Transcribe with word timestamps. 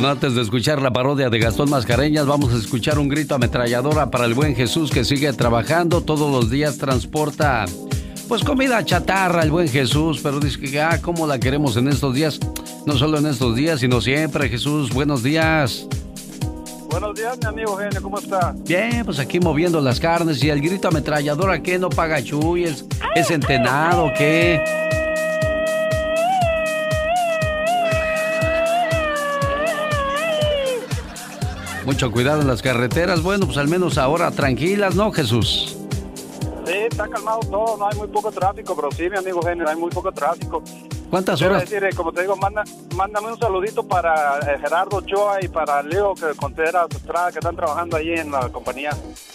Bueno, 0.00 0.12
antes 0.12 0.34
de 0.34 0.40
escuchar 0.40 0.80
la 0.80 0.90
parodia 0.90 1.28
de 1.28 1.38
Gastón 1.38 1.68
Mascareñas, 1.68 2.24
vamos 2.24 2.54
a 2.54 2.56
escuchar 2.56 2.98
un 2.98 3.10
grito 3.10 3.34
ametralladora 3.34 4.10
para 4.10 4.24
el 4.24 4.32
buen 4.32 4.56
Jesús 4.56 4.90
que 4.90 5.04
sigue 5.04 5.30
trabajando. 5.34 6.00
Todos 6.00 6.32
los 6.32 6.48
días 6.48 6.78
transporta, 6.78 7.66
pues, 8.26 8.42
comida 8.42 8.82
chatarra, 8.82 9.42
el 9.42 9.50
buen 9.50 9.68
Jesús. 9.68 10.20
Pero 10.22 10.40
dice 10.40 10.58
que, 10.58 10.80
ah, 10.80 11.00
¿cómo 11.02 11.26
la 11.26 11.38
queremos 11.38 11.76
en 11.76 11.88
estos 11.88 12.14
días? 12.14 12.40
No 12.86 12.94
solo 12.94 13.18
en 13.18 13.26
estos 13.26 13.54
días, 13.54 13.80
sino 13.80 14.00
siempre, 14.00 14.48
Jesús. 14.48 14.88
Buenos 14.88 15.22
días. 15.22 15.86
Buenos 16.88 17.14
días, 17.14 17.36
mi 17.38 17.48
amigo 17.48 17.76
Genio, 17.76 18.00
¿cómo 18.00 18.18
está? 18.18 18.54
Bien, 18.66 19.04
pues 19.04 19.18
aquí 19.18 19.38
moviendo 19.38 19.82
las 19.82 20.00
carnes 20.00 20.42
y 20.42 20.48
el 20.48 20.62
grito 20.62 20.88
ametralladora, 20.88 21.62
¿qué? 21.62 21.78
¿No 21.78 21.90
paga 21.90 22.24
chuy? 22.24 22.64
¿Es, 22.64 22.86
es 23.14 23.30
entenado? 23.30 24.10
¿Qué? 24.16 24.64
Mucho 31.90 32.12
cuidado 32.12 32.40
en 32.40 32.46
las 32.46 32.62
carreteras. 32.62 33.20
Bueno, 33.20 33.46
pues 33.46 33.58
al 33.58 33.66
menos 33.66 33.98
ahora 33.98 34.30
tranquilas, 34.30 34.94
¿no, 34.94 35.10
Jesús? 35.10 35.76
Sí, 36.64 36.72
está 36.88 37.08
calmado 37.08 37.40
todo, 37.40 37.76
no 37.78 37.88
hay 37.88 37.98
muy 37.98 38.06
poco 38.06 38.30
tráfico, 38.30 38.76
pero 38.76 38.92
sí, 38.92 39.10
mi 39.10 39.16
amigo 39.16 39.42
Genio, 39.42 39.68
hay 39.68 39.74
muy 39.74 39.90
poco 39.90 40.12
tráfico. 40.12 40.62
¿Cuántas 41.10 41.42
horas? 41.42 41.62
Decir, 41.68 41.82
eh, 41.82 41.90
como 41.92 42.12
te 42.12 42.20
digo, 42.20 42.36
manda, 42.36 42.62
mándame 42.94 43.32
un 43.32 43.38
saludito 43.40 43.82
para 43.82 44.38
eh, 44.38 44.58
Gerardo 44.60 44.98
Ochoa 44.98 45.42
y 45.42 45.48
para 45.48 45.82
Leo 45.82 46.14
que 46.14 46.26
Contreras 46.36 46.86
Estrada 46.92 47.32
que 47.32 47.40
están 47.40 47.56
trabajando 47.56 47.96
ahí 47.96 48.10
en 48.10 48.30
la 48.30 48.48
compañía. 48.50 48.90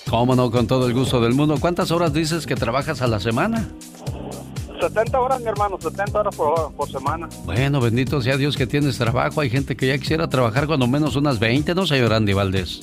Cómo 0.10 0.34
no, 0.34 0.50
con 0.50 0.66
todo 0.66 0.88
el 0.88 0.94
gusto 0.94 1.20
del 1.20 1.34
mundo. 1.34 1.58
¿Cuántas 1.60 1.92
horas 1.92 2.14
dices 2.14 2.48
que 2.48 2.56
trabajas 2.56 3.02
a 3.02 3.08
la 3.08 3.20
semana? 3.20 3.68
70 4.80 5.20
horas, 5.20 5.42
mi 5.42 5.48
hermano, 5.48 5.78
70 5.80 6.20
horas 6.20 6.36
por, 6.36 6.74
por, 6.74 6.90
semana. 6.90 7.28
Bueno, 7.46 7.80
bendito 7.80 8.22
sea 8.22 8.38
Dios 8.38 8.58
que 8.58 8.68
tienes 8.68 8.98
trabajo. 8.98 9.42
Hay 9.42 9.50
gente 9.50 9.76
que 9.76 9.88
ya 9.88 9.98
quisiera 9.98 10.28
trabajar 10.28 10.68
cuando 10.68 10.88
menos 10.88 11.16
unas 11.16 11.40
20, 11.40 11.76
¿no, 11.76 11.86
señor 11.86 12.14
Andy 12.14 12.34
Valdés? 12.34 12.82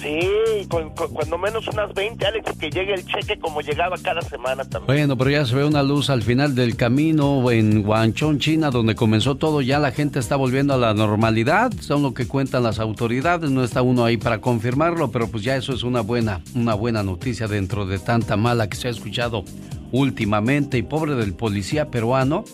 Sí, 0.00 0.66
cuando 0.68 1.36
menos 1.36 1.68
unas 1.68 1.92
20, 1.92 2.26
Alex, 2.26 2.56
que 2.58 2.70
llegue 2.70 2.94
el 2.94 3.04
cheque 3.04 3.38
como 3.38 3.60
llegaba 3.60 3.96
cada 3.98 4.22
semana 4.22 4.64
también. 4.64 4.86
Bueno, 4.86 5.18
pero 5.18 5.30
ya 5.30 5.44
se 5.44 5.54
ve 5.54 5.64
una 5.64 5.82
luz 5.82 6.08
al 6.08 6.22
final 6.22 6.54
del 6.54 6.74
camino 6.74 7.50
en 7.50 7.82
Guangzhou, 7.82 8.38
China, 8.38 8.70
donde 8.70 8.94
comenzó 8.94 9.34
todo. 9.34 9.60
Ya 9.60 9.78
la 9.78 9.92
gente 9.92 10.18
está 10.18 10.36
volviendo 10.36 10.72
a 10.72 10.78
la 10.78 10.94
normalidad, 10.94 11.70
son 11.80 12.02
lo 12.02 12.14
que 12.14 12.26
cuentan 12.26 12.62
las 12.62 12.78
autoridades. 12.78 13.50
No 13.50 13.62
está 13.62 13.82
uno 13.82 14.06
ahí 14.06 14.16
para 14.16 14.40
confirmarlo, 14.40 15.10
pero 15.10 15.28
pues 15.28 15.44
ya 15.44 15.56
eso 15.56 15.74
es 15.74 15.82
una 15.82 16.00
buena, 16.00 16.40
una 16.54 16.72
buena 16.72 17.02
noticia 17.02 17.46
dentro 17.46 17.84
de 17.84 17.98
tanta 17.98 18.38
mala 18.38 18.70
que 18.70 18.78
se 18.78 18.88
ha 18.88 18.90
escuchado 18.90 19.44
últimamente. 19.92 20.78
Y 20.78 20.82
pobre 20.82 21.14
del 21.14 21.34
policía 21.34 21.90
peruano 21.90 22.44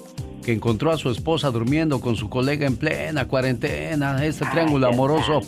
que 0.46 0.52
encontró 0.52 0.92
a 0.92 0.96
su 0.96 1.10
esposa 1.10 1.50
durmiendo 1.50 2.00
con 2.00 2.14
su 2.14 2.30
colega 2.30 2.68
en 2.68 2.76
plena 2.76 3.26
cuarentena. 3.26 4.24
Este 4.24 4.46
triángulo 4.46 4.86
amoroso 4.86 5.40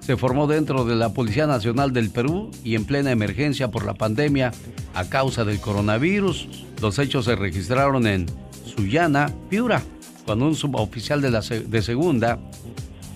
se 0.00 0.16
formó 0.16 0.46
dentro 0.46 0.86
de 0.86 0.94
la 0.94 1.12
Policía 1.12 1.46
Nacional 1.46 1.92
del 1.92 2.08
Perú 2.08 2.50
y 2.64 2.74
en 2.74 2.86
plena 2.86 3.10
emergencia 3.10 3.70
por 3.70 3.84
la 3.84 3.92
pandemia 3.92 4.52
a 4.94 5.04
causa 5.10 5.44
del 5.44 5.60
coronavirus. 5.60 6.64
Los 6.80 6.98
hechos 6.98 7.26
se 7.26 7.36
registraron 7.36 8.06
en 8.06 8.24
Sullana, 8.64 9.30
Piura, 9.50 9.82
cuando 10.24 10.46
un 10.46 10.54
suboficial 10.54 11.20
de, 11.20 11.30
la, 11.32 11.40
de 11.40 11.82
segunda 11.82 12.38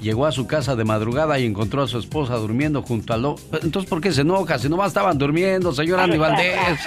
llegó 0.01 0.27
a 0.27 0.33
su 0.33 0.47
casa 0.47 0.77
de 0.77 0.85
madrugada 0.85 1.39
y 1.39 1.47
encontró 1.47 1.83
a 1.83 1.89
su 1.89 1.99
esposa 1.99 2.35
durmiendo 2.37 2.83
junto 2.83 3.13
al... 3.13 3.21
Entonces, 3.63 3.89
¿por 3.89 4.01
qué 4.01 4.13
se 4.13 4.23
enoja? 4.23 4.59
Si 4.59 4.69
nomás 4.69 4.89
estaban 4.89 5.19
durmiendo, 5.19 5.73
señor 5.73 6.01
Andy 6.01 6.19
Valdés. 6.19 6.57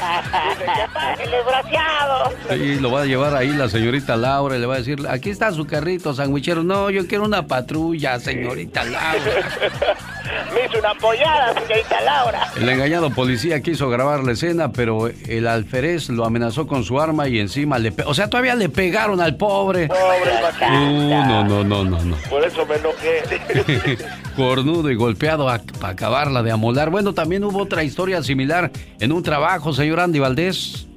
¡El 1.24 1.32
desgraciado! 1.32 2.34
Sí, 2.50 2.80
lo 2.80 2.92
va 2.92 3.02
a 3.02 3.06
llevar 3.06 3.36
ahí 3.36 3.50
la 3.50 3.70
señorita 3.70 4.16
Laura 4.16 4.58
y 4.58 4.60
le 4.60 4.66
va 4.66 4.76
a 4.76 4.78
decir, 4.78 5.06
aquí 5.10 5.30
está 5.30 5.52
su 5.52 5.66
carrito 5.66 6.14
sandwichero. 6.14 6.64
No, 6.64 6.90
yo 6.90 7.08
quiero 7.08 7.24
una 7.24 7.46
patrulla, 7.46 8.20
señorita 8.20 8.84
Laura. 8.86 9.22
Me 10.54 10.66
hizo 10.66 10.80
una 10.80 10.92
apoyada, 10.92 11.54
señorita 11.54 12.02
Laura. 12.02 12.48
El 12.56 12.70
engañado 12.70 13.10
policía 13.12 13.62
quiso 13.62 13.90
grabar 13.90 14.24
la 14.24 14.32
escena, 14.34 14.72
pero 14.72 15.08
el 15.08 15.48
alférez 15.48 16.10
lo 16.10 16.26
amenazó 16.26 16.68
con 16.68 16.84
su 16.84 17.00
arma 17.00 17.28
y 17.28 17.40
encima 17.40 17.78
le... 17.80 17.94
O 18.06 18.14
sea, 18.14 18.30
todavía 18.30 18.56
le 18.56 18.70
pegaron 18.70 19.20
al 19.22 19.36
pobre. 19.36 19.88
Pobre 19.88 20.32
uh, 20.62 21.10
no, 21.10 21.44
no, 21.44 21.64
no, 21.64 21.84
no, 21.84 22.04
no. 22.04 22.16
Por 22.30 22.44
eso 22.44 22.66
me 22.66 22.76
enojé. 22.76 23.03
Cornudo 24.36 24.90
y 24.90 24.96
golpeado 24.96 25.46
para 25.80 25.94
acabarla 25.94 26.44
de 26.44 26.52
amolar. 26.52 26.90
Bueno, 26.90 27.14
también 27.14 27.44
hubo 27.44 27.62
otra 27.62 27.84
historia 27.84 28.24
similar 28.24 28.72
en 29.00 29.12
un 29.12 29.24
trabajo, 29.24 29.74
señor 29.74 30.00
Andy 30.00 30.20
Valdés. 30.20 30.88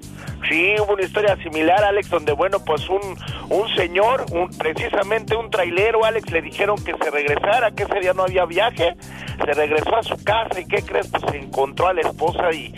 Sí, 0.49 0.75
hubo 0.79 0.93
una 0.93 1.03
historia 1.03 1.37
similar, 1.43 1.83
Alex, 1.83 2.09
donde, 2.09 2.33
bueno, 2.33 2.61
pues 2.65 2.89
un, 2.89 3.01
un 3.49 3.69
señor, 3.75 4.27
un, 4.31 4.49
precisamente 4.51 5.35
un 5.35 5.51
trailero, 5.51 6.05
Alex, 6.05 6.31
le 6.31 6.41
dijeron 6.41 6.77
que 6.85 6.95
se 6.95 7.11
regresara, 7.11 7.73
que 7.73 7.83
ese 7.83 8.01
día 8.01 8.13
no 8.13 8.23
había 8.23 8.45
viaje, 8.45 8.97
se 9.39 9.53
regresó 9.53 9.97
a 9.97 10.03
su 10.05 10.17
casa 10.23 10.61
y, 10.61 10.67
¿qué 10.67 10.83
crees? 10.83 11.09
Pues 11.09 11.25
se 11.31 11.39
encontró 11.39 11.89
a 11.89 11.95
la 11.95 12.03
esposa 12.03 12.53
y, 12.53 12.73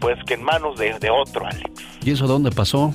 pues, 0.00 0.16
que 0.24 0.34
en 0.34 0.44
manos 0.44 0.78
de, 0.78 0.98
de 0.98 1.10
otro, 1.10 1.46
Alex. 1.46 1.70
¿Y 2.02 2.12
eso 2.12 2.26
dónde 2.26 2.50
pasó? 2.50 2.94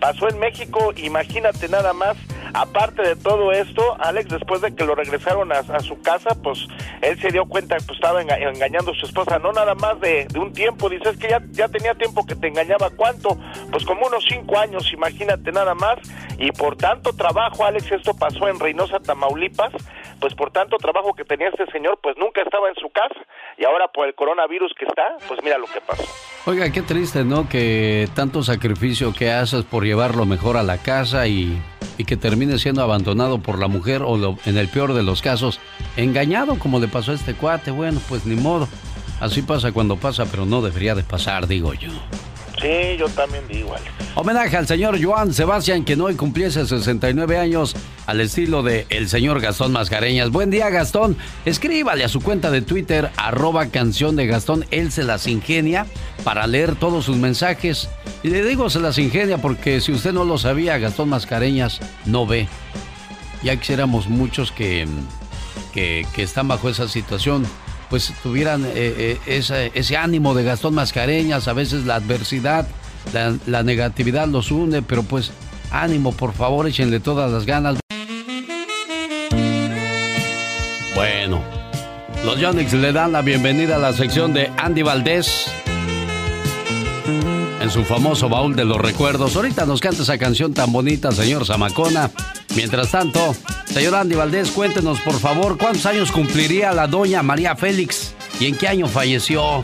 Pasó 0.00 0.28
en 0.28 0.38
México, 0.38 0.92
imagínate 0.96 1.68
nada 1.68 1.92
más, 1.92 2.16
Aparte 2.54 3.02
de 3.02 3.16
todo 3.16 3.52
esto, 3.52 3.96
Alex, 4.00 4.30
después 4.30 4.60
de 4.60 4.74
que 4.74 4.84
lo 4.84 4.94
regresaron 4.94 5.52
a, 5.52 5.80
su 5.80 6.00
casa, 6.00 6.30
pues 6.42 6.66
él 7.02 7.20
se 7.20 7.28
dio 7.28 7.46
cuenta 7.46 7.76
que 7.76 7.84
pues, 7.84 7.98
estaba 7.98 8.22
engañando 8.22 8.92
a 8.92 8.94
su 8.94 9.06
esposa, 9.06 9.38
no 9.38 9.52
nada 9.52 9.74
más 9.74 10.00
de, 10.00 10.26
un 10.38 10.52
tiempo, 10.52 10.88
dices 10.88 11.16
que 11.18 11.28
ya, 11.28 11.42
ya 11.50 11.68
tenía 11.68 11.94
tiempo 11.94 12.24
que 12.26 12.34
te 12.34 12.48
engañaba, 12.48 12.90
¿cuánto? 12.90 13.38
Pues 13.70 13.84
como 13.84 14.06
unos 14.06 14.24
cinco 14.28 14.58
años, 14.58 14.90
imagínate 14.92 15.52
nada 15.52 15.74
más, 15.74 15.98
y 16.38 16.50
por 16.52 16.76
tanto 16.76 17.12
trabajo, 17.12 17.64
Alex, 17.64 17.92
esto 17.92 18.14
pasó 18.14 18.48
en 18.48 18.58
Reynosa, 18.58 18.98
Tamaulipas, 19.00 19.72
pues 20.20 20.34
por 20.34 20.50
tanto 20.50 20.78
trabajo 20.78 21.14
que 21.14 21.24
tenía 21.24 21.48
este 21.48 21.66
señor, 21.70 21.98
pues 22.02 22.16
nunca 22.16 22.42
estaba 22.42 22.68
en 22.68 22.74
su 22.76 22.88
casa, 22.90 23.20
y 23.58 23.64
ahora 23.64 23.88
por 23.88 24.06
el 24.06 24.14
coronavirus 24.14 24.72
que 24.78 24.86
está, 24.86 25.16
pues 25.26 25.40
mira 25.42 25.58
lo 25.58 25.66
que 25.66 25.80
pasó. 25.80 26.04
Oiga, 26.46 26.70
qué 26.70 26.82
triste, 26.82 27.24
¿no? 27.24 27.48
Que 27.48 28.08
tanto 28.14 28.42
sacrificio 28.42 29.12
que 29.12 29.30
haces 29.30 29.64
por 29.64 29.84
llevarlo 29.84 30.24
mejor 30.24 30.56
a 30.56 30.62
la 30.62 30.78
casa 30.78 31.26
y 31.26 31.60
y 31.98 32.04
que 32.04 32.16
termine 32.16 32.58
siendo 32.58 32.82
abandonado 32.82 33.40
por 33.40 33.58
la 33.58 33.66
mujer 33.66 34.02
o 34.02 34.38
en 34.46 34.56
el 34.56 34.68
peor 34.68 34.94
de 34.94 35.02
los 35.02 35.20
casos, 35.20 35.60
engañado 35.96 36.58
como 36.58 36.78
le 36.78 36.86
pasó 36.86 37.10
a 37.10 37.16
este 37.16 37.34
cuate. 37.34 37.72
Bueno, 37.72 38.00
pues 38.08 38.24
ni 38.24 38.36
modo. 38.36 38.68
Así 39.20 39.42
pasa 39.42 39.72
cuando 39.72 39.96
pasa, 39.96 40.24
pero 40.30 40.46
no 40.46 40.62
debería 40.62 40.94
de 40.94 41.02
pasar, 41.02 41.48
digo 41.48 41.74
yo. 41.74 41.90
Sí, 42.60 42.96
yo 42.98 43.08
también 43.10 43.46
digo, 43.46 43.68
igual. 43.68 43.82
Homenaje 44.14 44.56
al 44.56 44.66
señor 44.66 45.02
Joan 45.02 45.32
Sebastián, 45.32 45.84
que 45.84 45.94
hoy 45.94 46.16
cumpliese 46.16 46.66
69 46.66 47.38
años, 47.38 47.76
al 48.06 48.20
estilo 48.20 48.64
de 48.64 48.84
el 48.90 49.08
señor 49.08 49.40
Gastón 49.40 49.70
Mascareñas. 49.70 50.30
Buen 50.30 50.50
día, 50.50 50.68
Gastón. 50.70 51.16
Escríbale 51.44 52.02
a 52.02 52.08
su 52.08 52.20
cuenta 52.20 52.50
de 52.50 52.60
Twitter, 52.60 53.10
arroba 53.16 53.66
canción 53.66 54.16
de 54.16 54.26
Gastón. 54.26 54.64
Él 54.72 54.90
se 54.90 55.04
las 55.04 55.28
ingenia 55.28 55.86
para 56.24 56.48
leer 56.48 56.74
todos 56.74 57.04
sus 57.04 57.16
mensajes. 57.16 57.88
Y 58.24 58.30
le 58.30 58.44
digo 58.44 58.70
se 58.70 58.80
las 58.80 58.98
ingenia 58.98 59.38
porque 59.38 59.80
si 59.80 59.92
usted 59.92 60.12
no 60.12 60.24
lo 60.24 60.36
sabía, 60.36 60.78
Gastón 60.78 61.10
Mascareñas 61.10 61.80
no 62.06 62.26
ve. 62.26 62.48
Ya 63.44 63.56
quisiéramos 63.56 64.08
muchos 64.08 64.50
que, 64.50 64.88
que, 65.72 66.04
que 66.12 66.22
están 66.24 66.48
bajo 66.48 66.68
esa 66.68 66.88
situación 66.88 67.46
pues 67.90 68.12
tuvieran 68.22 68.64
eh, 68.64 69.18
eh, 69.26 69.70
ese, 69.74 69.96
ánimo 69.96 70.34
de 70.34 70.44
Gastón 70.44 70.74
Mascareñas, 70.74 71.48
a 71.48 71.52
veces 71.52 71.84
la 71.84 71.96
adversidad, 71.96 72.66
la, 73.46 73.62
negatividad 73.62 74.28
los 74.28 74.50
une, 74.50 74.82
pero 74.82 75.02
pues 75.02 75.30
ánimo, 75.70 76.12
por 76.12 76.32
favor, 76.32 76.66
échenle 76.66 77.00
todas 77.00 77.30
las 77.30 77.46
ganas. 77.46 77.78
Bueno, 80.94 81.42
los 82.24 82.38
Yonix 82.38 82.72
le 82.72 82.92
dan 82.92 83.12
la 83.12 83.22
bienvenida 83.22 83.76
a 83.76 83.78
la 83.78 83.92
sección 83.92 84.32
de 84.34 84.50
Andy 84.56 84.82
Valdés 84.82 85.50
en 87.60 87.70
su 87.70 87.84
famoso 87.84 88.28
baúl 88.28 88.54
de 88.56 88.64
los 88.64 88.78
recuerdos. 88.78 89.36
Ahorita 89.36 89.66
nos 89.66 89.80
canta 89.80 90.02
esa 90.02 90.18
canción 90.18 90.54
tan 90.54 90.72
bonita, 90.72 91.12
señor 91.12 91.46
Zamacona. 91.46 92.10
Mientras 92.54 92.90
tanto, 92.90 93.34
señor 93.66 93.94
Andy 93.94 94.14
Valdés, 94.14 94.50
cuéntenos 94.50 95.00
por 95.00 95.18
favor 95.18 95.58
cuántos 95.58 95.86
años 95.86 96.10
cumpliría 96.10 96.72
la 96.72 96.86
doña 96.86 97.22
María 97.22 97.56
Félix 97.56 98.14
y 98.40 98.46
en 98.46 98.56
qué 98.56 98.68
año 98.68 98.88
falleció. 98.88 99.62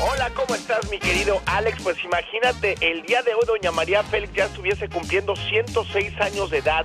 Hola, 0.00 0.30
¿cómo 0.34 0.54
estás, 0.54 0.90
mi 0.90 0.98
querido 0.98 1.40
Alex? 1.46 1.78
Pues 1.82 1.96
imagínate, 2.04 2.74
el 2.80 3.02
día 3.02 3.22
de 3.22 3.34
hoy 3.34 3.42
doña 3.46 3.70
María 3.70 4.02
Félix 4.02 4.34
ya 4.34 4.44
estuviese 4.46 4.88
cumpliendo 4.88 5.34
106 5.36 6.20
años 6.20 6.50
de 6.50 6.58
edad 6.58 6.84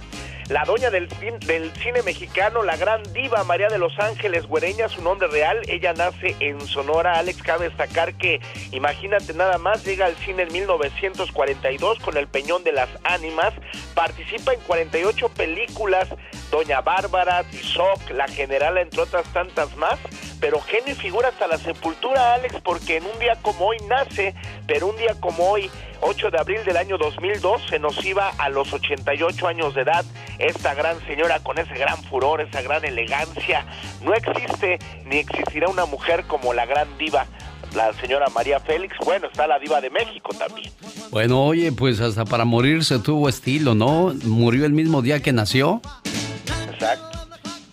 la 0.49 0.65
doña 0.65 0.89
del, 0.89 1.07
del 1.45 1.71
cine 1.73 2.01
mexicano, 2.01 2.63
la 2.63 2.75
gran 2.75 3.03
diva 3.13 3.43
María 3.43 3.67
de 3.67 3.77
los 3.77 3.97
Ángeles 3.99 4.47
Güereña, 4.47 4.89
su 4.89 5.01
nombre 5.03 5.27
real, 5.27 5.61
ella 5.67 5.93
nace 5.93 6.35
en 6.39 6.59
Sonora. 6.61 7.19
Alex, 7.19 7.41
cabe 7.43 7.69
destacar 7.69 8.15
que, 8.15 8.41
imagínate 8.71 9.33
nada 9.35 9.59
más, 9.59 9.85
llega 9.85 10.07
al 10.07 10.15
cine 10.15 10.43
en 10.43 10.51
1942 10.51 11.99
con 11.99 12.17
El 12.17 12.27
Peñón 12.27 12.63
de 12.63 12.71
las 12.71 12.89
Ánimas, 13.03 13.53
participa 13.93 14.53
en 14.53 14.59
48 14.61 15.29
películas, 15.29 16.09
Doña 16.49 16.81
Bárbara, 16.81 17.43
Tizoc, 17.43 18.09
La 18.09 18.27
General, 18.27 18.77
entre 18.79 19.01
otras 19.01 19.31
tantas 19.31 19.75
más 19.77 19.99
pero 20.39 20.61
genio 20.61 20.93
y 20.93 20.95
figura 20.95 21.29
hasta 21.29 21.47
la 21.47 21.57
sepultura, 21.57 22.33
Alex, 22.33 22.55
porque 22.63 22.97
en 22.97 23.05
un 23.05 23.19
día 23.19 23.37
como 23.41 23.67
hoy 23.67 23.77
nace, 23.87 24.33
pero 24.67 24.87
un 24.87 24.97
día 24.97 25.15
como 25.19 25.49
hoy, 25.51 25.69
8 26.01 26.31
de 26.31 26.39
abril 26.39 26.59
del 26.65 26.77
año 26.77 26.97
2002, 26.97 27.61
se 27.69 27.79
nos 27.79 28.03
iba 28.05 28.29
a 28.37 28.49
los 28.49 28.71
88 28.73 29.47
años 29.47 29.75
de 29.75 29.81
edad 29.81 30.05
esta 30.37 30.73
gran 30.73 30.99
señora 31.05 31.39
con 31.39 31.57
ese 31.57 31.73
gran 31.73 32.01
furor, 32.03 32.41
esa 32.41 32.61
gran 32.61 32.83
elegancia. 32.85 33.65
No 34.01 34.13
existe 34.13 34.79
ni 35.05 35.17
existirá 35.17 35.67
una 35.67 35.85
mujer 35.85 36.25
como 36.25 36.53
la 36.53 36.65
gran 36.65 36.97
diva 36.97 37.27
la 37.75 37.93
señora 37.93 38.27
María 38.33 38.59
Félix, 38.59 38.95
bueno, 39.05 39.27
está 39.27 39.47
la 39.47 39.59
diva 39.59 39.81
de 39.81 39.89
México 39.89 40.31
también. 40.37 40.71
Bueno, 41.11 41.45
oye, 41.45 41.71
pues 41.71 41.99
hasta 42.01 42.25
para 42.25 42.45
morirse 42.45 42.99
tuvo 42.99 43.29
estilo, 43.29 43.75
¿no? 43.75 44.13
Murió 44.23 44.65
el 44.65 44.73
mismo 44.73 45.01
día 45.01 45.21
que 45.21 45.33
nació. 45.33 45.81
Exacto. 46.73 47.19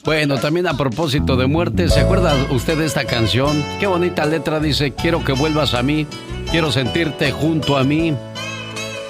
Bueno, 0.04 0.38
también 0.38 0.68
a 0.68 0.76
propósito 0.76 1.36
de 1.36 1.46
muerte, 1.46 1.88
¿se 1.88 1.98
acuerda 1.98 2.32
usted 2.50 2.78
de 2.78 2.86
esta 2.86 3.06
canción? 3.06 3.64
Qué 3.80 3.88
bonita 3.88 4.24
letra 4.24 4.60
dice, 4.60 4.92
quiero 4.92 5.24
que 5.24 5.32
vuelvas 5.32 5.74
a 5.74 5.82
mí, 5.82 6.06
quiero 6.50 6.72
sentirte 6.72 7.32
junto 7.32 7.76
a 7.76 7.84
mí 7.84 8.14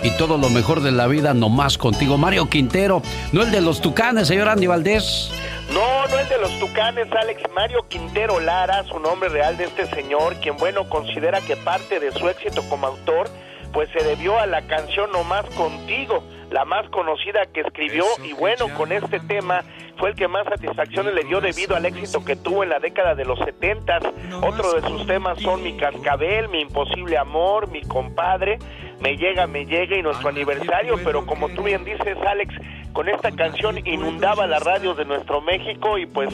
y 0.03 0.11
todo 0.19 0.39
lo 0.39 0.49
mejor 0.51 0.81
de 0.81 0.93
la 0.93 1.07
vida 1.07 1.35
nomás 1.35 1.79
contigo. 1.79 2.19
Mario 2.19 2.49
Quintero, 2.49 3.03
no 3.33 3.43
el 3.43 3.51
de 3.51 3.61
los 3.61 3.81
tucanes, 3.81 4.29
señor 4.29 4.49
Andy 4.49 4.67
Valdés. 4.67 5.31
No, 5.73 6.07
no 6.07 6.19
el 6.19 6.29
de 6.29 6.39
los 6.39 6.59
tucanes, 6.59 7.09
Alex 7.13 7.43
Mario 7.55 7.87
Quintero 7.89 8.39
Lara, 8.41 8.85
su 8.85 8.99
nombre 9.01 9.29
real 9.29 9.57
de 9.57 9.65
este 9.65 9.87
señor, 9.87 10.37
quien 10.37 10.57
bueno 10.57 10.89
considera 10.89 11.41
que 11.41 11.57
parte 11.57 11.99
de 11.99 12.13
su 12.13 12.29
éxito 12.29 12.63
como 12.69 12.87
autor 12.87 13.29
pues 13.73 13.91
se 13.93 14.03
debió 14.03 14.39
a 14.39 14.47
la 14.47 14.63
canción 14.63 15.11
Nomás 15.13 15.45
Contigo, 15.57 16.23
la 16.51 16.65
más 16.65 16.89
conocida 16.91 17.47
que 17.47 17.61
escribió 17.61 18.05
y 18.25 18.33
bueno, 18.33 18.67
con 18.77 18.93
este 18.93 19.21
tema 19.21 19.63
fue 19.99 20.11
el 20.11 20.15
que 20.17 20.29
más 20.29 20.45
satisfacciones 20.45 21.15
le 21.15 21.25
dio 21.25 21.41
debido 21.41 21.75
al 21.75 21.87
éxito 21.87 22.25
que 22.25 22.37
tuvo 22.37 22.63
en 22.63 22.71
la 22.71 22.79
década 22.79 23.15
de 23.15 23.25
los 23.25 23.39
70. 23.41 23.99
Otro 24.43 24.75
de 24.75 24.83
sus 24.89 25.07
temas 25.07 25.41
son 25.41 25.63
Mi 25.63 25.77
Cascabel, 25.77 26.49
Mi 26.49 26.61
Imposible 26.61 27.17
Amor, 27.19 27.69
Mi 27.71 27.83
Compadre, 27.83 28.59
Me 29.01 29.17
Llega, 29.17 29.47
Me 29.47 29.65
Llega 29.65 29.97
y 29.97 30.03
nuestro 30.03 30.29
aniversario, 30.29 30.97
pero 31.03 31.27
como 31.27 31.49
tú 31.49 31.63
bien 31.63 31.85
dices, 31.85 32.17
Alex, 32.27 32.55
con 32.93 33.09
esta 33.09 33.31
canción 33.31 33.79
inundaba 33.87 34.47
las 34.47 34.63
radios 34.63 34.97
de 34.97 35.05
nuestro 35.05 35.41
México 35.41 35.99
y 35.99 36.07
pues 36.07 36.31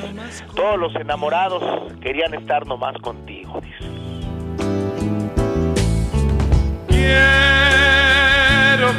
todos 0.55 0.79
los 0.79 0.95
enamorados 0.95 1.93
querían 2.01 2.35
estar 2.35 2.67
nomás 2.67 2.97
contigo, 2.99 3.61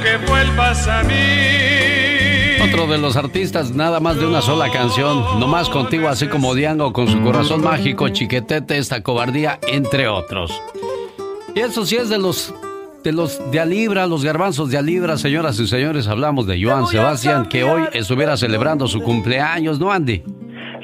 Quiero 0.01 0.19
que 0.19 0.25
vuelvas 0.25 0.87
a 0.87 1.03
mí. 1.03 1.13
Otro 2.63 2.87
de 2.87 2.97
los 2.97 3.15
artistas, 3.15 3.71
nada 3.71 3.99
más 3.99 4.17
de 4.17 4.25
una 4.25 4.41
sola 4.41 4.71
canción, 4.71 5.39
nomás 5.39 5.69
contigo, 5.69 6.07
así 6.07 6.27
como 6.27 6.55
Diango 6.55 6.93
con 6.93 7.07
su 7.07 7.21
corazón 7.21 7.61
mágico, 7.61 8.09
Chiquetete, 8.09 8.77
esta 8.77 9.03
cobardía, 9.03 9.59
entre 9.67 10.07
otros. 10.07 10.51
Y 11.55 11.59
eso 11.59 11.85
sí 11.85 11.97
es 11.97 12.09
de 12.09 12.17
los 12.17 12.53
de 13.03 13.11
los 13.11 13.51
de 13.51 13.59
Alibra, 13.59 14.07
los 14.07 14.23
garbanzos 14.23 14.69
de 14.69 14.77
Alibra, 14.77 15.17
señoras 15.17 15.59
y 15.59 15.67
señores, 15.67 16.07
hablamos 16.07 16.47
de 16.47 16.63
Joan 16.63 16.87
Sebastián, 16.87 17.49
que 17.49 17.65
hoy 17.65 17.83
estuviera 17.91 18.37
celebrando 18.37 18.87
su 18.87 19.01
cumpleaños, 19.01 19.77
¿no, 19.77 19.91
Andy? 19.91 20.23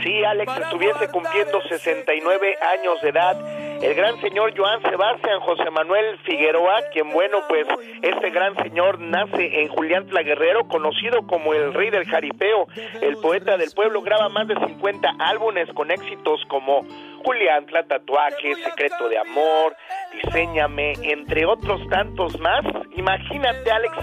Sí, 0.04 0.24
Alex 0.24 0.51
estuviese 0.57 1.10
cumpliendo 1.10 1.62
69 1.62 2.57
años 2.74 3.01
de 3.01 3.10
edad 3.10 3.69
el 3.81 3.96
gran 3.96 4.19
señor 4.19 4.54
Joan 4.57 4.81
Sebastián 4.81 5.40
José 5.40 5.69
Manuel 5.72 6.18
Figueroa, 6.25 6.81
quien 6.92 7.12
bueno, 7.12 7.38
pues 7.48 7.66
este 8.01 8.30
gran 8.30 8.54
señor 8.57 9.00
nace 9.00 9.62
en 9.62 9.69
Julián 9.69 10.06
Guerrero, 10.06 10.68
conocido 10.68 11.25
como 11.25 11.54
el 11.54 11.74
rey 11.74 11.90
del 11.90 12.06
jaripeo, 12.06 12.68
el 13.01 13.16
poeta 13.18 13.56
del 13.56 13.72
pueblo, 13.72 14.01
graba 14.01 14.28
más 14.28 14.50
de 14.50 14.56
50 14.56 15.10
álbumes 15.19 15.69
con 15.74 15.92
éxitos 15.92 16.44
como 16.50 16.86
Julián, 17.24 17.68
Tatuaje, 17.88 18.56
Secreto 18.56 19.07
de 19.07 19.18
Amor, 19.18 19.75
Diseñame, 20.12 20.94
entre 21.04 21.46
otros 21.46 21.80
tantos 21.90 22.38
más. 22.40 22.66
Imagínate, 22.98 23.72
Alex, 23.72 23.94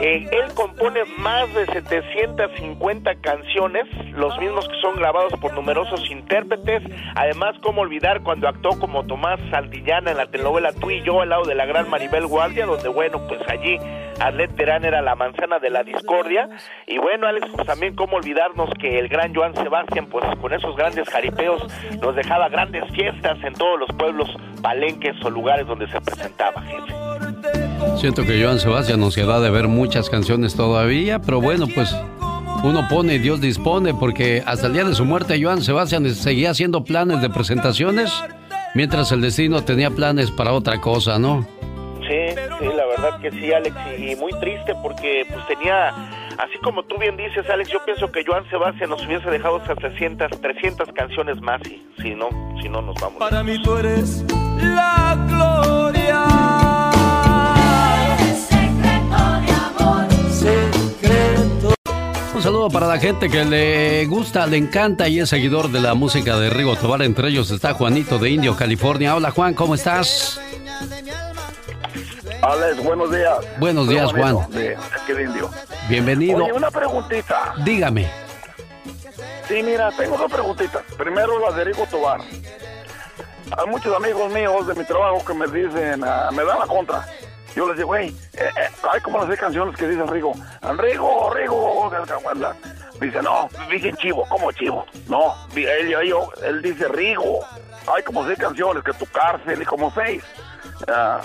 eh, 0.00 0.28
él 0.32 0.54
compone 0.54 1.04
más 1.18 1.52
de 1.54 1.66
750 1.66 3.14
canciones, 3.16 3.84
los 4.12 4.36
mismos 4.38 4.68
que 4.68 4.74
son 4.80 4.96
grabados 4.96 5.32
por 5.40 5.54
numerosos 5.54 6.10
intérpretes. 6.10 6.82
Además, 7.14 7.54
cómo 7.62 7.82
olvidar 7.82 8.22
cuando 8.22 8.48
actuó 8.48 8.78
como 8.78 9.04
Tomás 9.04 9.38
Santillana 9.50 10.10
en 10.10 10.16
la 10.16 10.26
telenovela 10.26 10.72
Tú 10.72 10.90
y 10.90 11.02
yo 11.02 11.20
al 11.20 11.28
lado 11.28 11.44
de 11.44 11.54
la 11.54 11.66
gran 11.66 11.88
Maribel 11.88 12.26
Guardia, 12.26 12.66
donde, 12.66 12.88
bueno, 12.88 13.20
pues 13.28 13.40
allí 13.48 13.78
Arlet 14.20 14.54
Terán 14.56 14.84
era 14.84 15.00
la 15.00 15.14
manzana 15.14 15.58
de 15.58 15.70
la 15.70 15.84
discordia. 15.84 16.48
Y 16.86 16.98
bueno, 16.98 17.26
Alex, 17.26 17.48
pues 17.54 17.66
también 17.66 17.94
cómo 17.94 18.16
olvidarnos 18.16 18.70
que 18.80 18.98
el 18.98 19.08
gran 19.08 19.34
Joan 19.34 19.54
Sebastián, 19.54 20.06
pues 20.10 20.24
con 20.40 20.52
esos 20.52 20.76
grandes 20.76 21.08
jaripeos, 21.08 21.62
nos 22.00 22.16
dejaba 22.16 22.48
grandes 22.48 22.84
fiestas 22.92 23.38
en 23.44 23.54
todos 23.54 23.78
los 23.78 23.88
pueblos, 23.96 24.28
palenques 24.60 25.14
o 25.24 25.30
lugares 25.30 25.66
donde 25.66 25.86
se 25.88 26.00
presentaba, 26.00 26.60
gente. 26.62 27.03
Siento 27.96 28.24
que 28.24 28.42
Joan 28.42 28.58
Sebastián 28.58 29.00
nos 29.00 29.14
queda 29.14 29.40
de 29.40 29.50
ver 29.50 29.68
muchas 29.68 30.10
canciones 30.10 30.54
todavía, 30.54 31.20
pero 31.20 31.40
bueno, 31.40 31.66
pues 31.74 31.94
uno 32.62 32.86
pone 32.88 33.14
y 33.14 33.18
Dios 33.18 33.40
dispone, 33.40 33.94
porque 33.94 34.42
hasta 34.44 34.66
el 34.66 34.74
día 34.74 34.84
de 34.84 34.94
su 34.94 35.04
muerte 35.04 35.42
Joan 35.42 35.62
Sebastián 35.62 36.08
seguía 36.14 36.50
haciendo 36.50 36.84
planes 36.84 37.22
de 37.22 37.30
presentaciones, 37.30 38.12
mientras 38.74 39.10
el 39.12 39.20
destino 39.20 39.64
tenía 39.64 39.90
planes 39.90 40.30
para 40.30 40.52
otra 40.52 40.80
cosa, 40.80 41.18
¿no? 41.18 41.46
Sí, 42.06 42.34
sí, 42.58 42.66
la 42.76 42.86
verdad 42.86 43.20
que 43.20 43.30
sí, 43.30 43.52
Alex, 43.52 43.76
y 43.98 44.16
muy 44.16 44.32
triste 44.38 44.74
porque 44.82 45.26
pues 45.32 45.46
tenía, 45.46 45.88
así 46.36 46.58
como 46.62 46.82
tú 46.82 46.98
bien 46.98 47.16
dices, 47.16 47.48
Alex, 47.48 47.70
yo 47.70 47.82
pienso 47.84 48.12
que 48.12 48.22
Joan 48.24 48.48
Sebastián 48.50 48.90
nos 48.90 49.06
hubiese 49.06 49.30
dejado 49.30 49.62
esas 49.62 49.76
300, 49.78 50.40
300 50.40 50.88
canciones 50.92 51.40
más, 51.40 51.60
y 51.66 51.82
si 52.02 52.14
no, 52.14 52.28
si 52.60 52.68
no 52.68 52.82
nos 52.82 52.94
vamos. 53.00 53.18
Para 53.18 53.42
mí 53.42 53.62
tú 53.62 53.76
eres 53.76 54.24
la 54.58 55.16
gloria. 55.28 56.63
Un 62.34 62.42
saludo 62.42 62.68
para 62.68 62.88
la 62.88 62.98
gente 62.98 63.30
que 63.30 63.44
le 63.44 64.06
gusta, 64.06 64.44
le 64.46 64.56
encanta 64.56 65.08
y 65.08 65.20
es 65.20 65.28
seguidor 65.28 65.70
de 65.70 65.80
la 65.80 65.94
música 65.94 66.36
de 66.36 66.50
Rigo 66.50 66.74
Tobar. 66.74 67.02
Entre 67.02 67.28
ellos 67.28 67.50
está 67.52 67.74
Juanito 67.74 68.18
de 68.18 68.28
Indio, 68.30 68.56
California. 68.56 69.14
Hola 69.14 69.30
Juan, 69.30 69.54
¿cómo 69.54 69.76
estás? 69.76 70.40
Alex, 72.42 72.82
buenos 72.82 73.10
días. 73.12 73.36
Buenos 73.58 73.88
días, 73.88 74.10
Juan. 74.10 74.50
De, 74.50 74.76
Indio. 75.08 75.48
Bienvenido. 75.88 76.42
Oye, 76.44 76.52
una 76.52 76.72
preguntita. 76.72 77.54
Dígame. 77.64 78.10
Sí, 79.46 79.62
mira, 79.62 79.92
tengo 79.96 80.18
dos 80.18 80.30
preguntitas. 80.30 80.82
Primero, 80.98 81.38
la 81.38 81.56
de 81.56 81.64
Rigo 81.64 81.86
Tobar. 81.86 82.20
Hay 82.20 83.66
muchos 83.68 83.94
amigos 83.94 84.32
míos 84.32 84.66
de 84.66 84.74
mi 84.74 84.84
trabajo 84.84 85.24
que 85.24 85.34
me 85.34 85.46
dicen, 85.46 86.02
ah, 86.02 86.30
me 86.32 86.44
dan 86.44 86.58
la 86.58 86.66
contra. 86.66 87.06
Yo 87.54 87.68
les 87.68 87.76
digo, 87.76 87.88
güey, 87.88 88.08
eh, 88.08 88.50
eh, 88.56 88.68
hay 88.90 89.00
como 89.00 89.24
las 89.24 89.38
canciones 89.38 89.76
que 89.76 89.86
dicen 89.86 90.08
Rigo. 90.08 90.32
Rigo, 90.76 91.32
Rigo, 91.32 91.90
Dice, 93.00 93.22
no, 93.22 93.48
dice 93.70 93.92
chivo, 93.94 94.24
¿cómo 94.28 94.50
chivo? 94.52 94.86
No, 95.08 95.34
él, 95.54 95.94
él 96.42 96.62
dice 96.62 96.88
Rigo. 96.88 97.40
Hay 97.94 98.02
como 98.02 98.26
seis 98.26 98.38
canciones, 98.38 98.82
que 98.82 98.92
tu 98.94 99.06
cárcel 99.06 99.60
y 99.60 99.64
como 99.64 99.90
seis. 99.92 100.22
Ah, 100.88 101.20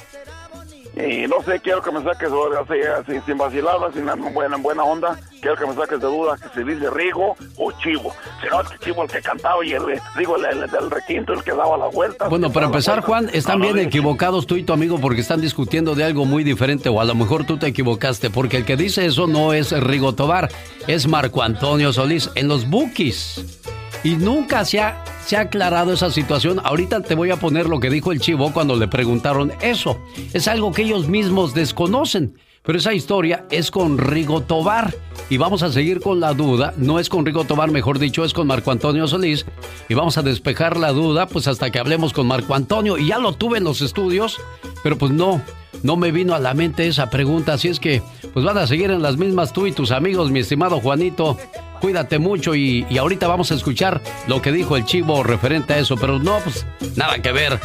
y 1.08 1.28
no 1.28 1.42
sé, 1.44 1.60
quiero 1.62 1.82
que 1.82 1.92
me 1.92 2.04
saques 2.04 2.30
así, 2.30 3.14
sin 3.26 3.38
vacilar, 3.38 3.76
sin 3.94 4.06
buena, 4.34 4.58
buena 4.58 4.84
onda, 4.84 5.18
quiero 5.42 5.56
que 5.56 5.66
me 5.66 5.74
saques 5.74 6.00
de 6.00 6.08
duda 6.08 6.38
que 6.38 6.50
se 6.50 6.64
dice 6.64 6.90
Rigo 6.90 7.36
o 7.58 7.72
Chivo. 7.74 8.12
Si 8.42 8.50
no, 8.50 8.62
es 8.62 8.68
Chivo 8.80 9.04
el 9.04 9.10
que 9.10 9.22
cantaba 9.22 9.66
y 9.66 9.74
el, 9.74 9.84
digo, 10.18 10.36
el, 10.36 10.70
del 10.70 10.92
requinto, 10.92 11.34
el 11.34 11.44
que 11.44 11.52
daba 11.52 11.78
la 11.78 11.88
vuelta. 11.88 12.28
Bueno, 12.28 12.52
para 12.52 12.66
empezar, 12.66 13.02
Juan, 13.02 13.30
están 13.32 13.62
bien 13.62 13.78
equivocados 13.80 14.46
tú 14.46 14.56
y 14.56 14.64
tu 14.64 14.74
amigo 14.74 15.00
porque 15.00 15.22
están 15.22 15.42
discutiendo 15.42 15.96
de 15.96 16.04
algo 16.04 16.26
muy 16.26 16.44
diferente 16.44 16.90
o 16.90 17.00
a 17.00 17.06
lo 17.06 17.16
mejor 17.16 17.46
tú 17.46 17.58
te 17.58 17.68
equivocaste 17.68 18.30
porque 18.30 18.58
el 18.58 18.66
que 18.66 18.76
dice 18.76 19.06
eso 19.06 19.28
no 19.28 19.54
es 19.54 19.72
Rigo 19.72 20.14
Tobar, 20.16 20.50
es 20.88 21.08
Marco 21.08 21.44
Antonio 21.44 21.94
Solís 21.94 22.30
en 22.36 22.48
los 22.48 22.70
Bookies. 22.70 23.60
Y 24.04 24.16
nunca 24.16 24.64
se 24.64 24.80
ha, 24.80 25.04
se 25.26 25.36
ha 25.38 25.42
aclarado 25.42 25.94
esa 25.94 26.10
situación. 26.10 26.62
Ahorita 26.64 27.02
te 27.02 27.16
voy 27.16 27.32
a 27.32 27.38
poner 27.38 27.68
lo 27.68 27.80
que 27.80 27.90
dijo 27.90 28.12
el 28.12 28.22
chivo 28.22 28.54
cuando 28.54 28.76
le 28.76 28.88
preguntaron 28.88 29.52
eso. 29.62 30.00
Es 30.34 30.48
algo 30.48 30.72
que 30.72 30.84
ellos 30.84 31.08
mismos 31.08 31.54
desconocen. 31.54 32.38
Pero 32.70 32.78
esa 32.78 32.94
historia 32.94 33.46
es 33.50 33.72
con 33.72 33.98
Rigo 33.98 34.42
Tobar. 34.42 34.94
Y 35.28 35.38
vamos 35.38 35.64
a 35.64 35.72
seguir 35.72 36.02
con 36.02 36.20
la 36.20 36.36
duda. 36.36 36.72
No 36.78 37.00
es 37.00 37.10
con 37.10 37.26
Rigo 37.26 37.44
Tobar, 37.44 37.72
mejor 37.72 37.98
dicho, 37.98 38.24
es 38.24 38.32
con 38.32 38.46
Marco 38.46 38.70
Antonio 38.70 39.08
Solís. 39.08 39.48
Y 39.90 39.96
vamos 39.96 40.20
a 40.20 40.22
despejar 40.22 40.78
la 40.78 40.92
duda, 40.92 41.26
pues 41.28 41.48
hasta 41.48 41.72
que 41.72 41.80
hablemos 41.80 42.14
con 42.14 42.28
Marco 42.28 42.54
Antonio. 42.54 43.00
Y 43.00 43.08
ya 43.08 43.18
lo 43.18 43.34
tuve 43.34 43.58
en 43.58 43.64
los 43.64 43.82
estudios, 43.82 44.40
pero 44.84 45.00
pues 45.00 45.12
no, 45.12 45.42
no 45.82 45.98
me 45.98 46.12
vino 46.12 46.36
a 46.36 46.40
la 46.40 46.54
mente 46.54 46.86
esa 46.86 47.10
pregunta. 47.10 47.54
Así 47.54 47.70
es 47.70 47.80
que, 47.80 48.04
pues 48.36 48.46
van 48.46 48.60
a 48.60 48.68
seguir 48.68 48.92
en 48.92 49.02
las 49.02 49.18
mismas 49.18 49.52
tú 49.52 49.66
y 49.66 49.72
tus 49.72 49.90
amigos, 49.90 50.30
mi 50.30 50.42
estimado 50.42 50.80
Juanito. 50.80 51.40
Cuídate 51.82 52.20
mucho 52.20 52.54
y, 52.54 52.86
ahorita 52.96 53.28
vamos 53.28 53.52
a 53.52 53.56
escuchar 53.56 54.00
lo 54.28 54.44
que 54.44 54.52
dijo 54.52 54.78
el 54.78 54.86
chivo 54.86 55.24
referente 55.24 55.74
a 55.74 55.80
eso, 55.80 55.98
pero 55.98 56.20
no, 56.20 56.38
pues 56.44 56.68
nada 56.96 57.20
que 57.20 57.32
ver. 57.32 57.60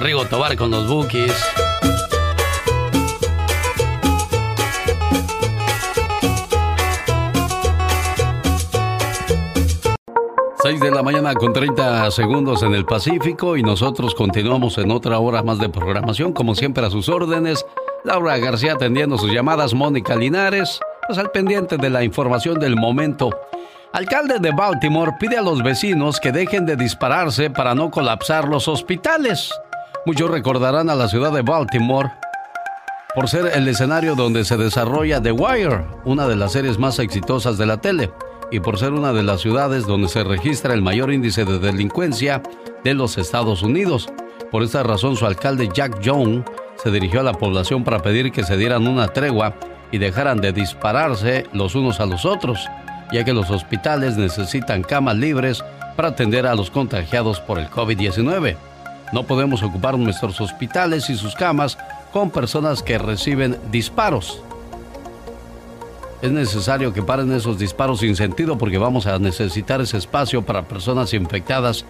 Rigo 0.00 0.24
Tobar 0.24 0.56
con 0.56 0.72
los 0.72 0.88
bookies. 0.88 1.32
6 10.62 10.78
de 10.78 10.92
la 10.92 11.02
mañana 11.02 11.34
con 11.34 11.52
30 11.52 12.08
segundos 12.12 12.62
en 12.62 12.72
el 12.72 12.84
Pacífico 12.84 13.56
y 13.56 13.64
nosotros 13.64 14.14
continuamos 14.14 14.78
en 14.78 14.92
otra 14.92 15.18
hora 15.18 15.42
más 15.42 15.58
de 15.58 15.68
programación, 15.68 16.32
como 16.32 16.54
siempre 16.54 16.86
a 16.86 16.90
sus 16.90 17.08
órdenes. 17.08 17.66
Laura 18.04 18.38
García 18.38 18.74
atendiendo 18.74 19.18
sus 19.18 19.32
llamadas, 19.32 19.74
Mónica 19.74 20.14
Linares, 20.14 20.78
pues 21.08 21.18
al 21.18 21.32
pendiente 21.32 21.78
de 21.78 21.90
la 21.90 22.04
información 22.04 22.60
del 22.60 22.76
momento. 22.76 23.30
Alcalde 23.92 24.38
de 24.38 24.52
Baltimore 24.52 25.16
pide 25.18 25.36
a 25.36 25.42
los 25.42 25.64
vecinos 25.64 26.20
que 26.20 26.30
dejen 26.30 26.64
de 26.64 26.76
dispararse 26.76 27.50
para 27.50 27.74
no 27.74 27.90
colapsar 27.90 28.46
los 28.46 28.68
hospitales. 28.68 29.50
Muchos 30.06 30.30
recordarán 30.30 30.90
a 30.90 30.94
la 30.94 31.08
ciudad 31.08 31.32
de 31.32 31.42
Baltimore 31.42 32.12
por 33.16 33.28
ser 33.28 33.50
el 33.52 33.66
escenario 33.66 34.14
donde 34.14 34.44
se 34.44 34.56
desarrolla 34.56 35.20
The 35.20 35.32
Wire, 35.32 35.84
una 36.04 36.28
de 36.28 36.36
las 36.36 36.52
series 36.52 36.78
más 36.78 37.00
exitosas 37.00 37.58
de 37.58 37.66
la 37.66 37.78
tele 37.78 38.12
y 38.52 38.60
por 38.60 38.78
ser 38.78 38.92
una 38.92 39.14
de 39.14 39.22
las 39.22 39.40
ciudades 39.40 39.86
donde 39.86 40.08
se 40.08 40.22
registra 40.22 40.74
el 40.74 40.82
mayor 40.82 41.10
índice 41.10 41.46
de 41.46 41.58
delincuencia 41.58 42.42
de 42.84 42.92
los 42.92 43.16
Estados 43.16 43.62
Unidos. 43.62 44.08
Por 44.50 44.62
esta 44.62 44.82
razón, 44.82 45.16
su 45.16 45.24
alcalde 45.24 45.70
Jack 45.72 46.00
Young 46.00 46.44
se 46.76 46.90
dirigió 46.90 47.20
a 47.20 47.24
la 47.24 47.32
población 47.32 47.82
para 47.82 48.02
pedir 48.02 48.30
que 48.30 48.44
se 48.44 48.58
dieran 48.58 48.86
una 48.86 49.08
tregua 49.08 49.54
y 49.90 49.96
dejaran 49.96 50.40
de 50.42 50.52
dispararse 50.52 51.46
los 51.54 51.74
unos 51.74 51.98
a 52.00 52.06
los 52.06 52.26
otros, 52.26 52.68
ya 53.10 53.24
que 53.24 53.32
los 53.32 53.50
hospitales 53.50 54.18
necesitan 54.18 54.82
camas 54.82 55.16
libres 55.16 55.64
para 55.96 56.08
atender 56.08 56.46
a 56.46 56.54
los 56.54 56.70
contagiados 56.70 57.40
por 57.40 57.58
el 57.58 57.70
COVID-19. 57.70 58.56
No 59.14 59.22
podemos 59.24 59.62
ocupar 59.62 59.98
nuestros 59.98 60.38
hospitales 60.42 61.08
y 61.08 61.16
sus 61.16 61.34
camas 61.34 61.78
con 62.12 62.30
personas 62.30 62.82
que 62.82 62.98
reciben 62.98 63.56
disparos 63.70 64.42
es 66.22 66.30
necesario 66.30 66.92
que 66.92 67.02
paren 67.02 67.32
esos 67.32 67.58
disparos 67.58 67.98
sin 68.00 68.14
sentido 68.14 68.56
porque 68.56 68.78
vamos 68.78 69.06
a 69.06 69.18
necesitar 69.18 69.80
ese 69.80 69.98
espacio 69.98 70.42
para 70.42 70.68
personas 70.68 71.12
infectadas 71.14 71.84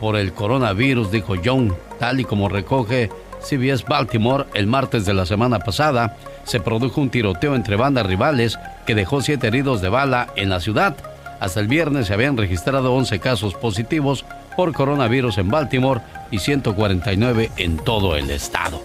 por 0.00 0.16
el 0.16 0.32
coronavirus, 0.32 1.10
dijo 1.10 1.34
John, 1.44 1.76
tal 1.98 2.18
y 2.18 2.24
como 2.24 2.48
recoge 2.48 3.10
CBS 3.42 3.84
Baltimore 3.86 4.46
el 4.54 4.66
martes 4.66 5.04
de 5.04 5.12
la 5.12 5.26
semana 5.26 5.58
pasada, 5.58 6.16
se 6.44 6.60
produjo 6.60 7.02
un 7.02 7.10
tiroteo 7.10 7.54
entre 7.54 7.76
bandas 7.76 8.06
rivales 8.06 8.58
que 8.86 8.94
dejó 8.94 9.20
siete 9.20 9.48
heridos 9.48 9.82
de 9.82 9.90
bala 9.90 10.28
en 10.34 10.48
la 10.48 10.60
ciudad. 10.60 10.96
Hasta 11.38 11.60
el 11.60 11.68
viernes 11.68 12.06
se 12.06 12.14
habían 12.14 12.38
registrado 12.38 12.94
11 12.94 13.18
casos 13.18 13.54
positivos 13.54 14.24
por 14.56 14.72
coronavirus 14.72 15.38
en 15.38 15.50
Baltimore 15.50 16.00
y 16.30 16.38
149 16.38 17.50
en 17.58 17.76
todo 17.76 18.16
el 18.16 18.30
estado. 18.30 18.80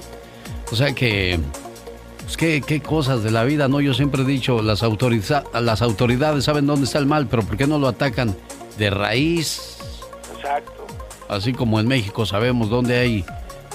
O 0.71 0.75
sea 0.75 0.93
que 0.93 1.39
pues, 2.37 2.63
qué, 2.63 2.81
cosas 2.81 3.23
de 3.23 3.31
la 3.31 3.43
vida, 3.43 3.67
¿no? 3.67 3.81
Yo 3.81 3.95
siempre 3.95 4.21
he 4.21 4.25
dicho, 4.25 4.61
las, 4.61 4.83
las 4.83 5.81
autoridades 5.81 6.43
saben 6.43 6.67
dónde 6.67 6.85
está 6.85 6.99
el 6.99 7.07
mal, 7.07 7.27
pero 7.27 7.41
¿por 7.41 7.57
qué 7.57 7.65
no 7.65 7.79
lo 7.79 7.87
atacan 7.87 8.35
de 8.77 8.91
raíz? 8.91 9.79
Exacto. 10.35 10.85
Así 11.27 11.53
como 11.53 11.79
en 11.79 11.87
México 11.87 12.27
sabemos 12.27 12.69
dónde 12.69 12.99
hay 12.99 13.25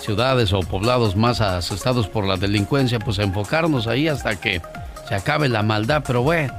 ciudades 0.00 0.52
o 0.52 0.60
poblados 0.60 1.16
más 1.16 1.40
asestados 1.40 2.06
por 2.06 2.26
la 2.26 2.36
delincuencia, 2.36 3.00
pues 3.00 3.18
enfocarnos 3.18 3.88
ahí 3.88 4.06
hasta 4.06 4.40
que 4.40 4.62
se 5.08 5.14
acabe 5.16 5.48
la 5.48 5.64
maldad, 5.64 6.04
pero 6.06 6.22
bueno, 6.22 6.54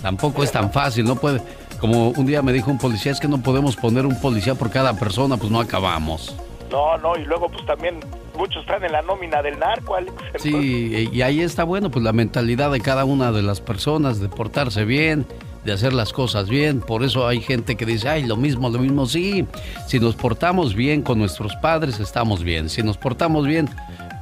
tampoco 0.00 0.44
es 0.44 0.52
tan 0.52 0.70
fácil, 0.70 1.04
no 1.06 1.16
puede, 1.16 1.40
como 1.80 2.10
un 2.10 2.26
día 2.26 2.40
me 2.42 2.52
dijo 2.52 2.70
un 2.70 2.78
policía, 2.78 3.10
es 3.10 3.18
que 3.18 3.28
no 3.28 3.42
podemos 3.42 3.74
poner 3.74 4.06
un 4.06 4.20
policía 4.20 4.54
por 4.54 4.70
cada 4.70 4.94
persona, 4.94 5.36
pues 5.36 5.50
no 5.50 5.58
acabamos. 5.58 6.36
No, 6.70 6.96
no, 6.98 7.16
y 7.16 7.24
luego 7.24 7.48
pues 7.48 7.66
también 7.66 8.00
muchos 8.36 8.62
están 8.62 8.84
en 8.84 8.92
la 8.92 9.02
nómina 9.02 9.42
del 9.42 9.58
narco, 9.58 9.94
Alex. 9.94 10.14
Sí, 10.38 11.08
y 11.12 11.22
ahí 11.22 11.40
está 11.40 11.64
bueno, 11.64 11.90
pues 11.90 12.04
la 12.04 12.12
mentalidad 12.12 12.70
de 12.70 12.80
cada 12.80 13.04
una 13.04 13.32
de 13.32 13.42
las 13.42 13.60
personas 13.60 14.20
de 14.20 14.28
portarse 14.28 14.84
bien, 14.84 15.26
de 15.64 15.72
hacer 15.72 15.92
las 15.92 16.12
cosas 16.12 16.48
bien. 16.48 16.80
Por 16.80 17.02
eso 17.02 17.26
hay 17.26 17.40
gente 17.40 17.76
que 17.76 17.86
dice, 17.86 18.08
ay, 18.08 18.24
lo 18.24 18.36
mismo, 18.36 18.68
lo 18.68 18.78
mismo. 18.78 19.06
Sí, 19.06 19.46
si 19.86 19.98
nos 20.00 20.14
portamos 20.14 20.74
bien 20.74 21.02
con 21.02 21.18
nuestros 21.18 21.54
padres, 21.56 22.00
estamos 22.00 22.42
bien. 22.42 22.68
Si 22.68 22.82
nos 22.82 22.98
portamos 22.98 23.46
bien 23.46 23.68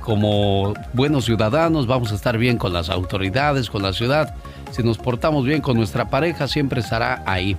como 0.03 0.75
buenos 0.93 1.25
ciudadanos, 1.25 1.87
vamos 1.87 2.13
a 2.13 2.15
estar 2.15 2.39
bien 2.39 2.59
con 2.59 2.73
las 2.73 2.91
autoridades, 2.91 3.71
con 3.71 3.83
la 3.83 3.93
ciudad. 3.93 4.35
Si 4.71 4.83
nos 4.83 4.99
portamos 4.99 5.45
bien 5.45 5.61
con 5.61 5.77
nuestra 5.77 6.09
pareja, 6.09 6.49
siempre 6.49 6.81
estará 6.81 7.23
ahí. 7.27 7.57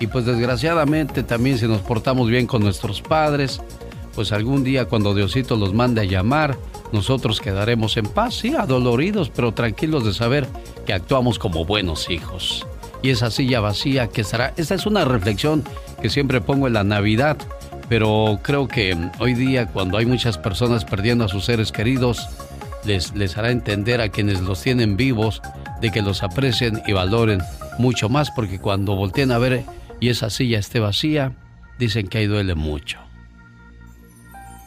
Y 0.00 0.06
pues 0.06 0.24
desgraciadamente 0.26 1.22
también 1.22 1.58
si 1.58 1.66
nos 1.66 1.80
portamos 1.80 2.28
bien 2.28 2.46
con 2.46 2.62
nuestros 2.62 3.02
padres, 3.02 3.60
pues 4.18 4.32
algún 4.32 4.64
día 4.64 4.86
cuando 4.86 5.14
Diosito 5.14 5.54
los 5.54 5.72
mande 5.74 6.00
a 6.00 6.04
llamar, 6.04 6.58
nosotros 6.90 7.40
quedaremos 7.40 7.96
en 7.96 8.04
paz, 8.04 8.34
sí, 8.34 8.52
adoloridos, 8.52 9.30
pero 9.30 9.54
tranquilos 9.54 10.04
de 10.04 10.12
saber 10.12 10.48
que 10.84 10.92
actuamos 10.92 11.38
como 11.38 11.64
buenos 11.64 12.10
hijos. 12.10 12.66
Y 13.00 13.10
esa 13.10 13.30
silla 13.30 13.60
vacía 13.60 14.08
que 14.08 14.22
estará, 14.22 14.54
esta 14.56 14.74
es 14.74 14.86
una 14.86 15.04
reflexión 15.04 15.62
que 16.02 16.10
siempre 16.10 16.40
pongo 16.40 16.66
en 16.66 16.72
la 16.72 16.82
Navidad, 16.82 17.36
pero 17.88 18.40
creo 18.42 18.66
que 18.66 18.98
hoy 19.20 19.34
día 19.34 19.68
cuando 19.68 19.98
hay 19.98 20.06
muchas 20.06 20.36
personas 20.36 20.84
perdiendo 20.84 21.24
a 21.24 21.28
sus 21.28 21.44
seres 21.44 21.70
queridos, 21.70 22.28
les, 22.84 23.14
les 23.14 23.38
hará 23.38 23.52
entender 23.52 24.00
a 24.00 24.08
quienes 24.08 24.40
los 24.40 24.60
tienen 24.60 24.96
vivos 24.96 25.42
de 25.80 25.92
que 25.92 26.02
los 26.02 26.24
aprecien 26.24 26.82
y 26.88 26.92
valoren 26.92 27.40
mucho 27.78 28.08
más, 28.08 28.32
porque 28.32 28.58
cuando 28.58 28.96
volteen 28.96 29.30
a 29.30 29.38
ver 29.38 29.62
y 30.00 30.08
esa 30.08 30.28
silla 30.28 30.58
esté 30.58 30.80
vacía, 30.80 31.36
dicen 31.78 32.08
que 32.08 32.18
ahí 32.18 32.26
duele 32.26 32.56
mucho. 32.56 33.07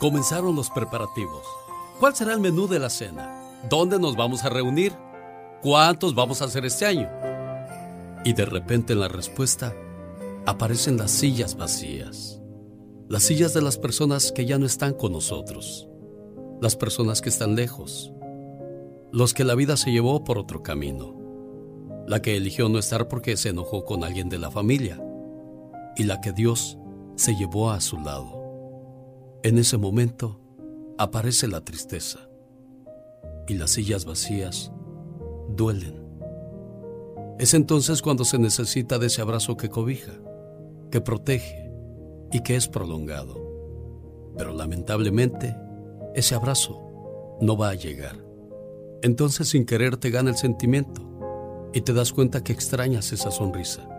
Comenzaron 0.02 0.56
los 0.56 0.72
preparativos. 0.72 1.46
¿Cuál 2.00 2.16
será 2.16 2.34
el 2.34 2.40
menú 2.40 2.68
de 2.68 2.80
la 2.80 2.90
cena? 2.90 3.40
¿Dónde 3.70 4.00
nos 4.00 4.16
vamos 4.16 4.44
a 4.44 4.50
reunir? 4.50 4.94
¿Cuántos 5.62 6.16
vamos 6.16 6.42
a 6.42 6.46
hacer 6.46 6.66
este 6.66 6.88
año? 6.88 7.08
Y 8.26 8.34
de 8.34 8.46
repente 8.46 8.94
en 8.94 9.00
la 9.00 9.10
respuesta 9.10 9.76
aparecen 10.48 10.98
las 10.98 11.12
sillas 11.12 11.56
vacías. 11.56 12.42
Las 13.10 13.22
sillas 13.22 13.54
de 13.54 13.62
las 13.62 13.78
personas 13.78 14.32
que 14.32 14.48
ya 14.48 14.58
no 14.58 14.66
están 14.66 14.96
con 14.96 15.12
nosotros. 15.12 15.88
Las 16.62 16.76
personas 16.76 17.22
que 17.22 17.30
están 17.30 17.56
lejos. 17.56 18.12
Los 19.12 19.36
que 19.36 19.44
la 19.44 19.54
vida 19.54 19.78
se 19.78 19.92
llevó 19.92 20.24
por 20.24 20.40
otro 20.40 20.64
camino. 20.64 21.16
La 22.08 22.24
que 22.24 22.38
eligió 22.38 22.70
no 22.70 22.80
estar 22.80 23.08
porque 23.08 23.38
se 23.38 23.50
enojó 23.50 23.86
con 23.86 24.04
alguien 24.04 24.30
de 24.30 24.40
la 24.40 24.50
familia. 24.50 25.00
Y 25.96 26.06
la 26.06 26.22
que 26.22 26.32
Dios 26.32 26.80
se 27.18 27.36
llevó 27.36 27.70
a 27.70 27.82
su 27.82 28.00
lado. 28.00 28.41
En 29.44 29.58
ese 29.58 29.76
momento 29.78 30.40
aparece 31.00 31.48
la 31.48 31.62
tristeza 31.62 32.20
y 33.48 33.56
las 33.56 33.72
sillas 33.72 34.06
vacías 34.06 34.72
duelen. 35.50 36.00
Es 37.40 37.56
entonces 37.56 38.04
cuando 38.04 38.24
se 38.24 38.38
necesita 38.38 39.00
de 39.00 39.08
ese 39.08 39.24
abrazo 39.24 39.58
que 39.58 39.70
cobija, 39.70 40.12
que 40.92 41.02
protege 41.02 41.72
y 42.32 42.44
que 42.44 42.56
es 42.56 42.68
prolongado. 42.68 43.34
Pero 44.38 44.54
lamentablemente, 44.54 45.58
ese 46.14 46.36
abrazo 46.36 46.80
no 47.42 47.58
va 47.58 47.70
a 47.70 47.76
llegar. 47.76 48.24
Entonces 49.02 49.50
sin 49.50 49.66
querer 49.66 49.98
te 49.98 50.12
gana 50.12 50.30
el 50.30 50.38
sentimiento 50.38 51.02
y 51.74 51.82
te 51.82 51.94
das 51.94 52.14
cuenta 52.14 52.44
que 52.44 52.54
extrañas 52.54 53.12
esa 53.12 53.32
sonrisa, 53.32 53.90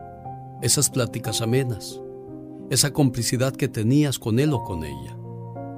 esas 0.63 0.89
pláticas 0.89 1.43
amenas, 1.43 2.01
esa 2.71 2.93
complicidad 2.93 3.57
que 3.57 3.67
tenías 3.67 4.21
con 4.21 4.39
él 4.39 4.53
o 4.53 4.63
con 4.63 4.85
ella 4.85 5.19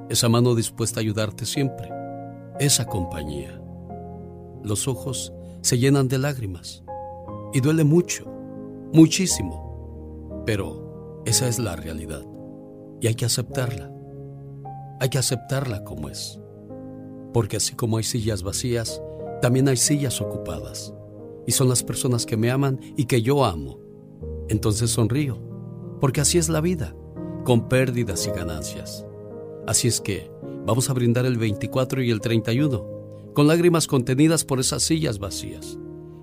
esa 0.09 0.29
mano 0.29 0.55
dispuesta 0.55 0.99
a 0.99 1.01
ayudarte 1.01 1.45
siempre, 1.45 1.89
esa 2.59 2.85
compañía. 2.85 3.61
Los 4.63 4.87
ojos 4.87 5.33
se 5.61 5.77
llenan 5.77 6.07
de 6.07 6.17
lágrimas 6.17 6.83
y 7.53 7.61
duele 7.61 7.83
mucho, 7.83 8.25
muchísimo, 8.93 10.43
pero 10.45 11.23
esa 11.25 11.47
es 11.47 11.59
la 11.59 11.75
realidad 11.75 12.25
y 13.01 13.07
hay 13.07 13.15
que 13.15 13.25
aceptarla. 13.25 13.91
Hay 14.99 15.09
que 15.09 15.17
aceptarla 15.17 15.83
como 15.83 16.09
es, 16.09 16.39
porque 17.33 17.57
así 17.57 17.75
como 17.75 17.97
hay 17.97 18.03
sillas 18.03 18.43
vacías, 18.43 19.01
también 19.41 19.67
hay 19.67 19.77
sillas 19.77 20.21
ocupadas 20.21 20.93
y 21.45 21.51
son 21.51 21.69
las 21.69 21.83
personas 21.83 22.25
que 22.25 22.37
me 22.37 22.49
aman 22.49 22.79
y 22.95 23.05
que 23.05 23.21
yo 23.21 23.43
amo. 23.43 23.79
Entonces 24.47 24.91
sonrío, 24.91 25.37
porque 25.99 26.21
así 26.21 26.37
es 26.37 26.49
la 26.49 26.61
vida, 26.61 26.95
con 27.43 27.67
pérdidas 27.67 28.25
y 28.27 28.31
ganancias. 28.31 29.04
Así 29.67 29.87
es 29.87 29.99
que 29.99 30.29
vamos 30.65 30.89
a 30.89 30.93
brindar 30.93 31.25
el 31.25 31.37
24 31.37 32.03
y 32.03 32.11
el 32.11 32.21
31, 32.21 33.31
con 33.33 33.47
lágrimas 33.47 33.87
contenidas 33.87 34.45
por 34.45 34.59
esas 34.59 34.83
sillas 34.83 35.19
vacías, 35.19 35.77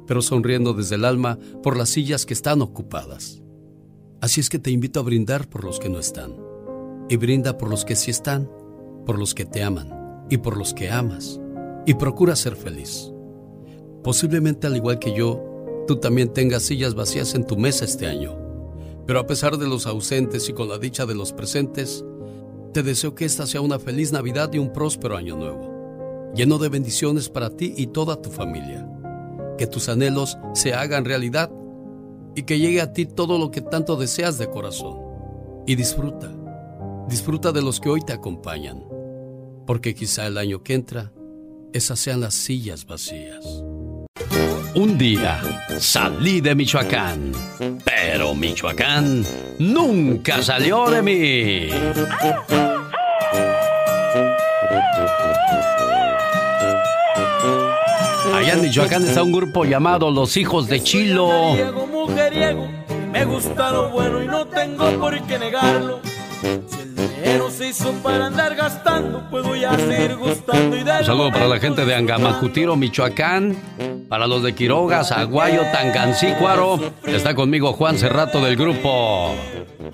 pero 0.06 0.22
sonriendo 0.22 0.74
desde 0.74 0.94
el 0.94 1.04
alma 1.04 1.38
por 1.62 1.76
las 1.76 1.90
sillas 1.90 2.24
que 2.24 2.34
están 2.34 2.62
ocupadas. 2.62 3.42
Así 4.20 4.40
es 4.40 4.48
que 4.48 4.60
te 4.60 4.70
invito 4.70 5.00
a 5.00 5.02
brindar 5.02 5.48
por 5.48 5.64
los 5.64 5.80
que 5.80 5.88
no 5.88 5.98
están, 5.98 6.36
y 7.08 7.16
brinda 7.16 7.58
por 7.58 7.68
los 7.68 7.84
que 7.84 7.96
sí 7.96 8.10
están, 8.10 8.48
por 9.04 9.18
los 9.18 9.34
que 9.34 9.44
te 9.44 9.62
aman 9.62 10.26
y 10.30 10.38
por 10.38 10.56
los 10.56 10.72
que 10.72 10.90
amas, 10.90 11.40
y 11.84 11.94
procura 11.94 12.36
ser 12.36 12.54
feliz. 12.54 13.12
Posiblemente 14.04 14.68
al 14.68 14.76
igual 14.76 15.00
que 15.00 15.14
yo, 15.16 15.84
tú 15.88 15.96
también 15.96 16.32
tengas 16.32 16.62
sillas 16.62 16.94
vacías 16.94 17.34
en 17.34 17.44
tu 17.44 17.56
mesa 17.56 17.84
este 17.84 18.06
año, 18.06 18.38
pero 19.06 19.18
a 19.18 19.26
pesar 19.26 19.58
de 19.58 19.66
los 19.66 19.86
ausentes 19.86 20.48
y 20.48 20.52
con 20.52 20.68
la 20.68 20.78
dicha 20.78 21.06
de 21.06 21.16
los 21.16 21.32
presentes, 21.32 22.04
te 22.72 22.82
deseo 22.82 23.14
que 23.14 23.24
esta 23.24 23.46
sea 23.46 23.60
una 23.60 23.78
feliz 23.78 24.12
Navidad 24.12 24.50
y 24.52 24.58
un 24.58 24.72
próspero 24.72 25.16
año 25.16 25.36
nuevo, 25.36 26.32
lleno 26.34 26.58
de 26.58 26.70
bendiciones 26.70 27.28
para 27.28 27.50
ti 27.50 27.74
y 27.76 27.88
toda 27.88 28.20
tu 28.20 28.30
familia. 28.30 28.88
Que 29.58 29.66
tus 29.66 29.88
anhelos 29.88 30.38
se 30.54 30.72
hagan 30.72 31.04
realidad 31.04 31.50
y 32.34 32.42
que 32.44 32.58
llegue 32.58 32.80
a 32.80 32.92
ti 32.92 33.04
todo 33.04 33.38
lo 33.38 33.50
que 33.50 33.60
tanto 33.60 33.96
deseas 33.96 34.38
de 34.38 34.48
corazón. 34.48 34.98
Y 35.66 35.76
disfruta, 35.76 36.32
disfruta 37.08 37.52
de 37.52 37.62
los 37.62 37.78
que 37.78 37.90
hoy 37.90 38.00
te 38.00 38.14
acompañan, 38.14 38.82
porque 39.66 39.94
quizá 39.94 40.26
el 40.26 40.38
año 40.38 40.62
que 40.62 40.74
entra, 40.74 41.12
esas 41.72 42.00
sean 42.00 42.20
las 42.20 42.34
sillas 42.34 42.86
vacías. 42.86 43.44
Un 44.74 44.96
día 44.96 45.40
salí 45.78 46.40
de 46.40 46.54
Michoacán, 46.54 47.32
pero 47.84 48.34
Michoacán 48.34 49.24
nunca 49.62 50.42
salió 50.42 50.90
de 50.90 51.02
mí. 51.02 51.70
Allá 58.34 58.54
en 58.54 58.60
Michoacán 58.62 59.06
está 59.06 59.22
un 59.22 59.32
grupo 59.32 59.64
llamado 59.64 60.10
Los 60.10 60.36
Hijos 60.36 60.66
de 60.68 60.82
Chilo. 60.82 61.54
Me 63.12 63.24
gusta 63.24 63.70
lo 63.70 63.90
bueno 63.90 64.22
y 64.22 64.26
no 64.26 64.46
tengo 64.46 64.90
por 64.98 65.20
qué 65.22 65.38
negarlo. 65.38 66.00
Un 66.42 66.66
saludo 71.04 71.32
para 71.32 71.48
la 71.48 71.58
gente 71.58 71.84
de 71.84 71.94
Angamacutiro, 71.94 72.76
Michoacán. 72.76 73.56
Para 74.08 74.26
los 74.26 74.42
de 74.42 74.54
Quiroga, 74.54 75.00
Aguayo, 75.00 75.62
Tangancícuaro. 75.72 76.78
Está 77.04 77.34
conmigo 77.34 77.72
Juan 77.72 77.96
Cerrato 77.96 78.40
del 78.40 78.56
grupo 78.56 79.34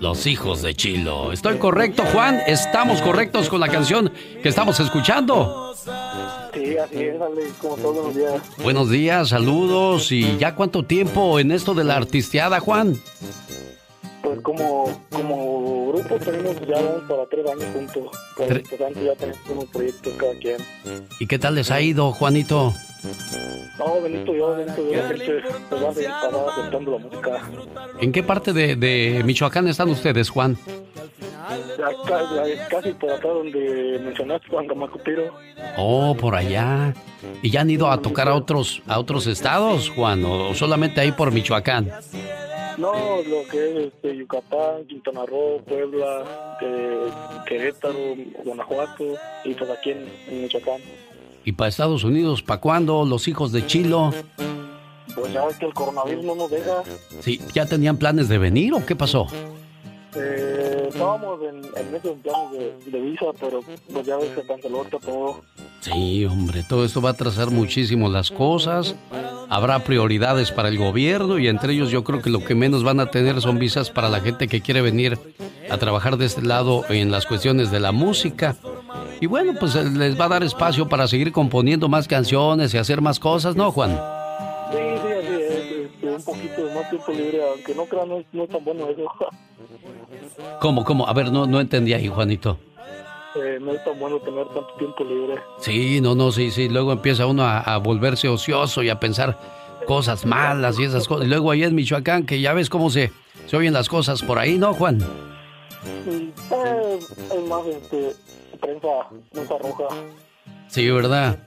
Los 0.00 0.26
Hijos 0.26 0.62
de 0.62 0.74
Chilo. 0.74 1.32
¿Estoy 1.32 1.58
correcto, 1.58 2.04
Juan? 2.12 2.40
¿Estamos 2.46 3.00
correctos 3.02 3.48
con 3.48 3.60
la 3.60 3.68
canción 3.68 4.12
que 4.42 4.48
estamos 4.48 4.80
escuchando? 4.80 5.74
Sí, 6.54 6.76
así 6.76 7.04
es, 7.04 7.16
como 7.60 7.76
todos 7.76 8.06
los 8.06 8.16
días. 8.16 8.42
Buenos 8.62 8.90
días, 8.90 9.28
saludos. 9.28 10.10
¿Y 10.10 10.36
ya 10.38 10.54
cuánto 10.54 10.84
tiempo 10.84 11.38
en 11.38 11.52
esto 11.52 11.74
de 11.74 11.84
la 11.84 11.96
artisteada, 11.96 12.60
Juan? 12.60 12.98
Pues 14.28 14.42
como, 14.42 14.84
como 15.10 15.88
grupo 15.88 16.16
tenemos 16.18 16.54
ya 16.66 16.76
para 17.08 17.24
tres 17.30 17.50
años 17.50 17.64
juntos. 17.72 18.18
Por 18.36 18.46
Tre 18.46 18.60
tanto 18.60 19.02
ya 19.02 19.14
tenemos 19.14 19.40
unos 19.48 19.64
proyectos 19.66 20.12
cada 20.18 20.34
quien. 20.34 20.58
¿Y 21.18 21.26
qué 21.26 21.38
tal 21.38 21.54
les 21.54 21.70
ha 21.70 21.80
ido, 21.80 22.12
Juanito? 22.12 22.74
No, 23.78 24.02
Benito, 24.02 24.34
yo, 24.34 24.56
Benito, 24.56 24.90
yo, 24.90 25.02
pues 25.70 25.82
aceptando 25.82 26.92
la 26.92 26.98
música. 26.98 27.42
¿En 28.00 28.12
qué 28.12 28.22
parte 28.22 28.52
de, 28.52 28.76
de 28.76 29.22
Michoacán 29.24 29.68
están 29.68 29.88
ustedes, 29.90 30.30
Juan? 30.30 30.58
casi 32.70 32.92
por 32.92 33.10
acá 33.10 33.28
donde 33.28 34.00
mencionaste, 34.04 34.48
Juan. 34.48 34.66
Oh, 35.76 36.16
por 36.18 36.34
allá. 36.34 36.94
¿Y 37.42 37.50
ya 37.50 37.62
han 37.62 37.70
ido 37.70 37.90
a 37.90 38.00
tocar 38.02 38.28
a 38.28 38.34
otros, 38.34 38.82
a 38.86 38.98
otros 38.98 39.26
estados, 39.26 39.90
Juan, 39.90 40.24
o 40.24 40.54
solamente 40.54 41.00
ahí 41.00 41.12
por 41.12 41.32
Michoacán? 41.32 41.90
No, 42.76 42.92
lo 43.22 43.48
que 43.50 43.70
es 43.70 43.86
este, 43.88 44.16
Yucatán, 44.16 44.86
Quintana 44.86 45.26
Roo, 45.26 45.60
Puebla, 45.66 46.56
eh, 46.62 47.10
Querétaro, 47.44 48.14
Guanajuato 48.44 49.04
y 49.44 49.54
pues 49.54 49.70
aquí 49.70 49.90
en, 49.90 50.42
Michoacán. 50.42 50.80
¿Y 51.48 51.52
para 51.52 51.68
Estados 51.68 52.04
Unidos, 52.04 52.42
para 52.42 52.60
cuándo 52.60 53.06
los 53.06 53.26
hijos 53.26 53.52
de 53.52 53.66
Chilo? 53.66 54.12
Pues 55.14 55.32
ya 55.32 55.48
que 55.58 55.64
el 55.64 55.72
coronavirus 55.72 56.22
no 56.22 56.34
nos 56.34 56.50
deja. 56.50 56.82
Sí, 57.20 57.40
¿ya 57.54 57.64
tenían 57.64 57.96
planes 57.96 58.28
de 58.28 58.36
venir 58.36 58.74
o 58.74 58.84
qué 58.84 58.94
pasó? 58.94 59.28
Eh, 60.14 60.86
estábamos 60.88 61.40
en, 61.42 61.56
en 61.56 61.92
medio 61.92 62.16
de, 62.52 62.90
de, 62.90 63.00
visa, 63.00 63.26
pero 63.38 63.60
pues 63.92 64.06
ya 64.06 64.16
ves 64.16 64.30
que 64.30 64.46
canceló 64.46 64.84
todo. 64.84 65.42
Sí, 65.80 66.24
hombre, 66.24 66.64
todo 66.68 66.84
esto 66.84 67.02
va 67.02 67.10
a 67.10 67.12
atrasar 67.12 67.50
muchísimo 67.50 68.08
las 68.08 68.30
cosas. 68.30 68.96
Habrá 69.50 69.84
prioridades 69.84 70.50
para 70.50 70.68
el 70.68 70.78
gobierno 70.78 71.38
y 71.38 71.48
entre 71.48 71.74
ellos 71.74 71.90
yo 71.90 72.04
creo 72.04 72.22
que 72.22 72.30
lo 72.30 72.44
que 72.44 72.54
menos 72.54 72.84
van 72.84 73.00
a 73.00 73.10
tener 73.10 73.40
son 73.40 73.58
visas 73.58 73.90
para 73.90 74.08
la 74.08 74.20
gente 74.20 74.48
que 74.48 74.60
quiere 74.60 74.80
venir 74.80 75.18
a 75.70 75.76
trabajar 75.78 76.16
de 76.16 76.26
este 76.26 76.42
lado 76.42 76.84
en 76.88 77.10
las 77.10 77.26
cuestiones 77.26 77.70
de 77.70 77.80
la 77.80 77.92
música. 77.92 78.56
Y 79.20 79.26
bueno, 79.26 79.54
pues 79.58 79.74
les 79.74 80.18
va 80.18 80.26
a 80.26 80.28
dar 80.28 80.42
espacio 80.42 80.88
para 80.88 81.06
seguir 81.06 81.32
componiendo 81.32 81.88
más 81.88 82.08
canciones 82.08 82.72
y 82.72 82.78
hacer 82.78 83.00
más 83.00 83.18
cosas, 83.18 83.56
¿no, 83.56 83.70
Juan? 83.72 83.98
Un 86.18 86.24
poquito 86.24 86.66
de 86.66 86.74
más 86.74 86.90
tiempo 86.90 87.12
libre, 87.12 87.40
aunque 87.48 87.74
no 87.74 87.84
crean, 87.86 88.08
no, 88.08 88.24
no 88.32 88.42
es 88.44 88.50
tan 88.50 88.64
bueno 88.64 88.88
eso. 88.88 89.06
¿Cómo, 90.60 90.84
cómo? 90.84 91.08
A 91.08 91.12
ver, 91.12 91.30
no, 91.32 91.46
no 91.46 91.60
entendí 91.60 91.92
ahí, 91.92 92.08
Juanito. 92.08 92.58
Eh, 93.36 93.58
no 93.60 93.72
es 93.72 93.84
tan 93.84 93.98
bueno 93.98 94.18
tener 94.20 94.46
tanto 94.46 94.74
tiempo 94.78 95.04
libre. 95.04 95.40
Sí, 95.60 96.00
no, 96.00 96.14
no, 96.14 96.32
sí, 96.32 96.50
sí. 96.50 96.68
Luego 96.68 96.92
empieza 96.92 97.26
uno 97.26 97.44
a, 97.44 97.76
volverse 97.78 98.28
ocioso 98.28 98.82
y 98.82 98.88
a 98.88 98.98
pensar 98.98 99.38
cosas 99.86 100.26
malas 100.26 100.78
y 100.78 100.84
esas 100.84 101.06
cosas. 101.06 101.26
Y 101.26 101.28
luego 101.28 101.50
ahí 101.50 101.62
en 101.62 101.74
Michoacán, 101.74 102.26
que 102.26 102.40
ya 102.40 102.52
ves 102.52 102.68
cómo 102.68 102.90
se, 102.90 103.12
se 103.46 103.56
oyen 103.56 103.72
las 103.72 103.88
cosas 103.88 104.22
por 104.22 104.38
ahí, 104.38 104.58
¿no, 104.58 104.74
Juan? 104.74 104.98
Sí, 106.04 106.32
eh, 106.50 106.98
es 107.34 107.48
más 107.48 107.66
este, 107.66 108.12
prensa, 108.60 108.88
prensa 109.30 109.58
roja. 109.58 109.84
Sí, 110.68 110.90
¿verdad? 110.90 111.38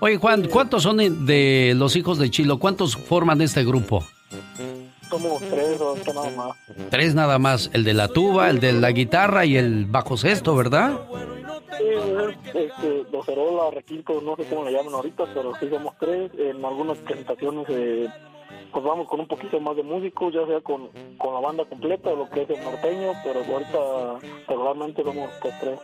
Oye, 0.00 0.16
Juan, 0.16 0.48
¿cuántos 0.48 0.82
son 0.82 1.26
de 1.26 1.74
los 1.76 1.96
hijos 1.96 2.18
de 2.18 2.30
Chilo? 2.30 2.58
¿Cuántos 2.58 2.96
forman 2.96 3.40
este 3.40 3.64
grupo? 3.64 4.04
Somos 5.08 5.40
tres, 5.40 5.80
nada 6.14 6.30
más. 6.36 6.56
Tres 6.90 7.14
nada 7.14 7.38
más, 7.38 7.70
el 7.72 7.84
de 7.84 7.94
la 7.94 8.08
tuba, 8.08 8.48
el 8.50 8.60
de 8.60 8.72
la 8.72 8.92
guitarra 8.92 9.44
y 9.44 9.56
el 9.56 9.86
bajo 9.86 10.16
sexto, 10.16 10.54
¿verdad? 10.54 11.00
Sí, 11.76 11.84
este, 12.54 13.04
docerola, 13.10 13.70
requinto, 13.74 14.20
no 14.20 14.36
sé 14.36 14.44
cómo 14.44 14.64
le 14.64 14.72
llaman 14.72 14.94
ahorita, 14.94 15.24
pero 15.34 15.52
sí 15.58 15.68
somos 15.68 15.94
tres. 15.98 16.30
En 16.38 16.64
algunas 16.64 16.98
presentaciones 16.98 17.66
eh, 17.70 18.08
pues 18.72 18.84
vamos 18.84 19.08
con 19.08 19.20
un 19.20 19.26
poquito 19.26 19.60
más 19.60 19.76
de 19.76 19.82
músicos, 19.82 20.32
ya 20.32 20.46
sea 20.46 20.60
con, 20.60 20.88
con 21.18 21.34
la 21.34 21.40
banda 21.40 21.64
completa, 21.64 22.10
lo 22.10 22.28
que 22.30 22.42
es 22.42 22.50
el 22.50 22.62
norteño, 22.62 23.12
pero 23.24 23.40
ahorita 23.40 24.26
regularmente 24.48 25.02
somos 25.02 25.30
tres. 25.40 25.78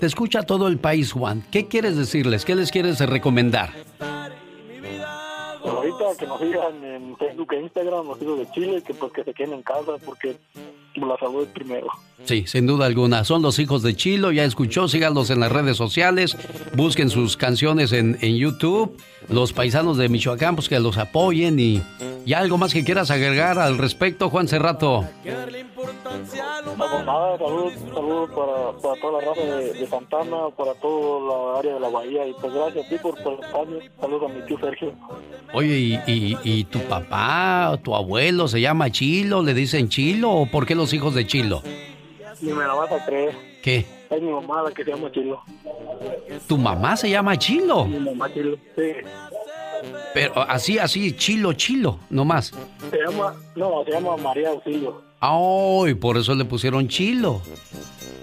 Te 0.00 0.06
escucha 0.06 0.42
todo 0.42 0.66
el 0.66 0.78
país, 0.78 1.12
Juan. 1.12 1.44
¿Qué 1.50 1.68
quieres 1.68 1.96
decirles? 1.96 2.44
¿Qué 2.44 2.54
les 2.54 2.70
quieres 2.70 2.98
recomendar? 3.00 3.70
Ahorita 5.64 6.16
que 6.18 6.26
nos 6.26 6.40
sigan 6.40 6.84
en 6.84 7.16
Facebook 7.16 7.52
e 7.52 7.60
Instagram, 7.60 8.06
los 8.06 8.20
hijos 8.22 8.38
de 8.38 8.50
Chile, 8.50 8.82
que 8.82 8.94
pues 8.94 9.12
que 9.12 9.24
se 9.24 9.34
queden 9.34 9.54
en 9.54 9.62
casa 9.62 9.96
porque 10.04 10.36
la 11.02 11.16
salud 11.18 11.46
primero. 11.48 11.88
Sí, 12.24 12.44
sin 12.46 12.66
duda 12.66 12.86
alguna. 12.86 13.24
Son 13.24 13.42
los 13.42 13.58
hijos 13.58 13.82
de 13.82 13.94
Chilo, 13.94 14.32
ya 14.32 14.44
escuchó, 14.44 14.88
síganlos 14.88 15.30
en 15.30 15.40
las 15.40 15.52
redes 15.52 15.76
sociales, 15.76 16.36
busquen 16.74 17.10
sus 17.10 17.36
canciones 17.36 17.92
en, 17.92 18.18
en 18.20 18.36
YouTube, 18.36 18.96
los 19.28 19.52
paisanos 19.52 19.96
de 19.98 20.08
Michoacán, 20.08 20.56
pues 20.56 20.68
que 20.68 20.80
los 20.80 20.96
apoyen 20.96 21.58
y, 21.58 21.82
y 22.24 22.32
algo 22.32 22.56
más 22.56 22.72
que 22.72 22.84
quieras 22.84 23.10
agregar 23.10 23.58
al 23.58 23.78
respecto, 23.78 24.30
Juan 24.30 24.48
Cerrato. 24.48 25.04
No, 26.76 27.04
nada, 27.04 27.38
saludos, 27.38 27.72
saludos 27.92 28.30
para, 28.30 28.72
para, 28.80 29.00
toda 29.00 29.20
la 29.20 29.28
raza 29.28 29.56
de, 29.56 29.86
Santana, 29.86 30.36
para 30.56 30.74
toda 30.74 31.20
la 31.52 31.58
área 31.58 31.74
de 31.74 31.80
la 31.80 31.88
bahía 31.88 32.26
y 32.26 32.32
pues 32.34 32.52
gracias 32.52 32.86
a 32.86 32.88
ti 32.88 32.96
por, 33.02 33.22
por 33.22 33.34
el 33.34 33.40
espacio. 33.44 33.80
Saludos 34.00 34.30
a 34.30 34.34
mi 34.34 34.46
tío 34.46 34.58
Sergio. 34.58 34.92
Oye, 35.52 35.78
¿y, 35.78 36.00
y, 36.06 36.38
y 36.42 36.64
tu 36.64 36.80
papá 36.80 37.78
tu 37.82 37.94
abuelo 37.94 38.48
se 38.48 38.60
llama 38.60 38.90
Chilo? 38.90 39.42
¿Le 39.42 39.54
dicen 39.54 39.88
Chilo 39.88 40.30
o 40.30 40.46
por 40.46 40.66
qué 40.66 40.74
los 40.84 40.92
hijos 40.92 41.14
de 41.14 41.26
Chilo? 41.26 41.62
Ni 42.42 42.52
me 42.52 42.62
la 42.66 42.74
vas 42.74 42.92
a 42.92 43.02
creer. 43.06 43.34
¿Qué? 43.62 43.86
Es 44.10 44.20
mi 44.20 44.30
mamá 44.30 44.64
la 44.64 44.70
que 44.70 44.84
se 44.84 44.90
llama 44.90 45.10
Chilo. 45.10 45.40
¿Tu 46.46 46.58
mamá 46.58 46.94
se 46.94 47.08
llama 47.08 47.38
Chilo? 47.38 47.86
Mi 47.86 47.98
mamá 47.98 48.30
Chilo, 48.34 48.58
sí. 48.76 48.92
Pero 50.12 50.42
así, 50.42 50.78
así, 50.78 51.16
Chilo, 51.16 51.54
Chilo, 51.54 52.00
nomás. 52.10 52.52
Se 52.90 52.98
llama, 52.98 53.34
no, 53.56 53.82
se 53.86 53.92
llama 53.92 54.14
María 54.18 54.50
Auxilio. 54.50 55.00
¡Ay! 55.20 55.94
por 55.94 56.18
eso 56.18 56.34
le 56.34 56.44
pusieron 56.44 56.86
Chilo. 56.86 57.40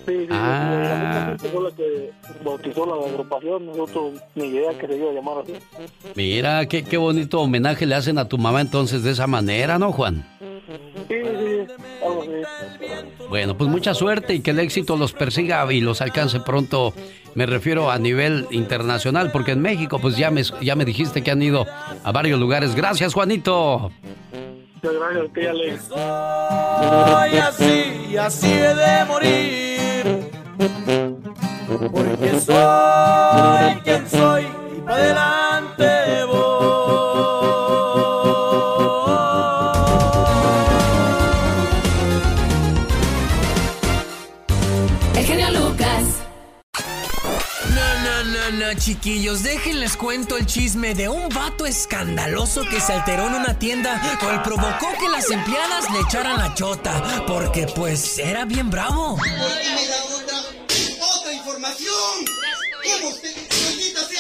Sí, 0.05 0.19
sí, 0.19 0.27
ah. 0.29 1.35
fue 1.39 1.63
la 1.63 1.75
que 1.75 2.11
bautizó 2.45 2.85
la 2.85 2.93
agrupación, 2.93 3.65
nosotros 3.65 4.21
ni 4.35 4.45
idea 4.45 4.77
que 4.77 4.85
se 4.85 4.97
iba 4.97 5.09
a 5.09 5.13
llamar 5.13 5.37
así. 5.39 5.53
Mira, 6.13 6.67
qué, 6.67 6.83
qué 6.83 6.97
bonito 6.97 7.41
homenaje 7.41 7.87
le 7.87 7.95
hacen 7.95 8.19
a 8.19 8.27
tu 8.27 8.37
mamá 8.37 8.61
entonces 8.61 9.01
de 9.01 9.11
esa 9.11 9.25
manera, 9.25 9.79
¿no, 9.79 9.91
Juan? 9.91 10.23
Sí, 11.11 11.17
sí, 11.23 11.73
algo 12.01 12.21
así. 12.21 12.29
Bueno, 13.27 13.57
pues 13.57 13.69
mucha 13.69 13.93
suerte 13.93 14.33
y 14.33 14.39
que 14.39 14.51
el 14.51 14.59
éxito 14.59 14.95
los 14.95 15.11
persiga 15.11 15.71
y 15.71 15.81
los 15.81 16.01
alcance 16.01 16.39
pronto. 16.39 16.93
Me 17.35 17.45
refiero 17.45 17.91
a 17.91 17.97
nivel 17.97 18.47
internacional, 18.51 19.31
porque 19.31 19.51
en 19.51 19.61
México, 19.61 19.99
pues 19.99 20.15
ya 20.15 20.31
me, 20.31 20.43
ya 20.61 20.75
me 20.75 20.85
dijiste 20.85 21.21
que 21.21 21.31
han 21.31 21.41
ido 21.41 21.65
a 22.03 22.11
varios 22.11 22.39
lugares. 22.39 22.75
Gracias, 22.75 23.13
Juanito. 23.13 23.91
Muchas 24.81 24.93
gracias, 24.99 25.49
Alex. 25.49 25.83
Soy 27.09 27.37
así, 27.37 28.17
así 28.17 28.51
he 28.51 28.73
de 28.73 29.05
morir. 29.05 30.31
Porque 31.91 32.39
soy 32.39 33.75
quien 33.83 34.09
soy 34.09 34.43
y 34.77 34.81
para 34.81 34.95
adelante 34.95 36.25
voy. 36.25 36.50
Chiquillos, 48.77 49.43
déjenles 49.43 49.97
cuento 49.97 50.37
el 50.37 50.45
chisme 50.45 50.95
de 50.95 51.09
un 51.09 51.27
vato 51.29 51.65
escandaloso 51.65 52.63
que 52.69 52.79
se 52.79 52.93
alteró 52.93 53.27
en 53.27 53.33
una 53.35 53.59
tienda, 53.59 54.01
cual 54.19 54.41
provocó 54.43 54.87
que 54.99 55.09
las 55.09 55.29
empleadas 55.29 55.89
le 55.91 55.99
echaran 55.99 56.37
la 56.37 56.53
chota, 56.53 57.23
porque 57.27 57.67
pues 57.75 58.17
era 58.17 58.45
bien 58.45 58.69
bravo. 58.69 59.17
otra, 60.99 61.33
información. 61.33 61.93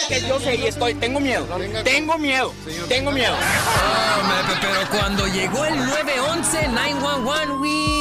Que 0.09 0.21
yo 0.27 0.39
sé 0.39 0.55
y 0.55 0.65
estoy, 0.65 0.95
tengo 0.95 1.19
miedo, 1.19 1.47
tengo 1.83 2.17
miedo, 2.17 2.53
tengo 2.89 3.11
miedo. 3.11 3.33
Oh, 3.33 4.21
pero 4.59 4.89
cuando 4.89 5.27
llegó 5.27 5.65
el 5.65 5.77
911, 5.77 6.67
911, 6.67 8.00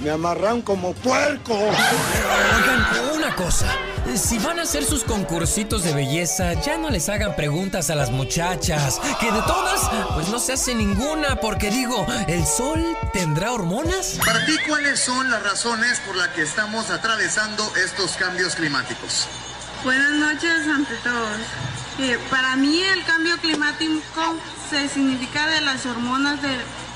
Me 0.00 0.10
amarran 0.10 0.62
como 0.62 0.92
puerco. 0.94 1.54
Oigan, 1.54 3.16
una 3.16 3.34
cosa. 3.34 3.66
Si 4.14 4.38
van 4.38 4.60
a 4.60 4.62
hacer 4.62 4.84
sus 4.84 5.02
concursitos 5.02 5.82
de 5.82 5.92
belleza, 5.92 6.52
ya 6.54 6.78
no 6.78 6.88
les 6.88 7.08
hagan 7.08 7.34
preguntas 7.34 7.90
a 7.90 7.96
las 7.96 8.10
muchachas. 8.10 9.00
Que 9.18 9.32
de 9.32 9.42
todas, 9.42 9.90
pues 10.14 10.28
no 10.28 10.38
se 10.38 10.52
hace 10.52 10.74
ninguna, 10.74 11.36
porque 11.40 11.70
digo, 11.70 12.06
¿el 12.28 12.46
sol 12.46 12.82
tendrá 13.12 13.52
hormonas? 13.52 14.18
Para 14.24 14.46
ti, 14.46 14.56
¿cuáles 14.68 15.00
son 15.00 15.30
las 15.30 15.42
razones 15.42 16.00
por 16.06 16.16
las 16.16 16.28
que 16.28 16.42
estamos 16.42 16.90
atravesando 16.90 17.64
estos 17.84 18.12
cambios 18.12 18.54
climáticos? 18.54 19.26
Buenas 19.82 20.12
noches 20.12 20.68
ante 20.68 20.94
todos. 20.96 22.20
para 22.30 22.56
mí 22.56 22.82
el 22.82 23.04
cambio 23.04 23.36
climático 23.38 24.36
se 24.70 24.88
significa 24.88 25.46
de 25.48 25.60
las 25.60 25.84
hormonas 25.86 26.40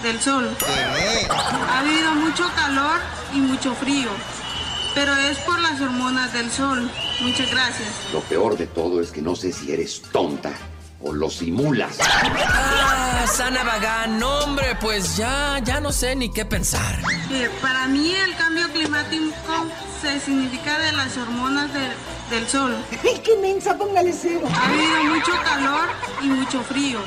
del 0.02 0.20
sol. 0.20 0.50
Ha 1.68 1.78
habido 1.78 2.12
mucho 2.14 2.50
calor 2.54 3.00
y 3.32 3.38
mucho 3.38 3.74
frío 3.74 4.10
pero 4.94 5.14
es 5.16 5.38
por 5.38 5.58
las 5.60 5.80
hormonas 5.80 6.32
del 6.32 6.50
sol. 6.50 6.90
Muchas 7.20 7.50
gracias. 7.50 7.88
Lo 8.12 8.20
peor 8.20 8.56
de 8.56 8.66
todo 8.66 9.00
es 9.00 9.10
que 9.10 9.22
no 9.22 9.34
sé 9.34 9.52
si 9.52 9.72
eres 9.72 10.02
tonta 10.12 10.52
o 11.00 11.12
lo 11.12 11.30
simulas. 11.30 11.96
Ah, 12.00 13.24
Sana 13.26 13.64
Bagán, 13.64 14.22
hombre, 14.22 14.76
pues 14.80 15.16
ya, 15.16 15.58
ya 15.64 15.80
no 15.80 15.92
sé 15.92 16.14
ni 16.14 16.30
qué 16.30 16.44
pensar. 16.44 17.00
para 17.60 17.88
mí 17.88 18.12
el 18.14 18.36
cambio 18.36 18.70
climático 18.72 19.66
se 20.00 20.20
significa 20.20 20.78
de 20.78 20.92
las 20.92 21.16
hormonas 21.16 21.70
del 22.30 22.46
sol. 22.48 22.76
¡Qué 23.24 23.36
mensa, 23.40 23.76
póngale 23.76 24.12
cero! 24.12 24.46
Ha 24.52 24.68
habido 24.68 25.04
mucho 25.14 25.32
calor 25.42 25.88
y 26.22 26.26
mucho 26.26 26.62
frío. 26.62 27.00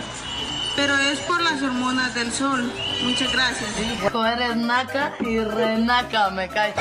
Pero 0.76 0.96
es 0.98 1.20
por 1.22 1.42
las 1.42 1.62
hormonas 1.62 2.14
del 2.14 2.32
sol. 2.32 2.72
Muchas 3.04 3.32
gracias. 3.32 3.70
Tú 4.12 4.24
eres 4.24 4.56
naca 4.58 5.14
y 5.20 5.40
renaca, 5.40 6.30
me 6.32 6.50
cae. 6.50 6.74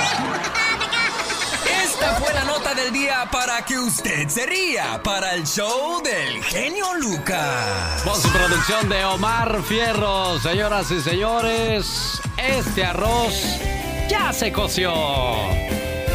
Esta 1.84 2.14
fue 2.14 2.34
la 2.34 2.44
nota 2.44 2.74
del 2.74 2.92
día 2.92 3.28
para 3.30 3.64
que 3.64 3.78
usted 3.78 4.28
se 4.28 4.46
ría 4.46 5.00
para 5.02 5.34
el 5.34 5.46
show 5.46 6.02
del 6.02 6.42
genio 6.42 6.94
Lucas. 6.94 8.04
Voz 8.04 8.26
producción 8.26 8.88
de 8.88 9.04
Omar 9.04 9.62
Fierro. 9.62 10.38
Señoras 10.40 10.90
y 10.90 11.00
señores, 11.00 12.20
este 12.36 12.84
arroz 12.84 13.60
ya 14.08 14.32
se 14.32 14.52
coció. 14.52 14.92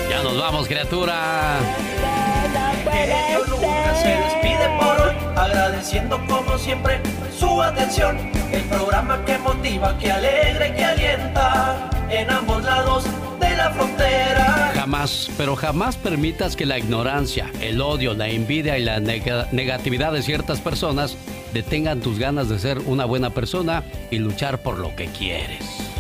Ya 0.10 0.22
nos 0.24 0.38
vamos, 0.38 0.68
criatura. 0.68 1.60
Genio 2.92 3.46
Lucas 3.46 4.04
agradeciendo 5.40 6.20
como 6.28 6.58
siempre 6.58 7.02
su 7.38 7.62
atención. 7.62 8.18
El 8.52 8.64
programa 8.64 9.24
que 9.26 9.38
motiva, 9.38 9.98
que 9.98 10.12
alegra 10.12 10.68
y 10.68 10.74
que 10.74 10.86
alienta 10.86 11.90
en 12.10 12.30
ambos 12.30 12.64
lados 12.64 13.06
de 13.40 13.56
la 13.56 13.72
frontera. 13.72 14.72
Jamás, 14.76 15.30
pero 15.38 15.56
jamás 15.56 15.98
permitas 15.98 16.56
que 16.56 16.66
la 16.66 16.78
ignorancia, 16.78 17.52
el 17.62 17.82
odio, 17.82 18.14
la 18.14 18.28
envidia 18.28 18.78
y 18.78 18.84
la 18.84 19.00
negatividad 19.00 20.12
de 20.12 20.22
ciertas 20.22 20.60
personas 20.60 21.16
detengan 21.54 22.02
tus 22.02 22.20
ganas 22.20 22.50
de 22.50 22.60
ser 22.60 22.80
una 22.80 23.06
buena 23.06 23.30
persona 23.30 23.84
y 24.12 24.18
luchar 24.20 24.60
por 24.60 24.80
lo 24.80 24.96
que 24.96 25.06
quieres. 25.08 25.99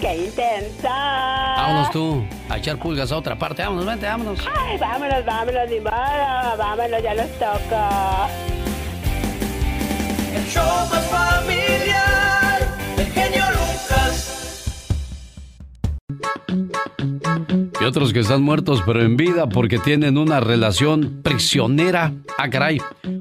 ¡Qué 0.00 0.16
intensa! 0.16 0.88
Vámonos 0.88 1.90
tú, 1.90 2.24
a 2.48 2.58
echar 2.58 2.76
pulgas 2.78 3.12
a 3.12 3.16
otra 3.16 3.36
parte. 3.36 3.62
Vámonos, 3.62 3.86
vente, 3.86 4.06
vámonos. 4.06 4.40
Ay, 4.56 4.78
vámonos, 4.78 5.24
vámonos, 5.24 5.70
ni 5.70 5.80
modo. 5.80 6.56
Vámonos, 6.58 7.02
ya 7.02 7.14
nos 7.14 7.30
toca. 7.32 8.28
El 10.34 10.44
show 10.46 10.64
más 10.90 11.04
familiar, 11.06 12.68
el 12.98 13.06
genio 13.06 13.44
Y 17.80 17.84
otros 17.84 18.12
que 18.12 18.20
están 18.20 18.42
muertos 18.42 18.80
pero 18.86 19.02
en 19.02 19.16
vida 19.16 19.48
porque 19.48 19.78
tienen 19.78 20.16
una 20.16 20.38
relación 20.40 21.20
prisionera. 21.22 22.12
Ah, 22.38 22.48
caray. 22.48 22.80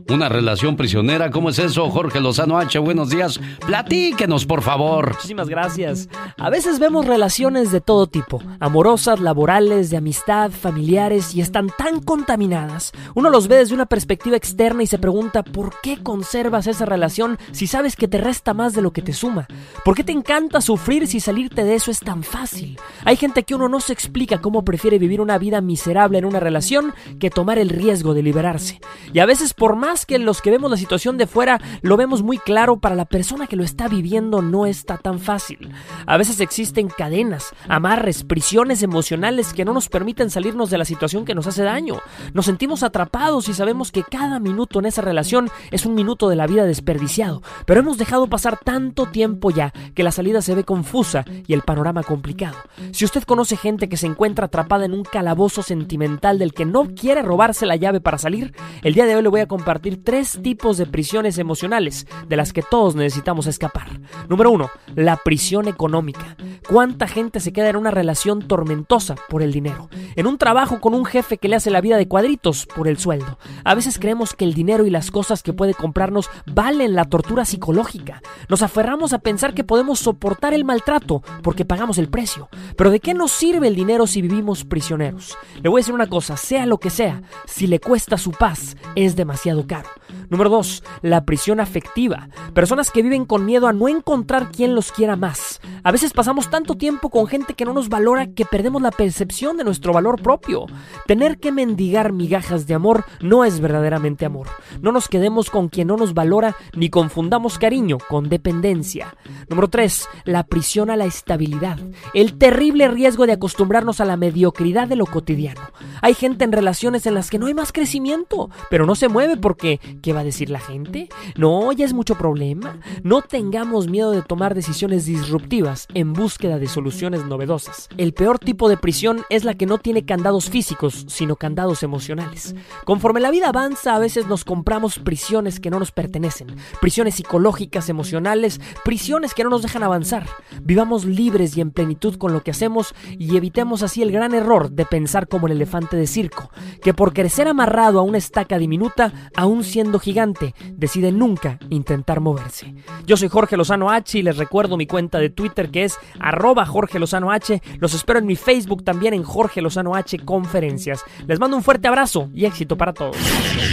Una 0.09 0.29
relación 0.29 0.75
prisionera. 0.75 1.31
¿Cómo 1.31 1.49
es 1.49 1.57
eso, 1.57 1.89
Jorge 1.89 2.19
Lozano 2.19 2.59
H? 2.59 2.77
Buenos 2.79 3.09
días. 3.09 3.39
Platíquenos, 3.65 4.45
por 4.45 4.61
favor. 4.61 5.13
Muchísimas 5.13 5.49
gracias. 5.49 6.09
A 6.37 6.49
veces 6.49 6.79
vemos 6.79 7.05
relaciones 7.05 7.71
de 7.71 7.81
todo 7.81 8.07
tipo. 8.07 8.41
Amorosas, 8.59 9.19
laborales, 9.19 9.89
de 9.89 9.97
amistad, 9.97 10.51
familiares 10.51 11.33
y 11.33 11.41
están 11.41 11.71
tan 11.75 12.01
contaminadas. 12.01 12.91
Uno 13.15 13.29
los 13.29 13.47
ve 13.47 13.57
desde 13.57 13.73
una 13.73 13.85
perspectiva 13.85 14.37
externa 14.37 14.83
y 14.83 14.87
se 14.87 14.99
pregunta 14.99 15.43
¿por 15.43 15.73
qué 15.81 16.03
conservas 16.03 16.67
esa 16.67 16.85
relación 16.85 17.39
si 17.51 17.67
sabes 17.67 17.95
que 17.95 18.07
te 18.07 18.17
resta 18.17 18.53
más 18.53 18.73
de 18.73 18.81
lo 18.81 18.91
que 18.91 19.01
te 19.01 19.13
suma? 19.13 19.47
¿Por 19.83 19.95
qué 19.95 20.03
te 20.03 20.11
encanta 20.11 20.61
sufrir 20.61 21.07
si 21.07 21.19
salirte 21.19 21.63
de 21.63 21.75
eso 21.75 21.89
es 21.89 21.99
tan 21.99 22.23
fácil? 22.23 22.77
Hay 23.05 23.15
gente 23.15 23.43
que 23.43 23.55
uno 23.55 23.69
no 23.71 23.79
se 23.79 23.93
explica 23.93 24.39
cómo 24.39 24.63
prefiere 24.63 24.99
vivir 24.99 25.21
una 25.21 25.37
vida 25.37 25.61
miserable 25.61 26.19
en 26.19 26.25
una 26.25 26.39
relación 26.39 26.93
que 27.19 27.29
tomar 27.29 27.57
el 27.57 27.69
riesgo 27.69 28.13
de 28.13 28.21
liberarse. 28.21 28.79
Y 29.13 29.19
a 29.19 29.25
veces 29.25 29.53
por 29.53 29.75
más 29.75 30.05
que 30.05 30.19
los 30.19 30.41
que 30.41 30.51
vemos 30.51 30.69
la 30.69 30.77
situación 30.77 31.17
de 31.17 31.27
fuera 31.27 31.59
lo 31.81 31.97
vemos 31.97 32.21
muy 32.21 32.37
claro, 32.37 32.77
para 32.77 32.95
la 32.95 33.05
persona 33.05 33.47
que 33.47 33.55
lo 33.55 33.63
está 33.63 33.87
viviendo 33.87 34.41
no 34.41 34.65
está 34.65 34.97
tan 34.97 35.19
fácil. 35.19 35.71
A 36.05 36.17
veces 36.17 36.39
existen 36.39 36.89
cadenas, 36.89 37.53
amarres, 37.67 38.23
prisiones 38.23 38.83
emocionales 38.83 39.53
que 39.53 39.65
no 39.65 39.73
nos 39.73 39.89
permiten 39.89 40.29
salirnos 40.29 40.69
de 40.69 40.77
la 40.77 40.85
situación 40.85 41.25
que 41.25 41.35
nos 41.35 41.47
hace 41.47 41.63
daño. 41.63 41.99
Nos 42.33 42.45
sentimos 42.45 42.83
atrapados 42.83 43.49
y 43.49 43.53
sabemos 43.53 43.91
que 43.91 44.03
cada 44.03 44.39
minuto 44.39 44.79
en 44.79 44.85
esa 44.85 45.01
relación 45.01 45.49
es 45.71 45.85
un 45.85 45.95
minuto 45.95 46.29
de 46.29 46.35
la 46.35 46.47
vida 46.47 46.65
desperdiciado. 46.65 47.41
Pero 47.65 47.79
hemos 47.79 47.97
dejado 47.97 48.27
pasar 48.27 48.59
tanto 48.63 49.05
tiempo 49.05 49.49
ya 49.49 49.71
que 49.95 50.03
la 50.03 50.11
salida 50.11 50.41
se 50.41 50.55
ve 50.55 50.63
confusa 50.63 51.23
y 51.47 51.53
el 51.53 51.61
panorama 51.61 52.03
complicado. 52.03 52.57
Si 52.91 53.05
usted 53.05 53.23
conoce 53.23 53.55
gente 53.61 53.87
que 53.87 53.97
se 53.97 54.07
encuentra 54.07 54.47
atrapada 54.47 54.85
en 54.85 54.93
un 54.93 55.03
calabozo 55.03 55.61
sentimental 55.61 56.39
del 56.39 56.53
que 56.53 56.65
no 56.65 56.87
quiere 56.95 57.21
robarse 57.21 57.67
la 57.67 57.75
llave 57.75 58.01
para 58.01 58.17
salir, 58.17 58.55
el 58.81 58.95
día 58.95 59.05
de 59.05 59.15
hoy 59.15 59.21
le 59.21 59.29
voy 59.29 59.41
a 59.41 59.47
compartir 59.47 60.03
tres 60.03 60.39
tipos 60.41 60.77
de 60.77 60.87
prisiones 60.87 61.37
emocionales 61.37 62.07
de 62.27 62.35
las 62.35 62.53
que 62.53 62.63
todos 62.63 62.95
necesitamos 62.95 63.45
escapar. 63.45 63.87
Número 64.27 64.49
uno, 64.49 64.71
la 64.95 65.17
prisión 65.17 65.67
económica. 65.67 66.35
¿Cuánta 66.67 67.07
gente 67.07 67.39
se 67.39 67.53
queda 67.53 67.69
en 67.69 67.75
una 67.75 67.91
relación 67.91 68.47
tormentosa 68.47 69.15
por 69.29 69.43
el 69.43 69.53
dinero? 69.53 69.89
En 70.15 70.25
un 70.25 70.39
trabajo 70.39 70.81
con 70.81 70.95
un 70.95 71.05
jefe 71.05 71.37
que 71.37 71.47
le 71.47 71.55
hace 71.55 71.69
la 71.69 71.81
vida 71.81 71.97
de 71.97 72.07
cuadritos 72.07 72.65
por 72.65 72.87
el 72.87 72.97
sueldo. 72.97 73.37
A 73.63 73.75
veces 73.75 73.99
creemos 73.99 74.33
que 74.33 74.45
el 74.45 74.55
dinero 74.55 74.87
y 74.87 74.89
las 74.89 75.11
cosas 75.11 75.43
que 75.43 75.53
puede 75.53 75.75
comprarnos 75.75 76.29
valen 76.47 76.95
la 76.95 77.05
tortura 77.05 77.45
psicológica. 77.45 78.23
Nos 78.49 78.63
aferramos 78.63 79.13
a 79.13 79.19
pensar 79.19 79.53
que 79.53 79.63
podemos 79.63 79.99
soportar 79.99 80.55
el 80.55 80.65
maltrato 80.65 81.21
porque 81.43 81.65
pagamos 81.65 81.99
el 81.99 82.09
precio. 82.09 82.49
Pero 82.75 82.89
¿de 82.89 82.99
qué 82.99 83.13
nos 83.13 83.31
sirve 83.31 83.50
el 83.55 83.75
dinero 83.75 84.07
si 84.07 84.21
vivimos 84.21 84.63
prisioneros. 84.63 85.37
Le 85.61 85.69
voy 85.69 85.79
a 85.79 85.81
decir 85.81 85.93
una 85.93 86.07
cosa, 86.07 86.37
sea 86.37 86.65
lo 86.65 86.79
que 86.79 86.89
sea, 86.89 87.21
si 87.45 87.67
le 87.67 87.79
cuesta 87.79 88.17
su 88.17 88.31
paz, 88.31 88.77
es 88.95 89.15
demasiado 89.15 89.67
caro. 89.67 89.89
Número 90.29 90.49
2. 90.49 90.83
La 91.01 91.25
prisión 91.25 91.59
afectiva. 91.59 92.29
Personas 92.53 92.91
que 92.91 93.01
viven 93.01 93.25
con 93.25 93.45
miedo 93.45 93.67
a 93.67 93.73
no 93.73 93.87
encontrar 93.87 94.51
quien 94.51 94.75
los 94.75 94.91
quiera 94.91 95.15
más. 95.15 95.61
A 95.83 95.91
veces 95.91 96.13
pasamos 96.13 96.49
tanto 96.49 96.75
tiempo 96.75 97.09
con 97.09 97.27
gente 97.27 97.53
que 97.53 97.65
no 97.65 97.73
nos 97.73 97.89
valora 97.89 98.27
que 98.27 98.45
perdemos 98.45 98.81
la 98.81 98.91
percepción 98.91 99.57
de 99.57 99.63
nuestro 99.63 99.93
valor 99.93 100.21
propio. 100.21 100.65
Tener 101.07 101.39
que 101.39 101.51
mendigar 101.51 102.13
migajas 102.13 102.67
de 102.67 102.73
amor 102.73 103.05
no 103.21 103.45
es 103.45 103.59
verdaderamente 103.59 104.25
amor. 104.25 104.47
No 104.81 104.91
nos 104.91 105.07
quedemos 105.07 105.49
con 105.49 105.69
quien 105.69 105.87
no 105.87 105.97
nos 105.97 106.13
valora 106.13 106.55
ni 106.75 106.89
confundamos 106.89 107.57
cariño 107.57 107.97
con 108.09 108.29
dependencia. 108.29 109.15
Número 109.49 109.69
3. 109.69 110.07
La 110.25 110.43
prisión 110.43 110.89
a 110.89 110.95
la 110.95 111.05
estabilidad. 111.05 111.79
El 112.13 112.37
terrible 112.37 112.87
riesgo 112.87 113.25
de 113.25 113.33
acostumbrarnos 113.41 113.99
a 113.99 114.05
la 114.05 114.17
mediocridad 114.17 114.87
de 114.87 114.95
lo 114.95 115.07
cotidiano. 115.07 115.61
Hay 116.03 116.13
gente 116.13 116.45
en 116.45 116.51
relaciones 116.51 117.07
en 117.07 117.15
las 117.15 117.31
que 117.31 117.39
no 117.39 117.47
hay 117.47 117.55
más 117.55 117.71
crecimiento, 117.71 118.51
pero 118.69 118.85
no 118.85 118.93
se 118.93 119.07
mueve 119.07 119.35
porque 119.35 119.79
¿qué 120.03 120.13
va 120.13 120.19
a 120.19 120.23
decir 120.23 120.51
la 120.51 120.59
gente? 120.59 121.09
No, 121.35 121.71
ya 121.71 121.85
es 121.85 121.93
mucho 121.93 122.19
problema. 122.19 122.77
No 123.01 123.23
tengamos 123.23 123.87
miedo 123.87 124.11
de 124.11 124.21
tomar 124.21 124.53
decisiones 124.53 125.05
disruptivas 125.05 125.87
en 125.95 126.13
búsqueda 126.13 126.59
de 126.59 126.67
soluciones 126.67 127.25
novedosas. 127.25 127.89
El 127.97 128.13
peor 128.13 128.37
tipo 128.37 128.69
de 128.69 128.77
prisión 128.77 129.23
es 129.31 129.43
la 129.43 129.55
que 129.55 129.65
no 129.65 129.79
tiene 129.79 130.05
candados 130.05 130.51
físicos, 130.51 131.05
sino 131.07 131.35
candados 131.35 131.81
emocionales. 131.81 132.53
Conforme 132.85 133.21
la 133.21 133.31
vida 133.31 133.49
avanza, 133.49 133.95
a 133.95 133.99
veces 133.99 134.27
nos 134.27 134.45
compramos 134.45 134.99
prisiones 134.99 135.59
que 135.59 135.71
no 135.71 135.79
nos 135.79 135.91
pertenecen, 135.91 136.55
prisiones 136.79 137.15
psicológicas, 137.15 137.89
emocionales, 137.89 138.61
prisiones 138.85 139.33
que 139.33 139.43
no 139.43 139.49
nos 139.49 139.63
dejan 139.63 139.81
avanzar. 139.81 140.27
Vivamos 140.61 141.05
libres 141.05 141.57
y 141.57 141.61
en 141.61 141.71
plenitud 141.71 142.17
con 142.17 142.33
lo 142.33 142.43
que 142.43 142.51
hacemos 142.51 142.93
y 143.17 143.30
evitemos 143.37 143.83
así 143.83 144.01
el 144.01 144.11
gran 144.11 144.33
error 144.33 144.71
de 144.71 144.85
pensar 144.85 145.27
como 145.27 145.47
el 145.47 145.53
elefante 145.53 145.95
de 145.97 146.07
circo, 146.07 146.49
que 146.81 146.93
por 146.93 147.13
crecer 147.13 147.47
amarrado 147.47 147.99
a 147.99 148.03
una 148.03 148.17
estaca 148.17 148.57
diminuta, 148.57 149.13
aún 149.35 149.63
siendo 149.63 149.99
gigante, 149.99 150.53
decide 150.73 151.11
nunca 151.11 151.59
intentar 151.69 152.19
moverse. 152.19 152.73
Yo 153.05 153.17
soy 153.17 153.29
Jorge 153.29 153.57
Lozano 153.57 153.89
H 153.89 154.17
y 154.17 154.23
les 154.23 154.37
recuerdo 154.37 154.77
mi 154.77 154.87
cuenta 154.87 155.19
de 155.19 155.29
Twitter 155.29 155.69
que 155.69 155.83
es 155.85 155.97
arroba 156.19 156.65
Jorge 156.65 156.99
Lozano 156.99 157.31
H. 157.31 157.61
Los 157.79 157.93
espero 157.93 158.19
en 158.19 158.25
mi 158.25 158.35
Facebook 158.35 158.83
también 158.83 159.13
en 159.13 159.23
Jorge 159.23 159.61
Lozano 159.61 159.95
H 159.95 160.19
Conferencias. 160.19 161.03
Les 161.27 161.39
mando 161.39 161.57
un 161.57 161.63
fuerte 161.63 161.87
abrazo 161.87 162.29
y 162.33 162.45
éxito 162.45 162.77
para 162.77 162.93
todos. 162.93 163.15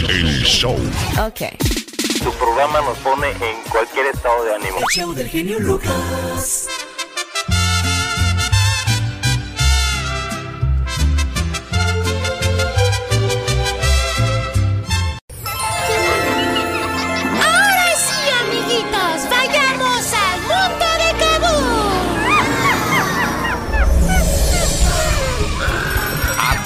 El 0.09 0.43
show. 0.43 0.75
Ok. 1.25 1.41
Tu 2.23 2.31
programa 2.33 2.81
nos 2.81 2.97
pone 2.97 3.29
en 3.29 3.71
cualquier 3.71 4.07
estado 4.07 4.43
de 4.43 4.55
ánimo. 4.55 4.77
El 4.79 4.85
show 4.93 5.13
del 5.13 5.27
genio 5.27 5.59
Lucas. 5.59 6.67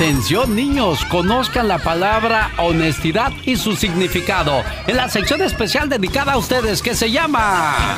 Atención 0.03 0.53
niños, 0.53 1.05
conozcan 1.05 1.69
la 1.69 1.77
palabra 1.77 2.51
honestidad 2.57 3.31
y 3.45 3.55
su 3.55 3.73
significado 3.73 4.61
en 4.85 4.97
la 4.97 5.07
sección 5.07 5.41
especial 5.41 5.87
dedicada 5.87 6.33
a 6.33 6.37
ustedes 6.37 6.81
que 6.81 6.93
se 6.93 7.09
llama... 7.09 7.95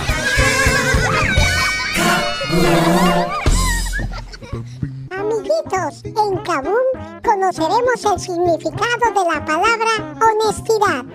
Amiguitos, 5.09 6.03
en 6.05 6.37
Kabum 6.43 6.75
conoceremos 7.23 8.05
el 8.13 8.19
significado 8.19 9.09
de 9.09 9.33
la 9.33 9.43
palabra 9.43 10.15
honestidad. 10.21 11.05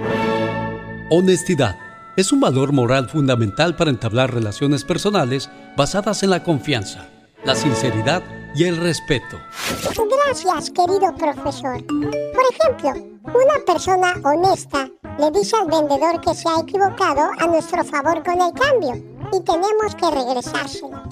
Honestidad 1.09 1.77
es 2.17 2.33
un 2.33 2.41
valor 2.41 2.73
moral 2.73 3.09
fundamental 3.09 3.77
para 3.77 3.91
entablar 3.91 4.35
relaciones 4.35 4.83
personales 4.83 5.51
basadas 5.77 6.25
en 6.25 6.31
la 6.31 6.43
confianza, 6.43 7.07
la 7.45 7.55
sinceridad 7.55 8.25
y 8.25 8.40
el 8.59 8.77
respeto. 8.77 9.39
Gracias, 10.25 10.71
querido 10.71 11.15
profesor. 11.17 11.85
Por 11.87 12.45
ejemplo, 12.53 13.11
una 13.25 13.65
persona 13.67 14.15
honesta 14.25 14.89
le 15.19 15.31
dice 15.31 15.57
al 15.57 15.67
vendedor 15.67 16.21
que 16.21 16.35
se 16.35 16.49
ha 16.49 16.61
equivocado 16.61 17.31
a 17.39 17.47
nuestro 17.47 17.85
favor 17.85 18.23
con 18.25 18.41
el 18.41 18.53
cambio 18.53 18.95
y 19.33 19.41
tenemos 19.43 19.95
que 19.97 20.11
regresárselo. 20.11 21.03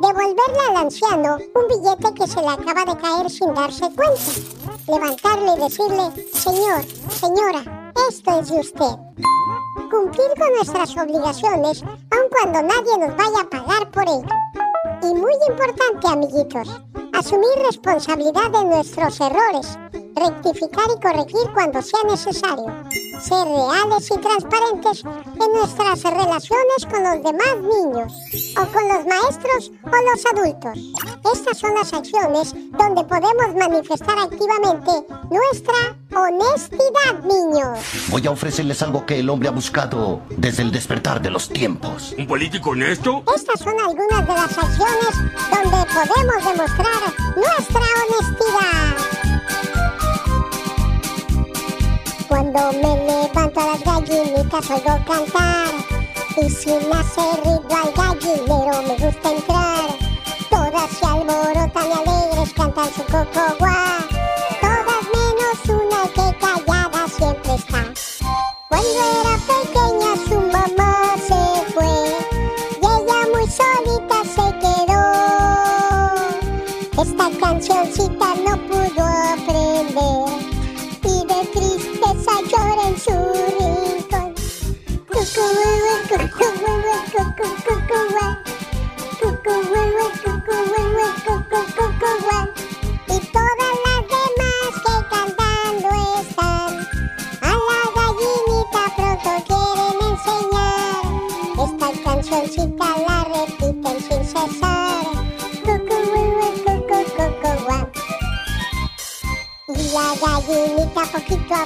Devolverle 0.00 0.60
al 0.68 0.76
anciano 0.76 1.36
un 1.54 1.68
billete 1.68 2.12
que 2.14 2.26
se 2.26 2.40
le 2.40 2.48
acaba 2.48 2.92
de 2.92 3.00
caer 3.00 3.30
sin 3.30 3.54
darse 3.54 3.88
cuenta. 3.94 4.32
Levantarle 4.88 5.52
y 5.56 5.60
decirle, 5.60 6.30
señor, 6.32 6.84
señora, 7.08 7.92
esto 8.08 8.40
es 8.40 8.48
de 8.48 8.60
usted. 8.60 8.96
Cumplir 9.90 10.28
con 10.38 10.52
nuestras 10.54 10.96
obligaciones 10.96 11.82
aun 11.82 12.28
cuando 12.30 12.62
nadie 12.62 12.98
nos 12.98 13.16
vaya 13.16 13.40
a 13.40 13.48
pagar 13.48 13.90
por 13.90 14.02
ello. 14.02 14.73
Y 15.02 15.14
muy 15.14 15.32
importante, 15.48 16.08
amiguitos, 16.08 16.80
asumir 17.12 17.50
responsabilidad 17.66 18.50
de 18.52 18.64
nuestros 18.64 19.20
errores, 19.20 19.78
rectificar 20.14 20.84
y 20.96 21.00
corregir 21.00 21.50
cuando 21.52 21.82
sea 21.82 22.00
necesario, 22.08 22.66
ser 23.20 23.46
reales 23.46 24.10
y 24.10 24.18
transparentes 24.18 25.04
en 25.04 25.52
nuestras 25.52 26.02
relaciones 26.02 26.86
con 26.90 27.02
los 27.02 27.22
demás 27.22 27.56
niños, 27.60 28.12
o 28.56 28.66
con 28.72 28.88
los 28.88 29.06
maestros 29.06 29.72
o 29.82 29.88
los 29.88 30.26
adultos. 30.32 30.78
Estas 31.32 31.58
son 31.58 31.74
las 31.74 31.92
acciones 31.92 32.54
donde 32.78 33.04
podemos 33.04 33.54
manifestar 33.56 34.18
activamente 34.18 34.90
nuestra 35.30 35.96
honestidad, 36.14 37.22
niños. 37.24 37.78
Voy 38.08 38.26
a 38.26 38.30
ofrecerles 38.30 38.82
algo 38.82 39.04
que 39.04 39.18
el 39.18 39.28
hombre 39.28 39.48
ha 39.48 39.52
buscado 39.52 40.20
desde 40.30 40.62
el 40.62 40.70
despertar 40.70 41.20
de 41.20 41.30
los 41.30 41.48
tiempos. 41.48 42.14
¿Un 42.16 42.26
político 42.26 42.70
honesto? 42.70 43.22
Estas 43.34 43.60
son 43.60 43.74
algunas 43.80 44.26
de 44.26 44.34
las 44.34 44.58
acciones 44.58 45.14
donde 45.50 45.86
podemos 45.92 46.44
demostrar 46.44 47.02
nuestra 47.36 47.82
honestidad. 48.04 49.33
Cuando 52.34 52.72
me 52.72 53.06
levanto 53.06 53.60
a 53.60 53.66
las 53.66 53.84
gallinitas 53.84 54.68
oigo 54.68 54.98
cantar. 55.06 55.68
Y 56.36 56.50
si 56.50 56.66
le 56.66 56.92
hace 56.92 57.20
ruido 57.44 57.68
al 57.70 57.92
gallinero 57.92 58.82
me 58.82 59.06
gusta 59.06 59.30
entrar. 59.30 59.84
Todas 60.50 60.90
se 60.90 61.06
alborotan 61.06 61.90
y 61.90 61.92
alegres 61.92 62.52
cantan 62.54 62.92
su 62.92 63.04
coco 63.04 63.56
guá 63.60 63.93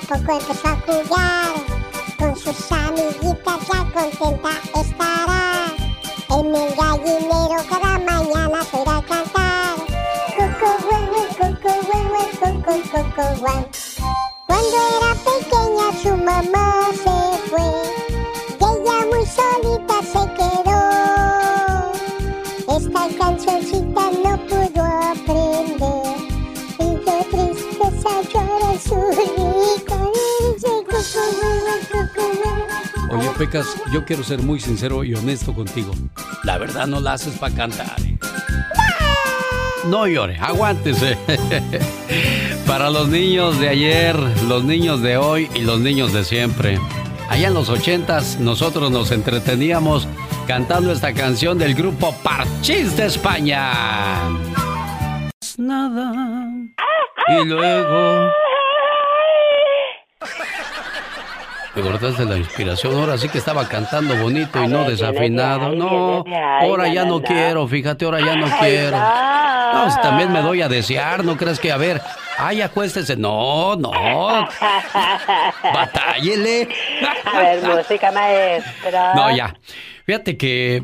poco 0.08 0.32
empezó 0.32 0.68
a 0.68 0.76
jugar 0.86 1.52
Con 2.18 2.34
sus 2.34 2.72
amiguitas 2.72 3.60
ya 3.70 3.84
contenta 3.92 4.50
estará. 4.80 5.66
En 6.30 6.54
el 6.54 6.74
gallinero 6.74 7.62
cada 7.68 7.98
mañana 7.98 8.62
se 8.64 8.82
irá 8.82 8.96
a 8.96 9.02
cantar. 9.02 9.76
Cucu, 10.36 10.70
huehue, 10.88 11.22
cucu, 11.38 11.72
huehue, 11.88 12.24
cucu, 12.40 12.74
cucu, 12.90 13.77
Pecas, 33.48 33.80
yo 33.90 34.04
quiero 34.04 34.22
ser 34.22 34.42
muy 34.42 34.60
sincero 34.60 35.04
y 35.04 35.14
honesto 35.14 35.54
contigo. 35.54 35.94
La 36.44 36.58
verdad 36.58 36.86
no 36.86 37.00
la 37.00 37.14
haces 37.14 37.38
para 37.38 37.54
cantar. 37.54 37.98
¿eh? 38.02 38.18
No 39.86 40.06
llore, 40.06 40.36
aguántese. 40.38 41.16
Para 42.66 42.90
los 42.90 43.08
niños 43.08 43.58
de 43.58 43.70
ayer, 43.70 44.16
los 44.46 44.64
niños 44.64 45.00
de 45.00 45.16
hoy 45.16 45.48
y 45.54 45.62
los 45.62 45.80
niños 45.80 46.12
de 46.12 46.24
siempre. 46.24 46.78
Allá 47.30 47.48
en 47.48 47.54
los 47.54 47.70
ochentas 47.70 48.38
nosotros 48.38 48.90
nos 48.90 49.12
entreteníamos 49.12 50.06
cantando 50.46 50.92
esta 50.92 51.14
canción 51.14 51.56
del 51.56 51.74
grupo 51.74 52.14
Parchís 52.22 52.98
de 52.98 53.06
España. 53.06 53.72
Nada. 55.56 56.52
Y 57.28 57.44
luego... 57.46 58.30
Me 61.78 61.84
cortaste 61.84 62.24
la 62.24 62.36
inspiración. 62.36 62.98
Ahora 62.98 63.16
sí 63.16 63.28
que 63.28 63.38
estaba 63.38 63.68
cantando 63.68 64.16
bonito 64.16 64.60
y 64.60 64.66
no 64.66 64.82
desafinado. 64.82 65.76
No, 65.76 66.24
ahora 66.60 66.88
ya 66.88 67.04
no 67.04 67.22
quiero, 67.22 67.68
fíjate, 67.68 68.04
ahora 68.04 68.18
ya 68.18 68.34
no 68.34 68.48
quiero. 68.58 68.98
No, 68.98 69.88
si 69.88 70.00
también 70.00 70.32
me 70.32 70.42
doy 70.42 70.60
a 70.60 70.68
desear, 70.68 71.24
¿no 71.24 71.36
crees 71.36 71.60
que, 71.60 71.70
a 71.70 71.76
ver, 71.76 72.02
ay, 72.36 72.62
acuéstese? 72.62 73.16
No, 73.16 73.76
no. 73.76 73.92
Batállele. 75.62 76.68
A 77.24 77.38
ver, 77.38 77.62
música 77.62 78.10
maestra. 78.10 79.14
No, 79.14 79.30
ya. 79.36 79.54
Fíjate 80.04 80.36
que 80.36 80.82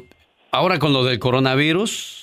ahora 0.52 0.78
con 0.78 0.92
lo 0.92 1.02
del 1.02 1.18
coronavirus. 1.18 2.22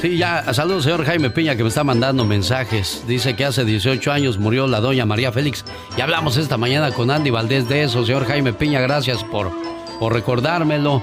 Sí, 0.00 0.16
ya, 0.16 0.54
saludos 0.54 0.84
señor 0.84 1.04
Jaime 1.04 1.28
Piña 1.28 1.56
que 1.56 1.62
me 1.62 1.68
está 1.68 1.84
mandando 1.84 2.24
mensajes. 2.24 3.04
Dice 3.06 3.36
que 3.36 3.44
hace 3.44 3.66
18 3.66 4.10
años 4.10 4.38
murió 4.38 4.66
la 4.66 4.80
doña 4.80 5.04
María 5.04 5.30
Félix. 5.30 5.62
Y 5.94 6.00
hablamos 6.00 6.38
esta 6.38 6.56
mañana 6.56 6.90
con 6.90 7.10
Andy 7.10 7.28
Valdés 7.28 7.68
de 7.68 7.82
eso. 7.82 8.06
Señor 8.06 8.24
Jaime 8.26 8.54
Piña, 8.54 8.80
gracias 8.80 9.22
por, 9.24 9.50
por 9.98 10.14
recordármelo. 10.14 11.02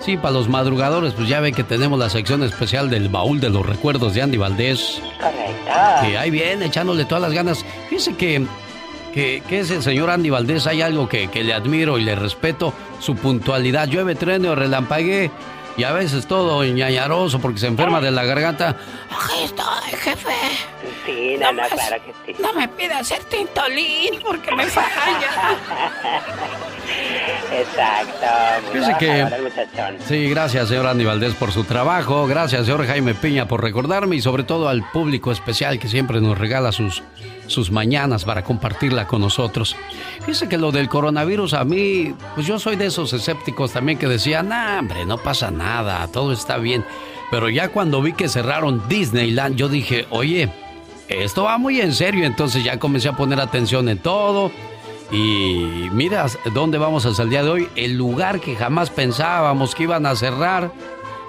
Sí, 0.00 0.16
para 0.16 0.32
los 0.32 0.48
madrugadores, 0.48 1.12
pues 1.12 1.28
ya 1.28 1.40
ve 1.40 1.52
que 1.52 1.64
tenemos 1.64 1.98
la 1.98 2.08
sección 2.08 2.42
especial 2.42 2.88
del 2.88 3.10
baúl 3.10 3.40
de 3.40 3.50
los 3.50 3.66
recuerdos 3.66 4.14
de 4.14 4.22
Andy 4.22 4.38
Valdés. 4.38 5.02
Correcto. 5.20 6.06
Que 6.06 6.16
ahí 6.16 6.30
viene, 6.30 6.64
echándole 6.64 7.04
todas 7.04 7.20
las 7.20 7.34
ganas. 7.34 7.62
Fíjese 7.90 8.14
que, 8.14 8.46
que, 9.12 9.42
que 9.46 9.60
ese 9.60 9.82
señor 9.82 10.08
Andy 10.08 10.30
Valdés 10.30 10.66
hay 10.66 10.80
algo 10.80 11.10
que, 11.10 11.28
que 11.28 11.44
le 11.44 11.52
admiro 11.52 11.98
y 11.98 12.04
le 12.04 12.16
respeto, 12.16 12.72
su 13.00 13.16
puntualidad. 13.16 13.86
Llueve, 13.86 14.14
trene 14.14 14.48
o 14.48 14.54
relampaguee 14.54 15.30
y 15.80 15.84
a 15.84 15.92
veces 15.92 16.26
todo 16.26 16.62
ñañaroso 16.62 17.38
porque 17.38 17.58
se 17.58 17.66
enferma 17.66 18.02
de 18.02 18.10
la 18.10 18.22
garganta. 18.24 18.76
Aquí 19.10 19.44
estoy, 19.44 19.98
jefe. 19.98 20.30
Sí, 21.04 21.36
no, 21.38 21.52
no, 21.52 21.62
claro 21.68 21.96
que 22.04 22.12
sí. 22.26 22.42
No 22.42 22.52
me 22.52 22.68
pida 22.68 22.98
hacer 22.98 23.22
tintolín 23.24 24.20
porque 24.22 24.54
me 24.54 24.64
falla. 24.66 25.58
Exacto. 27.52 28.26
Fíjese 28.72 28.94
que... 28.98 29.26
Sí, 30.06 30.30
gracias, 30.30 30.68
señor 30.68 30.86
Andy 30.86 31.04
Valdés, 31.04 31.34
por 31.34 31.52
su 31.52 31.64
trabajo. 31.64 32.26
Gracias, 32.26 32.66
señor 32.66 32.86
Jaime 32.86 33.14
Piña, 33.14 33.46
por 33.46 33.62
recordarme 33.62 34.16
y 34.16 34.20
sobre 34.20 34.44
todo 34.44 34.68
al 34.68 34.88
público 34.90 35.32
especial 35.32 35.78
que 35.78 35.88
siempre 35.88 36.20
nos 36.20 36.38
regala 36.38 36.72
sus, 36.72 37.02
sus 37.46 37.70
mañanas 37.70 38.24
para 38.24 38.42
compartirla 38.42 39.06
con 39.06 39.20
nosotros. 39.20 39.76
Fíjese 40.20 40.48
que 40.48 40.58
lo 40.58 40.72
del 40.72 40.88
coronavirus 40.88 41.54
a 41.54 41.64
mí, 41.64 42.14
pues 42.34 42.46
yo 42.46 42.58
soy 42.58 42.76
de 42.76 42.86
esos 42.86 43.12
escépticos 43.12 43.72
también 43.72 43.98
que 43.98 44.06
decían, 44.06 44.48
nah, 44.48 44.78
hombre, 44.78 45.04
no 45.04 45.18
pasa 45.18 45.50
nada, 45.50 46.06
todo 46.08 46.32
está 46.32 46.56
bien. 46.56 46.84
Pero 47.30 47.48
ya 47.48 47.68
cuando 47.68 48.02
vi 48.02 48.12
que 48.12 48.28
cerraron 48.28 48.82
Disneyland, 48.88 49.56
yo 49.56 49.68
dije, 49.68 50.06
oye, 50.10 50.50
esto 51.08 51.44
va 51.44 51.58
muy 51.58 51.80
en 51.80 51.94
serio, 51.94 52.24
entonces 52.24 52.64
ya 52.64 52.78
comencé 52.78 53.08
a 53.08 53.16
poner 53.16 53.40
atención 53.40 53.88
en 53.88 53.98
todo. 53.98 54.50
Y 55.12 55.88
mira 55.92 56.26
dónde 56.52 56.78
vamos 56.78 57.04
hasta 57.06 57.24
el 57.24 57.30
día 57.30 57.42
de 57.42 57.50
hoy, 57.50 57.68
el 57.74 57.96
lugar 57.96 58.40
que 58.40 58.54
jamás 58.54 58.90
pensábamos 58.90 59.74
que 59.74 59.84
iban 59.84 60.06
a 60.06 60.14
cerrar, 60.14 60.72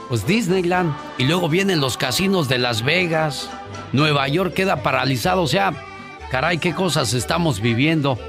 pues 0.07 0.25
Disneyland. 0.27 0.93
Y 1.17 1.23
luego 1.23 1.49
vienen 1.49 1.81
los 1.81 1.97
casinos 1.97 2.47
de 2.47 2.59
Las 2.59 2.83
Vegas, 2.83 3.49
Nueva 3.91 4.27
York 4.27 4.53
queda 4.53 4.83
paralizado, 4.83 5.41
o 5.41 5.47
sea, 5.47 5.73
caray, 6.29 6.59
qué 6.59 6.73
cosas 6.75 7.13
estamos 7.13 7.59
viviendo. 7.59 8.19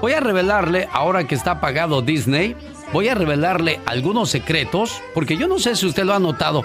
Voy 0.00 0.12
a 0.12 0.20
revelarle, 0.20 0.88
ahora 0.92 1.26
que 1.26 1.34
está 1.34 1.52
apagado 1.52 2.02
Disney, 2.02 2.56
voy 2.92 3.08
a 3.08 3.14
revelarle 3.14 3.80
algunos 3.86 4.30
secretos, 4.30 5.00
porque 5.14 5.36
yo 5.36 5.46
no 5.46 5.58
sé 5.58 5.76
si 5.76 5.86
usted 5.86 6.04
lo 6.04 6.14
ha 6.14 6.18
notado. 6.18 6.64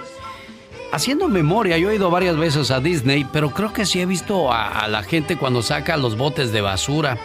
Haciendo 0.92 1.30
memoria, 1.30 1.78
yo 1.78 1.90
he 1.90 1.96
ido 1.96 2.12
varias 2.12 2.36
veces 2.36 2.70
a 2.70 2.82
Disney, 2.82 3.26
pero 3.32 3.52
creo 3.52 3.72
que 3.72 3.86
sí 3.86 4.02
he 4.02 4.06
visto 4.06 4.52
a, 4.52 4.88
la 4.90 5.04
gente 5.04 5.38
cuando 5.38 5.62
saca 5.62 5.96
los 5.96 6.18
botes 6.18 6.52
de 6.52 6.60
basura. 6.60 7.18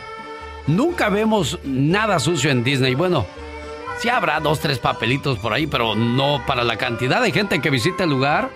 Nunca 0.69 1.09
vemos 1.09 1.59
nada 1.65 2.21
sucio 2.21 2.53
en 2.53 2.63
Disney. 2.63 2.95
Bueno, 2.95 3.27
sí 3.99 4.09
habrá 4.09 4.39
dos, 4.39 4.61
tres 4.61 4.79
papelitos 4.79 5.41
por 5.41 5.53
ahí, 5.53 5.67
pero 5.67 5.97
no 5.97 6.41
para 6.47 6.63
la 6.63 6.77
cantidad 6.77 7.21
de 7.21 7.33
gente 7.33 7.61
que 7.61 7.71
visita 7.71 8.05
el 8.05 8.11
lugar. 8.11 8.51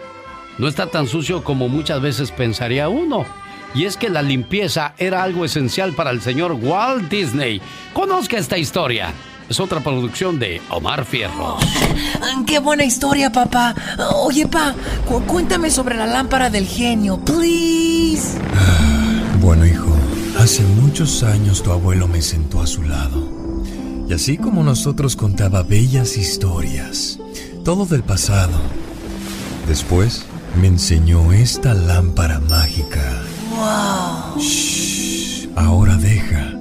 No 0.58 0.68
está 0.68 0.86
tan 0.86 1.08
sucio 1.08 1.42
como 1.42 1.68
muchas 1.68 2.00
veces 2.00 2.30
pensaría 2.30 2.88
uno. 2.88 3.26
Y 3.74 3.86
es 3.86 3.96
que 3.96 4.10
la 4.10 4.22
limpieza 4.22 4.94
era 4.96 5.24
algo 5.24 5.44
esencial 5.44 5.92
para 5.92 6.10
el 6.10 6.20
señor 6.20 6.52
Walt 6.52 7.08
Disney. 7.10 7.60
Conozca 7.92 8.38
esta 8.38 8.58
historia. 8.58 9.12
Es 9.50 9.58
otra 9.58 9.80
producción 9.80 10.38
de 10.38 10.62
Omar 10.70 11.04
Fierros. 11.04 11.60
¡Qué 12.46 12.60
buena 12.60 12.84
historia, 12.84 13.32
papá! 13.32 13.74
Oye, 14.14 14.46
pa, 14.46 14.76
cu 15.08 15.22
cuéntame 15.22 15.72
sobre 15.72 15.96
la 15.96 16.06
lámpara 16.06 16.50
del 16.50 16.68
genio, 16.68 17.18
please. 17.18 18.38
Bueno, 19.40 19.66
hijo, 19.66 19.92
hace 20.38 20.62
muchos 20.62 21.24
años 21.24 21.64
tu 21.64 21.72
abuelo 21.72 22.06
me 22.06 22.22
sentó 22.22 22.60
a 22.62 22.66
su 22.68 22.84
lado. 22.84 23.28
Y 24.08 24.12
así 24.12 24.38
como 24.38 24.62
nosotros 24.62 25.16
contaba 25.16 25.64
bellas 25.64 26.16
historias, 26.16 27.18
todo 27.64 27.86
del 27.86 28.04
pasado. 28.04 28.56
Después 29.66 30.26
me 30.60 30.68
enseñó 30.68 31.32
esta 31.32 31.74
lámpara 31.74 32.38
mágica. 32.38 33.02
¡Wow! 33.50 34.40
Shh, 34.40 35.48
ahora 35.56 35.96
deja 35.96 36.54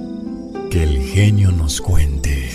que 0.70 0.82
el 0.82 1.00
genio 1.04 1.52
nos 1.52 1.80
cuente. 1.80 2.50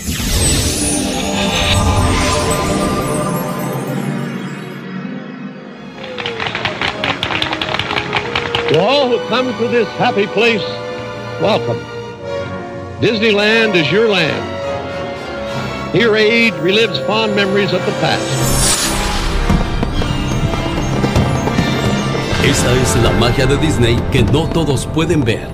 To 8.68 8.80
all 8.80 9.08
who 9.08 9.18
come 9.28 9.46
to 9.46 9.68
this 9.68 9.86
happy 9.96 10.26
place, 10.26 10.64
welcome. 11.40 11.78
Disneyland 13.00 13.76
is 13.76 13.92
your 13.92 14.08
land. 14.08 14.42
Here 15.94 16.16
age 16.16 16.52
relives 16.54 16.98
fond 17.06 17.36
memories 17.36 17.72
of 17.72 17.80
the 17.86 17.92
past. 18.02 18.26
Esa 22.44 22.72
es 22.82 22.96
la 23.04 23.12
magia 23.20 23.46
de 23.46 23.56
Disney 23.58 23.96
que 24.10 24.24
no 24.24 24.48
todos 24.48 24.84
pueden 24.86 25.22
ver. 25.22 25.48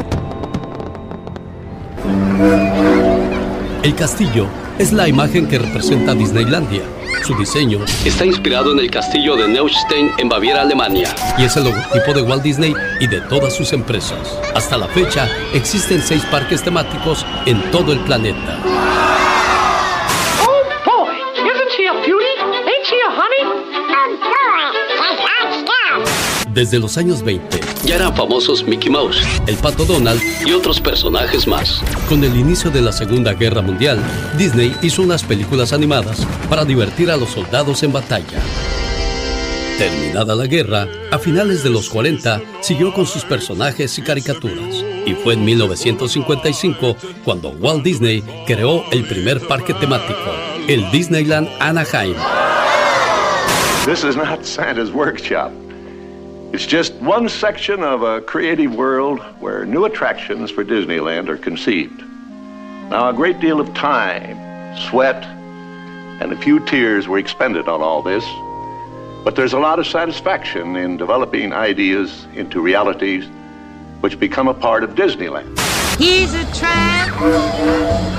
El 3.83 3.94
castillo 3.94 4.46
es 4.79 4.94
la 4.94 5.07
imagen 5.07 5.48
que 5.48 5.59
representa 5.59 6.14
Disneylandia. 6.14 6.85
Su 7.25 7.37
diseño 7.37 7.79
está 8.05 8.25
inspirado 8.25 8.72
en 8.72 8.79
el 8.81 8.90
castillo 8.90 9.37
de 9.37 9.46
Neustein 9.46 10.11
en 10.18 10.29
Baviera, 10.29 10.62
Alemania, 10.62 11.14
y 11.38 11.44
es 11.44 11.57
el 11.57 11.64
logotipo 11.64 12.12
de 12.14 12.22
Walt 12.22 12.42
Disney 12.42 12.75
y 13.01 13.07
de 13.07 13.20
todas 13.22 13.55
sus 13.55 13.72
empresas. 13.72 14.38
Hasta 14.55 14.77
la 14.77 14.88
fecha, 14.88 15.29
existen 15.55 16.03
seis 16.03 16.25
parques 16.31 16.62
temáticos 16.62 17.25
en 17.46 17.62
todo 17.70 17.92
el 17.92 18.01
planeta. 18.01 18.59
Desde 26.55 26.79
los 26.79 26.99
años 26.99 27.23
20, 27.23 27.61
ya 27.87 27.97
eran 27.97 28.15
famosos 28.15 28.62
Mickey 28.62 28.91
Mouse, 28.91 29.17
el 29.47 29.57
Pato 29.57 29.87
Donald 29.87 30.21
y 30.47 30.53
otros 30.53 30.83
personajes 30.83 31.47
más. 31.47 31.83
Con 32.11 32.23
el 32.25 32.37
inicio 32.37 32.71
de 32.71 32.83
la 32.83 32.93
Segunda 32.93 33.33
Guerra 33.33 33.62
Mundial, 33.62 33.99
Disney 34.37 34.77
hizo 34.83 35.01
unas 35.01 35.23
películas 35.23 35.73
animadas 35.73 36.27
para 36.51 36.67
divertir 36.67 37.11
a 37.11 37.17
los 37.17 37.31
soldados 37.31 37.83
en 37.83 37.93
batalla. 37.95 38.38
Terminada 39.79 40.35
la 40.35 40.47
guerra, 40.47 40.87
a 41.11 41.19
finales 41.19 41.65
de 41.65 41.71
los 41.71 41.88
40, 41.88 42.43
siguió 42.61 42.93
con 42.93 43.07
sus 43.07 43.25
personajes 43.25 43.99
y 43.99 44.03
caricaturas. 44.03 44.85
Y 45.07 45.15
fue 45.15 45.33
en 45.33 45.47
1955 45.47 46.97
cuando 47.25 47.49
Walt 47.49 47.83
Disney 47.83 48.23
creó 48.47 48.85
el 48.93 49.07
primer 49.07 49.41
parque 49.49 49.73
temático, 49.73 50.31
el 50.69 50.91
Disneyland 50.91 51.49
Anaheim. 51.61 52.15
This 53.87 54.05
is 54.05 54.17
not 54.17 54.45
Santa's 54.45 54.91
workshop. 54.93 55.51
It's 56.53 56.67
just 56.67 56.93
one 56.97 57.31
section 57.31 57.83
of 57.83 58.03
a 58.03 58.21
creative 58.21 58.75
world 58.75 59.21
where 59.41 59.65
new 59.65 59.87
attractions 59.87 60.51
for 60.51 60.62
Disneyland 60.62 61.31
are 61.31 61.38
conceived. 61.38 61.99
Now, 62.91 63.09
a 63.09 63.15
great 63.15 63.41
deal 63.41 63.59
of 63.59 63.73
time, 63.73 64.37
sweat, 64.91 65.25
and 65.25 66.31
a 66.31 66.37
few 66.37 66.61
tears 66.61 67.09
were 67.09 67.17
expended 67.17 67.69
on 67.69 67.81
all 67.81 68.03
this, 68.03 68.23
but 69.25 69.35
there's 69.35 69.55
a 69.55 69.59
lot 69.59 69.79
of 69.79 69.87
satisfaction 69.87 70.77
in 70.77 70.99
developing 70.99 71.55
ideas 71.55 72.27
into 72.35 72.61
realities 72.61 73.25
which 74.03 74.21
become 74.21 74.47
a 74.47 74.55
part 74.55 74.85
of 74.85 74.91
Disneyland. 74.91 75.72
He's 75.99 76.35
a 76.35 76.45
tramp. 76.53 77.13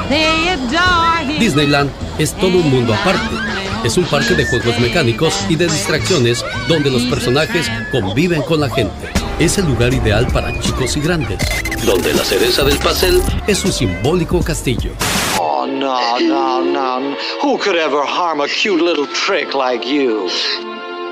They 0.10 0.50
adore 0.50 1.24
him. 1.24 1.40
Disneyland 1.40 1.92
es 2.18 2.34
todo 2.34 2.58
un 2.58 2.70
mundo 2.70 2.94
aparte. 2.94 3.36
Es 3.84 3.98
un 3.98 4.06
parque 4.06 4.36
de 4.36 4.46
juegos 4.46 4.80
mecánicos 4.80 5.34
y 5.50 5.56
de 5.56 5.66
distracciones 5.66 6.46
donde 6.68 6.90
los 6.90 7.02
personajes 7.04 7.70
conviven 7.92 8.42
con 8.44 8.62
la 8.62 8.70
gente. 8.70 9.10
Es 9.40 9.58
el 9.58 9.66
lugar 9.66 9.94
ideal 9.94 10.28
para 10.28 10.58
chicos 10.62 10.96
y 10.96 11.02
grandes, 11.02 11.40
donde 11.86 12.14
la 12.14 12.24
cereza 12.24 12.64
del 12.64 12.78
pastel 12.78 13.22
es 13.48 13.58
su 13.58 13.72
simbólico 13.72 14.42
castillo. 14.42 14.92
Oh, 15.40 15.66
no, 15.66 16.20
no, 16.20 16.64
no. 16.64 17.18
Who 17.42 17.58
could 17.58 17.76
ever 17.76 18.04
harm 18.06 18.40
a 18.40 18.48
cute 18.48 18.82
little 18.82 19.08
trick 19.08 19.54
like 19.54 19.86
you? 19.86 20.30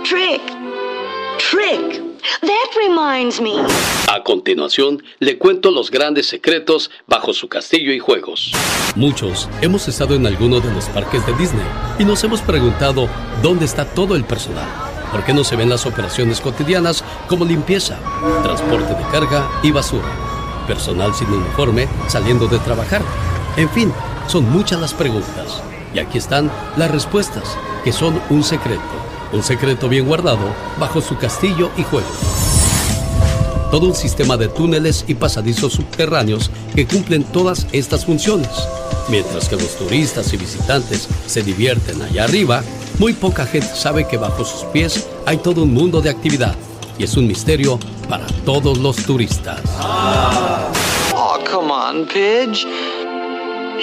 Trick. 0.03 0.41
Trick. 1.39 2.10
That 2.41 2.71
reminds 2.77 3.41
me. 3.41 3.53
A 4.07 4.23
continuación, 4.23 5.03
le 5.19 5.37
cuento 5.37 5.71
los 5.71 5.89
grandes 5.89 6.27
secretos 6.27 6.91
bajo 7.07 7.33
su 7.33 7.47
castillo 7.47 7.91
y 7.91 7.99
juegos. 7.99 8.51
Muchos 8.95 9.49
hemos 9.61 9.87
estado 9.87 10.15
en 10.15 10.27
alguno 10.27 10.59
de 10.59 10.71
los 10.73 10.85
parques 10.85 11.25
de 11.25 11.33
Disney 11.33 11.65
y 11.99 12.03
nos 12.03 12.23
hemos 12.23 12.41
preguntado 12.41 13.07
dónde 13.41 13.65
está 13.65 13.85
todo 13.85 14.15
el 14.15 14.23
personal. 14.23 14.67
¿Por 15.11 15.25
qué 15.25 15.33
no 15.33 15.43
se 15.43 15.55
ven 15.55 15.69
las 15.69 15.85
operaciones 15.85 16.39
cotidianas 16.39 17.03
como 17.27 17.43
limpieza, 17.43 17.99
transporte 18.43 18.93
de 18.93 19.09
carga 19.11 19.49
y 19.61 19.71
basura? 19.71 20.07
Personal 20.67 21.13
sin 21.13 21.27
uniforme 21.27 21.87
saliendo 22.07 22.47
de 22.47 22.59
trabajar. 22.59 23.01
En 23.57 23.69
fin, 23.69 23.91
son 24.27 24.49
muchas 24.49 24.79
las 24.79 24.93
preguntas. 24.93 25.61
Y 25.93 25.99
aquí 25.99 26.17
están 26.17 26.49
las 26.77 26.89
respuestas, 26.89 27.57
que 27.83 27.91
son 27.91 28.21
un 28.29 28.43
secreto. 28.43 29.00
Un 29.33 29.43
secreto 29.43 29.87
bien 29.87 30.05
guardado 30.05 30.53
bajo 30.77 31.01
su 31.01 31.17
castillo 31.17 31.71
y 31.77 31.83
juegos. 31.83 32.11
Todo 33.71 33.87
un 33.87 33.95
sistema 33.95 34.35
de 34.35 34.49
túneles 34.49 35.05
y 35.07 35.13
pasadizos 35.13 35.73
subterráneos 35.73 36.51
que 36.75 36.85
cumplen 36.85 37.23
todas 37.23 37.67
estas 37.71 38.05
funciones. 38.05 38.49
Mientras 39.07 39.47
que 39.47 39.55
los 39.55 39.77
turistas 39.77 40.33
y 40.33 40.37
visitantes 40.37 41.07
se 41.25 41.41
divierten 41.41 42.01
allá 42.01 42.25
arriba, 42.25 42.63
muy 42.99 43.13
poca 43.13 43.45
gente 43.45 43.73
sabe 43.73 44.05
que 44.07 44.17
bajo 44.17 44.43
sus 44.43 44.63
pies 44.65 45.07
hay 45.25 45.37
todo 45.37 45.63
un 45.63 45.73
mundo 45.73 46.01
de 46.01 46.09
actividad. 46.09 46.55
Y 46.99 47.05
es 47.05 47.15
un 47.15 47.27
misterio 47.27 47.79
para 48.09 48.27
todos 48.45 48.77
los 48.77 48.97
turistas. 48.97 49.61
Oh, 51.13 51.39
come 51.49 51.71
on, 51.71 52.05
Pidge. 52.05 52.67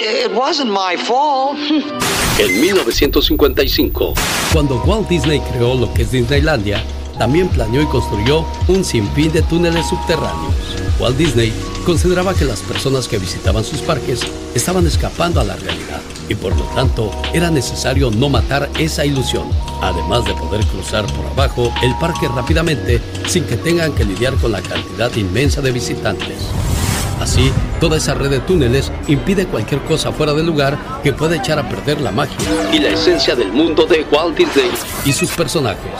It 0.01 0.31
wasn't 0.33 0.71
my 0.71 0.95
fault. 0.95 1.57
En 2.39 2.61
1955, 2.61 4.13
cuando 4.53 4.81
Walt 4.85 5.09
Disney 5.09 5.41
creó 5.41 5.75
lo 5.75 5.93
que 5.93 6.03
es 6.03 6.11
Disneylandia, 6.13 6.81
también 7.17 7.49
planeó 7.49 7.81
y 7.81 7.85
construyó 7.87 8.45
un 8.69 8.85
sinfín 8.85 9.29
de 9.33 9.41
túneles 9.41 9.89
subterráneos. 9.89 10.55
Walt 11.01 11.17
Disney 11.17 11.51
consideraba 11.85 12.33
que 12.33 12.45
las 12.45 12.61
personas 12.61 13.09
que 13.09 13.17
visitaban 13.17 13.65
sus 13.65 13.81
parques 13.81 14.21
estaban 14.55 14.87
escapando 14.87 15.41
a 15.41 15.43
la 15.43 15.57
realidad 15.57 15.99
y 16.29 16.35
por 16.35 16.55
lo 16.55 16.63
tanto 16.75 17.11
era 17.33 17.51
necesario 17.51 18.09
no 18.09 18.29
matar 18.29 18.69
esa 18.79 19.05
ilusión, 19.05 19.49
además 19.81 20.23
de 20.23 20.33
poder 20.33 20.65
cruzar 20.67 21.05
por 21.07 21.25
abajo 21.25 21.73
el 21.83 21.93
parque 21.97 22.29
rápidamente 22.29 23.01
sin 23.27 23.43
que 23.43 23.57
tengan 23.57 23.91
que 23.91 24.05
lidiar 24.05 24.35
con 24.35 24.53
la 24.53 24.61
cantidad 24.61 25.13
inmensa 25.17 25.59
de 25.59 25.73
visitantes. 25.73 26.37
Así, 27.19 27.51
toda 27.79 27.97
esa 27.97 28.13
red 28.13 28.29
de 28.29 28.39
túneles 28.39 28.91
impide 29.07 29.45
cualquier 29.45 29.81
cosa 29.81 30.11
fuera 30.11 30.33
del 30.33 30.45
lugar 30.45 30.77
que 31.03 31.13
pueda 31.13 31.35
echar 31.35 31.59
a 31.59 31.67
perder 31.67 31.99
la 31.99 32.11
magia 32.11 32.37
y 32.71 32.79
la 32.79 32.89
esencia 32.89 33.35
del 33.35 33.51
mundo 33.51 33.85
de 33.85 34.05
Walt 34.11 34.37
Disney 34.37 34.71
y 35.05 35.11
sus 35.11 35.29
personajes. 35.31 35.91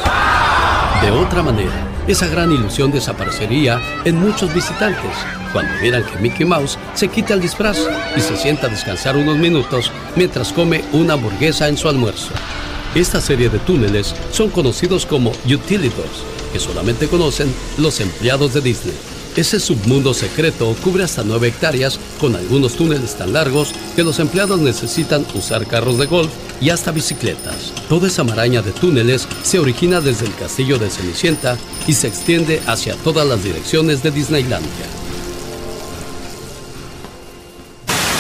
De 1.02 1.12
otra 1.12 1.44
manera, 1.44 1.72
esa 2.08 2.28
gran 2.28 2.52
ilusión 2.52 2.92
desaparecería 2.92 3.82
en 4.06 4.16
muchos 4.16 4.54
visitantes 4.54 5.12
cuando 5.52 5.72
vieran 5.82 6.04
que 6.04 6.18
Mickey 6.20 6.46
Mouse 6.46 6.78
se 6.94 7.08
quita 7.08 7.34
el 7.34 7.42
disfraz 7.42 7.78
y 8.16 8.22
se 8.22 8.38
sienta 8.38 8.68
a 8.68 8.70
descansar 8.70 9.18
unos 9.18 9.38
minutos 9.38 9.92
mientras 10.16 10.54
come 10.54 10.84
una 10.94 11.14
hamburguesa 11.14 11.68
en 11.68 11.78
su 11.78 11.90
almuerzo. 11.90 12.32
Esta 12.96 13.22
serie 13.22 13.50
de 13.50 13.60
túneles 13.60 14.16
son 14.32 14.50
conocidos 14.50 15.06
como 15.06 15.32
utilitors, 15.46 16.24
que 16.52 16.60
solamente 16.60 17.08
conocen 17.08 17.54
los 17.78 18.00
empleados 18.00 18.54
de 18.54 18.62
Disney. 18.62 19.19
Ese 19.36 19.60
submundo 19.60 20.14
secreto 20.14 20.76
cubre 20.84 21.04
hasta 21.04 21.24
9 21.24 21.48
hectáreas 21.48 22.00
con 22.20 22.36
algunos 22.36 22.74
túneles 22.76 23.16
tan 23.16 23.34
largos 23.34 23.74
que 23.96 24.04
los 24.04 24.20
empleados 24.20 24.60
necesitan 24.60 25.26
usar 25.34 25.66
carros 25.68 25.98
de 25.98 26.08
golf 26.08 26.32
y 26.60 26.72
hasta 26.72 26.92
bicicletas. 26.92 27.74
Toda 27.88 28.08
esa 28.08 28.24
maraña 28.24 28.62
de 28.62 28.72
túneles 28.72 29.28
se 29.44 29.60
origina 29.60 30.02
desde 30.02 30.26
el 30.26 30.36
castillo 30.36 30.78
de 30.78 30.90
Cenicienta 30.90 31.58
y 31.88 31.94
se 31.94 32.08
extiende 32.08 32.62
hacia 32.68 32.96
todas 32.96 33.28
las 33.28 33.44
direcciones 33.44 34.04
de 34.04 34.12
Disneylandia. 34.12 34.70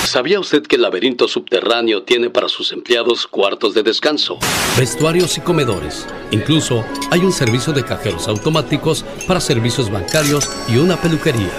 ¿Sabía 0.10 0.40
usted 0.40 0.64
que 0.64 0.76
el 0.76 0.82
laberinto 0.82 1.28
subterráneo 1.28 2.02
tiene 2.02 2.32
para 2.32 2.50
sus 2.50 2.72
empleados 2.72 3.28
cuartos 3.28 3.76
de 3.76 3.84
descanso, 3.84 4.40
vestuarios 4.76 5.38
y 5.38 5.42
comedores? 5.42 6.08
Incluso 6.32 6.84
hay 7.12 7.20
un 7.20 7.32
servicio 7.32 7.74
de 7.74 7.86
cajeros 7.86 8.28
automáticos 8.28 9.06
para 9.28 9.40
servicios 9.40 9.92
bancarios 9.92 10.50
y 10.68 10.78
una 10.78 11.00
peluquería. 11.00 11.52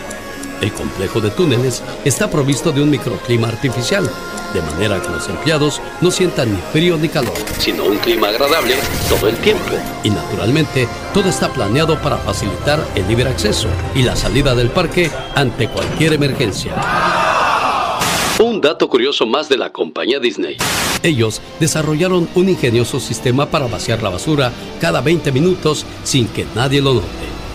El 0.60 0.72
complejo 0.72 1.20
de 1.20 1.30
túneles 1.30 1.80
está 2.04 2.28
provisto 2.28 2.72
de 2.72 2.82
un 2.82 2.90
microclima 2.90 3.46
artificial, 3.46 4.10
de 4.52 4.62
manera 4.62 5.00
que 5.00 5.10
los 5.10 5.28
empleados 5.28 5.80
no 6.00 6.10
sientan 6.10 6.52
ni 6.52 6.60
frío 6.72 6.96
ni 6.96 7.08
calor, 7.08 7.34
sino 7.56 7.84
un 7.84 7.98
clima 7.98 8.30
agradable 8.30 8.74
todo 9.08 9.28
el 9.28 9.36
tiempo. 9.36 9.76
Y 10.02 10.10
naturalmente, 10.10 10.88
todo 11.14 11.28
está 11.28 11.52
planeado 11.52 12.02
para 12.02 12.18
facilitar 12.18 12.84
el 12.96 13.06
libre 13.06 13.28
acceso 13.28 13.68
y 13.94 14.02
la 14.02 14.16
salida 14.16 14.56
del 14.56 14.70
parque 14.70 15.08
ante 15.36 15.68
cualquier 15.68 16.14
emergencia. 16.14 16.74
Un 18.42 18.62
dato 18.62 18.88
curioso 18.88 19.26
más 19.26 19.50
de 19.50 19.58
la 19.58 19.70
compañía 19.70 20.18
Disney. 20.18 20.56
Ellos 21.02 21.42
desarrollaron 21.60 22.26
un 22.34 22.48
ingenioso 22.48 22.98
sistema 22.98 23.50
para 23.50 23.66
vaciar 23.66 24.02
la 24.02 24.08
basura 24.08 24.50
cada 24.80 25.02
20 25.02 25.30
minutos 25.30 25.84
sin 26.04 26.26
que 26.26 26.46
nadie 26.54 26.80
lo 26.80 26.94
note. 26.94 27.06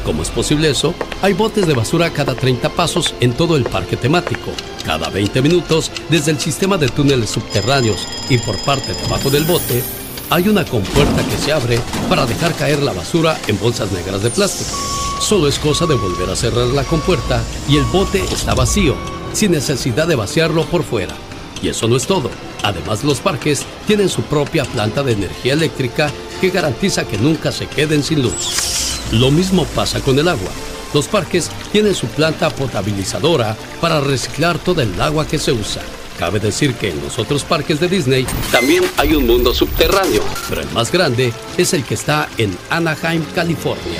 ¿Cómo 0.05 0.21
es 0.21 0.29
posible 0.29 0.69
eso? 0.69 0.93
Hay 1.23 1.33
botes 1.33 1.65
de 1.65 1.73
basura 1.73 2.11
cada 2.11 2.35
30 2.35 2.69
pasos 2.69 3.15
en 3.19 3.33
todo 3.33 3.57
el 3.57 3.63
parque 3.63 3.97
temático. 3.97 4.51
Cada 4.85 5.09
20 5.09 5.41
minutos, 5.41 5.91
desde 6.11 6.29
el 6.29 6.39
sistema 6.39 6.77
de 6.77 6.87
túneles 6.87 7.31
subterráneos 7.31 8.07
y 8.29 8.37
por 8.37 8.55
parte 8.63 8.93
de 8.93 9.05
abajo 9.05 9.31
del 9.31 9.45
bote, 9.45 9.81
hay 10.29 10.49
una 10.49 10.65
compuerta 10.65 11.23
que 11.23 11.37
se 11.37 11.51
abre 11.51 11.79
para 12.09 12.25
dejar 12.25 12.53
caer 12.55 12.81
la 12.81 12.93
basura 12.93 13.39
en 13.47 13.59
bolsas 13.59 13.91
negras 13.91 14.23
de 14.23 14.29
plástico. 14.29 14.71
Solo 15.19 15.47
es 15.47 15.59
cosa 15.59 15.85
de 15.85 15.95
volver 15.95 16.29
a 16.29 16.35
cerrar 16.35 16.67
la 16.67 16.83
compuerta 16.83 17.41
y 17.67 17.77
el 17.77 17.83
bote 17.85 18.23
está 18.31 18.53
vacío 18.53 18.95
sin 19.33 19.51
necesidad 19.51 20.07
de 20.07 20.15
vaciarlo 20.15 20.65
por 20.65 20.83
fuera. 20.83 21.15
Y 21.61 21.69
eso 21.69 21.87
no 21.87 21.95
es 21.95 22.05
todo. 22.07 22.29
Además, 22.63 23.03
los 23.03 23.19
parques 23.19 23.65
tienen 23.87 24.09
su 24.09 24.21
propia 24.23 24.65
planta 24.65 25.03
de 25.03 25.13
energía 25.13 25.53
eléctrica 25.53 26.11
que 26.41 26.49
garantiza 26.49 27.05
que 27.05 27.17
nunca 27.17 27.51
se 27.51 27.67
queden 27.67 28.03
sin 28.03 28.21
luz. 28.21 28.99
Lo 29.11 29.31
mismo 29.31 29.65
pasa 29.65 29.99
con 29.99 30.17
el 30.19 30.27
agua. 30.27 30.49
Los 30.93 31.07
parques 31.07 31.49
tienen 31.71 31.93
su 31.93 32.07
planta 32.07 32.49
potabilizadora 32.49 33.55
para 33.81 33.99
reciclar 33.99 34.57
toda 34.57 34.83
el 34.83 34.99
agua 34.99 35.27
que 35.27 35.37
se 35.37 35.51
usa. 35.51 35.81
Cabe 36.17 36.39
decir 36.39 36.73
que 36.75 36.91
en 36.91 37.01
los 37.01 37.19
otros 37.19 37.43
parques 37.43 37.79
de 37.79 37.89
Disney 37.89 38.25
también 38.51 38.83
hay 38.97 39.15
un 39.15 39.27
mundo 39.27 39.53
subterráneo, 39.53 40.23
pero 40.47 40.61
el 40.61 40.69
más 40.71 40.91
grande 40.91 41.33
es 41.57 41.73
el 41.73 41.83
que 41.83 41.95
está 41.95 42.29
en 42.37 42.57
Anaheim, 42.69 43.23
California. 43.35 43.99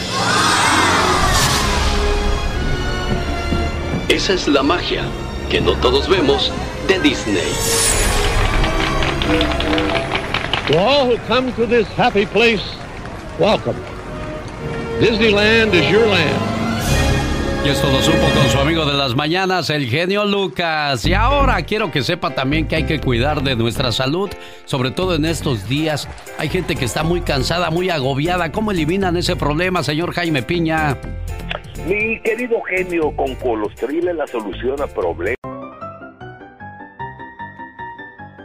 Esa 4.08 4.34
es 4.34 4.48
la 4.48 4.64
magia 4.64 5.04
que 5.50 5.60
no 5.60 5.74
todos 5.78 6.08
vemos 6.08 6.52
de 6.88 7.00
Disney. 7.02 7.52
To 10.68 10.78
all 10.80 11.08
who 11.08 11.18
come 11.28 11.52
to 11.54 11.66
this 11.66 11.88
happy 11.98 12.26
place, 12.26 12.64
welcome. 13.38 13.76
Disneyland 15.00 15.74
is 15.74 15.92
your 15.92 16.08
land. 16.08 16.45
Y 17.66 17.70
esto 17.70 17.92
lo 17.92 18.00
supo 18.00 18.28
con 18.36 18.48
su 18.52 18.60
amigo 18.60 18.86
de 18.86 18.94
las 18.94 19.16
mañanas, 19.16 19.72
el 19.72 19.88
genio 19.88 20.24
Lucas. 20.24 21.04
Y 21.04 21.16
ahora 21.16 21.64
quiero 21.64 21.90
que 21.90 22.04
sepa 22.04 22.36
también 22.36 22.68
que 22.68 22.76
hay 22.76 22.84
que 22.84 23.00
cuidar 23.00 23.42
de 23.42 23.56
nuestra 23.56 23.92
salud, 23.92 24.30
sobre 24.66 24.92
todo 24.92 25.16
en 25.16 25.26
estos 25.26 25.68
días. 25.68 26.08
Hay 26.38 26.50
gente 26.50 26.76
que 26.76 26.86
está 26.86 27.02
muy 27.02 27.22
cansada, 27.22 27.72
muy 27.72 27.90
agobiada. 27.90 28.52
¿Cómo 28.52 28.70
eliminan 28.70 29.18
ese 29.18 29.36
problema, 29.36 29.82
señor 29.82 30.14
Jaime 30.14 30.44
Piña? 30.44 30.96
Mi 31.88 32.22
querido 32.22 32.62
genio, 32.62 33.16
con 33.16 33.34
Colostril 33.34 34.10
es 34.10 34.16
la 34.16 34.28
solución 34.28 34.80
a 34.80 34.86
problemas. 34.86 35.36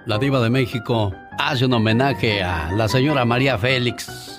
La 0.07 0.17
diva 0.17 0.41
de 0.41 0.49
México 0.49 1.13
hace 1.39 1.67
un 1.67 1.75
homenaje 1.75 2.43
a 2.43 2.73
la 2.73 2.89
señora 2.89 3.27
María 3.27 3.59
Félix. 3.59 4.30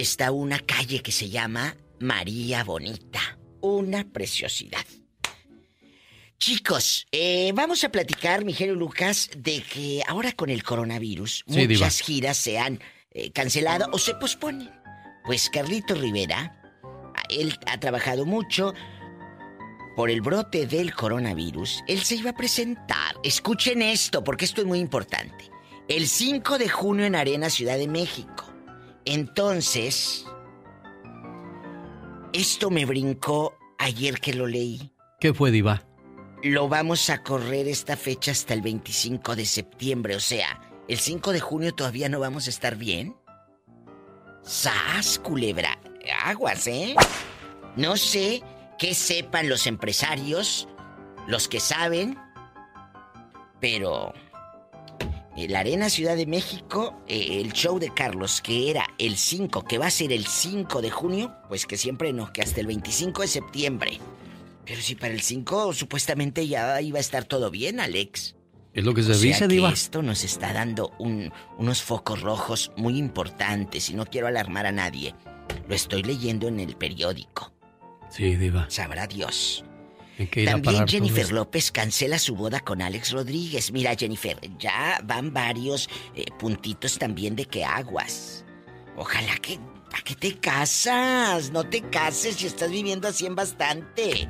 está 0.00 0.32
una 0.32 0.58
calle 0.58 1.00
que 1.02 1.12
se 1.12 1.28
llama 1.28 1.76
María 1.98 2.64
Bonita. 2.64 3.38
Una 3.60 4.04
preciosidad. 4.04 4.84
Chicos, 6.38 7.06
eh, 7.12 7.52
vamos 7.54 7.84
a 7.84 7.90
platicar, 7.90 8.44
mi 8.44 8.54
genio 8.54 8.74
Lucas, 8.74 9.28
de 9.36 9.62
que 9.62 10.02
ahora 10.08 10.32
con 10.32 10.48
el 10.48 10.62
coronavirus 10.62 11.44
muchas 11.46 12.00
giras 12.00 12.38
se 12.38 12.58
han 12.58 12.80
eh, 13.10 13.30
cancelado 13.30 13.90
o 13.92 13.98
se 13.98 14.14
posponen. 14.14 14.70
Pues 15.26 15.50
Carlito 15.50 15.94
Rivera, 15.94 16.58
él 17.28 17.58
ha 17.66 17.78
trabajado 17.78 18.24
mucho 18.24 18.72
por 19.96 20.08
el 20.08 20.22
brote 20.22 20.66
del 20.66 20.94
coronavirus. 20.94 21.84
Él 21.86 22.02
se 22.02 22.14
iba 22.14 22.30
a 22.30 22.36
presentar. 22.36 23.16
Escuchen 23.22 23.82
esto, 23.82 24.24
porque 24.24 24.46
esto 24.46 24.62
es 24.62 24.66
muy 24.66 24.78
importante. 24.78 25.50
El 25.88 26.08
5 26.08 26.56
de 26.56 26.70
junio 26.70 27.04
en 27.04 27.16
Arena, 27.16 27.50
Ciudad 27.50 27.76
de 27.76 27.88
México. 27.88 28.49
Entonces, 29.10 30.24
esto 32.32 32.70
me 32.70 32.86
brincó 32.86 33.58
ayer 33.76 34.20
que 34.20 34.32
lo 34.32 34.46
leí. 34.46 34.92
¿Qué 35.18 35.34
fue, 35.34 35.50
Diva? 35.50 35.82
Lo 36.44 36.68
vamos 36.68 37.10
a 37.10 37.20
correr 37.24 37.66
esta 37.66 37.96
fecha 37.96 38.30
hasta 38.30 38.54
el 38.54 38.62
25 38.62 39.34
de 39.34 39.46
septiembre, 39.46 40.14
o 40.14 40.20
sea, 40.20 40.60
el 40.86 40.96
5 40.96 41.32
de 41.32 41.40
junio 41.40 41.74
todavía 41.74 42.08
no 42.08 42.20
vamos 42.20 42.46
a 42.46 42.50
estar 42.50 42.76
bien. 42.76 43.16
¡Sas, 44.42 45.18
culebra! 45.18 45.76
Aguas, 46.24 46.68
¿eh? 46.68 46.94
No 47.74 47.96
sé 47.96 48.44
qué 48.78 48.94
sepan 48.94 49.48
los 49.48 49.66
empresarios, 49.66 50.68
los 51.26 51.48
que 51.48 51.58
saben, 51.58 52.16
pero 53.60 54.12
la 55.48 55.60
Arena 55.60 55.88
Ciudad 55.88 56.16
de 56.16 56.26
México, 56.26 57.02
eh, 57.06 57.40
el 57.40 57.52
show 57.52 57.78
de 57.78 57.92
Carlos, 57.92 58.40
que 58.40 58.70
era 58.70 58.86
el 58.98 59.16
5, 59.16 59.64
que 59.64 59.78
va 59.78 59.86
a 59.86 59.90
ser 59.90 60.12
el 60.12 60.26
5 60.26 60.82
de 60.82 60.90
junio, 60.90 61.34
pues 61.48 61.66
que 61.66 61.76
siempre 61.76 62.12
no, 62.12 62.32
que 62.32 62.42
hasta 62.42 62.60
el 62.60 62.66
25 62.66 63.22
de 63.22 63.28
septiembre. 63.28 64.00
Pero 64.64 64.80
si 64.80 64.94
para 64.94 65.14
el 65.14 65.20
5 65.20 65.72
supuestamente 65.72 66.46
ya 66.46 66.80
iba 66.80 66.98
a 66.98 67.00
estar 67.00 67.24
todo 67.24 67.50
bien, 67.50 67.80
Alex. 67.80 68.36
Es 68.72 68.84
lo 68.84 68.94
que 68.94 69.02
se 69.02 69.12
o 69.12 69.14
dice, 69.18 69.38
sea 69.38 69.48
Diva. 69.48 69.68
Que 69.68 69.74
esto 69.74 70.02
nos 70.02 70.22
está 70.24 70.52
dando 70.52 70.92
un, 70.98 71.32
unos 71.58 71.82
focos 71.82 72.20
rojos 72.20 72.72
muy 72.76 72.98
importantes 72.98 73.90
y 73.90 73.94
no 73.94 74.06
quiero 74.06 74.28
alarmar 74.28 74.66
a 74.66 74.72
nadie. 74.72 75.14
Lo 75.68 75.74
estoy 75.74 76.02
leyendo 76.02 76.46
en 76.48 76.60
el 76.60 76.76
periódico. 76.76 77.52
Sí, 78.10 78.36
Diva. 78.36 78.66
Sabrá 78.68 79.06
Dios. 79.06 79.64
También 80.26 80.86
Jennifer. 80.86 81.32
López 81.32 81.70
cancela 81.70 82.18
su 82.18 82.34
boda 82.34 82.60
con 82.60 82.82
Alex 82.82 83.12
Rodríguez. 83.12 83.72
Mira, 83.72 83.94
Jennifer, 83.96 84.38
ya 84.58 85.00
van 85.04 85.32
varios 85.32 85.88
eh, 86.14 86.24
puntitos 86.38 86.98
también 86.98 87.36
de 87.36 87.46
que 87.46 87.64
aguas. 87.64 88.44
Ojalá 88.96 89.36
que... 89.38 89.58
¿A 89.92 90.02
qué 90.04 90.14
te 90.14 90.38
casas? 90.38 91.50
No 91.50 91.64
te 91.64 91.80
cases 91.82 92.36
si 92.36 92.46
estás 92.46 92.70
viviendo 92.70 93.08
así 93.08 93.26
en 93.26 93.34
bastante. 93.34 94.28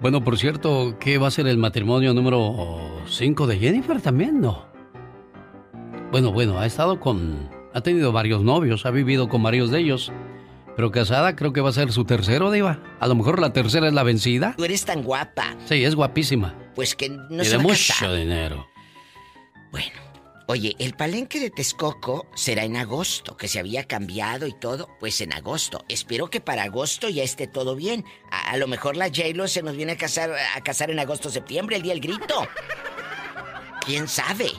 Bueno, 0.00 0.24
por 0.24 0.38
cierto, 0.38 0.96
¿qué 0.98 1.18
va 1.18 1.28
a 1.28 1.30
ser 1.30 1.46
el 1.46 1.58
matrimonio 1.58 2.14
número 2.14 3.02
5 3.06 3.46
de 3.46 3.58
Jennifer 3.58 4.00
también, 4.00 4.40
no? 4.40 4.64
Bueno, 6.10 6.32
bueno, 6.32 6.58
ha 6.58 6.66
estado 6.66 6.98
con... 6.98 7.50
Ha 7.74 7.82
tenido 7.82 8.10
varios 8.12 8.42
novios, 8.42 8.86
ha 8.86 8.90
vivido 8.90 9.28
con 9.28 9.42
varios 9.42 9.70
de 9.70 9.80
ellos. 9.80 10.12
Pero 10.76 10.90
casada 10.90 11.36
creo 11.36 11.52
que 11.52 11.60
va 11.60 11.68
a 11.70 11.72
ser 11.72 11.92
su 11.92 12.04
tercero, 12.04 12.50
Diva. 12.50 12.82
A 12.98 13.06
lo 13.06 13.14
mejor 13.14 13.40
la 13.40 13.52
tercera 13.52 13.88
es 13.88 13.94
la 13.94 14.02
vencida. 14.02 14.54
Tú 14.56 14.64
eres 14.64 14.84
tan 14.84 15.02
guapa. 15.02 15.56
Sí, 15.66 15.84
es 15.84 15.94
guapísima. 15.94 16.54
Pues 16.74 16.94
que 16.94 17.10
no 17.10 17.42
y 17.42 17.46
se 17.46 17.56
va 17.56 17.62
mucho 17.62 17.92
casar. 17.92 18.14
dinero. 18.16 18.66
Oye, 20.48 20.74
el 20.80 20.94
palenque 20.94 21.38
de 21.40 21.50
Texcoco 21.50 22.26
será 22.34 22.64
en 22.64 22.76
agosto, 22.76 23.36
que 23.36 23.48
se 23.48 23.58
había 23.58 23.84
cambiado 23.84 24.46
y 24.46 24.52
todo, 24.52 24.88
pues 24.98 25.20
en 25.20 25.32
agosto. 25.32 25.84
Espero 25.88 26.28
que 26.28 26.40
para 26.40 26.64
agosto 26.64 27.08
ya 27.08 27.22
esté 27.22 27.46
todo 27.46 27.76
bien. 27.76 28.04
A, 28.30 28.50
a 28.50 28.56
lo 28.56 28.66
mejor 28.66 28.96
la 28.96 29.06
J-Lo 29.06 29.46
se 29.48 29.62
nos 29.62 29.76
viene 29.76 29.92
a 29.92 29.96
casar, 29.96 30.32
a 30.54 30.60
casar 30.62 30.90
en 30.90 30.98
agosto 30.98 31.30
septiembre, 31.30 31.76
el 31.76 31.82
día 31.82 31.92
del 31.94 32.02
grito. 32.02 32.46
¿Quién 33.86 34.08
sabe? 34.08 34.50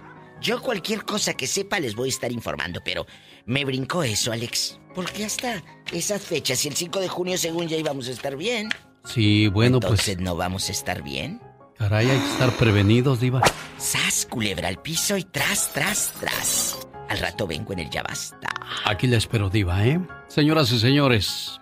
Yo 0.41 0.61
cualquier 0.61 1.03
cosa 1.05 1.35
que 1.35 1.47
sepa 1.47 1.79
les 1.79 1.95
voy 1.95 2.09
a 2.09 2.11
estar 2.11 2.31
informando, 2.31 2.81
pero 2.83 3.05
me 3.45 3.65
brincó 3.65 4.03
eso, 4.03 4.31
Alex. 4.31 4.79
Porque 4.95 5.25
hasta 5.25 5.63
esas 5.91 6.21
fechas, 6.21 6.63
y 6.65 6.67
el 6.67 6.75
5 6.75 6.99
de 6.99 7.07
junio 7.07 7.37
según 7.37 7.67
ya 7.67 7.77
íbamos 7.77 8.07
a 8.07 8.11
estar 8.11 8.35
bien. 8.35 8.69
Sí, 9.05 9.47
bueno, 9.47 9.77
Entonces 9.77 10.15
pues... 10.15 10.23
no 10.25 10.35
vamos 10.35 10.69
a 10.69 10.71
estar 10.71 11.01
bien. 11.01 11.41
Caray, 11.77 12.09
hay 12.09 12.19
que 12.19 12.31
estar 12.31 12.51
prevenidos, 12.51 13.19
Diva. 13.19 13.41
Sas, 13.77 14.27
culebra 14.29 14.67
al 14.67 14.81
piso 14.81 15.17
y 15.17 15.23
tras, 15.23 15.73
tras, 15.73 16.13
tras. 16.19 16.87
Al 17.09 17.17
rato 17.17 17.47
vengo 17.47 17.73
en 17.73 17.79
el 17.79 17.89
ya 17.89 18.03
basta. 18.03 18.49
Aquí 18.85 19.07
la 19.07 19.17
espero, 19.17 19.49
Diva, 19.49 19.85
¿eh? 19.85 19.99
Señoras 20.27 20.71
y 20.71 20.79
señores, 20.79 21.59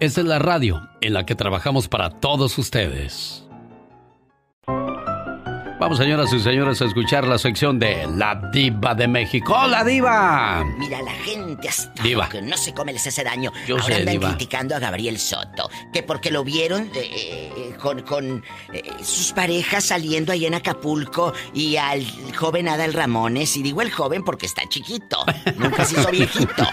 esta 0.00 0.20
es 0.20 0.26
la 0.26 0.38
radio 0.38 0.88
en 1.00 1.14
la 1.14 1.24
que 1.24 1.34
trabajamos 1.34 1.88
para 1.88 2.10
todos 2.10 2.58
ustedes. 2.58 3.41
Vamos, 5.82 5.98
señoras 5.98 6.32
y 6.32 6.38
señores, 6.38 6.80
a 6.80 6.84
escuchar 6.84 7.26
la 7.26 7.38
sección 7.38 7.80
de 7.80 8.06
La 8.16 8.36
Diva 8.52 8.94
de 8.94 9.08
México. 9.08 9.52
¡Hola, 9.52 9.82
Diva! 9.82 10.62
Mira, 10.78 11.02
la 11.02 11.10
gente 11.10 11.68
hasta 11.68 12.00
Diva. 12.04 12.28
que 12.28 12.40
no 12.40 12.56
se 12.56 12.72
come 12.72 12.92
les 12.92 13.04
hace 13.04 13.24
daño. 13.24 13.50
Yo 13.66 13.74
Ahora 13.74 13.86
sé, 13.96 14.00
andan 14.02 14.12
Diva. 14.12 14.28
criticando 14.28 14.76
a 14.76 14.78
Gabriel 14.78 15.18
Soto. 15.18 15.68
Que 15.92 16.04
porque 16.04 16.30
lo 16.30 16.44
vieron 16.44 16.88
eh, 16.94 17.74
con, 17.80 18.02
con, 18.02 18.44
eh, 18.72 18.92
sus 19.02 19.32
parejas 19.32 19.82
saliendo 19.82 20.30
ahí 20.30 20.46
en 20.46 20.54
Acapulco 20.54 21.32
y 21.52 21.74
al 21.74 22.06
joven 22.36 22.68
Adal 22.68 22.92
Ramones. 22.92 23.56
Y 23.56 23.64
digo 23.64 23.82
el 23.82 23.90
joven 23.90 24.22
porque 24.22 24.46
está 24.46 24.62
chiquito. 24.68 25.24
Nunca 25.56 25.84
se 25.84 25.98
hizo 25.98 26.10
viejito. 26.12 26.64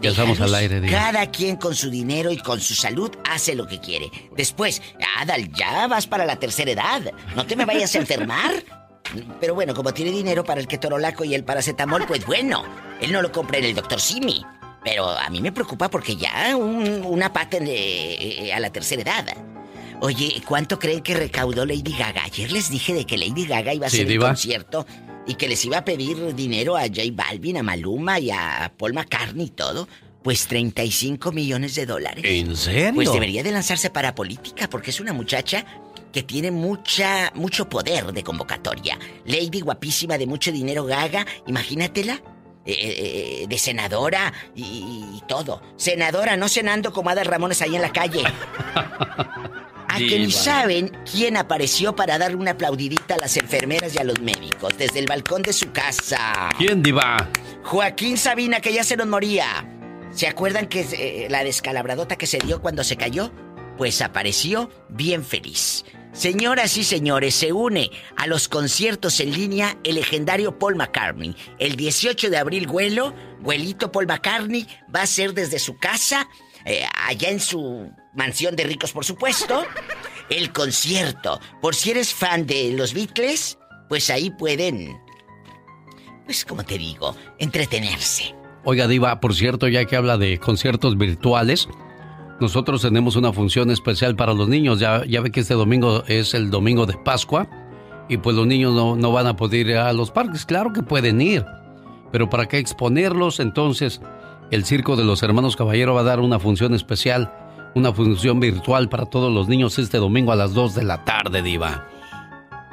Ya 0.00 0.10
estamos 0.10 0.40
al 0.40 0.54
aire, 0.54 0.80
Diva. 0.80 0.96
Cada 0.96 1.26
quien 1.30 1.56
con 1.56 1.74
su 1.74 1.90
dinero 1.90 2.30
y 2.30 2.36
con 2.38 2.60
su 2.60 2.74
salud 2.74 3.10
hace 3.28 3.54
lo 3.54 3.66
que 3.66 3.80
quiere. 3.80 4.10
Después, 4.36 4.80
Adal, 5.18 5.52
ya 5.52 5.86
vas 5.88 6.06
para 6.06 6.24
la 6.24 6.36
tercera 6.36 6.70
edad. 6.70 7.12
No 7.34 7.44
te 7.46 7.56
me 7.56 7.64
vayas 7.64 7.94
a 7.94 7.98
enfermar. 7.98 8.62
Pero 9.40 9.54
bueno, 9.54 9.74
como 9.74 9.92
tiene 9.94 10.10
dinero 10.10 10.44
para 10.44 10.60
el 10.60 10.68
ketorolaco 10.68 11.24
y 11.24 11.34
el 11.34 11.42
paracetamol, 11.42 12.04
pues 12.06 12.26
bueno, 12.26 12.62
él 13.00 13.10
no 13.10 13.22
lo 13.22 13.32
compra 13.32 13.58
en 13.58 13.64
el 13.64 13.74
doctor 13.74 14.00
Simi. 14.00 14.44
Pero 14.84 15.08
a 15.08 15.28
mí 15.30 15.40
me 15.40 15.50
preocupa 15.50 15.88
porque 15.90 16.14
ya 16.16 16.54
un- 16.56 17.02
una 17.04 17.32
pata 17.32 17.56
en, 17.56 17.64
eh, 17.68 18.52
a 18.54 18.60
la 18.60 18.70
tercera 18.70 19.02
edad. 19.02 19.26
Oye, 20.00 20.40
¿cuánto 20.46 20.78
creen 20.78 21.00
que 21.02 21.14
recaudó 21.14 21.66
Lady 21.66 21.96
Gaga? 21.98 22.22
Ayer 22.24 22.52
les 22.52 22.70
dije 22.70 22.94
de 22.94 23.04
que 23.04 23.16
Lady 23.18 23.46
Gaga 23.46 23.74
iba 23.74 23.86
a 23.88 23.90
Sí, 23.90 24.02
hacer 24.02 24.18
un 24.18 24.26
concierto 24.26 24.86
y 25.28 25.34
que 25.34 25.46
les 25.46 25.64
iba 25.64 25.78
a 25.78 25.84
pedir 25.84 26.34
dinero 26.34 26.76
a 26.76 26.82
J 26.88 27.02
Balvin, 27.12 27.58
a 27.58 27.62
Maluma 27.62 28.18
y 28.18 28.30
a 28.32 28.72
Paul 28.76 28.94
McCartney 28.94 29.46
y 29.46 29.50
todo. 29.50 29.86
Pues 30.22 30.48
35 30.48 31.30
millones 31.30 31.76
de 31.76 31.86
dólares. 31.86 32.24
¿En 32.26 32.56
serio? 32.56 32.92
Pues 32.94 33.12
debería 33.12 33.44
de 33.44 33.52
lanzarse 33.52 33.88
para 33.90 34.14
política 34.16 34.68
porque 34.68 34.90
es 34.90 34.98
una 34.98 35.12
muchacha 35.12 35.64
que 36.12 36.22
tiene 36.24 36.50
mucha 36.50 37.30
mucho 37.34 37.68
poder 37.68 38.12
de 38.12 38.24
convocatoria. 38.24 38.98
Lady 39.26 39.60
guapísima 39.60 40.18
de 40.18 40.26
mucho 40.26 40.50
dinero 40.50 40.84
Gaga, 40.84 41.24
imagínatela. 41.46 42.20
eh, 42.66 43.42
eh, 43.42 43.46
de 43.48 43.58
senadora 43.58 44.32
y, 44.54 44.62
y 44.62 45.22
todo. 45.28 45.62
Senadora, 45.76 46.36
no 46.36 46.48
cenando 46.48 46.92
como 46.92 47.08
Ada 47.10 47.24
Ramones 47.24 47.62
ahí 47.62 47.76
en 47.76 47.82
la 47.82 47.92
calle. 47.92 48.22
A 49.88 49.98
que 49.98 50.18
ni 50.18 50.26
Diva. 50.26 50.40
saben 50.40 50.92
quién 51.10 51.36
apareció 51.36 51.96
para 51.96 52.18
darle 52.18 52.36
una 52.36 52.52
aplaudidita 52.52 53.14
a 53.14 53.18
las 53.18 53.36
enfermeras 53.36 53.94
y 53.94 53.98
a 53.98 54.04
los 54.04 54.20
médicos 54.20 54.76
desde 54.78 54.98
el 54.98 55.06
balcón 55.06 55.42
de 55.42 55.52
su 55.52 55.72
casa. 55.72 56.50
¿Quién, 56.58 56.82
Diva? 56.82 57.28
Joaquín 57.64 58.18
Sabina, 58.18 58.60
que 58.60 58.72
ya 58.72 58.84
se 58.84 58.96
nos 58.96 59.06
moría. 59.06 59.66
¿Se 60.12 60.26
acuerdan 60.26 60.66
que 60.66 60.80
eh, 60.92 61.28
la 61.30 61.44
descalabradota 61.44 62.16
que 62.16 62.26
se 62.26 62.38
dio 62.38 62.60
cuando 62.60 62.84
se 62.84 62.96
cayó? 62.96 63.32
Pues 63.76 64.02
apareció 64.02 64.70
bien 64.88 65.24
feliz. 65.24 65.84
Señoras 66.12 66.76
y 66.76 66.84
señores, 66.84 67.34
se 67.34 67.52
une 67.52 67.90
a 68.16 68.26
los 68.26 68.48
conciertos 68.48 69.20
en 69.20 69.32
línea 69.32 69.78
el 69.84 69.96
legendario 69.96 70.58
Paul 70.58 70.74
McCartney. 70.74 71.36
El 71.58 71.76
18 71.76 72.30
de 72.30 72.36
abril, 72.38 72.66
vuelo, 72.66 73.14
vuelito 73.40 73.92
Paul 73.92 74.06
McCartney 74.06 74.66
va 74.94 75.02
a 75.02 75.06
ser 75.06 75.34
desde 75.34 75.58
su 75.58 75.78
casa, 75.78 76.28
eh, 76.68 76.84
allá 77.06 77.30
en 77.30 77.40
su 77.40 77.90
mansión 78.14 78.54
de 78.54 78.64
ricos, 78.64 78.92
por 78.92 79.04
supuesto, 79.04 79.64
el 80.28 80.52
concierto. 80.52 81.40
Por 81.62 81.74
si 81.74 81.92
eres 81.92 82.12
fan 82.12 82.46
de 82.46 82.72
los 82.72 82.92
Beatles, 82.92 83.58
pues 83.88 84.10
ahí 84.10 84.30
pueden, 84.30 85.00
pues 86.26 86.44
como 86.44 86.62
te 86.64 86.76
digo, 86.76 87.16
entretenerse. 87.38 88.34
Oiga, 88.64 88.86
Diva, 88.86 89.18
por 89.18 89.34
cierto, 89.34 89.66
ya 89.66 89.86
que 89.86 89.96
habla 89.96 90.18
de 90.18 90.38
conciertos 90.38 90.98
virtuales, 90.98 91.68
nosotros 92.38 92.82
tenemos 92.82 93.16
una 93.16 93.32
función 93.32 93.70
especial 93.70 94.14
para 94.14 94.34
los 94.34 94.46
niños. 94.46 94.78
Ya, 94.78 95.06
ya 95.06 95.22
ve 95.22 95.30
que 95.30 95.40
este 95.40 95.54
domingo 95.54 96.04
es 96.06 96.34
el 96.34 96.50
domingo 96.50 96.84
de 96.84 96.98
Pascua 96.98 97.48
y 98.10 98.18
pues 98.18 98.36
los 98.36 98.46
niños 98.46 98.74
no, 98.74 98.94
no 98.94 99.10
van 99.10 99.26
a 99.26 99.36
poder 99.36 99.68
ir 99.68 99.76
a 99.78 99.92
los 99.94 100.10
parques. 100.10 100.44
Claro 100.44 100.74
que 100.74 100.82
pueden 100.82 101.20
ir, 101.22 101.46
pero 102.12 102.28
¿para 102.28 102.46
qué 102.46 102.58
exponerlos? 102.58 103.40
Entonces, 103.40 104.02
el 104.50 104.64
Circo 104.64 104.96
de 104.96 105.04
los 105.04 105.22
Hermanos 105.22 105.56
Caballero 105.56 105.94
va 105.94 106.00
a 106.00 106.04
dar 106.04 106.20
una 106.20 106.38
función 106.38 106.74
especial, 106.74 107.32
una 107.74 107.92
función 107.92 108.40
virtual 108.40 108.88
para 108.88 109.06
todos 109.06 109.32
los 109.32 109.48
niños 109.48 109.78
este 109.78 109.98
domingo 109.98 110.32
a 110.32 110.36
las 110.36 110.54
2 110.54 110.74
de 110.74 110.84
la 110.84 111.04
tarde, 111.04 111.42
Diva. 111.42 111.86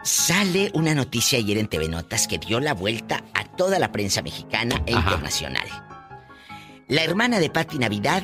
Sale 0.03 0.71
una 0.73 0.93
noticia 0.93 1.39
ayer 1.39 1.57
en 1.57 1.67
TV 1.67 1.89
Notas 1.89 2.27
que 2.27 2.37
dio 2.37 2.59
la 2.59 2.73
vuelta 2.73 3.23
a 3.33 3.43
toda 3.43 3.79
la 3.79 3.91
prensa 3.91 4.21
mexicana 4.21 4.81
e 4.85 4.91
internacional. 4.91 5.67
La 6.87 7.03
hermana 7.03 7.39
de 7.39 7.49
Patti 7.49 7.79
Navidad 7.79 8.23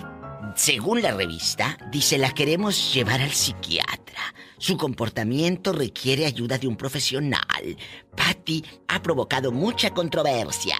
según 0.56 1.02
la 1.02 1.12
revista, 1.12 1.78
dice 1.91 2.18
la 2.18 2.32
queremos 2.32 2.93
llevar 2.93 3.22
al 3.22 3.32
psiquiatra. 3.32 4.22
Su 4.58 4.78
comportamiento 4.78 5.72
requiere 5.72 6.26
ayuda 6.26 6.58
de 6.58 6.68
un 6.68 6.76
profesional. 6.76 7.78
Patty 8.16 8.64
ha 8.88 9.02
provocado 9.02 9.52
mucha 9.52 9.91
controversia. 9.91 10.76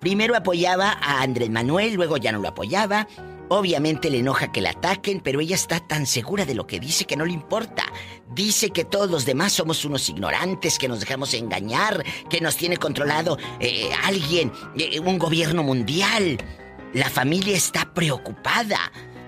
Primero 0.00 0.36
apoyaba 0.36 0.98
a 1.00 1.22
Andrés 1.22 1.50
Manuel, 1.50 1.94
luego 1.94 2.16
ya 2.16 2.32
no 2.32 2.38
lo 2.38 2.48
apoyaba. 2.48 3.06
Obviamente 3.48 4.08
le 4.08 4.20
enoja 4.20 4.52
que 4.52 4.62
la 4.62 4.70
ataquen, 4.70 5.20
pero 5.20 5.40
ella 5.40 5.54
está 5.54 5.78
tan 5.80 6.06
segura 6.06 6.46
de 6.46 6.54
lo 6.54 6.66
que 6.66 6.80
dice 6.80 7.04
que 7.04 7.16
no 7.16 7.26
le 7.26 7.32
importa. 7.32 7.84
Dice 8.34 8.70
que 8.70 8.84
todos 8.84 9.10
los 9.10 9.26
demás 9.26 9.52
somos 9.52 9.84
unos 9.84 10.08
ignorantes, 10.08 10.78
que 10.78 10.88
nos 10.88 11.00
dejamos 11.00 11.34
engañar, 11.34 12.02
que 12.30 12.40
nos 12.40 12.56
tiene 12.56 12.78
controlado 12.78 13.38
eh, 13.60 13.90
alguien, 14.02 14.50
eh, 14.78 14.98
un 14.98 15.18
gobierno 15.18 15.62
mundial. 15.62 16.38
La 16.94 17.10
familia 17.10 17.56
está 17.56 17.92
preocupada. 17.92 18.78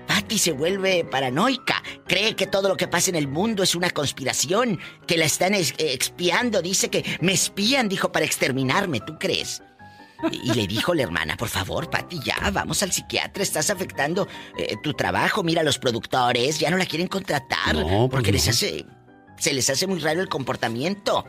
Patty 0.07 0.39
se 0.39 0.51
vuelve 0.51 1.05
paranoica. 1.05 1.83
Cree 2.07 2.35
que 2.35 2.47
todo 2.47 2.69
lo 2.69 2.77
que 2.77 2.87
pasa 2.87 3.11
en 3.11 3.17
el 3.17 3.27
mundo 3.27 3.61
es 3.61 3.75
una 3.75 3.91
conspiración, 3.91 4.79
que 5.05 5.17
la 5.17 5.25
están 5.25 5.53
expiando. 5.53 6.61
Dice 6.61 6.89
que 6.89 7.03
me 7.21 7.33
espían, 7.33 7.87
dijo, 7.87 8.11
para 8.11 8.25
exterminarme. 8.25 8.99
¿Tú 9.01 9.17
crees? 9.19 9.61
Y, 10.31 10.53
le 10.53 10.67
dijo 10.67 10.93
la 10.93 11.03
hermana, 11.03 11.37
por 11.37 11.49
favor, 11.49 11.89
Patty, 11.89 12.19
ya, 12.23 12.49
vamos 12.51 12.81
al 12.83 12.91
psiquiatra, 12.91 13.43
estás 13.43 13.69
afectando 13.69 14.27
eh, 14.57 14.75
tu 14.81 14.93
trabajo. 14.93 15.43
Mira, 15.43 15.63
los 15.63 15.77
productores 15.77 16.59
ya 16.59 16.69
no 16.71 16.77
la 16.77 16.85
quieren 16.85 17.07
contratar 17.07 17.73
pues 17.73 18.09
porque 18.09 18.31
les 18.31 18.47
hace, 18.47 18.85
se 19.37 19.53
les 19.53 19.69
hace 19.69 19.87
muy 19.87 19.99
raro 19.99 20.21
el 20.21 20.29
comportamiento. 20.29 21.25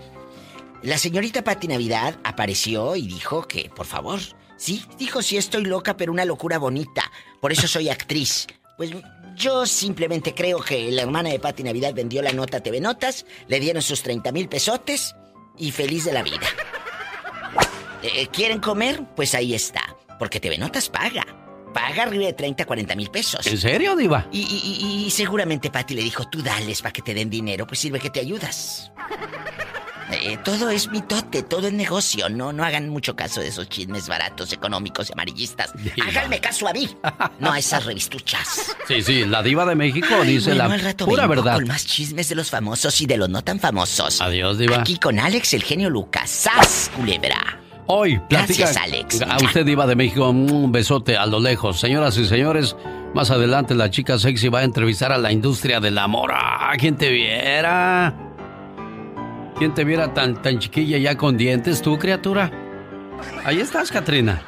La 0.83 0.97
señorita 0.97 1.43
Patty 1.43 1.69
Navidad 1.69 2.19
apareció 2.25 2.97
y 2.97 3.07
dijo 3.07 3.47
que, 3.47 3.71
por 3.75 3.87
favor, 3.87 4.21
Sí, 4.59 4.83
dijo, 4.99 5.23
sí 5.23 5.37
estoy 5.37 5.65
loca, 5.65 5.97
pero 5.97 6.13
una 6.13 6.25
locura 6.25 6.59
bonita. 6.59 7.11
Por 7.41 7.53
eso 7.53 7.69
soy 7.69 7.89
actriz. 7.89 8.49
Pues 8.77 8.91
yo 9.37 9.65
simplemente 9.67 10.35
creo 10.35 10.61
que 10.61 10.91
la 10.91 11.03
hermana 11.03 11.31
de 11.31 11.39
Patti 11.39 11.63
Navidad 11.63 11.95
vendió 11.95 12.23
la 12.23 12.33
nota 12.33 12.61
TV 12.61 12.81
Notas, 12.81 13.25
le 13.47 13.61
dieron 13.61 13.83
sus 13.83 14.03
30 14.03 14.33
mil 14.33 14.49
pesotes 14.49 15.15
y 15.57 15.71
feliz 15.71 16.05
de 16.05 16.13
la 16.13 16.25
vida. 16.25 16.47
Eh, 18.03 18.29
¿Quieren 18.33 18.61
comer? 18.61 19.03
Pues 19.17 19.35
ahí 19.35 19.55
está. 19.55 19.97
Porque 20.19 20.41
TV 20.41 20.59
Notas 20.59 20.89
paga. 20.89 21.27
Paga 21.75 22.05
arriba 22.05 22.25
de 22.27 22.33
30, 22.33 22.65
40 22.65 22.97
mil 22.97 23.11
pesos. 23.11 23.47
¿En 23.47 23.59
serio, 23.59 23.95
Diva? 23.95 24.27
Y, 24.33 24.41
y, 24.41 25.07
y 25.07 25.11
seguramente 25.11 25.71
Patti 25.71 25.95
le 25.95 26.03
dijo, 26.03 26.25
tú 26.29 26.43
dales 26.43 26.81
para 26.83 26.93
que 26.93 27.03
te 27.03 27.15
den 27.15 27.29
dinero, 27.29 27.67
pues 27.67 27.81
sirve 27.81 28.01
que 28.01 28.11
te 28.11 28.21
ayudas. 28.21 28.91
Eh, 30.11 30.39
todo 30.43 30.71
es 30.71 30.89
mitote, 30.89 31.43
todo 31.43 31.67
es 31.67 31.73
negocio. 31.73 32.29
No, 32.29 32.53
no 32.53 32.65
hagan 32.65 32.89
mucho 32.89 33.15
caso 33.15 33.41
de 33.41 33.49
esos 33.49 33.69
chismes 33.69 34.09
baratos, 34.09 34.53
económicos 34.53 35.11
y 35.11 35.13
amarillistas. 35.13 35.73
Háganme 36.07 36.41
caso 36.41 36.67
a 36.67 36.73
mí, 36.73 36.89
no 37.41 37.53
a 37.53 37.59
esas 37.59 37.85
revistuchas. 37.85 38.75
Sí, 38.87 39.03
sí, 39.03 39.25
la 39.27 39.43
diva 39.43 39.67
de 39.67 39.75
México 39.75 40.23
dice 40.25 40.55
la 40.55 40.69
pura 40.97 41.27
verdad. 41.27 41.57
Con 41.57 41.69
más 41.69 41.85
chismes 41.85 42.29
de 42.29 42.37
los 42.37 42.49
famosos 42.49 43.01
y 43.01 43.07
de 43.07 43.19
los 43.19 43.29
no 43.29 43.45
tan 43.45 43.61
famosos. 43.61 44.21
Adiós, 44.21 44.59
diva. 44.59 44.81
Aquí 44.81 44.97
con 44.99 45.19
Alex, 45.19 45.53
el 45.55 45.63
genio 45.63 45.91
Lucas. 45.91 46.31
¡Sas, 46.31 46.91
culebra! 46.97 47.61
Hoy, 47.91 48.19
platica 48.29 48.65
Gracias, 48.71 48.77
Alex. 48.77 49.23
a 49.23 49.37
usted, 49.43 49.65
diva 49.65 49.87
de 49.87 49.97
México, 49.97 50.29
un 50.29 50.71
besote 50.71 51.17
a 51.17 51.25
lo 51.27 51.41
lejos. 51.41 51.81
Señoras 51.81 52.19
y 52.19 52.27
señores, 52.27 52.77
más 53.15 53.31
adelante 53.31 53.75
la 53.75 53.89
chica 53.91 54.19
sexy 54.19 54.49
va 54.51 54.59
a 54.61 54.65
entrevistar 54.65 55.11
a 55.11 55.17
la 55.19 55.33
industria 55.33 55.81
del 55.81 55.97
amor. 55.97 56.31
¿A 56.35 56.73
quién 56.79 56.97
te 56.97 57.09
viera? 57.11 58.15
¿Quién 59.59 59.73
te 59.75 59.85
viera 59.85 60.13
tan, 60.13 60.41
tan 60.43 60.59
chiquilla 60.59 60.99
ya 60.99 61.17
con 61.17 61.37
dientes, 61.39 61.81
tú, 61.81 61.99
criatura? 61.99 62.51
Ahí 63.45 63.61
estás, 63.61 63.91
Katrina. 63.91 64.43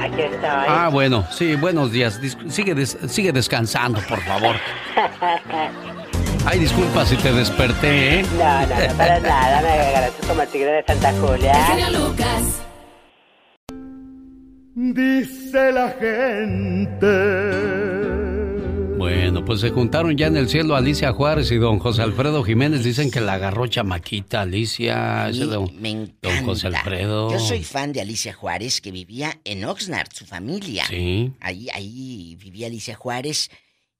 Aquí 0.00 0.22
estoy. 0.22 0.38
Ah, 0.42 0.88
bueno, 0.90 1.24
sí, 1.30 1.54
buenos 1.54 1.92
días. 1.92 2.20
Dis- 2.20 2.36
sigue, 2.50 2.74
des- 2.74 2.96
sigue 3.08 3.30
descansando, 3.32 4.00
por 4.08 4.20
favor. 4.22 4.56
Ay, 6.44 6.58
disculpa 6.58 7.06
si 7.06 7.16
te 7.16 7.32
desperté, 7.32 8.20
¿eh? 8.20 8.22
No, 8.36 8.66
no, 8.66 8.88
no 8.88 8.96
para 8.96 9.20
nada. 9.20 9.62
Me 9.62 9.68
agarraste 9.68 10.26
como 10.26 10.42
el 10.42 10.48
tigre 10.48 10.72
de 10.72 10.84
Santa 10.86 11.12
Julia. 11.20 11.90
Lucas. 11.90 12.62
Dice 14.74 15.72
la 15.72 15.90
gente. 16.00 17.12
Bueno, 18.98 19.44
pues 19.44 19.60
se 19.60 19.70
juntaron 19.70 20.16
ya 20.16 20.26
en 20.28 20.36
el 20.36 20.48
cielo 20.48 20.76
Alicia 20.76 21.12
Juárez 21.12 21.50
y 21.50 21.56
don 21.56 21.78
José 21.78 22.02
Alfredo 22.02 22.42
Jiménez. 22.42 22.84
Dicen 22.84 23.10
que 23.10 23.20
la 23.20 23.34
agarró 23.34 23.66
chamaquita 23.66 24.42
Alicia. 24.42 25.28
Ese 25.28 25.44
don, 25.44 25.70
don 26.22 26.44
José 26.44 26.68
Alfredo. 26.68 27.30
Yo 27.32 27.38
soy 27.38 27.62
fan 27.64 27.92
de 27.92 28.00
Alicia 28.00 28.32
Juárez, 28.32 28.80
que 28.80 28.90
vivía 28.90 29.38
en 29.44 29.64
Oxnard, 29.64 30.08
su 30.12 30.24
familia. 30.24 30.84
Sí. 30.88 31.32
Ahí, 31.40 31.68
ahí 31.74 32.36
vivía 32.40 32.66
Alicia 32.68 32.94
Juárez. 32.94 33.50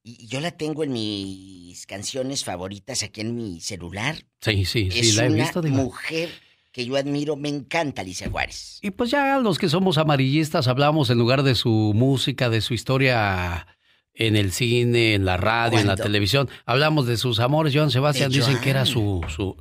Y 0.04 0.26
yo 0.26 0.40
la 0.40 0.50
tengo 0.50 0.82
en 0.84 0.92
mis 0.92 1.86
canciones 1.86 2.44
favoritas 2.44 3.02
aquí 3.02 3.20
en 3.20 3.36
mi 3.36 3.60
celular. 3.60 4.16
Sí, 4.40 4.64
sí, 4.64 4.90
sí, 4.90 4.98
es 4.98 5.14
la 5.16 5.26
he 5.26 5.30
una 5.30 5.44
visto. 5.44 5.62
Mujer 5.62 6.30
que 6.72 6.84
yo 6.84 6.96
admiro. 6.96 7.36
Me 7.36 7.48
encanta 7.48 8.02
Alicia 8.02 8.28
Juárez. 8.28 8.78
Y 8.82 8.90
pues 8.90 9.10
ya 9.10 9.38
los 9.38 9.58
que 9.58 9.68
somos 9.68 9.98
amarillistas 9.98 10.66
hablamos 10.66 11.10
en 11.10 11.18
lugar 11.18 11.42
de 11.44 11.54
su 11.54 11.92
música, 11.94 12.50
de 12.50 12.60
su 12.60 12.74
historia 12.74 13.66
en 14.14 14.36
el 14.36 14.52
cine, 14.52 15.14
en 15.14 15.24
la 15.24 15.36
radio, 15.36 15.78
en 15.78 15.86
la 15.86 15.96
televisión. 15.96 16.48
Hablamos 16.66 17.06
de 17.06 17.16
sus 17.16 17.38
amores. 17.40 17.72
Joan 17.74 17.90
Sebastián 17.90 18.30
dicen 18.30 18.60
que 18.60 18.70
era 18.70 18.84
su, 18.84 19.24
su, 19.34 19.56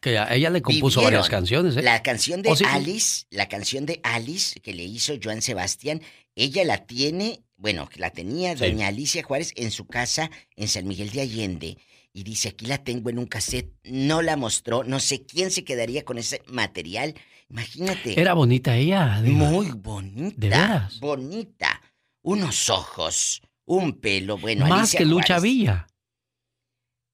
que 0.00 0.18
a 0.18 0.34
ella 0.34 0.50
le 0.50 0.62
compuso 0.62 1.00
Vivieron. 1.00 1.18
varias 1.20 1.28
canciones. 1.30 1.76
¿eh? 1.76 1.82
La 1.82 2.02
canción 2.02 2.42
de 2.42 2.50
¿Oh, 2.50 2.56
sí? 2.56 2.64
Alice, 2.66 3.26
la 3.30 3.48
canción 3.48 3.86
de 3.86 4.00
Alice 4.02 4.58
que 4.60 4.72
le 4.72 4.84
hizo 4.84 5.14
Joan 5.22 5.42
Sebastián, 5.42 6.00
ella 6.34 6.64
la 6.64 6.86
tiene, 6.86 7.42
bueno, 7.56 7.88
que 7.88 8.00
la 8.00 8.10
tenía 8.10 8.56
Sí. 8.56 8.64
doña 8.64 8.88
Alicia 8.88 9.22
Juárez 9.22 9.52
en 9.56 9.70
su 9.70 9.86
casa 9.86 10.30
en 10.56 10.68
San 10.68 10.86
Miguel 10.86 11.10
de 11.10 11.20
Allende. 11.22 11.78
Y 12.12 12.22
dice, 12.22 12.48
aquí 12.48 12.66
la 12.66 12.78
tengo 12.82 13.10
en 13.10 13.18
un 13.18 13.26
cassette, 13.26 13.72
no 13.84 14.22
la 14.22 14.36
mostró, 14.36 14.84
no 14.84 15.00
sé 15.00 15.26
quién 15.26 15.50
se 15.50 15.64
quedaría 15.64 16.04
con 16.04 16.16
ese 16.18 16.40
material. 16.46 17.14
Imagínate. 17.50 18.18
Era 18.20 18.32
bonita 18.34 18.74
ella. 18.76 19.20
Diva. 19.22 19.50
Muy 19.50 19.70
bonita. 19.70 20.34
¿De 20.38 20.48
veras? 20.48 20.98
Bonita. 21.00 21.80
Unos 22.22 22.70
ojos, 22.70 23.42
un 23.66 24.00
pelo, 24.00 24.38
bueno. 24.38 24.66
Más 24.66 24.80
Alicia 24.80 24.98
que 24.98 25.04
Lucha 25.04 25.26
Juárez. 25.34 25.42
Villa. 25.42 25.86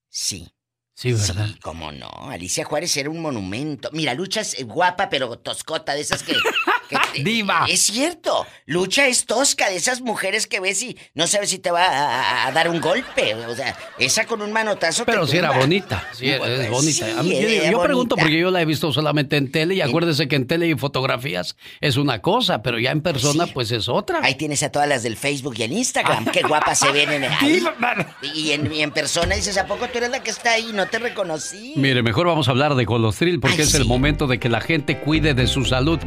Sí. 0.09 0.49
Sí, 0.95 1.13
¿verdad? 1.13 1.49
Sí, 1.49 1.59
cómo 1.61 1.91
no. 1.91 2.09
Alicia 2.31 2.65
Juárez 2.65 2.97
era 2.97 3.11
un 3.11 3.21
monumento. 3.21 3.91
Mira, 3.93 4.15
Lucha 4.15 4.41
es 4.43 4.63
guapa, 4.65 5.09
pero 5.09 5.39
toscota, 5.39 5.95
de 5.95 6.03
esas 6.03 6.23
que. 6.23 6.33
que 7.01 7.19
te- 7.19 7.25
Diva. 7.25 7.67
Es 7.69 7.81
cierto. 7.83 8.47
Lucha 8.67 9.07
es 9.07 9.27
tosca, 9.27 9.69
de 9.71 9.77
esas 9.77 10.01
mujeres 10.01 10.47
que 10.47 10.61
ves 10.61 10.83
y 10.83 10.97
no 11.15 11.27
sabes 11.27 11.51
si 11.51 11.59
te 11.59 11.71
va 11.71 11.85
a, 11.85 12.45
a- 12.45 12.47
a 12.49 12.53
dar 12.53 12.69
un 12.69 12.81
golpe. 12.81 13.35
O 13.35 13.55
sea, 13.55 13.77
esa 13.99 14.27
con 14.27 14.43
un 14.43 14.53
manotazo. 14.53 15.05
Pero 15.05 15.27
sí 15.27 15.37
era 15.37 15.51
bonita, 15.53 16.07
sí, 16.13 16.29
es 16.29 16.71
bonita. 16.71 17.07
sí, 17.07 17.13
A 17.19 17.23
mí- 17.23 17.71
yo 17.71 17.83
pregunto 17.83 18.17
porque 18.17 18.39
yo 18.39 18.51
la 18.51 18.61
he 18.63 18.65
visto 18.65 18.93
solamente 18.93 19.37
en 19.37 19.51
tele 19.53 19.75
y 19.75 19.81
acuérdese 19.81 20.29
que 20.29 20.37
en 20.37 20.47
tele 20.47 20.69
y 20.69 20.75
fotografías 20.75 21.57
es 21.81 21.97
una 21.97 22.21
cosa, 22.21 22.63
pero 22.63 22.79
ya 22.79 22.91
en 22.91 23.01
persona 23.03 23.47
pues 23.47 23.71
es 23.73 23.89
otra. 23.89 24.21
Ahí 24.23 24.35
tienes 24.35 24.63
a 24.63 24.71
todas 24.71 24.89
las 24.89 25.03
del 25.03 25.17
Facebook 25.17 25.55
y 25.59 25.63
el 25.63 25.73
Instagram. 25.73 26.27
Qué 26.27 26.43
guapas 26.43 26.79
se 26.79 26.91
ven 26.93 27.11
en 27.13 27.25
ahí. 27.41 27.63
Y 28.35 28.53
en, 28.53 28.73
y 28.73 28.83
en 28.83 28.91
persona 28.91 29.35
dices, 29.35 29.57
¿a 29.59 29.67
poco 29.67 29.89
tú 29.89 29.99
eres 29.99 30.11
la 30.11 30.23
que 30.23 30.31
está 30.31 30.53
ahí? 30.53 30.71
No 30.73 30.87
te 30.87 30.99
reconocí. 30.99 31.75
Mire, 31.77 32.03
mejor 32.03 32.27
vamos 32.27 32.49
a 32.49 32.51
hablar 32.53 32.75
de 32.75 32.87
colostril 32.87 33.41
porque 33.41 33.57
Ay, 33.63 33.63
es 33.69 33.75
el 33.75 33.85
momento 33.85 34.27
de 34.27 34.39
que 34.39 34.49
la 34.49 34.61
gente 34.61 34.99
cuide 34.99 35.35
de 35.35 35.47
su 35.47 35.65
salud. 35.65 35.99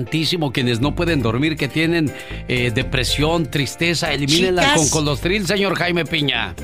Importantísimo. 0.00 0.52
Quienes 0.52 0.80
no 0.80 0.94
pueden 0.94 1.22
dormir, 1.22 1.56
que 1.56 1.68
tienen 1.68 2.12
eh, 2.48 2.70
depresión, 2.74 3.50
tristeza, 3.50 4.12
elimínenla 4.12 4.74
con 4.74 4.88
colostril, 4.88 5.46
señor 5.46 5.76
Jaime 5.76 6.04
Piña. 6.04 6.54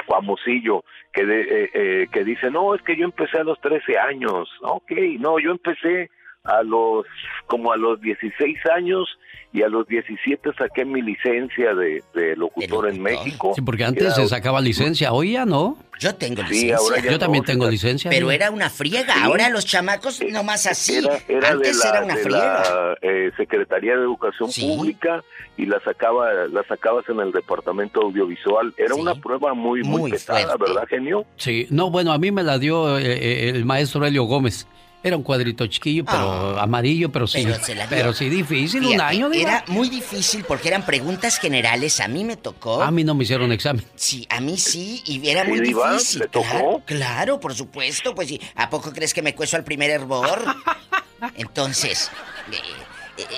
famosillo 0.06 0.84
que, 1.12 1.22
eh, 1.22 1.70
eh, 1.74 2.06
que 2.12 2.22
dice, 2.22 2.52
no, 2.52 2.72
es 2.74 2.82
que 2.82 2.96
yo 2.96 3.04
empecé 3.04 3.38
a 3.38 3.44
los 3.44 3.60
13 3.60 3.98
años. 3.98 4.48
Ok, 4.62 4.92
no, 5.18 5.40
yo 5.40 5.50
empecé 5.50 6.08
a 6.44 6.62
los, 6.62 7.06
como 7.46 7.72
a 7.72 7.76
los 7.76 8.00
16 8.00 8.58
años 8.76 9.08
y 9.52 9.62
a 9.62 9.68
los 9.68 9.86
17 9.86 10.50
saqué 10.58 10.84
mi 10.84 11.00
licencia 11.00 11.74
de, 11.74 12.02
locutor 12.36 12.88
en 12.88 13.00
México. 13.00 13.52
Sí, 13.54 13.62
porque 13.62 13.84
antes 13.84 14.14
se 14.14 14.26
sacaba 14.28 14.60
licencia, 14.60 15.12
hoy 15.12 15.32
ya 15.32 15.46
no. 15.46 15.78
Yo 16.00 16.14
tengo 16.16 16.42
licencia. 16.42 17.10
Yo 17.10 17.18
también 17.18 17.44
tengo 17.44 17.70
licencia. 17.70 18.10
Pero 18.10 18.30
era 18.32 18.50
una 18.50 18.68
friega. 18.68 19.24
Ahora 19.24 19.48
los 19.48 19.64
chamacos 19.64 20.20
nomás 20.28 20.66
así. 20.66 20.96
Era, 21.28 21.50
antes 21.52 21.78
de 21.78 21.84
la, 21.84 21.90
era 21.90 22.04
una 22.04 22.16
friega. 22.16 22.62
La, 22.62 22.98
eh, 23.00 23.30
Secretaría 23.36 23.96
de 23.96 24.02
Educación 24.02 24.50
Pública 24.50 25.22
y 25.56 25.66
la 25.66 25.80
sacaba, 25.80 26.32
la 26.50 26.64
sacabas 26.64 27.08
en 27.08 27.20
el 27.20 27.30
departamento 27.30 28.02
audiovisual. 28.02 28.74
Era 28.76 28.96
una 28.96 29.14
prueba 29.14 29.54
muy, 29.54 29.82
muy, 29.84 30.10
pesada, 30.10 30.56
¿verdad, 30.56 30.84
genio? 30.88 31.24
Sí. 31.36 31.68
No, 31.70 31.90
bueno, 31.90 32.12
a 32.12 32.18
mí 32.18 32.32
me 32.32 32.42
la 32.42 32.58
dio 32.58 32.98
eh, 32.98 33.04
eh, 33.04 33.48
el 33.50 33.64
maestro 33.64 34.04
Helio 34.04 34.24
Gómez. 34.24 34.66
Era 35.04 35.18
un 35.18 35.22
cuadrito 35.22 35.66
chiquillo, 35.66 36.06
pero 36.06 36.56
ah. 36.56 36.62
amarillo, 36.62 37.12
pero 37.12 37.26
sí. 37.26 37.46
Pero, 37.90 38.14
sí 38.14 38.30
difícil, 38.30 38.86
un 38.86 39.02
año. 39.02 39.30
Era 39.34 39.62
muy 39.66 39.90
difícil 39.90 40.44
porque 40.44 40.68
eran 40.68 40.86
preguntas 40.86 41.38
generales. 41.38 42.00
A 42.00 42.08
mí 42.08 42.24
me 42.24 42.38
tocó. 42.38 42.82
A 42.82 42.90
mí 42.90 43.04
no 43.04 43.14
me 43.14 43.24
hicieron 43.24 43.52
examen. 43.52 43.84
Sí, 43.96 44.26
a 44.30 44.40
mí 44.40 44.56
sí, 44.56 45.02
y 45.04 45.28
era 45.28 45.44
muy 45.44 45.60
difícil. 45.60 46.20
¿Le 46.20 46.28
tocó? 46.28 46.82
Claro, 46.86 47.38
por 47.38 47.54
supuesto. 47.54 48.14
Pues 48.14 48.28
sí. 48.28 48.40
¿A 48.54 48.70
poco 48.70 48.94
crees 48.94 49.12
que 49.12 49.20
me 49.20 49.34
cueso 49.34 49.58
al 49.58 49.64
primer 49.64 49.90
hervor? 49.90 50.42
Entonces. 51.36 52.10
Eh, 52.50 52.56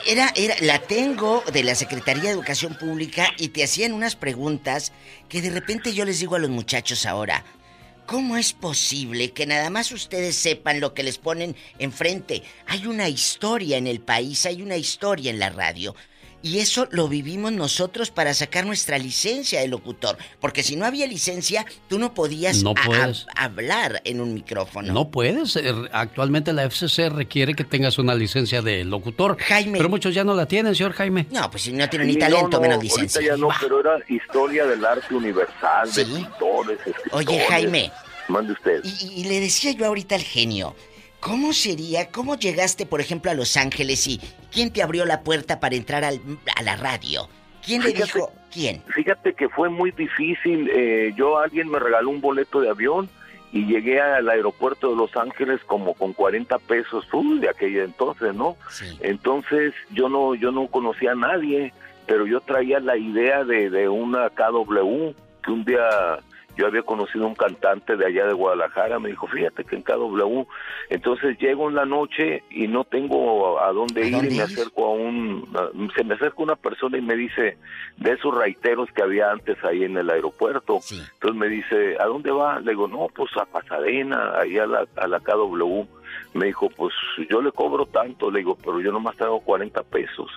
era, 0.06 0.32
era, 0.36 0.54
la 0.60 0.78
tengo 0.78 1.42
de 1.52 1.62
la 1.62 1.74
Secretaría 1.74 2.22
de 2.22 2.30
Educación 2.30 2.76
Pública 2.78 3.28
y 3.38 3.48
te 3.48 3.64
hacían 3.64 3.92
unas 3.92 4.16
preguntas 4.16 4.92
que 5.28 5.42
de 5.42 5.50
repente 5.50 5.92
yo 5.92 6.04
les 6.04 6.20
digo 6.20 6.36
a 6.36 6.38
los 6.38 6.48
muchachos 6.48 7.04
ahora, 7.04 7.44
¿Cómo 8.06 8.36
es 8.36 8.52
posible 8.52 9.32
que 9.32 9.46
nada 9.46 9.68
más 9.68 9.90
ustedes 9.90 10.36
sepan 10.36 10.78
lo 10.78 10.94
que 10.94 11.02
les 11.02 11.18
ponen 11.18 11.56
enfrente? 11.80 12.44
Hay 12.66 12.86
una 12.86 13.08
historia 13.08 13.78
en 13.78 13.88
el 13.88 14.00
país, 14.00 14.46
hay 14.46 14.62
una 14.62 14.76
historia 14.76 15.32
en 15.32 15.40
la 15.40 15.50
radio. 15.50 15.96
Y 16.42 16.58
eso 16.58 16.86
lo 16.90 17.08
vivimos 17.08 17.52
nosotros 17.52 18.10
para 18.10 18.32
sacar 18.34 18.66
nuestra 18.66 18.98
licencia 18.98 19.60
de 19.60 19.68
locutor. 19.68 20.16
Porque 20.40 20.62
si 20.62 20.76
no 20.76 20.84
había 20.84 21.06
licencia, 21.06 21.64
tú 21.88 21.98
no 21.98 22.14
podías 22.14 22.62
hablar 23.34 24.00
en 24.04 24.20
un 24.20 24.34
micrófono. 24.34 24.92
No 24.92 25.10
puedes. 25.10 25.56
Eh, 25.56 25.72
actualmente 25.92 26.52
la 26.52 26.68
FCC 26.68 27.08
requiere 27.08 27.54
que 27.54 27.64
tengas 27.64 27.98
una 27.98 28.14
licencia 28.14 28.62
de 28.62 28.84
locutor. 28.84 29.36
Jaime. 29.40 29.78
Pero 29.78 29.88
muchos 29.88 30.14
ya 30.14 30.24
no 30.24 30.34
la 30.34 30.46
tienen, 30.46 30.74
señor 30.74 30.92
Jaime. 30.92 31.26
No, 31.30 31.50
pues 31.50 31.64
si 31.64 31.72
no 31.72 31.88
tienen 31.88 32.08
ni 32.08 32.16
talento, 32.16 32.60
menos 32.60 32.82
licencia. 32.82 33.20
ya 33.20 33.36
no, 33.36 33.48
pero 33.60 33.80
era 33.80 33.98
historia 34.08 34.66
del 34.66 34.84
arte 34.84 35.14
universal, 35.14 35.92
de 35.92 36.04
pintores, 36.04 36.78
Oye, 37.12 37.44
Jaime. 37.48 37.90
Mande 38.28 38.52
usted. 38.52 38.82
y 38.84 39.24
le 39.24 39.40
decía 39.40 39.72
yo 39.72 39.86
ahorita 39.86 40.14
al 40.16 40.22
genio. 40.22 40.74
¿Cómo 41.20 41.52
sería? 41.52 42.10
¿Cómo 42.10 42.36
llegaste, 42.36 42.86
por 42.86 43.00
ejemplo, 43.00 43.30
a 43.30 43.34
Los 43.34 43.56
Ángeles 43.56 44.06
y 44.06 44.20
quién 44.52 44.72
te 44.72 44.82
abrió 44.82 45.04
la 45.04 45.22
puerta 45.22 45.60
para 45.60 45.74
entrar 45.74 46.04
a 46.04 46.62
la 46.62 46.76
radio? 46.76 47.28
¿Quién 47.64 47.82
le 47.82 47.92
dijo? 47.92 48.32
¿Quién? 48.52 48.82
Fíjate 48.94 49.34
que 49.34 49.48
fue 49.48 49.68
muy 49.68 49.90
difícil. 49.90 50.70
Eh, 50.72 51.12
yo, 51.16 51.38
alguien 51.38 51.68
me 51.68 51.80
regaló 51.80 52.10
un 52.10 52.20
boleto 52.20 52.60
de 52.60 52.70
avión 52.70 53.08
y 53.52 53.64
llegué 53.66 54.00
al 54.00 54.28
aeropuerto 54.28 54.90
de 54.90 54.96
Los 54.96 55.16
Ángeles 55.16 55.60
como 55.66 55.94
con 55.94 56.12
40 56.12 56.58
pesos 56.60 57.06
uh, 57.12 57.38
de 57.40 57.48
aquella 57.48 57.84
entonces, 57.84 58.34
¿no? 58.34 58.56
Entonces 59.00 59.72
yo 59.90 60.08
no 60.08 60.34
yo 60.34 60.52
no 60.52 60.66
conocía 60.68 61.12
a 61.12 61.16
nadie, 61.16 61.72
pero 62.06 62.26
yo 62.26 62.40
traía 62.40 62.80
la 62.80 62.96
idea 62.96 63.44
de, 63.44 63.70
de 63.70 63.88
una 63.88 64.30
KW 64.30 65.12
que 65.42 65.50
un 65.50 65.64
día 65.64 66.18
yo 66.56 66.66
había 66.66 66.82
conocido 66.82 67.26
un 67.26 67.34
cantante 67.34 67.96
de 67.96 68.06
allá 68.06 68.26
de 68.26 68.32
Guadalajara, 68.32 68.98
me 68.98 69.10
dijo, 69.10 69.26
fíjate 69.26 69.64
que 69.64 69.76
en 69.76 69.82
KW, 69.82 70.42
entonces 70.90 71.38
llego 71.38 71.68
en 71.68 71.74
la 71.74 71.84
noche 71.84 72.42
y 72.50 72.66
no 72.66 72.84
tengo 72.84 73.60
a 73.60 73.72
dónde 73.72 74.06
ir 74.06 74.24
y 74.24 74.36
me 74.36 74.42
acerco 74.42 74.86
a 74.86 74.90
un, 74.90 75.48
se 75.94 76.04
me 76.04 76.14
acerca 76.14 76.42
una 76.42 76.56
persona 76.56 76.98
y 76.98 77.02
me 77.02 77.16
dice, 77.16 77.58
de 77.98 78.12
esos 78.12 78.34
raiteros 78.34 78.90
que 78.92 79.02
había 79.02 79.30
antes 79.30 79.62
ahí 79.64 79.84
en 79.84 79.96
el 79.96 80.10
aeropuerto, 80.10 80.80
entonces 80.90 81.34
me 81.34 81.48
dice, 81.48 81.96
¿a 82.00 82.06
dónde 82.06 82.30
va? 82.30 82.60
Le 82.60 82.72
digo, 82.72 82.88
no, 82.88 83.08
pues 83.14 83.30
a 83.36 83.44
Pasadena, 83.44 84.38
ahí 84.38 84.58
a 84.58 84.66
la, 84.66 84.86
a 84.96 85.06
la 85.06 85.20
KW 85.20 85.84
me 86.36 86.46
dijo, 86.46 86.68
pues 86.70 86.94
yo 87.30 87.40
le 87.40 87.50
cobro 87.52 87.86
tanto, 87.86 88.30
le 88.30 88.40
digo, 88.40 88.56
pero 88.56 88.80
yo 88.80 88.92
nomás 88.92 89.16
tengo 89.16 89.40
40 89.40 89.82
pesos. 89.84 90.30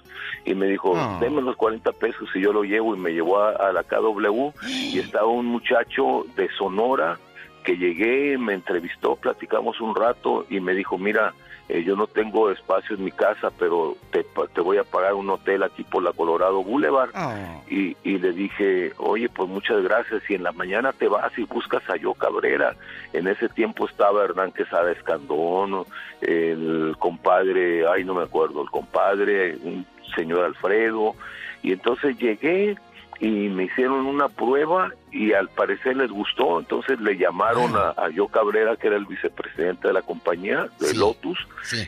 Y 0.45 0.56
me 0.56 0.68
dijo, 0.68 0.97
déme 1.20 1.41
los 1.41 1.56
40 1.56 1.91
pesos 1.93 2.30
y 2.34 2.41
yo 2.41 2.54
lo 2.54 2.64
llevo 2.64 2.95
y 2.95 3.00
me 3.00 3.12
llevó 3.12 3.39
a, 3.39 3.72
la 3.72 3.84
KW 3.84 4.52
y 4.68 5.00
estaba 5.00 5.28
un 5.28 5.45
muchacho 5.45 6.26
de 6.36 6.50
Sonora 6.58 7.20
que 7.64 7.78
llegué, 7.78 8.38
me 8.38 8.54
entrevistó, 8.54 9.16
platicamos 9.16 9.80
un 9.82 9.95
rato 9.95 10.45
y 10.50 10.60
me 10.60 10.74
dijo, 10.74 10.97
mira, 10.97 11.34
eh, 11.70 11.84
yo 11.84 11.95
no 11.95 12.07
tengo 12.07 12.49
espacio 12.49 12.95
en 12.95 13.03
mi 13.03 13.11
casa, 13.11 13.51
pero 13.59 13.95
te, 14.11 14.26
te, 14.55 14.61
voy 14.61 14.78
a 14.78 14.84
pagar 14.84 15.13
un 15.13 15.30
hotel 15.30 15.61
aquí 15.61 15.84
por 15.84 16.01
la 16.01 16.11
Colorado 16.13 16.63
Boulevard. 16.63 17.11
Ah. 17.13 17.61
Y, 17.70 17.95
y, 18.03 18.17
le 18.17 18.32
dije, 18.32 18.91
oye, 18.97 19.30
pues 19.30 19.47
muchas 19.47 19.84
gracias. 19.84 20.24
Y 20.30 20.34
en 20.34 20.41
la 20.41 20.51
mañana 20.51 20.93
te 20.93 21.07
vas 21.07 21.32
y 21.38 21.43
buscas 21.43 21.88
a 21.88 21.95
Yo 21.95 22.15
Cabrera. 22.15 22.76
En 23.13 23.28
ese 23.28 23.49
tiempo 23.49 23.88
estaba 23.88 24.24
Hernán 24.24 24.51
Quesada 24.51 24.91
Escandón, 24.91 25.86
el 26.22 26.95
compadre, 26.97 27.88
ay, 27.88 28.03
no 28.03 28.15
me 28.15 28.24
acuerdo, 28.24 28.63
el 28.63 28.70
compadre, 28.72 29.55
un 29.57 29.86
señor 30.15 30.45
Alfredo. 30.45 31.13
Y 31.61 31.74
entonces 31.74 32.17
llegué 32.17 32.78
y 33.20 33.28
me 33.49 33.65
hicieron 33.65 34.07
una 34.07 34.28
prueba 34.28 34.91
y 35.12 35.34
al 35.34 35.49
parecer 35.49 35.97
les 35.97 36.12
gustó, 36.12 36.60
entonces 36.60 36.99
le 36.99 37.18
llamaron 37.18 37.76
a, 37.76 37.93
a 37.97 38.10
Yo 38.10 38.28
Cabrera, 38.28 38.76
que 38.76 38.88
era 38.88 38.97
el 38.97 39.05
vicepresidente 39.05 39.88
de 39.88 39.93
la 39.93 40.01
compañía, 40.01 40.70
de 40.80 40.93
Lotus, 40.93 41.39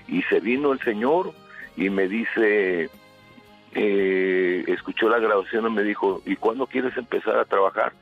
y 0.07 0.21
se 0.23 0.39
vino 0.39 0.71
el 0.71 0.79
señor 0.79 1.33
y 1.77 1.89
me 1.89 2.07
dice, 2.07 2.89
eh, 3.73 4.63
escuchó 4.67 5.09
la 5.09 5.19
grabación 5.19 5.67
y 5.67 5.69
me 5.69 5.83
dijo, 5.83 6.21
¿y 6.25 6.35
cuándo 6.35 6.67
quieres 6.67 6.95
empezar 6.97 7.37
a 7.37 7.45
trabajar? 7.45 7.93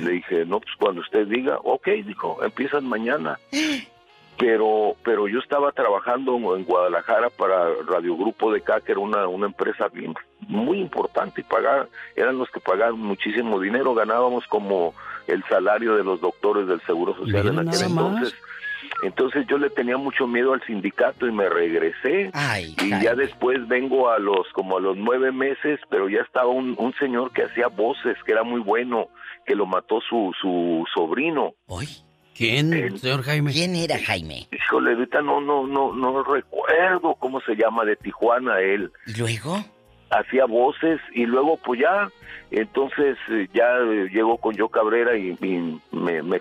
Le 0.00 0.12
dije, 0.12 0.44
no, 0.46 0.60
pues 0.60 0.74
cuando 0.78 1.00
usted 1.02 1.26
diga, 1.26 1.58
ok, 1.62 1.88
dijo, 2.06 2.42
empiezan 2.42 2.86
mañana. 2.86 3.38
pero 4.38 4.96
pero 5.02 5.28
yo 5.28 5.38
estaba 5.38 5.72
trabajando 5.72 6.56
en 6.56 6.64
Guadalajara 6.64 7.30
para 7.30 7.68
Radio 7.88 8.16
Grupo 8.16 8.52
de 8.52 8.60
K, 8.60 8.80
que 8.80 8.92
era 8.92 9.00
una, 9.00 9.26
una 9.28 9.46
empresa 9.46 9.88
bien, 9.88 10.14
muy 10.48 10.78
importante 10.80 11.40
y 11.40 11.44
pagar, 11.44 11.88
eran 12.14 12.38
los 12.38 12.50
que 12.50 12.60
pagaban 12.60 12.98
muchísimo 12.98 13.60
dinero, 13.60 13.94
ganábamos 13.94 14.46
como 14.46 14.94
el 15.26 15.42
salario 15.44 15.96
de 15.96 16.04
los 16.04 16.20
doctores 16.20 16.66
del 16.66 16.80
Seguro 16.82 17.14
Social 17.16 17.48
en 17.48 17.58
aquel 17.68 17.82
entonces. 17.82 18.34
Entonces 19.02 19.46
yo 19.48 19.58
le 19.58 19.68
tenía 19.68 19.96
mucho 19.96 20.26
miedo 20.26 20.52
al 20.54 20.62
sindicato 20.62 21.26
y 21.26 21.32
me 21.32 21.48
regresé 21.48 22.30
y 22.80 22.90
ya 23.02 23.14
después 23.14 23.66
vengo 23.68 24.10
a 24.10 24.18
los 24.18 24.46
como 24.52 24.78
a 24.78 24.80
los 24.80 24.96
nueve 24.96 25.32
meses, 25.32 25.80
pero 25.90 26.08
ya 26.08 26.20
estaba 26.20 26.48
un, 26.48 26.74
un 26.78 26.94
señor 26.94 27.32
que 27.32 27.42
hacía 27.42 27.66
voces, 27.66 28.16
que 28.24 28.32
era 28.32 28.42
muy 28.42 28.60
bueno, 28.60 29.08
que 29.44 29.54
lo 29.54 29.66
mató 29.66 30.00
su, 30.00 30.32
su 30.40 30.84
sobrino. 30.94 31.54
¿Quién, 32.36 32.98
señor 32.98 33.22
Jaime? 33.22 33.52
¿Quién 33.52 33.74
era 33.76 33.98
Jaime? 33.98 34.48
Híjole, 34.52 34.92
ahorita 34.92 35.22
no, 35.22 35.40
no, 35.40 35.66
no, 35.66 35.92
no 35.94 36.22
recuerdo 36.22 37.14
cómo 37.18 37.40
se 37.40 37.54
llama 37.54 37.84
de 37.84 37.96
Tijuana 37.96 38.60
él. 38.60 38.90
¿Y 39.06 39.14
luego? 39.18 39.64
Hacía 40.10 40.44
voces 40.44 41.00
y 41.14 41.26
luego 41.26 41.58
pues 41.64 41.80
ya, 41.80 42.08
entonces 42.52 43.16
eh, 43.28 43.48
ya 43.52 43.76
eh, 43.78 44.08
llegó 44.12 44.36
con 44.38 44.54
yo 44.54 44.68
Cabrera 44.68 45.16
y, 45.16 45.30
y 45.40 45.80
me, 45.96 46.22
me 46.22 46.38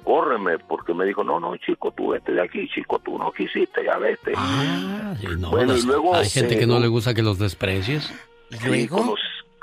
porque 0.67 0.93
me 0.93 1.03
dijo, 1.05 1.23
no, 1.23 1.39
no, 1.39 1.55
chico, 1.57 1.91
tú 1.91 2.09
vete 2.09 2.31
de 2.33 2.41
aquí, 2.43 2.67
chico, 2.69 2.99
tú 2.99 3.17
no 3.17 3.31
quisiste, 3.31 3.83
ya 3.83 3.97
vete. 3.97 4.33
Ah, 4.35 5.15
sí, 5.19 5.27
no, 5.39 5.49
Bueno, 5.49 5.73
y 5.73 5.77
las- 5.77 5.85
luego, 5.85 6.15
hay 6.15 6.29
gente 6.29 6.55
eh, 6.55 6.59
que 6.59 6.67
no 6.67 6.75
no- 6.75 6.79
le 6.81 6.87
gusta 6.89 7.13
que 7.15 7.23
los 7.23 7.39
desprecies. 7.39 8.13
Sí, 8.51 8.87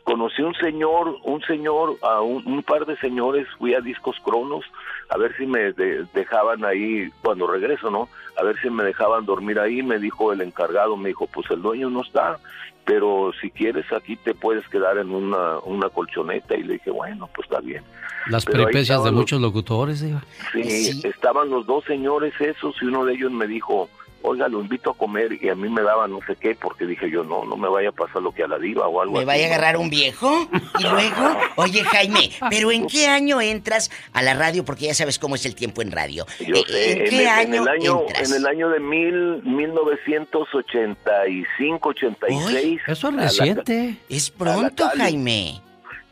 conocí, 0.04 0.42
un 0.42 0.54
señor, 0.54 1.16
un 1.24 1.40
señor, 1.42 1.96
a 2.02 2.20
un, 2.20 2.46
un 2.46 2.62
par 2.62 2.86
de 2.86 2.96
señores, 2.98 3.46
fui 3.58 3.74
a 3.74 3.80
Discos 3.80 4.16
Cronos 4.24 4.64
a 5.08 5.16
ver 5.18 5.36
si 5.36 5.46
me 5.46 5.72
de- 5.72 6.06
dejaban 6.14 6.64
ahí, 6.64 7.10
cuando 7.22 7.46
regreso, 7.46 7.90
¿no? 7.90 8.08
A 8.38 8.42
ver 8.42 8.56
si 8.60 8.70
me 8.70 8.82
dejaban 8.84 9.26
dormir 9.26 9.58
ahí, 9.60 9.82
me 9.82 9.98
dijo 9.98 10.32
el 10.32 10.40
encargado, 10.40 10.96
me 10.96 11.08
dijo, 11.10 11.26
pues 11.26 11.50
el 11.50 11.60
dueño 11.62 11.90
no 11.90 12.00
está, 12.02 12.38
pero 12.84 13.30
si 13.40 13.50
quieres 13.50 13.84
aquí 13.92 14.16
te 14.16 14.34
puedes 14.34 14.66
quedar 14.68 14.98
en 14.98 15.10
una, 15.12 15.58
una 15.60 15.88
colchoneta, 15.90 16.56
y 16.56 16.62
le 16.64 16.74
dije, 16.74 16.90
bueno, 16.90 17.28
pues 17.34 17.46
está 17.46 17.60
bien. 17.60 17.84
Las 18.28 18.44
peripecias 18.44 19.02
de 19.04 19.10
los- 19.10 19.18
muchos 19.20 19.40
locutores, 19.40 20.00
Diva. 20.00 20.22
Sí, 20.52 21.00
estaban 21.04 21.50
los 21.50 21.66
dos 21.66 21.84
señores 21.84 22.32
esos 22.40 22.74
y 22.80 22.86
uno 22.86 23.04
de 23.04 23.14
ellos 23.14 23.30
me 23.32 23.46
dijo, 23.46 23.88
oiga, 24.22 24.48
lo 24.48 24.60
invito 24.60 24.90
a 24.90 24.94
comer 24.94 25.38
y 25.42 25.48
a 25.48 25.54
mí 25.54 25.68
me 25.68 25.82
daba 25.82 26.06
no 26.08 26.18
sé 26.26 26.36
qué 26.36 26.54
porque 26.54 26.86
dije 26.86 27.10
yo, 27.10 27.24
no, 27.24 27.44
no 27.44 27.56
me 27.56 27.68
vaya 27.68 27.88
a 27.90 27.92
pasar 27.92 28.22
lo 28.22 28.32
que 28.32 28.42
a 28.44 28.48
la 28.48 28.58
diva 28.58 28.86
o 28.88 29.00
algo 29.02 29.12
¿Me 29.14 29.18
así. 29.20 29.26
vaya 29.26 29.46
a 29.46 29.48
¿no? 29.48 29.54
agarrar 29.54 29.76
un 29.78 29.90
viejo? 29.90 30.48
Y 30.78 30.82
luego, 30.82 31.36
oye 31.56 31.82
Jaime, 31.84 32.30
¿pero 32.50 32.70
en 32.72 32.86
qué 32.86 33.06
año 33.08 33.40
entras 33.40 33.90
a 34.12 34.22
la 34.22 34.34
radio? 34.34 34.64
Porque 34.64 34.86
ya 34.86 34.94
sabes 34.94 35.18
cómo 35.18 35.34
es 35.34 35.44
el 35.46 35.54
tiempo 35.54 35.82
en 35.82 35.90
radio. 35.92 36.26
Yo 36.40 36.56
Eh, 36.56 36.64
sé, 36.66 36.92
¿En 36.92 37.04
qué 37.10 37.20
el, 37.22 37.26
año, 37.28 37.54
en 37.56 37.62
el 37.62 37.68
año, 37.68 38.00
entras? 38.06 38.30
en 38.30 38.36
el 38.36 38.46
año 38.46 38.68
de 38.70 38.80
mil, 38.80 39.42
1985, 39.44 41.88
86. 41.88 42.80
Eso 42.86 43.08
es 43.08 43.14
la- 43.14 43.22
reciente. 43.22 43.96
Es 44.08 44.30
pronto, 44.30 44.84
Cali. 44.88 45.00
Jaime. 45.00 45.60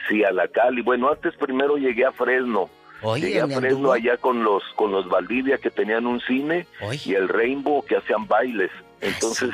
Sí, 0.09 0.25
a 0.25 0.33
la 0.33 0.49
Cali. 0.49 0.83
Bueno, 0.83 1.09
antes 1.11 1.35
primero 1.37 1.77
llegué 1.77 2.05
a 2.05 2.13
Fresno. 2.13 2.69
Oye, 3.03 3.27
llegué 3.29 3.39
a 3.39 3.43
¿dónde 3.43 3.57
Fresno 3.57 3.77
anduvo? 3.79 3.93
allá 3.93 4.17
con 4.17 4.43
los 4.45 4.63
con 4.77 4.93
los 4.93 5.09
Valdivia 5.09 5.59
que 5.59 5.71
tenían 5.71 6.07
un 6.07 6.21
cine 6.21 6.67
y 7.05 7.15
el 7.15 7.29
Rainbow 7.29 7.85
que 7.85 7.97
hacían 7.97 8.27
bailes. 8.27 8.71
Ah, 9.03 9.07
Entonces, 9.07 9.49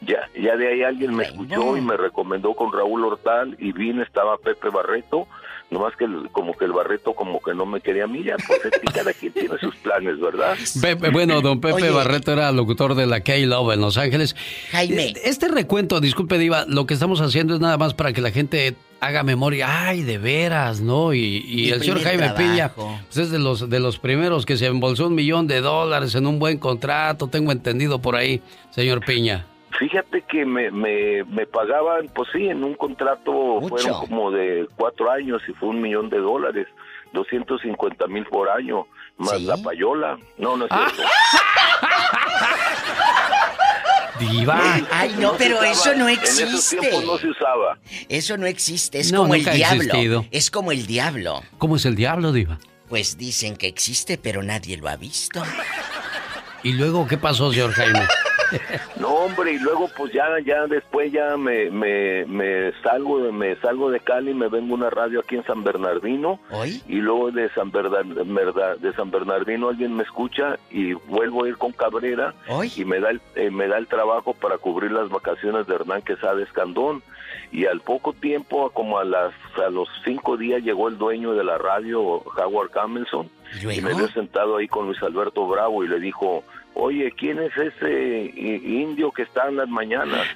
ya 0.00 0.28
ya 0.40 0.56
de 0.56 0.68
ahí 0.68 0.82
alguien 0.82 1.14
me 1.14 1.24
escuchó 1.24 1.76
y 1.76 1.80
me 1.80 1.96
recomendó 1.96 2.54
con 2.54 2.72
Raúl 2.72 3.04
Hortal 3.04 3.56
y 3.58 3.72
vine, 3.72 4.02
estaba 4.02 4.36
Pepe 4.38 4.68
Barreto, 4.70 5.28
nomás 5.70 5.94
que 5.94 6.06
el- 6.06 6.28
como 6.32 6.56
que 6.56 6.64
el 6.64 6.72
Barreto 6.72 7.12
como 7.12 7.40
que 7.40 7.54
no 7.54 7.66
me 7.66 7.80
quería 7.80 8.02
a 8.04 8.06
mí, 8.08 8.24
ya 8.24 8.34
pues 8.48 8.64
es 8.64 8.72
que 8.80 8.86
cada 8.92 9.12
quien 9.12 9.32
tiene 9.32 9.56
sus 9.58 9.76
planes, 9.76 10.18
¿verdad? 10.18 10.56
Pepe, 10.82 11.10
bueno, 11.10 11.40
don 11.40 11.60
Pepe 11.60 11.74
Oye. 11.74 11.90
Barreto 11.90 12.32
era 12.32 12.50
locutor 12.50 12.96
de 12.96 13.06
la 13.06 13.20
K-Love 13.20 13.74
en 13.74 13.80
Los 13.80 13.96
Ángeles. 13.96 14.34
Jaime. 14.72 15.14
Este 15.22 15.46
recuento, 15.46 16.00
disculpe, 16.00 16.36
Diva, 16.38 16.64
lo 16.66 16.86
que 16.86 16.94
estamos 16.94 17.20
haciendo 17.20 17.54
es 17.54 17.60
nada 17.60 17.78
más 17.78 17.94
para 17.94 18.12
que 18.12 18.20
la 18.20 18.32
gente 18.32 18.74
haga 19.00 19.22
memoria. 19.22 19.88
Ay, 19.88 20.02
de 20.02 20.18
veras, 20.18 20.80
¿no? 20.80 21.12
Y, 21.12 21.70
el 21.72 21.80
señor 21.80 22.00
Jaime 22.02 22.30
Piña 22.30 22.72
pues 22.74 23.16
es 23.16 23.30
de 23.30 23.38
los, 23.38 23.68
de 23.68 23.80
los 23.80 23.98
primeros 23.98 24.46
que 24.46 24.56
se 24.56 24.66
embolsó 24.66 25.08
un 25.08 25.14
millón 25.14 25.46
de 25.46 25.60
dólares 25.60 26.14
en 26.14 26.26
un 26.26 26.38
buen 26.38 26.58
contrato, 26.58 27.28
tengo 27.28 27.52
entendido 27.52 28.00
por 28.00 28.16
ahí, 28.16 28.42
señor 28.70 29.04
Piña. 29.04 29.46
Fíjate 29.78 30.22
que 30.22 30.44
me, 30.44 30.70
me, 30.70 31.24
me 31.24 31.46
pagaban, 31.46 32.08
pues 32.14 32.28
sí, 32.32 32.48
en 32.48 32.62
un 32.64 32.74
contrato 32.74 33.60
fueron 33.62 34.00
como 34.00 34.30
de 34.30 34.68
cuatro 34.76 35.10
años 35.10 35.40
y 35.48 35.52
fue 35.52 35.70
un 35.70 35.80
millón 35.80 36.10
de 36.10 36.18
dólares, 36.18 36.66
250 37.12 38.06
mil 38.08 38.24
por 38.26 38.50
año, 38.50 38.86
más 39.16 39.40
la 39.42 39.56
payola. 39.56 40.18
No, 40.38 40.56
no 40.56 40.66
es 40.66 40.70
cierto. 40.70 41.02
Diva. 44.20 44.80
Ay, 44.90 45.14
no, 45.18 45.34
pero 45.36 45.56
usaba, 45.56 45.70
eso 45.72 45.94
no 45.94 46.08
En 46.08 46.18
esos 46.20 46.40
existe. 46.42 46.76
tiempos 46.78 47.04
no 47.04 47.18
se 47.18 47.28
usaba. 47.28 47.78
Eso 48.08 48.36
no 48.36 48.46
existe, 48.46 49.00
es 49.00 49.10
No, 49.12 49.22
como 49.22 49.34
el 49.34 49.44
diablo. 49.44 49.82
existido. 49.82 50.26
Es 50.30 50.50
como 50.50 50.72
el 50.72 50.86
diablo. 50.86 51.42
¿Cómo 51.58 51.76
es 51.76 51.84
el 51.86 51.96
diablo, 51.96 52.32
Diva? 52.32 52.58
Pues 52.88 53.16
dicen 53.18 53.56
que 53.56 53.66
existe, 53.68 54.18
pero 54.18 54.42
nadie 54.42 54.76
lo 54.76 54.88
ha 54.88 54.96
visto. 54.96 55.42
¿Y 56.62 56.72
luego 56.72 57.06
qué 57.08 57.16
pasó, 57.16 57.50
señor 57.52 57.72
Jaime? 57.72 58.00
No, 58.98 59.08
hombre, 59.08 59.52
y 59.52 59.58
luego 59.58 59.88
pues 59.96 60.12
ya 60.12 60.26
ya 60.44 60.66
después 60.66 61.12
ya 61.12 61.36
me, 61.36 61.70
me, 61.70 62.24
me 62.26 62.72
salgo 62.82 63.22
de 63.22 63.32
me 63.32 63.56
salgo 63.56 63.90
de 63.90 64.00
Cali, 64.00 64.34
me 64.34 64.48
vengo 64.48 64.74
a 64.74 64.78
una 64.78 64.90
radio 64.90 65.20
aquí 65.20 65.36
en 65.36 65.44
San 65.44 65.64
Bernardino. 65.64 66.40
Y 66.88 66.96
luego 66.96 67.30
de 67.30 67.48
San 67.50 67.70
Bernardino, 67.70 68.24
de 68.78 68.92
San 68.94 69.10
Bernardino 69.10 69.68
alguien 69.68 69.96
me 69.96 70.02
escucha 70.02 70.58
y 70.70 70.92
vuelvo 70.92 71.44
a 71.44 71.48
ir 71.48 71.56
con 71.56 71.72
Cabrera 71.72 72.34
y 72.76 72.84
me 72.84 73.00
da 73.00 73.10
el, 73.10 73.20
eh, 73.34 73.50
me 73.50 73.68
da 73.68 73.78
el 73.78 73.86
trabajo 73.86 74.34
para 74.34 74.58
cubrir 74.58 74.92
las 74.92 75.08
vacaciones 75.08 75.66
de 75.66 75.74
Hernán 75.74 76.02
Quesada 76.02 76.42
Escandón 76.42 77.02
y 77.52 77.66
al 77.66 77.80
poco 77.80 78.12
tiempo 78.12 78.70
como 78.70 78.98
a 78.98 79.04
las 79.04 79.32
a 79.64 79.70
los 79.70 79.88
cinco 80.04 80.36
días 80.36 80.62
llegó 80.62 80.88
el 80.88 80.98
dueño 80.98 81.34
de 81.34 81.44
la 81.44 81.58
radio 81.58 82.00
Howard 82.00 82.70
Camelson 82.70 83.28
y 83.62 83.80
me 83.80 83.94
vio 83.94 84.08
sentado 84.08 84.56
ahí 84.56 84.68
con 84.68 84.86
Luis 84.86 85.02
Alberto 85.02 85.46
Bravo 85.46 85.82
y 85.84 85.88
le 85.88 85.98
dijo 85.98 86.44
oye, 86.74 87.12
¿quién 87.16 87.38
es 87.38 87.56
ese 87.56 88.32
indio 88.36 89.10
que 89.12 89.22
está 89.22 89.48
en 89.48 89.56
las 89.56 89.68
mañanas? 89.68 90.26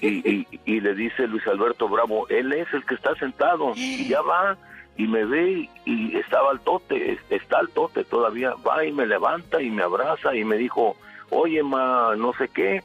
Y, 0.00 0.28
y- 0.30 0.46
y 0.64 0.80
le 0.80 0.94
dice 0.94 1.26
Luis 1.26 1.46
Alberto 1.46 1.88
Bravo, 1.88 2.26
él 2.28 2.52
es 2.52 2.72
el 2.72 2.84
que 2.86 2.94
está 2.94 3.14
sentado, 3.16 3.72
y 3.76 4.08
ya 4.08 4.22
va, 4.22 4.56
y 4.96 5.06
me 5.06 5.24
ve, 5.26 5.68
y 5.84 6.16
estaba 6.16 6.50
al 6.52 6.60
tote, 6.60 7.12
es- 7.12 7.20
está 7.28 7.58
al 7.58 7.68
tote 7.70 8.04
todavía, 8.04 8.54
va 8.66 8.84
y 8.84 8.92
me 8.92 9.06
levanta 9.06 9.60
y 9.60 9.70
me 9.70 9.82
abraza 9.82 10.34
y 10.34 10.44
me 10.44 10.56
dijo, 10.56 10.96
oye, 11.30 11.62
ma, 11.62 12.14
no 12.16 12.32
sé 12.34 12.48
qué, 12.48 12.82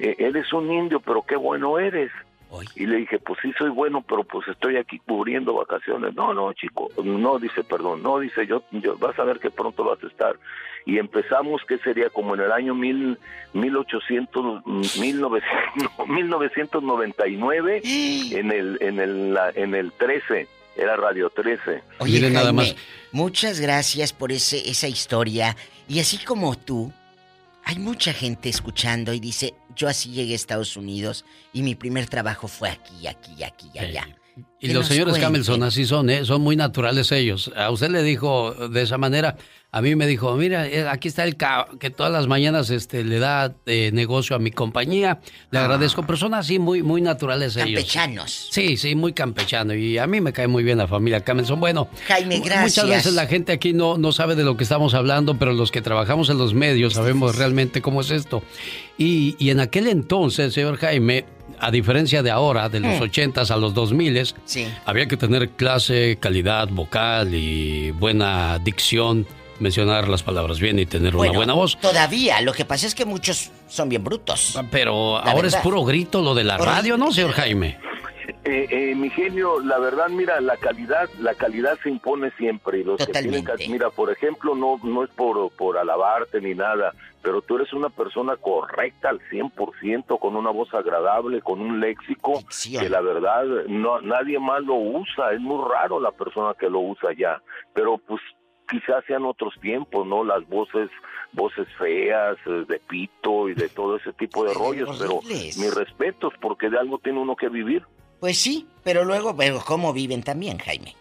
eh, 0.00 0.16
eres 0.18 0.52
un 0.52 0.72
indio, 0.72 0.98
pero 1.00 1.22
qué 1.22 1.36
bueno 1.36 1.78
eres. 1.78 2.10
Y 2.74 2.86
le 2.86 2.96
dije, 2.96 3.18
pues 3.18 3.38
sí 3.42 3.52
soy 3.56 3.70
bueno, 3.70 4.02
pero 4.06 4.24
pues 4.24 4.48
estoy 4.48 4.76
aquí 4.76 4.98
cubriendo 4.98 5.54
vacaciones. 5.54 6.14
No, 6.14 6.34
no, 6.34 6.52
chico, 6.52 6.88
no, 7.02 7.38
dice, 7.38 7.62
perdón, 7.62 8.02
no, 8.02 8.18
dice, 8.18 8.46
yo, 8.46 8.64
yo 8.72 8.96
vas 8.98 9.18
a 9.18 9.24
ver 9.24 9.38
que 9.38 9.50
pronto 9.50 9.84
vas 9.84 10.02
a 10.02 10.08
estar. 10.08 10.36
Y 10.84 10.98
empezamos, 10.98 11.62
que 11.68 11.78
sería 11.78 12.10
como 12.10 12.34
en 12.34 12.40
el 12.40 12.52
año 12.52 12.74
mil, 12.74 13.18
1800, 13.52 14.66
1900, 14.66 16.08
1999, 16.08 17.82
en 17.84 18.50
el, 18.52 18.78
en 18.80 18.98
el, 18.98 19.38
en 19.54 19.74
el 19.74 19.92
13, 19.92 20.48
era 20.76 20.96
Radio 20.96 21.30
13. 21.30 21.82
Oye, 21.98 22.32
Jaime, 22.32 22.74
muchas 23.12 23.60
gracias 23.60 24.12
por 24.12 24.32
ese, 24.32 24.68
esa 24.68 24.88
historia. 24.88 25.56
Y 25.88 26.00
así 26.00 26.18
como 26.24 26.56
tú, 26.56 26.92
hay 27.70 27.78
mucha 27.78 28.12
gente 28.12 28.48
escuchando 28.48 29.12
y 29.12 29.20
dice, 29.20 29.54
yo 29.76 29.86
así 29.86 30.10
llegué 30.10 30.32
a 30.32 30.34
Estados 30.34 30.76
Unidos 30.76 31.24
y 31.52 31.62
mi 31.62 31.76
primer 31.76 32.08
trabajo 32.08 32.48
fue 32.48 32.68
aquí, 32.68 33.06
aquí, 33.06 33.44
aquí, 33.44 33.70
allá. 33.78 34.08
Y 34.60 34.72
los 34.72 34.86
señores 34.86 35.12
cuenten. 35.12 35.28
Camelson 35.28 35.62
así 35.62 35.86
son, 35.86 36.10
¿eh? 36.10 36.24
son 36.24 36.42
muy 36.42 36.54
naturales 36.54 37.10
ellos. 37.12 37.50
A 37.56 37.70
usted 37.70 37.90
le 37.90 38.02
dijo 38.02 38.52
de 38.68 38.82
esa 38.82 38.98
manera, 38.98 39.36
a 39.72 39.82
mí 39.82 39.94
me 39.94 40.06
dijo, 40.06 40.34
mira, 40.36 40.66
eh, 40.66 40.86
aquí 40.88 41.08
está 41.08 41.24
el 41.24 41.36
que 41.78 41.90
todas 41.90 42.12
las 42.12 42.26
mañanas 42.26 42.70
este, 42.70 43.04
le 43.04 43.20
da 43.20 43.54
eh, 43.66 43.90
negocio 43.92 44.34
a 44.34 44.38
mi 44.38 44.50
compañía, 44.50 45.20
le 45.50 45.58
agradezco, 45.60 46.02
pero 46.02 46.18
son 46.18 46.34
así 46.34 46.58
muy, 46.58 46.82
muy 46.82 47.00
naturales 47.00 47.56
ellos. 47.56 47.68
Ah. 47.68 47.74
Campechanos. 47.74 48.48
Sí, 48.50 48.76
sí, 48.76 48.94
muy 48.94 49.12
campechano. 49.12 49.74
Y 49.74 49.96
a 49.96 50.06
mí 50.06 50.20
me 50.20 50.32
cae 50.32 50.48
muy 50.48 50.64
bien 50.64 50.76
la 50.76 50.88
familia 50.88 51.20
Camelson. 51.22 51.60
Bueno, 51.60 51.88
Jaime, 52.08 52.40
gracias. 52.40 52.84
muchas 52.84 52.88
veces 52.88 53.14
la 53.14 53.26
gente 53.26 53.52
aquí 53.52 53.72
no, 53.72 53.96
no 53.96 54.12
sabe 54.12 54.34
de 54.34 54.44
lo 54.44 54.56
que 54.56 54.64
estamos 54.64 54.92
hablando, 54.92 55.38
pero 55.38 55.52
los 55.52 55.70
que 55.70 55.80
trabajamos 55.80 56.28
en 56.30 56.38
los 56.38 56.52
medios 56.52 56.94
sabemos 56.94 57.36
realmente 57.36 57.80
cómo 57.80 58.00
es 58.00 58.10
esto. 58.10 58.42
Y, 58.98 59.36
y 59.38 59.50
en 59.50 59.60
aquel 59.60 59.86
entonces, 59.86 60.52
señor 60.52 60.76
Jaime, 60.76 61.24
a 61.60 61.70
diferencia 61.70 62.22
de 62.22 62.30
ahora, 62.30 62.68
de 62.68 62.80
los 62.80 62.98
Mm. 62.98 63.02
80s 63.02 63.50
a 63.50 63.56
los 63.56 63.74
2000 63.74 64.34
había 64.86 65.06
que 65.06 65.16
tener 65.16 65.50
clase, 65.50 66.18
calidad 66.20 66.68
vocal 66.68 67.34
y 67.34 67.90
buena 67.92 68.58
dicción, 68.58 69.26
mencionar 69.58 70.08
las 70.08 70.22
palabras 70.22 70.58
bien 70.58 70.78
y 70.78 70.86
tener 70.86 71.14
una 71.14 71.32
buena 71.32 71.52
voz. 71.52 71.78
Todavía, 71.80 72.40
lo 72.40 72.52
que 72.52 72.64
pasa 72.64 72.86
es 72.86 72.94
que 72.94 73.04
muchos 73.04 73.50
son 73.68 73.88
bien 73.88 74.02
brutos. 74.02 74.58
Pero 74.70 75.18
ahora 75.18 75.48
es 75.48 75.56
puro 75.56 75.84
grito 75.84 76.22
lo 76.22 76.34
de 76.34 76.44
la 76.44 76.56
radio, 76.58 76.96
¿no, 76.96 77.12
señor 77.12 77.32
Jaime? 77.32 77.78
Eh, 78.44 78.66
eh, 78.70 78.94
mi 78.94 79.10
genio, 79.10 79.60
la 79.60 79.78
verdad, 79.78 80.08
mira, 80.08 80.40
la 80.40 80.56
calidad, 80.56 81.10
la 81.18 81.34
calidad 81.34 81.78
se 81.82 81.90
impone 81.90 82.30
siempre 82.38 82.78
y 82.78 82.84
los 82.84 83.04
que 83.04 83.12
tienen 83.12 83.44
mira, 83.68 83.90
por 83.90 84.10
ejemplo, 84.10 84.54
no, 84.54 84.80
no 84.82 85.04
es 85.04 85.10
por, 85.10 85.50
por 85.52 85.76
alabarte 85.76 86.40
ni 86.40 86.54
nada, 86.54 86.94
pero 87.20 87.42
tú 87.42 87.56
eres 87.56 87.72
una 87.74 87.90
persona 87.90 88.36
correcta 88.36 89.10
al 89.10 89.20
100%, 89.30 90.18
con 90.18 90.36
una 90.36 90.50
voz 90.50 90.72
agradable, 90.72 91.42
con 91.42 91.60
un 91.60 91.80
léxico 91.80 92.42
que 92.78 92.88
la 92.88 93.02
verdad 93.02 93.44
no 93.68 94.00
nadie 94.00 94.38
más 94.38 94.62
lo 94.62 94.76
usa, 94.76 95.32
es 95.32 95.40
muy 95.40 95.62
raro 95.68 96.00
la 96.00 96.12
persona 96.12 96.54
que 96.58 96.70
lo 96.70 96.80
usa 96.80 97.10
ya, 97.12 97.42
pero 97.74 97.98
pues 97.98 98.22
quizás 98.70 99.04
sean 99.06 99.26
otros 99.26 99.52
tiempos, 99.60 100.06
¿no? 100.06 100.24
Las 100.24 100.48
voces 100.48 100.88
voces 101.32 101.68
feas, 101.78 102.36
eh, 102.46 102.64
de 102.66 102.80
pito 102.88 103.48
y 103.48 103.54
de 103.54 103.68
todo 103.68 103.96
ese 103.96 104.12
tipo 104.12 104.44
de 104.44 104.54
rollos, 104.54 104.98
pero 104.98 105.20
mis 105.22 105.74
respetos 105.74 106.32
porque 106.40 106.70
de 106.70 106.78
algo 106.78 106.98
tiene 106.98 107.20
uno 107.20 107.36
que 107.36 107.48
vivir. 107.48 107.84
Pues 108.20 108.38
sí, 108.38 108.66
pero 108.84 109.04
luego, 109.04 109.34
pero 109.34 109.62
¿cómo 109.64 109.92
viven 109.92 110.22
también, 110.22 110.58
Jaime? 110.58 110.94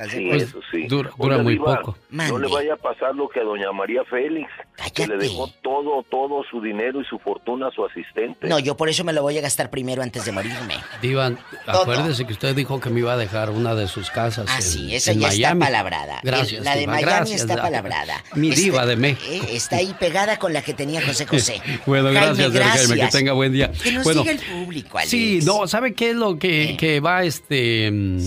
¿Estás 0.00 0.10
Sí, 0.16 0.24
acuerdo? 0.24 0.44
eso 0.44 0.60
sí. 0.72 0.86
Dura- 0.88 1.10
dura 1.18 1.38
muy 1.38 1.58
poco. 1.58 1.96
No 2.10 2.16
Mande. 2.16 2.48
le 2.48 2.54
vaya 2.54 2.74
a 2.74 2.76
pasar 2.76 3.14
lo 3.14 3.28
que 3.28 3.40
a 3.40 3.44
doña 3.44 3.70
María 3.72 4.02
Félix, 4.04 4.48
que 4.94 5.06
le 5.06 5.16
dejó 5.18 5.48
todo, 5.62 6.02
todo 6.10 6.42
su 6.50 6.60
dinero 6.62 7.00
y 7.00 7.04
su 7.04 7.18
fortuna 7.18 7.68
a 7.68 7.70
su 7.70 7.84
asistente. 7.84 8.48
No, 8.48 8.58
yo 8.58 8.76
por 8.76 8.88
eso 8.88 9.04
me 9.04 9.12
lo 9.12 9.22
voy 9.22 9.36
a 9.36 9.40
gastar 9.42 9.68
primero 9.70 10.02
antes 10.02 10.24
de 10.24 10.32
morirme. 10.32 10.76
Diva, 11.02 11.30
Todo. 11.66 11.82
acuérdese 11.82 12.26
que 12.26 12.32
usted 12.32 12.54
dijo 12.56 12.80
que 12.80 12.88
me 12.90 13.00
iba 13.00 13.12
a 13.12 13.16
dejar 13.18 13.50
una 13.50 13.74
de 13.74 13.86
sus 13.88 14.10
casas 14.10 14.46
Ah, 14.48 14.56
en, 14.56 14.62
sí, 14.62 14.94
esa 14.94 15.12
en 15.12 15.20
ya 15.20 15.28
Miami. 15.28 15.42
está 15.42 15.66
palabrada. 15.66 16.20
Gracias, 16.22 16.58
El- 16.60 16.64
la 16.64 16.72
de 16.74 16.80
Diva, 16.80 16.92
Miami 16.92 17.12
gracias, 17.12 17.40
está 17.42 17.56
la- 17.56 17.62
palabrada. 17.62 18.24
Mi 18.34 18.48
Este- 18.50 18.60
diva 18.62 18.86
de 18.86 18.96
México. 18.96 19.46
eh, 19.46 19.56
está 19.56 19.76
ahí 19.76 19.94
pegada 20.00 20.38
con 20.38 20.52
la 20.52 20.62
que 20.62 20.72
tenía 20.74 21.02
José 21.02 21.26
José. 21.26 21.60
Bueno, 21.86 22.04
Jaime, 22.06 22.20
gracias, 22.20 22.36
señor 22.36 22.52
Jaime, 22.62 22.78
que 22.94 22.94
gracias. 23.00 23.12
tenga 23.12 23.32
buen 23.34 23.52
día. 23.52 23.70
Que 23.72 23.92
nos 23.92 24.04
bueno, 24.04 24.22
diga 24.22 24.32
el 24.32 24.38
público, 24.40 24.96
Alex. 24.98 25.10
Sí, 25.10 25.40
no, 25.44 25.66
¿sabe 25.68 25.92
qué 25.94 26.10
es 26.10 26.16
lo 26.16 26.38
que, 26.38 26.76
que 26.78 27.00
va 27.00 27.22
este 27.24 27.90
mm, 27.90 28.18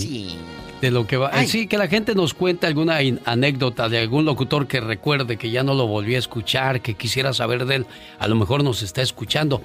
de 0.83 0.91
lo 0.91 1.07
que 1.07 1.15
va? 1.15 1.29
Ay. 1.31 1.47
Sí, 1.47 1.67
que 1.67 1.77
la 1.77 1.87
gente 1.87 2.13
nos 2.13 2.33
cuente 2.33 2.67
alguna 2.67 2.97
anécdota 3.23 3.87
de 3.87 3.99
algún 3.99 4.25
locutor 4.25 4.67
que 4.67 4.81
recuerde 4.81 5.37
que 5.37 5.49
ya 5.49 5.63
no 5.63 5.73
lo 5.75 5.87
volvió 5.87 6.17
a 6.17 6.19
escuchar, 6.19 6.81
que 6.81 6.95
quisiera 6.95 7.31
saber 7.31 7.65
de 7.65 7.75
él, 7.75 7.85
a 8.19 8.27
lo 8.27 8.35
mejor 8.35 8.65
nos 8.65 8.81
está 8.81 9.01
escuchando. 9.01 9.61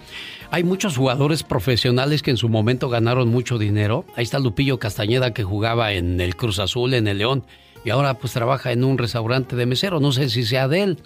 Hay 0.52 0.62
muchos 0.62 0.96
jugadores 0.96 1.42
profesionales 1.42 2.22
que 2.22 2.30
en 2.30 2.36
su 2.36 2.48
momento 2.48 2.88
ganaron 2.88 3.28
mucho 3.28 3.58
dinero. 3.58 4.04
Ahí 4.14 4.22
está 4.22 4.38
Lupillo 4.38 4.78
Castañeda 4.78 5.34
que 5.34 5.42
jugaba 5.42 5.92
en 5.92 6.20
el 6.20 6.36
Cruz 6.36 6.60
Azul, 6.60 6.94
en 6.94 7.08
el 7.08 7.18
León. 7.18 7.44
Y 7.84 7.90
ahora 7.90 8.14
pues 8.14 8.32
trabaja 8.32 8.70
en 8.70 8.84
un 8.84 8.96
restaurante 8.96 9.56
de 9.56 9.66
mesero, 9.66 9.98
no 9.98 10.12
sé 10.12 10.30
si 10.30 10.44
sea 10.44 10.68
de 10.68 10.82
él. 10.82 10.98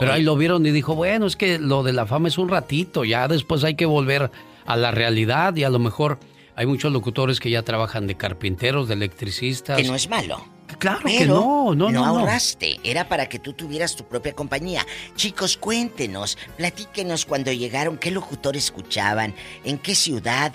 Pero 0.00 0.12
ahí 0.12 0.24
lo 0.24 0.36
vieron 0.36 0.66
y 0.66 0.72
dijo, 0.72 0.96
bueno, 0.96 1.26
es 1.26 1.36
que 1.36 1.60
lo 1.60 1.84
de 1.84 1.92
la 1.92 2.06
fama 2.06 2.26
es 2.26 2.38
un 2.38 2.48
ratito, 2.48 3.04
ya 3.04 3.28
después 3.28 3.62
hay 3.62 3.76
que 3.76 3.86
volver 3.86 4.30
a 4.66 4.76
la 4.76 4.90
realidad 4.90 5.54
y 5.54 5.64
a 5.64 5.70
lo 5.70 5.78
mejor 5.78 6.18
hay 6.56 6.66
muchos 6.66 6.92
locutores 6.92 7.40
que 7.40 7.50
ya 7.50 7.62
trabajan 7.62 8.06
de 8.06 8.14
carpinteros, 8.16 8.88
de 8.88 8.94
electricistas. 8.94 9.76
Que 9.76 9.84
no 9.84 9.94
es 9.94 10.08
malo. 10.08 10.44
Claro 10.78 11.00
Pero 11.04 11.18
que 11.18 11.26
no, 11.26 11.74
no, 11.74 11.90
no, 11.90 11.90
no. 11.90 12.04
ahorraste, 12.06 12.80
era 12.82 13.06
para 13.06 13.28
que 13.28 13.38
tú 13.38 13.52
tuvieras 13.52 13.94
tu 13.94 14.04
propia 14.04 14.32
compañía. 14.32 14.86
Chicos, 15.16 15.58
cuéntenos, 15.58 16.38
platíquenos 16.56 17.26
cuando 17.26 17.52
llegaron, 17.52 17.98
qué 17.98 18.10
locutor 18.10 18.56
escuchaban, 18.56 19.34
en 19.64 19.76
qué 19.76 19.94
ciudad, 19.94 20.52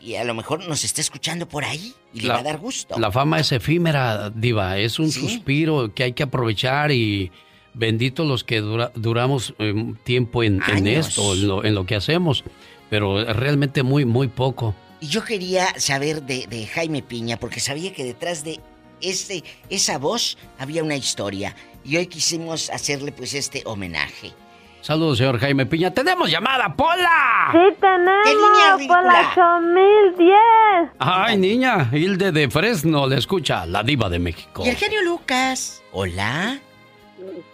y 0.00 0.14
a 0.14 0.22
lo 0.24 0.34
mejor 0.34 0.68
nos 0.68 0.84
está 0.84 1.00
escuchando 1.00 1.48
por 1.48 1.64
ahí 1.64 1.92
y 2.14 2.20
le 2.20 2.28
va 2.28 2.38
a 2.38 2.42
dar 2.44 2.58
gusto. 2.58 2.96
La 2.98 3.10
fama 3.10 3.40
es 3.40 3.50
efímera, 3.50 4.30
diva, 4.30 4.78
es 4.78 5.00
un 5.00 5.10
suspiro 5.10 5.92
que 5.92 6.04
hay 6.04 6.12
que 6.12 6.22
aprovechar 6.22 6.92
y 6.92 7.32
bendito 7.74 8.24
los 8.24 8.44
que 8.44 8.60
dura- 8.60 8.92
duramos 8.94 9.52
eh, 9.58 9.74
tiempo 10.04 10.44
en, 10.44 10.62
en 10.68 10.86
esto, 10.86 11.34
en 11.34 11.48
lo, 11.48 11.64
en 11.64 11.74
lo 11.74 11.86
que 11.86 11.96
hacemos, 11.96 12.44
pero 12.88 13.24
realmente 13.34 13.82
muy, 13.82 14.04
muy 14.04 14.28
poco. 14.28 14.76
Y 15.00 15.08
yo 15.08 15.24
quería 15.24 15.66
saber 15.78 16.22
de, 16.22 16.46
de 16.46 16.66
Jaime 16.66 17.02
Piña, 17.02 17.38
porque 17.38 17.60
sabía 17.60 17.92
que 17.92 18.04
detrás 18.04 18.44
de 18.44 18.60
ese, 19.00 19.44
esa 19.68 19.98
voz 19.98 20.38
había 20.58 20.82
una 20.82 20.96
historia. 20.96 21.54
Y 21.84 21.96
hoy 21.96 22.06
quisimos 22.06 22.70
hacerle 22.70 23.12
pues 23.12 23.34
este 23.34 23.62
homenaje. 23.66 24.32
Saludos, 24.80 25.18
señor 25.18 25.38
Jaime 25.40 25.66
Piña. 25.66 25.90
¡Tenemos 25.92 26.30
llamada, 26.30 26.72
Pola! 26.74 27.48
Sí, 27.50 27.76
tenemos 27.80 28.86
por 28.86 29.04
la 29.04 29.30
8010. 29.30 30.90
Ay, 30.98 31.36
niña, 31.36 31.90
Hilde 31.92 32.30
de 32.30 32.48
Fresno 32.48 33.08
le 33.08 33.16
escucha, 33.16 33.66
la 33.66 33.82
diva 33.82 34.08
de 34.08 34.20
México. 34.20 34.62
Y 34.64 34.68
el 34.68 34.76
genio 34.76 35.02
Lucas. 35.02 35.82
Hola. 35.90 36.60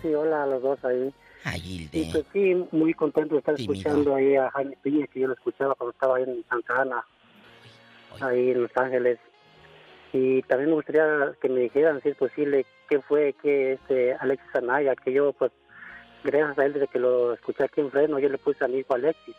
Sí, 0.02 0.08
hola 0.14 0.42
a 0.42 0.46
los 0.46 0.62
dos 0.62 0.78
ahí. 0.84 1.10
Ay, 1.44 1.60
Hilde. 1.64 1.98
Y 1.98 2.12
pues 2.12 2.24
sí, 2.32 2.54
muy 2.70 2.92
contento 2.92 3.34
de 3.34 3.38
estar 3.38 3.54
escuchando 3.58 4.14
ahí 4.14 4.36
a 4.36 4.50
Jaime 4.50 4.76
Piña, 4.82 5.06
que 5.06 5.20
yo 5.20 5.28
lo 5.28 5.34
escuchaba 5.34 5.74
cuando 5.74 5.92
estaba 5.92 6.16
ahí 6.18 6.24
en 6.24 6.44
Santa 6.50 6.82
Ana, 6.82 7.04
ahí 8.20 8.50
en 8.50 8.62
Los 8.62 8.76
Ángeles. 8.76 9.18
Y 10.12 10.42
también 10.42 10.70
me 10.70 10.76
gustaría 10.76 11.32
que 11.40 11.48
me 11.48 11.60
dijeran, 11.60 12.02
si 12.02 12.10
es 12.10 12.16
posible, 12.16 12.66
qué 12.88 13.00
fue 13.00 13.34
que 13.42 13.74
este 13.74 14.14
Alexis 14.14 14.54
Anaya, 14.54 14.94
que 14.96 15.12
yo, 15.12 15.32
pues, 15.32 15.50
gracias 16.22 16.58
a 16.58 16.64
él, 16.66 16.74
desde 16.74 16.88
que 16.88 16.98
lo 16.98 17.32
escuché 17.32 17.64
aquí 17.64 17.80
en 17.80 17.90
Fresno, 17.90 18.18
yo 18.18 18.28
le 18.28 18.38
puse 18.38 18.64
a 18.64 18.68
mi 18.68 18.78
hijo 18.78 18.94
Alexis. 18.94 19.34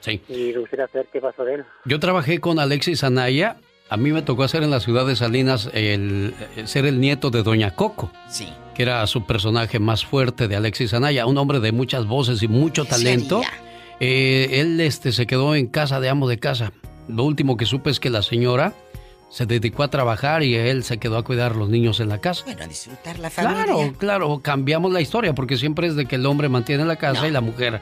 Sí. 0.00 0.20
Y 0.28 0.52
me 0.52 0.58
gustaría 0.58 0.88
saber 0.88 1.06
qué 1.12 1.20
pasó 1.20 1.44
de 1.44 1.54
él. 1.54 1.64
Yo 1.84 2.00
trabajé 2.00 2.40
con 2.40 2.58
Alexis 2.58 3.04
Anaya. 3.04 3.56
A 3.88 3.96
mí 3.96 4.10
me 4.10 4.22
tocó 4.22 4.42
hacer 4.42 4.62
en 4.62 4.70
la 4.70 4.80
ciudad 4.80 5.06
de 5.06 5.16
Salinas 5.16 5.70
el, 5.74 6.34
eh, 6.56 6.66
ser 6.66 6.86
el 6.86 6.98
nieto 6.98 7.30
de 7.30 7.42
Doña 7.42 7.74
Coco. 7.74 8.10
Sí. 8.28 8.48
Que 8.74 8.84
era 8.84 9.06
su 9.06 9.26
personaje 9.26 9.78
más 9.78 10.04
fuerte 10.04 10.48
de 10.48 10.56
Alexis 10.56 10.94
Anaya, 10.94 11.26
un 11.26 11.36
hombre 11.36 11.60
de 11.60 11.72
muchas 11.72 12.06
voces 12.06 12.42
y 12.42 12.48
mucho 12.48 12.84
talento. 12.86 13.42
Eh, 14.00 14.60
él 14.60 14.80
este, 14.80 15.12
se 15.12 15.26
quedó 15.26 15.54
en 15.54 15.66
casa 15.66 16.00
de 16.00 16.08
amo 16.08 16.26
de 16.26 16.38
casa. 16.38 16.72
Lo 17.08 17.24
último 17.24 17.56
que 17.56 17.66
supe 17.66 17.90
es 17.90 18.00
que 18.00 18.10
la 18.10 18.22
señora 18.22 18.74
se 19.28 19.46
dedicó 19.46 19.82
a 19.82 19.88
trabajar 19.88 20.42
y 20.42 20.54
él 20.54 20.84
se 20.84 20.98
quedó 20.98 21.16
a 21.16 21.24
cuidar 21.24 21.52
a 21.52 21.54
los 21.54 21.68
niños 21.68 22.00
en 22.00 22.08
la 22.08 22.18
casa. 22.18 22.44
Bueno, 22.44 22.64
a 22.64 22.66
disfrutar 22.66 23.18
la 23.18 23.30
familia. 23.30 23.64
Claro, 23.64 23.94
claro, 23.98 24.40
cambiamos 24.42 24.92
la 24.92 25.00
historia 25.00 25.34
porque 25.34 25.56
siempre 25.56 25.86
es 25.86 25.96
de 25.96 26.06
que 26.06 26.16
el 26.16 26.26
hombre 26.26 26.48
mantiene 26.48 26.84
la 26.84 26.96
casa 26.96 27.26
y 27.26 27.30
la 27.30 27.40
mujer 27.40 27.80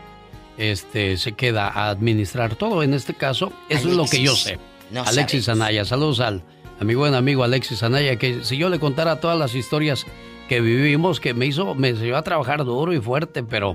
este, 0.59 1.17
se 1.17 1.33
queda 1.33 1.69
a 1.69 1.91
administrar 1.91 2.55
todo. 2.55 2.83
En 2.83 2.95
este 2.95 3.15
caso, 3.15 3.53
eso 3.69 3.89
es 3.89 3.97
lo 3.97 4.05
que 4.05 4.23
yo 4.23 4.37
sé. 4.37 4.59
no 4.91 5.03
Alexis 5.03 5.49
Anaya, 5.49 5.85
saludos 5.85 6.21
al 6.21 6.45
a 6.81 6.85
mi 6.85 6.95
buen 6.95 7.15
amigo 7.15 7.45
Alexis 7.45 7.83
Anaya, 7.83 8.17
que 8.17 8.43
si 8.43 8.57
yo 8.57 8.71
le 8.71 8.79
contara 8.79 9.21
todas 9.21 9.39
las 9.39 9.55
historias 9.55 10.07
que 10.49 10.61
vivimos, 10.61 11.21
que 11.21 11.35
me 11.35 11.47
hizo, 11.47 11.75
me 11.75 11.91
enseñó 11.91 12.17
a 12.17 12.23
trabajar 12.23 12.65
duro 12.65 12.93
y 12.95 13.01
fuerte, 13.01 13.43
pero 13.43 13.75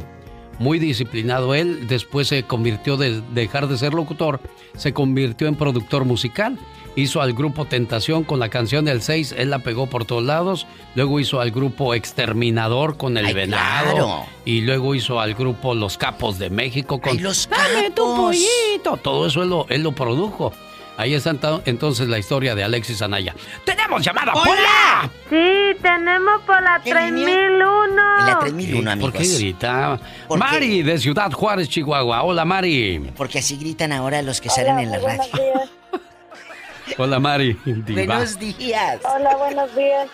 muy 0.59 0.79
disciplinado 0.79 1.53
él. 1.55 1.87
Después 1.87 2.27
se 2.27 2.43
convirtió 2.43 2.97
de 2.97 3.21
dejar 3.33 3.67
de 3.67 3.77
ser 3.77 3.93
locutor, 3.93 4.39
se 4.75 4.93
convirtió 4.93 5.47
en 5.47 5.55
productor 5.55 6.05
musical. 6.05 6.57
Hizo 6.97 7.21
al 7.21 7.33
grupo 7.33 7.65
Tentación 7.65 8.23
con 8.23 8.39
la 8.39 8.47
canción 8.47 8.85
del 8.85 9.01
6, 9.01 9.35
él 9.37 9.49
la 9.49 9.59
pegó 9.59 9.87
por 9.87 10.05
todos 10.05 10.23
lados. 10.23 10.65
Luego 10.95 11.19
hizo 11.19 11.41
al 11.41 11.51
grupo 11.51 11.93
Exterminador 11.93 12.95
con 12.95 13.17
el 13.17 13.25
Ay, 13.25 13.33
venado. 13.33 13.91
claro. 13.95 14.25
Y 14.45 14.61
luego 14.61 14.95
hizo 14.95 15.19
al 15.19 15.33
grupo 15.33 15.75
Los 15.75 15.97
Capos 15.97 16.39
de 16.39 16.49
México 16.49 17.01
con 17.01 17.17
Ay, 17.17 17.19
los 17.19 17.49
Dame 17.49 17.91
tu 17.91 18.03
capos. 18.03 18.19
pollito. 18.19 18.97
Todo 19.03 19.27
eso 19.27 19.43
él 19.43 19.49
lo, 19.49 19.65
él 19.69 19.83
lo 19.83 19.91
produjo. 19.91 20.53
Ahí 20.97 21.13
está 21.13 21.31
ento- 21.31 21.61
entonces 21.65 22.07
la 22.07 22.17
historia 22.17 22.55
de 22.55 22.63
Alexis 22.63 23.01
Anaya. 23.01 23.35
¡Tenemos 23.65 24.01
llamada! 24.03 24.31
¡Hola! 24.33 25.09
Sí, 25.29 25.77
tenemos 25.81 26.41
por 26.43 26.61
la 26.63 26.79
3001. 26.83 27.95
La 28.25 28.39
3001, 28.39 29.01
¿Por 29.01 29.11
qué 29.11 29.17
amigos. 29.19 29.37
grita? 29.39 29.99
¿Por 30.27 30.39
qué? 30.39 30.45
Mari, 30.45 30.83
de 30.83 30.97
Ciudad 30.97 31.31
Juárez, 31.31 31.67
Chihuahua. 31.69 32.23
Hola, 32.23 32.45
Mari. 32.45 33.11
Porque 33.17 33.39
así 33.39 33.57
gritan 33.57 33.91
ahora 33.91 34.21
los 34.21 34.39
que 34.39 34.49
salen 34.49 34.79
en 34.79 34.91
la 34.91 34.99
radio. 34.99 35.53
Hola, 36.97 37.19
Mari. 37.19 37.57
Diva. 37.65 38.05
Buenos 38.15 38.39
días. 38.39 38.99
Hola, 39.03 39.35
buenos 39.35 39.75
días. 39.75 40.07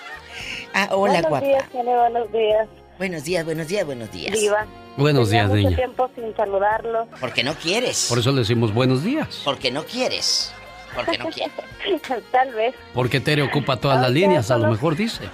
Ah, 0.74 0.88
hola, 0.92 1.14
buenos 1.14 1.30
guapa. 1.30 1.46
días, 1.46 1.70
tiene 1.72 1.96
buenos 1.96 2.32
días. 2.32 2.68
Buenos 2.98 3.24
días, 3.24 3.46
buenos 3.46 3.68
días, 3.68 3.86
buenos 3.86 4.12
días. 4.12 4.32
Diva. 4.40 4.66
Buenos 4.98 5.30
Tenía 5.30 5.44
días, 5.44 5.50
mucho 5.56 5.68
niña. 5.70 5.76
tiempo 5.78 6.10
sin 6.16 6.36
saludarlo. 6.36 7.08
Porque 7.20 7.44
no 7.44 7.54
quieres. 7.56 8.08
Por 8.10 8.20
eso 8.20 8.32
le 8.32 8.40
decimos 8.40 8.74
buenos 8.74 9.04
días. 9.04 9.42
Porque 9.44 9.70
no 9.72 9.84
quieres. 9.84 10.54
Porque 10.96 11.18
no 11.18 11.30
quieres. 11.30 11.54
Tal 12.32 12.54
vez. 12.54 12.76
Porque 12.94 13.20
Tere 13.20 13.42
ocupa 13.42 13.78
todas 13.78 14.02
las 14.02 14.12
líneas, 14.12 14.52
a 14.52 14.58
lo 14.58 14.70
mejor 14.70 14.96
dice. 14.96 15.30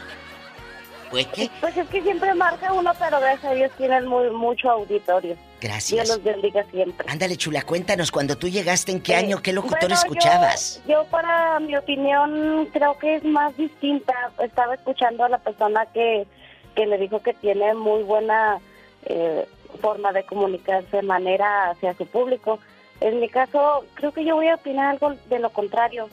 Pues 1.10 1.26
qué. 1.28 1.50
Pues 1.62 1.78
es 1.78 1.88
que 1.88 2.02
siempre 2.02 2.34
marca 2.34 2.74
uno, 2.74 2.92
pero 3.00 3.20
gracias 3.20 3.52
a 3.52 3.56
Dios 3.56 3.72
tienen 3.78 4.08
muy, 4.08 4.30
mucho 4.30 4.70
auditorio. 4.70 5.38
Gracias. 5.62 6.06
Dios 6.06 6.08
los 6.10 6.24
bendiga 6.24 6.64
siempre. 6.70 7.08
Ándale, 7.10 7.38
chula, 7.38 7.62
cuéntanos, 7.62 8.12
cuando 8.12 8.38
tú 8.38 8.48
llegaste, 8.48 8.92
¿en 8.92 9.02
qué 9.02 9.14
Eh, 9.14 9.18
año, 9.18 9.42
qué 9.42 9.54
locutor 9.54 9.80
bueno, 9.80 9.96
escuchabas? 9.96 10.82
Yo, 10.86 10.94
yo, 10.94 11.06
para 11.06 11.60
mi 11.60 11.76
opinión, 11.76 12.68
creo 12.74 12.98
que 13.00 13.16
es 13.16 13.24
más 13.24 13.56
distinta. 13.58 14.14
Estaba 14.44 14.76
escuchando 14.76 15.24
a 15.24 15.30
la 15.30 15.38
persona 15.38 15.86
que, 15.94 16.28
que 16.76 16.86
me 16.86 16.98
dijo 16.98 17.22
que 17.22 17.34
tiene 17.34 17.74
muy 17.74 18.04
buena 18.04 18.60
eh, 19.06 19.48
forma 19.82 20.12
de 20.12 20.24
comunicarse, 20.24 21.02
manera 21.02 21.72
hacia 21.72 21.94
su 21.96 22.06
público. 22.06 22.60
En 23.02 23.20
mi 23.20 23.30
caso, 23.30 23.86
creo 23.94 24.12
que 24.12 24.26
yo 24.26 24.36
voy 24.36 24.48
a 24.48 24.56
opinar 24.56 24.88
algo 24.88 25.14
de 25.30 25.40
lo 25.40 25.50
contrario, 25.52 26.10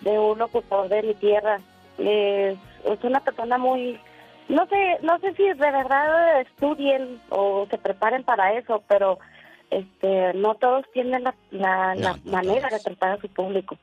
de 0.00 0.18
un 0.18 0.38
locutor 0.38 0.88
de 0.88 1.02
mi 1.02 1.14
tierra. 1.14 1.60
Es, 1.98 2.58
es 2.84 3.04
una 3.04 3.20
persona 3.20 3.56
muy, 3.56 4.00
no 4.48 4.66
sé, 4.66 4.98
no 5.02 5.18
sé 5.20 5.32
si 5.34 5.44
de 5.44 5.54
verdad 5.54 6.40
estudien 6.40 7.20
o 7.30 7.66
se 7.70 7.78
preparen 7.78 8.24
para 8.24 8.52
eso, 8.54 8.82
pero 8.88 9.18
este, 9.70 10.34
no 10.34 10.54
todos 10.56 10.84
tienen 10.92 11.24
la, 11.24 11.34
la, 11.50 11.94
la 11.94 12.18
manera 12.24 12.68
de 12.68 12.80
tratar 12.80 13.12
a 13.12 13.20
su 13.20 13.28
público. 13.28 13.76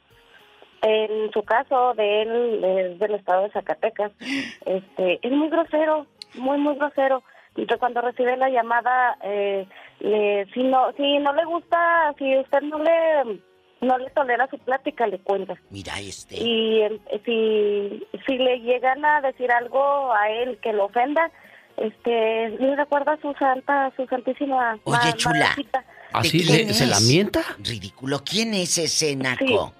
En 0.81 1.31
su 1.31 1.43
caso, 1.43 1.93
de 1.93 2.23
él, 2.23 2.63
es 2.63 2.99
del 2.99 3.15
estado 3.15 3.43
de 3.43 3.51
Zacatecas, 3.51 4.11
este, 4.65 5.19
es 5.21 5.31
muy 5.31 5.49
grosero, 5.49 6.07
muy, 6.35 6.57
muy 6.57 6.75
grosero. 6.75 7.23
Entonces, 7.55 7.79
cuando 7.79 8.01
recibe 8.01 8.37
la 8.37 8.49
llamada, 8.49 9.17
eh, 9.23 9.67
le, 10.01 10.45
si 10.53 10.63
no 10.63 10.91
si 10.97 11.17
no 11.19 11.33
le 11.33 11.45
gusta, 11.45 12.13
si 12.17 12.37
usted 12.37 12.61
no 12.61 12.79
le 12.79 13.39
no 13.81 13.97
le 13.97 14.09
tolera 14.11 14.47
su 14.47 14.59
plática, 14.59 15.07
le 15.07 15.17
cuenta. 15.19 15.55
Mira 15.71 15.99
este. 15.99 16.35
Y 16.35 16.81
si, 17.25 18.07
si 18.27 18.37
le 18.37 18.59
llegan 18.59 19.03
a 19.03 19.21
decir 19.21 19.51
algo 19.51 20.13
a 20.13 20.29
él 20.29 20.59
que 20.61 20.71
lo 20.71 20.85
ofenda, 20.85 21.31
este, 21.77 22.49
le 22.59 22.75
recuerda 22.75 23.13
a 23.13 23.21
su 23.21 23.33
santa, 23.39 23.91
su 23.95 24.05
santísima 24.05 24.77
Oye, 24.83 24.97
ma- 24.97 25.13
chula. 25.15 25.39
madrecita. 25.39 25.83
¿Así 26.13 26.37
¿De 26.39 26.43
quién 26.45 26.67
le- 26.67 26.73
se 26.75 26.83
es? 26.83 26.89
lamenta? 26.91 27.39
Ridículo. 27.57 28.19
¿Quién 28.23 28.53
es 28.53 28.77
ese 28.77 29.15
naco? 29.15 29.73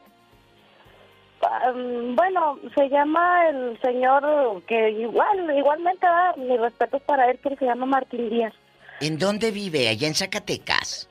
Ah, 1.44 1.72
bueno, 1.74 2.58
se 2.76 2.90
llama 2.90 3.50
el 3.50 3.80
señor 3.82 4.64
que 4.68 4.92
igual, 4.92 5.58
igualmente, 5.58 6.06
ah, 6.08 6.34
mi 6.38 6.56
respeto 6.58 7.00
para 7.00 7.30
él, 7.30 7.40
pero 7.44 7.56
se 7.58 7.66
llama 7.66 7.86
Martín 7.86 8.30
Díaz. 8.30 8.54
¿En 9.02 9.18
dónde 9.18 9.52
vive? 9.52 9.90
Allá 9.90 10.08
en 10.08 10.16
Zacatecas. 10.16 11.08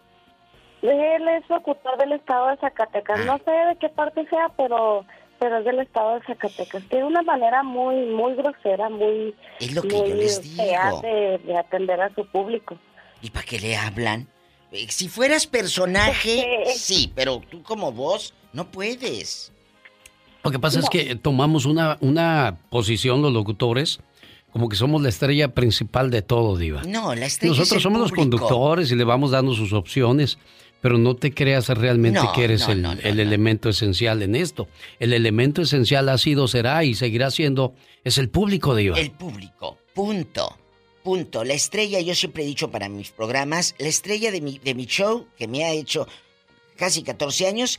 Él 0.82 1.28
es 1.28 1.48
locutor 1.50 1.98
del 1.98 2.12
estado 2.12 2.48
de 2.48 2.56
Zacatecas. 2.56 3.20
Ah. 3.20 3.24
No 3.24 3.38
sé 3.44 3.50
de 3.50 3.76
qué 3.80 3.88
parte 3.90 4.26
sea, 4.30 4.48
pero 4.56 5.04
pero 5.38 5.58
es 5.58 5.64
del 5.64 5.80
estado 5.80 6.14
de 6.18 6.26
Zacatecas. 6.26 6.82
Tiene 6.88 7.04
una 7.04 7.22
manera 7.22 7.62
muy 7.62 7.96
muy 8.06 8.34
grosera, 8.34 8.88
muy 8.88 9.34
Es 9.58 9.74
lo 9.74 9.82
que 9.82 9.96
muy 9.96 10.08
yo 10.10 10.14
les 10.14 10.56
fea 10.56 10.86
digo. 10.86 11.00
de, 11.02 11.38
de 11.44 11.58
atender 11.58 12.00
a 12.00 12.14
su 12.14 12.26
público. 12.26 12.78
¿Y 13.22 13.30
para 13.30 13.44
qué 13.44 13.58
le 13.58 13.76
hablan? 13.76 14.26
Eh, 14.72 14.86
Si 14.88 15.08
fueras 15.08 15.46
personaje, 15.46 16.64
sí, 16.74 17.12
pero 17.14 17.40
tú 17.50 17.62
como 17.62 17.92
vos 17.92 18.32
no 18.52 18.70
puedes. 18.70 19.52
Lo 20.42 20.50
que 20.50 20.58
pasa 20.58 20.80
es 20.80 20.88
que 20.88 21.14
tomamos 21.16 21.66
una, 21.66 21.98
una 22.00 22.56
posición 22.70 23.20
los 23.20 23.32
locutores 23.32 24.00
como 24.52 24.68
que 24.68 24.76
somos 24.76 25.02
la 25.02 25.08
estrella 25.08 25.54
principal 25.54 26.10
de 26.10 26.22
todo, 26.22 26.56
Diva. 26.56 26.82
No, 26.84 27.14
la 27.14 27.26
estrella 27.26 27.52
es 27.52 27.58
Nosotros 27.58 27.78
el 27.78 27.82
somos 27.82 28.00
los 28.00 28.12
conductores 28.12 28.90
y 28.90 28.96
le 28.96 29.04
vamos 29.04 29.30
dando 29.30 29.54
sus 29.54 29.72
opciones, 29.72 30.38
pero 30.80 30.98
no 30.98 31.14
te 31.14 31.32
creas 31.32 31.68
realmente 31.68 32.20
No, 32.20 32.32
que 32.32 32.44
eres 32.44 32.66
no, 32.66 32.72
el, 32.72 32.82
no, 32.82 32.94
no, 32.94 33.00
el 33.02 33.20
elemento 33.20 33.68
esencial 33.68 34.22
en 34.22 34.34
esto. 34.34 34.68
El 34.98 35.12
elemento 35.12 35.62
esencial 35.62 36.08
ha 36.08 36.18
sido, 36.18 36.48
será 36.48 36.84
y 36.84 36.94
seguirá 36.94 37.30
siendo, 37.30 37.74
es 38.04 38.18
el 38.18 38.28
público, 38.28 38.74
Diva. 38.74 38.98
El 38.98 39.12
público, 39.12 39.78
punto. 39.94 40.56
Punto. 41.02 41.44
La 41.44 41.54
estrella, 41.54 42.00
yo 42.00 42.14
siempre 42.14 42.42
he 42.42 42.46
dicho 42.46 42.70
para 42.70 42.90
mis 42.90 43.10
programas, 43.10 43.74
la 43.78 43.88
estrella 43.88 44.30
de 44.30 44.42
mi, 44.42 44.58
de 44.58 44.74
mi 44.74 44.84
show, 44.84 45.26
que 45.38 45.48
me 45.48 45.64
ha 45.64 45.72
hecho 45.72 46.06
casi 46.76 47.02
14 47.02 47.46
años, 47.46 47.78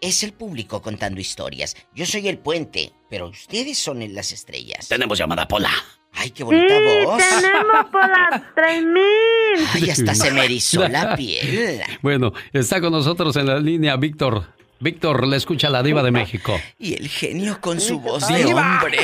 es 0.00 0.22
el 0.22 0.32
público 0.32 0.82
contando 0.82 1.20
historias. 1.20 1.76
Yo 1.94 2.06
soy 2.06 2.28
el 2.28 2.38
puente, 2.38 2.92
pero 3.10 3.28
ustedes 3.28 3.78
son 3.78 4.02
las 4.14 4.32
estrellas. 4.32 4.88
Tenemos 4.88 5.18
llamada 5.18 5.46
Pola. 5.48 5.70
Ay, 6.12 6.30
qué 6.30 6.44
bonita 6.44 6.74
voz. 7.04 7.22
tenemos 7.28 7.86
por 7.92 8.08
las 8.08 8.54
3000. 8.54 9.02
Ay, 9.74 9.90
hasta 9.90 10.14
se 10.14 10.30
me 10.30 10.44
erizó 10.44 10.88
la 10.88 11.14
piel. 11.16 11.82
Bueno, 12.00 12.32
está 12.52 12.80
con 12.80 12.92
nosotros 12.92 13.36
en 13.36 13.46
la 13.46 13.58
línea 13.58 13.96
Víctor. 13.96 14.55
Víctor, 14.78 15.26
le 15.26 15.36
escucha 15.36 15.70
la 15.70 15.82
Diva 15.82 16.02
de 16.02 16.10
México. 16.10 16.58
Y 16.78 16.94
el 16.94 17.08
genio 17.08 17.58
con 17.60 17.80
su 17.80 17.94
Sí, 17.94 18.00
¿qué 18.00 18.08
voz 18.10 18.28
de 18.28 18.44
hombre. 18.44 18.98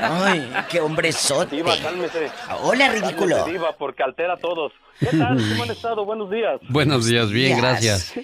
Ay, 0.00 0.50
qué 0.70 0.80
hombrezote. 0.80 1.56
Diva, 1.56 1.76
cálmese. 1.82 2.30
Hola, 2.62 2.88
ridículo. 2.90 3.36
Cálmese, 3.36 3.52
Diva, 3.52 3.76
porque 3.76 4.02
altera 4.04 4.34
a 4.34 4.36
todos. 4.36 4.72
¿Qué 5.00 5.06
tal? 5.06 5.36
¿Cómo 5.50 5.62
han 5.64 5.70
estado? 5.70 6.04
Buenos 6.04 6.30
días. 6.30 6.60
Buenos 6.68 7.06
días, 7.06 7.30
bien, 7.30 7.60
días. 7.60 7.60
gracias. 7.60 8.14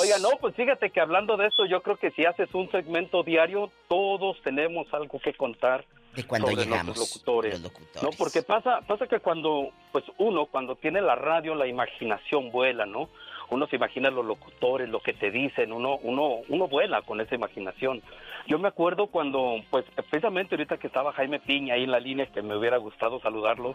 Oiga, 0.00 0.18
no, 0.18 0.30
pues 0.40 0.54
fíjate 0.56 0.90
que 0.90 1.00
hablando 1.00 1.36
de 1.36 1.46
esto, 1.46 1.64
yo 1.66 1.80
creo 1.82 1.96
que 1.96 2.10
si 2.10 2.24
haces 2.24 2.48
un 2.52 2.70
segmento 2.72 3.22
diario, 3.22 3.70
todos 3.88 4.36
tenemos 4.42 4.86
algo 4.92 5.20
que 5.20 5.32
contar. 5.34 5.84
De 6.14 6.24
cuando 6.24 6.48
sobre 6.48 6.64
llegamos, 6.64 6.86
nuestros 6.96 7.10
locutores. 7.10 7.60
No, 8.02 8.10
porque 8.16 8.42
pasa, 8.42 8.80
pasa 8.86 9.06
que 9.06 9.20
cuando, 9.20 9.68
pues 9.92 10.04
uno, 10.16 10.46
cuando 10.46 10.74
tiene 10.74 11.02
la 11.02 11.14
radio, 11.14 11.54
la 11.54 11.66
imaginación 11.66 12.50
vuela, 12.50 12.86
¿no? 12.86 13.10
Uno 13.50 13.66
se 13.66 13.76
imagina 13.76 14.10
los 14.10 14.24
locutores, 14.24 14.88
lo 14.88 15.00
que 15.00 15.12
te 15.12 15.30
dicen, 15.30 15.72
uno, 15.72 15.98
uno, 16.02 16.40
uno 16.48 16.68
vuela 16.68 17.02
con 17.02 17.20
esa 17.20 17.34
imaginación. 17.34 18.02
Yo 18.46 18.58
me 18.58 18.68
acuerdo 18.68 19.06
cuando, 19.08 19.56
pues, 19.70 19.84
precisamente 20.10 20.54
ahorita 20.54 20.78
que 20.78 20.86
estaba 20.88 21.12
Jaime 21.12 21.40
Piña 21.40 21.74
ahí 21.74 21.84
en 21.84 21.90
la 21.90 22.00
línea, 22.00 22.26
que 22.26 22.42
me 22.42 22.56
hubiera 22.56 22.76
gustado 22.78 23.20
saludarlo, 23.20 23.74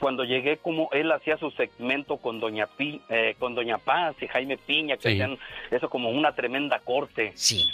cuando 0.00 0.22
llegué 0.24 0.58
como 0.58 0.88
él 0.92 1.10
hacía 1.10 1.38
su 1.38 1.50
segmento 1.52 2.18
con 2.18 2.38
Doña 2.38 2.66
Pi, 2.68 3.00
eh, 3.08 3.34
con 3.38 3.54
Doña 3.54 3.78
Paz 3.78 4.14
y 4.22 4.28
Jaime 4.28 4.56
Piña, 4.56 4.96
que 4.96 5.08
Sí. 5.08 5.14
hacían 5.20 5.38
eso 5.70 5.90
como 5.90 6.10
una 6.10 6.32
tremenda 6.34 6.78
corte, 6.80 7.32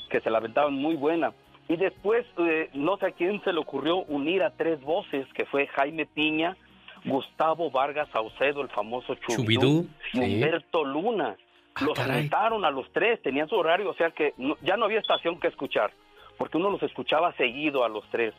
que 0.09 0.20
se 0.20 0.30
la 0.30 0.39
aventaban 0.39 0.72
muy 0.74 0.95
buena. 0.97 1.32
Y 1.68 1.76
después, 1.76 2.24
eh, 2.39 2.70
no 2.74 2.97
sé 2.97 3.07
a 3.07 3.11
quién 3.11 3.43
se 3.43 3.53
le 3.53 3.59
ocurrió 3.59 3.99
unir 4.05 4.43
a 4.43 4.51
tres 4.51 4.80
voces, 4.82 5.26
que 5.35 5.45
fue 5.47 5.66
Jaime 5.66 6.07
Piña, 6.07 6.57
Gustavo 7.05 7.70
Vargas 7.70 8.09
Saucedo, 8.12 8.62
el 8.62 8.68
famoso 8.68 9.14
Chubidú, 9.16 9.36
Chubidú, 9.46 9.88
y 10.12 10.18
sí. 10.18 10.34
Humberto 10.34 10.84
Luna. 10.84 11.36
los 11.80 11.94
caray. 11.98 12.20
juntaron 12.22 12.64
a 12.64 12.70
los 12.70 12.90
tres, 12.92 13.20
tenían 13.22 13.48
su 13.48 13.57
horario, 13.57 13.90
o 13.90 13.94
sea 13.94 14.11
que 14.11 14.32
no- 14.38 14.57
ya 14.62 14.76
no 14.76 14.84
había 14.84 15.00
estación 15.00 15.40
que 15.40 15.48
escuchar, 15.48 15.90
porque 16.38 16.57
uno 16.57 16.70
los 16.70 16.82
escuchaba 16.84 17.32
seguido 17.34 17.84
a 17.84 17.88
los 17.88 18.09
tres. 18.11 18.32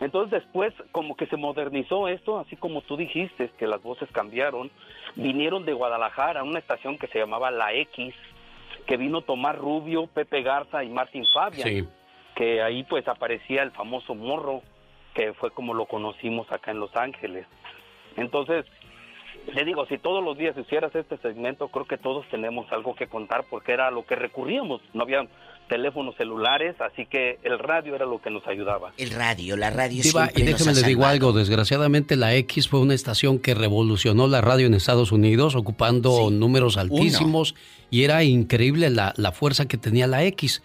Entonces 0.00 0.42
después 0.42 0.74
como 0.90 1.14
que 1.16 1.26
se 1.26 1.36
modernizó 1.36 2.08
esto, 2.08 2.40
así 2.40 2.56
como 2.56 2.80
tú 2.82 2.96
dijiste, 2.96 3.50
que 3.56 3.68
las 3.68 3.80
voces 3.84 4.08
cambiaron, 4.10 4.68
vinieron 5.14 5.64
de 5.64 5.74
Guadalajara 5.74 6.40
a 6.40 6.42
una 6.42 6.58
estación 6.58 6.98
que 6.98 7.06
se 7.06 7.20
llamaba 7.20 7.52
La 7.52 7.72
X, 7.72 8.14
que 8.86 8.96
vino 8.96 9.20
Tomás 9.20 9.56
Rubio, 9.56 10.08
Pepe 10.08 10.42
Garza 10.42 10.82
y 10.82 10.88
Martín 10.88 11.24
Fabian, 11.32 11.68
Sí. 11.68 11.88
que 12.34 12.62
ahí 12.62 12.82
pues 12.82 13.06
aparecía 13.06 13.62
el 13.62 13.70
famoso 13.70 14.16
morro, 14.16 14.62
que 15.14 15.34
fue 15.34 15.52
como 15.52 15.72
lo 15.72 15.86
conocimos 15.86 16.50
acá 16.50 16.72
en 16.72 16.80
Los 16.80 16.96
Ángeles. 16.96 17.46
Entonces, 18.16 18.64
le 19.54 19.64
digo, 19.64 19.86
si 19.86 19.98
todos 19.98 20.22
los 20.22 20.38
días 20.38 20.56
hicieras 20.56 20.94
este 20.94 21.18
segmento, 21.18 21.68
creo 21.68 21.86
que 21.86 21.98
todos 21.98 22.24
tenemos 22.30 22.70
algo 22.72 22.94
que 22.94 23.06
contar 23.06 23.44
porque 23.50 23.72
era 23.72 23.88
a 23.88 23.90
lo 23.90 24.04
que 24.04 24.14
recurríamos. 24.14 24.80
No 24.94 25.02
había 25.02 25.26
teléfonos 25.68 26.14
celulares, 26.16 26.76
así 26.80 27.06
que 27.06 27.38
el 27.42 27.58
radio 27.58 27.94
era 27.94 28.04
lo 28.04 28.20
que 28.20 28.30
nos 28.30 28.46
ayudaba. 28.46 28.92
El 28.98 29.10
radio, 29.10 29.56
la 29.56 29.70
radio 29.70 30.02
Diva, 30.02 30.26
siempre 30.26 30.42
y 30.42 30.50
nos 30.50 30.58
déjeme 30.58 30.78
ha 30.78 30.80
le 30.80 30.88
digo 30.88 31.06
algo, 31.06 31.32
desgraciadamente 31.32 32.16
la 32.16 32.34
X 32.34 32.68
fue 32.68 32.80
una 32.80 32.94
estación 32.94 33.38
que 33.38 33.54
revolucionó 33.54 34.28
la 34.28 34.40
radio 34.40 34.66
en 34.66 34.74
Estados 34.74 35.12
Unidos, 35.12 35.54
ocupando 35.56 36.30
números 36.30 36.76
altísimos, 36.76 37.54
y 37.90 38.04
era 38.04 38.22
increíble 38.22 38.90
la, 38.90 39.14
la 39.16 39.32
fuerza 39.32 39.66
que 39.66 39.78
tenía 39.78 40.06
la 40.06 40.24
X. 40.24 40.62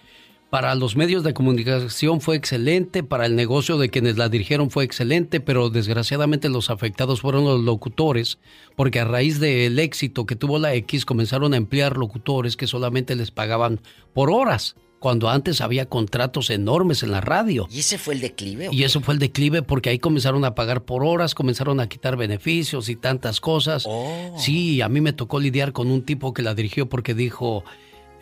Para 0.50 0.76
los 0.76 0.96
medios 0.96 1.24
de 1.24 1.34
comunicación 1.34 2.22
fue 2.22 2.38
excelente, 2.38 3.04
para 3.04 3.26
el 3.26 3.36
negocio 3.36 3.78
de 3.78 3.90
quienes 3.90 4.18
la 4.18 4.30
dirigieron 4.30 4.72
fue 4.72 4.86
excelente, 4.86 5.42
pero 5.42 5.70
desgraciadamente 5.70 6.48
los 6.48 6.70
afectados 6.70 7.20
fueron 7.20 7.44
los 7.44 7.62
locutores, 7.62 8.40
porque 8.78 9.02
a 9.02 9.06
raíz 9.06 9.42
del 9.42 9.78
éxito 9.78 10.26
que 10.26 10.38
tuvo 10.38 10.58
la 10.58 10.74
X 10.74 11.04
comenzaron 11.04 11.54
a 11.54 11.58
emplear 11.58 11.98
locutores 11.98 12.56
que 12.56 12.66
solamente 12.66 13.18
les 13.18 13.30
pagaban 13.30 13.82
por 14.14 14.32
horas, 14.32 14.78
cuando 15.00 15.30
antes 15.30 15.60
había 15.60 15.88
contratos 15.88 16.50
enormes 16.50 17.04
en 17.04 17.12
la 17.12 17.20
radio. 17.20 17.68
¿Y 17.70 17.80
ese 17.80 17.98
fue 17.98 18.14
el 18.14 18.22
declive? 18.22 18.70
Y 18.72 18.84
eso 18.84 19.02
fue 19.02 19.16
el 19.16 19.20
declive 19.20 19.64
porque 19.64 19.90
ahí 19.90 20.00
comenzaron 20.00 20.46
a 20.46 20.56
pagar 20.56 20.86
por 20.86 21.04
horas, 21.04 21.36
comenzaron 21.36 21.82
a 21.82 21.90
quitar 21.90 22.16
beneficios 22.16 22.88
y 22.88 22.96
tantas 22.96 23.42
cosas. 23.42 23.84
Oh. 23.86 24.34
Sí, 24.38 24.82
a 24.82 24.88
mí 24.88 25.02
me 25.02 25.12
tocó 25.12 25.42
lidiar 25.42 25.74
con 25.74 25.92
un 25.92 26.04
tipo 26.04 26.34
que 26.34 26.42
la 26.42 26.56
dirigió 26.56 26.88
porque 26.88 27.14
dijo, 27.14 27.66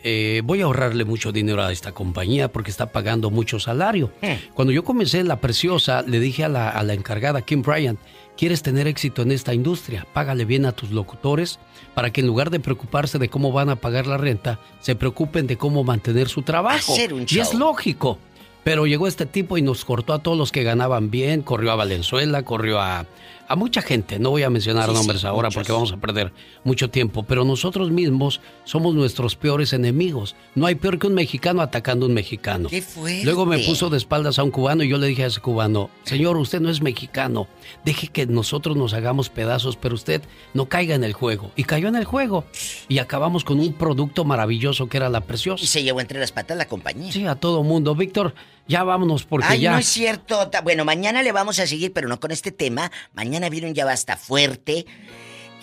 eh, 0.02 0.42
voy 0.44 0.60
a 0.60 0.64
ahorrarle 0.64 1.04
mucho 1.04 1.32
dinero 1.32 1.62
a 1.62 1.72
esta 1.72 1.92
compañía 1.92 2.52
porque 2.52 2.70
está 2.70 2.86
pagando 2.92 3.30
mucho 3.30 3.58
salario. 3.58 4.12
Cuando 4.54 4.72
yo 4.72 4.84
comencé 4.84 5.20
en 5.20 5.28
La 5.28 5.40
Preciosa, 5.40 6.02
le 6.02 6.20
dije 6.20 6.44
a 6.44 6.48
la, 6.48 6.68
a 6.68 6.82
la 6.82 6.94
encargada, 6.94 7.42
Kim 7.42 7.62
Bryant, 7.62 7.98
¿quieres 8.36 8.62
tener 8.62 8.86
éxito 8.86 9.22
en 9.22 9.32
esta 9.32 9.54
industria? 9.54 10.06
Págale 10.12 10.44
bien 10.44 10.66
a 10.66 10.72
tus 10.72 10.90
locutores 10.90 11.58
para 11.94 12.12
que 12.12 12.20
en 12.20 12.26
lugar 12.26 12.50
de 12.50 12.60
preocuparse 12.60 13.18
de 13.18 13.28
cómo 13.28 13.52
van 13.52 13.70
a 13.70 13.76
pagar 13.76 14.06
la 14.06 14.18
renta, 14.18 14.60
se 14.80 14.94
preocupen 14.94 15.46
de 15.46 15.56
cómo 15.56 15.82
mantener 15.82 16.28
su 16.28 16.42
trabajo. 16.42 16.92
Hacer 16.92 17.14
un 17.14 17.26
y 17.28 17.38
es 17.38 17.54
lógico. 17.54 18.18
Pero 18.64 18.84
llegó 18.84 19.06
este 19.06 19.26
tipo 19.26 19.58
y 19.58 19.62
nos 19.62 19.84
cortó 19.84 20.12
a 20.12 20.18
todos 20.18 20.36
los 20.36 20.50
que 20.50 20.64
ganaban 20.64 21.08
bien, 21.08 21.42
corrió 21.42 21.70
a 21.70 21.76
Valenzuela, 21.76 22.42
corrió 22.42 22.80
a, 22.80 23.06
a 23.48 23.56
mucha 23.56 23.82
gente, 23.82 24.18
no 24.18 24.30
voy 24.30 24.42
a 24.42 24.50
mencionar 24.50 24.92
nombres 24.92 25.24
ahora 25.24 25.50
porque 25.50 25.72
vamos 25.72 25.92
a 25.92 25.96
perder 25.96 26.32
mucho 26.64 26.90
tiempo, 26.90 27.22
pero 27.22 27.44
nosotros 27.44 27.90
mismos 27.90 28.40
somos 28.64 28.94
nuestros 28.94 29.36
peores 29.36 29.72
enemigos. 29.72 30.34
No 30.54 30.66
hay 30.66 30.74
peor 30.74 30.98
que 30.98 31.06
un 31.06 31.14
mexicano 31.14 31.62
atacando 31.62 32.06
a 32.06 32.08
un 32.08 32.14
mexicano. 32.14 32.68
¿Qué 32.68 32.82
fue? 32.82 33.22
Luego 33.24 33.46
me 33.46 33.58
puso 33.60 33.90
de 33.90 33.98
espaldas 33.98 34.38
a 34.38 34.42
un 34.42 34.50
cubano 34.50 34.82
y 34.82 34.88
yo 34.88 34.98
le 34.98 35.06
dije 35.06 35.24
a 35.24 35.26
ese 35.26 35.40
cubano, 35.40 35.90
señor, 36.04 36.36
usted 36.36 36.60
no 36.60 36.70
es 36.70 36.82
mexicano, 36.82 37.46
deje 37.84 38.08
que 38.08 38.26
nosotros 38.26 38.76
nos 38.76 38.94
hagamos 38.94 39.30
pedazos, 39.30 39.76
pero 39.76 39.94
usted 39.94 40.22
no 40.54 40.66
caiga 40.66 40.94
en 40.94 41.04
el 41.04 41.12
juego. 41.12 41.50
Y 41.56 41.64
cayó 41.64 41.88
en 41.88 41.96
el 41.96 42.04
juego. 42.04 42.44
Y 42.88 42.98
acabamos 42.98 43.44
con 43.44 43.60
un 43.60 43.72
producto 43.72 44.24
maravilloso 44.24 44.88
que 44.88 44.96
era 44.96 45.08
la 45.08 45.20
preciosa. 45.20 45.62
Y 45.62 45.66
se 45.66 45.82
llevó 45.82 46.00
entre 46.00 46.20
las 46.20 46.32
patas 46.32 46.56
la 46.56 46.66
compañía. 46.66 47.12
Sí, 47.12 47.26
a 47.26 47.36
todo 47.36 47.62
mundo. 47.62 47.94
Víctor, 47.94 48.34
ya 48.68 48.82
vámonos 48.84 49.24
porque 49.24 49.46
Ay, 49.48 49.60
ya... 49.60 49.72
no 49.72 49.78
es 49.78 49.86
cierto. 49.86 50.50
Bueno, 50.64 50.84
mañana 50.84 51.22
le 51.22 51.32
vamos 51.32 51.58
a 51.58 51.66
seguir, 51.66 51.92
pero 51.92 52.08
no 52.08 52.18
con 52.20 52.30
este 52.30 52.52
tema. 52.52 52.90
Mañana 53.14 53.48
viene 53.48 53.68
un 53.68 53.74
ya 53.74 53.84
basta 53.84 54.16
fuerte. 54.16 54.86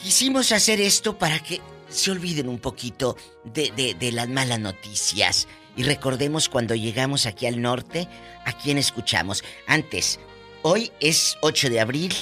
Quisimos 0.01 0.51
hacer 0.51 0.81
esto 0.81 1.17
para 1.17 1.39
que 1.39 1.61
se 1.89 2.11
olviden 2.11 2.49
un 2.49 2.59
poquito 2.59 3.15
de, 3.43 3.71
de- 3.75 3.93
de 3.93 4.11
las 4.11 4.27
malas 4.29 4.59
noticias. 4.59 5.47
Y 5.75 5.83
recordemos 5.83 6.49
cuando 6.49 6.75
llegamos 6.75 7.25
aquí 7.25 7.45
al 7.47 7.61
norte, 7.61 8.07
a 8.45 8.53
quién 8.53 8.77
escuchamos. 8.77 9.43
Antes, 9.67 10.19
hoy 10.61 10.91
es 10.99 11.37
8 11.41 11.69
de 11.69 11.79
abril. 11.79 12.13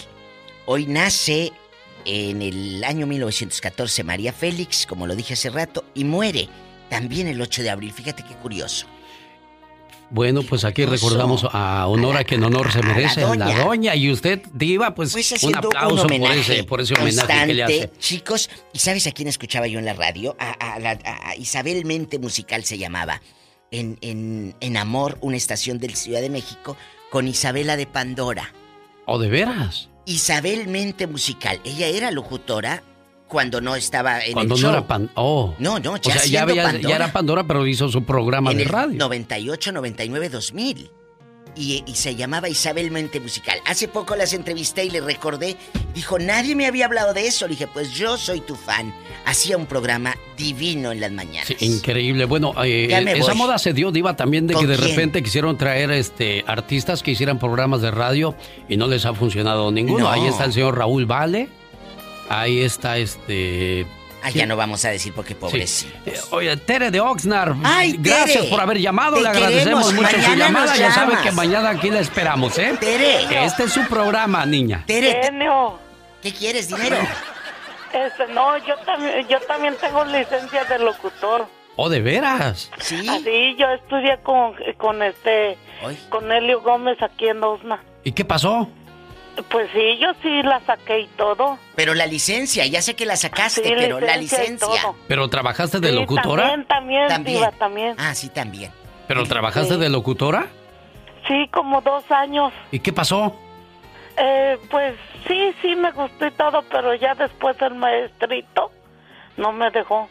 Hoy 0.65 0.85
nace 0.85 1.51
en 2.05 2.41
el 2.41 2.83
año 2.83 3.05
1914 3.07 4.03
María 4.03 4.31
Félix, 4.33 4.85
como 4.85 5.05
lo 5.07 5.15
dije 5.15 5.33
hace 5.33 5.49
rato, 5.49 5.83
y 5.93 6.03
muere 6.05 6.49
también 6.89 7.27
el 7.27 7.41
8 7.41 7.61
de 7.63 7.69
abril. 7.71 7.91
Fíjate 7.93 8.23
qué 8.23 8.35
curioso. 8.35 8.87
Bueno, 10.11 10.41
pues 10.43 10.65
aquí 10.65 10.83
recordamos 10.85 11.45
a 11.51 11.87
honor 11.87 12.17
a 12.17 12.23
quien 12.25 12.43
honor 12.43 12.71
se 12.71 12.83
merece, 12.83 13.21
doña. 13.21 13.47
la 13.47 13.63
doña. 13.63 13.95
Y 13.95 14.11
usted, 14.11 14.41
Diva, 14.53 14.93
pues, 14.93 15.13
Pues 15.13 15.41
un 15.43 15.55
aplauso 15.55 16.03
un 16.05 16.19
por 16.19 16.31
ese, 16.31 16.63
por 16.65 16.81
ese 16.81 16.93
homenaje 16.95 17.27
que 17.47 17.53
le 17.53 17.63
constante, 17.63 17.83
hace. 17.93 17.99
Chicos, 17.99 18.49
¿y 18.73 18.79
sabes 18.79 19.07
a 19.07 19.11
quién 19.13 19.29
escuchaba 19.29 19.67
yo 19.67 19.79
en 19.79 19.85
la 19.85 19.93
radio? 19.93 20.35
A, 20.37 20.51
a 20.51 20.79
la- 20.79 20.99
a- 21.05 21.29
a 21.29 21.35
Isabel 21.37 21.85
Mente 21.85 22.19
Musical 22.19 22.63
se 22.65 22.77
llamaba. 22.77 23.21
En, 23.71 23.97
en, 24.01 24.53
en 24.59 24.75
Amor, 24.75 25.17
una 25.21 25.37
estación 25.37 25.79
del 25.79 25.95
Ciudad 25.95 26.19
de 26.19 26.29
México, 26.29 26.75
con 27.09 27.25
Isabela 27.29 27.77
de 27.77 27.85
Pandora. 27.87 28.53
¿O 29.05 29.17
de 29.17 29.29
veras? 29.29 29.87
Isabel 30.05 30.67
Mente 30.67 31.07
Musical. 31.07 31.61
Ella 31.63 31.87
era 31.87 32.11
locutora 32.11 32.83
cuando 33.31 33.61
no 33.61 33.75
estaba 33.77 34.19
en 34.19 34.33
Cuando 34.33 34.55
el 34.55 34.61
no 34.61 34.67
show. 34.67 34.77
era 34.77 34.85
pan... 34.87 35.09
Oh. 35.15 35.55
No, 35.57 35.79
no, 35.79 35.93
O 35.93 35.97
ya 35.97 36.11
sea, 36.11 36.15
ya, 36.15 36.27
siendo 36.27 36.51
había- 36.51 36.63
Pandora. 36.63 36.89
ya 36.89 36.95
era 36.97 37.13
Pandora, 37.13 37.43
pero 37.45 37.65
hizo 37.65 37.87
su 37.87 38.03
programa 38.03 38.51
en 38.51 38.57
de 38.57 38.63
el 38.63 38.69
radio. 38.69 38.97
98, 38.99 39.71
99, 39.71 40.27
2000. 40.29 40.91
Y, 41.53 41.83
y 41.85 41.95
se 41.95 42.15
llamaba 42.15 42.47
Isabel 42.47 42.91
Mente 42.91 43.19
Musical. 43.19 43.57
Hace 43.65 43.87
poco 43.89 44.15
las 44.15 44.31
entrevisté 44.33 44.85
y 44.85 44.89
le 44.89 45.01
recordé. 45.01 45.57
Dijo, 45.93 46.17
nadie 46.17 46.55
me 46.55 46.65
había 46.65 46.85
hablado 46.85 47.13
de 47.13 47.27
eso. 47.27 47.45
Le 47.45 47.51
dije, 47.55 47.67
pues 47.67 47.93
yo 47.93 48.17
soy 48.17 48.39
tu 48.41 48.55
fan. 48.55 48.93
Hacía 49.25 49.57
un 49.57 49.65
programa 49.65 50.15
divino 50.37 50.91
en 50.93 51.01
las 51.01 51.11
mañanas. 51.11 51.47
Sí, 51.47 51.55
increíble. 51.59 52.23
Bueno, 52.25 52.53
eh, 52.63 52.87
esa 53.17 53.31
voy. 53.31 53.37
moda 53.37 53.57
se 53.59 53.73
dio, 53.73 53.91
Diva, 53.91 54.15
también 54.15 54.47
de 54.47 54.53
¿Con 54.53 54.63
que 54.63 54.71
de 54.71 54.77
quién? 54.77 54.89
repente 54.91 55.21
quisieron 55.23 55.57
traer 55.57 55.91
este 55.91 56.43
artistas 56.47 57.03
que 57.03 57.11
hicieran 57.11 57.37
programas 57.37 57.81
de 57.81 57.91
radio 57.91 58.33
y 58.69 58.77
no 58.77 58.87
les 58.87 59.05
ha 59.05 59.13
funcionado 59.13 59.71
ninguno. 59.71 60.05
No. 60.05 60.09
Ahí 60.11 60.25
está 60.27 60.45
el 60.45 60.53
señor 60.53 60.77
Raúl 60.77 61.05
Vale. 61.05 61.49
Ahí 62.33 62.61
está 62.61 62.97
este. 62.97 63.85
Ah, 64.23 64.29
ya 64.29 64.45
no 64.45 64.55
vamos 64.55 64.85
a 64.85 64.89
decir 64.89 65.13
porque 65.15 65.33
pobrecito. 65.33 65.91
Eh, 66.05 66.13
Oye, 66.29 66.55
Tere 66.57 66.91
de 66.91 66.99
Oxnard, 66.99 67.55
Ay, 67.63 67.95
gracias 67.97 68.37
Tere, 68.43 68.49
por 68.51 68.61
haber 68.61 68.77
llamado, 68.77 69.19
le 69.19 69.27
agradecemos 69.27 69.87
queremos. 69.89 69.93
mucho 69.93 70.09
su 70.21 70.29
Mañana 70.29 70.45
llamada. 70.45 70.65
nos 70.67 70.77
Ya 70.77 70.91
sabe 70.91 71.13
que 71.23 71.31
mañana 71.31 71.69
aquí 71.71 71.89
la 71.89 71.99
esperamos, 72.01 72.57
¿eh? 72.59 72.75
Tere. 72.79 73.45
Este 73.45 73.63
es 73.63 73.73
su 73.73 73.83
programa, 73.87 74.45
niña. 74.45 74.83
Tere, 74.85 75.21
Genio. 75.23 75.79
¿qué 76.21 76.31
quieres, 76.31 76.67
dinero? 76.67 76.97
Este, 77.93 78.31
no, 78.31 78.57
yo 78.59 78.75
también, 78.85 79.27
yo 79.27 79.39
también 79.41 79.75
tengo 79.81 80.05
licencia 80.05 80.63
de 80.65 80.79
locutor. 80.79 81.47
¿O 81.75 81.89
de 81.89 81.99
veras? 82.01 82.69
Sí. 82.79 83.07
Así, 83.09 83.55
yo 83.57 83.67
estudié 83.71 84.19
con, 84.21 84.53
con 84.77 85.01
este, 85.01 85.57
con 86.09 86.31
Helio 86.31 86.61
Gómez 86.61 87.01
aquí 87.01 87.27
en 87.27 87.43
Osna. 87.43 87.83
¿Y 88.03 88.11
qué 88.11 88.23
pasó? 88.23 88.69
Pues 89.49 89.69
sí, 89.73 89.97
yo 89.99 90.09
sí 90.21 90.43
la 90.43 90.59
saqué 90.61 91.01
y 91.01 91.07
todo. 91.17 91.57
Pero 91.75 91.93
la 91.93 92.05
licencia, 92.05 92.65
ya 92.65 92.81
sé 92.81 92.95
que 92.95 93.05
la 93.05 93.15
sacaste, 93.15 93.63
Sí, 93.63 93.73
pero 93.75 93.99
la 93.99 94.17
licencia 94.17 94.47
y 94.47 94.51
licencia. 94.51 94.81
todo. 94.83 94.95
¿Pero 95.07 95.29
trabajaste 95.29 95.79
de 95.79 95.89
Sí, 95.89 95.95
locutora? 95.95 96.43
También, 96.43 96.67
también, 96.67 97.07
También. 97.07 97.37
Diva, 97.39 97.51
también. 97.51 97.95
Ah, 97.97 98.13
sí, 98.15 98.29
también. 98.29 98.71
¿Pero 99.07 99.23
trabajaste 99.25 99.77
de 99.77 99.89
locutora? 99.89 100.47
Sí, 101.27 101.47
como 101.51 101.81
dos 101.81 102.03
años. 102.11 102.51
¿Y 102.71 102.79
qué 102.79 102.91
pasó? 102.93 103.35
Eh, 104.17 104.57
pues 104.69 104.95
sí, 105.27 105.53
sí 105.61 105.75
me 105.75 105.91
gustó 105.91 106.27
y 106.27 106.31
todo, 106.31 106.61
pero 106.69 106.93
ya 106.95 107.15
después 107.15 107.55
el 107.61 107.75
maestrito 107.75 108.71
no 109.37 109.51
me 109.51 109.69
dejó. 109.71 110.09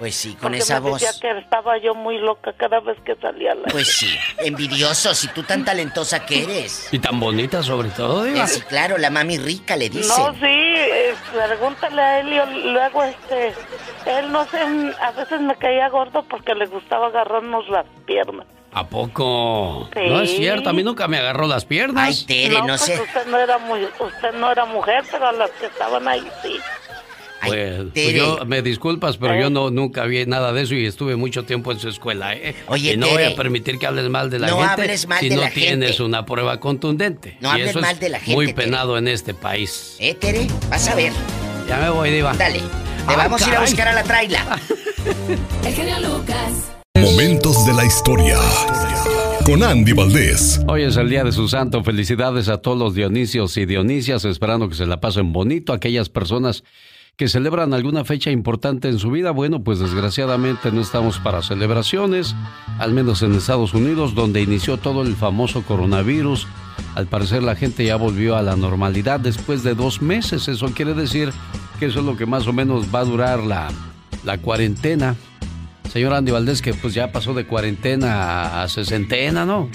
Pues 0.00 0.14
sí, 0.16 0.30
con 0.30 0.40
porque 0.40 0.58
esa 0.58 0.80
me 0.80 0.88
voz. 0.90 1.00
decía 1.02 1.20
que 1.20 1.38
estaba 1.40 1.76
yo 1.76 1.94
muy 1.94 2.16
loca 2.18 2.54
cada 2.56 2.80
vez 2.80 2.96
que 3.04 3.14
salía 3.16 3.54
la 3.54 3.68
Pues 3.68 3.86
sí, 3.86 4.08
envidioso, 4.38 5.14
si 5.14 5.28
tú 5.28 5.42
tan 5.42 5.62
talentosa 5.62 6.24
que 6.24 6.42
eres. 6.42 6.88
Y 6.90 6.98
tan 6.98 7.20
bonita 7.20 7.62
sobre 7.62 7.90
todo, 7.90 8.24
Eh, 8.26 8.46
sí, 8.46 8.62
claro, 8.62 8.96
la 8.96 9.10
mami 9.10 9.36
rica 9.36 9.76
le 9.76 9.90
dicen. 9.90 10.08
No, 10.16 10.32
sí, 10.32 10.40
eh, 10.46 11.14
pregúntale 11.46 12.00
a 12.00 12.20
Helio, 12.20 12.46
luego 12.72 13.04
este, 13.04 13.48
él 14.06 14.32
no 14.32 14.46
sé, 14.46 14.58
a 15.02 15.10
veces 15.12 15.38
me 15.42 15.54
caía 15.56 15.90
gordo 15.90 16.24
porque 16.30 16.54
le 16.54 16.64
gustaba 16.64 17.08
agarrarnos 17.08 17.68
las 17.68 17.84
piernas. 18.06 18.46
¿A 18.72 18.86
poco? 18.86 19.88
Sí. 19.92 20.00
No 20.08 20.20
es 20.22 20.30
cierto, 20.34 20.70
a 20.70 20.72
mí 20.72 20.82
nunca 20.82 21.08
me 21.08 21.18
agarró 21.18 21.46
las 21.46 21.64
piernas. 21.66 22.06
Ay, 22.08 22.24
Tere, 22.24 22.58
no, 22.60 22.68
pues 22.68 22.80
sé. 22.82 23.00
usted 23.02 23.26
no 23.26 23.36
era 23.38 23.58
muy, 23.58 23.84
usted 23.84 24.32
no 24.32 24.50
era 24.50 24.64
mujer, 24.64 25.04
pero 25.10 25.26
a 25.26 25.32
las 25.32 25.50
que 25.50 25.66
estaban 25.66 26.08
ahí 26.08 26.26
sí. 26.42 26.56
Pues, 27.46 27.80
pues 27.94 28.12
yo 28.14 28.44
me 28.46 28.62
disculpas, 28.62 29.16
pero 29.16 29.34
Eh. 29.34 29.40
yo 29.42 29.50
no 29.50 29.70
nunca 29.70 30.04
vi 30.04 30.24
nada 30.26 30.52
de 30.52 30.62
eso 30.62 30.74
y 30.74 30.84
estuve 30.86 31.16
mucho 31.16 31.44
tiempo 31.44 31.72
en 31.72 31.78
su 31.78 31.88
escuela, 31.88 32.34
¿eh? 32.34 32.54
Oye, 32.66 32.92
y 32.92 32.96
no 32.96 33.06
Tere. 33.06 33.24
voy 33.24 33.32
a 33.32 33.36
permitir 33.36 33.78
que 33.78 33.86
hables 33.86 34.08
mal 34.10 34.28
de 34.30 34.38
la 34.38 34.48
No 34.48 34.58
gente 34.58 34.82
hables 34.82 35.06
mal 35.08 35.20
si 35.20 35.28
de 35.30 35.36
no 35.36 35.40
la 35.42 35.50
tienes 35.50 35.90
gente. 35.90 36.02
una 36.02 36.26
prueba 36.26 36.60
contundente. 36.60 37.36
No 37.40 37.48
y 37.48 37.52
hables 37.52 37.70
eso 37.70 37.80
mal 37.80 37.98
de 37.98 38.08
la 38.10 38.18
gente, 38.18 38.34
muy 38.34 38.46
Tere. 38.46 38.56
penado 38.64 38.98
en 38.98 39.08
este 39.08 39.34
país. 39.34 39.96
¿Eh, 39.98 40.14
Tere? 40.14 40.46
Vas 40.68 40.88
a 40.88 40.94
ver. 40.94 41.12
Ya 41.68 41.78
me 41.78 41.90
voy, 41.90 42.10
Diva. 42.10 42.34
Dale. 42.34 42.58
Te 42.60 42.64
Ay, 43.06 43.16
vamos 43.16 43.42
a 43.42 43.48
ir 43.48 43.54
a 43.56 43.60
buscar 43.60 43.88
a 43.88 43.92
la 43.94 44.02
traila. 44.02 44.60
El 45.64 45.74
genio 45.74 45.98
Lucas. 46.00 46.72
Momentos 46.94 47.64
de 47.64 47.72
la 47.72 47.84
historia. 47.86 48.36
Con 49.46 49.62
Andy 49.62 49.92
Valdés. 49.92 50.60
Hoy 50.68 50.82
es 50.82 50.96
el 50.96 51.08
día 51.08 51.24
de 51.24 51.32
su 51.32 51.48
santo. 51.48 51.82
Felicidades 51.82 52.48
a 52.48 52.58
todos 52.58 52.76
los 52.78 52.94
Dionisios 52.94 53.56
y 53.56 53.64
Dionisias, 53.64 54.24
esperando 54.26 54.68
que 54.68 54.74
se 54.74 54.86
la 54.86 55.00
pasen 55.00 55.32
bonito. 55.32 55.72
Aquellas 55.72 56.08
personas 56.10 56.62
que 57.20 57.28
celebran 57.28 57.74
alguna 57.74 58.02
fecha 58.06 58.30
importante 58.30 58.88
en 58.88 58.98
su 58.98 59.10
vida, 59.10 59.30
bueno, 59.30 59.62
pues 59.62 59.78
desgraciadamente 59.78 60.72
no 60.72 60.80
estamos 60.80 61.18
para 61.18 61.42
celebraciones, 61.42 62.34
al 62.78 62.94
menos 62.94 63.20
en 63.20 63.34
Estados 63.34 63.74
Unidos, 63.74 64.14
donde 64.14 64.40
inició 64.40 64.78
todo 64.78 65.02
el 65.02 65.14
famoso 65.14 65.60
coronavirus. 65.60 66.46
Al 66.94 67.08
parecer 67.08 67.42
la 67.42 67.56
gente 67.56 67.84
ya 67.84 67.96
volvió 67.96 68.38
a 68.38 68.42
la 68.42 68.56
normalidad 68.56 69.20
después 69.20 69.62
de 69.62 69.74
dos 69.74 70.00
meses. 70.00 70.48
Eso 70.48 70.68
quiere 70.68 70.94
decir 70.94 71.30
que 71.78 71.84
eso 71.84 72.00
es 72.00 72.06
lo 72.06 72.16
que 72.16 72.24
más 72.24 72.46
o 72.46 72.54
menos 72.54 72.86
va 72.86 73.00
a 73.00 73.04
durar 73.04 73.40
la, 73.40 73.68
la 74.24 74.38
cuarentena. 74.38 75.14
Señor 75.92 76.14
Andy 76.14 76.32
Valdés, 76.32 76.62
que 76.62 76.72
pues 76.72 76.94
ya 76.94 77.12
pasó 77.12 77.34
de 77.34 77.46
cuarentena 77.46 78.62
a 78.62 78.68
sesentena, 78.68 79.44
¿no? 79.44 79.68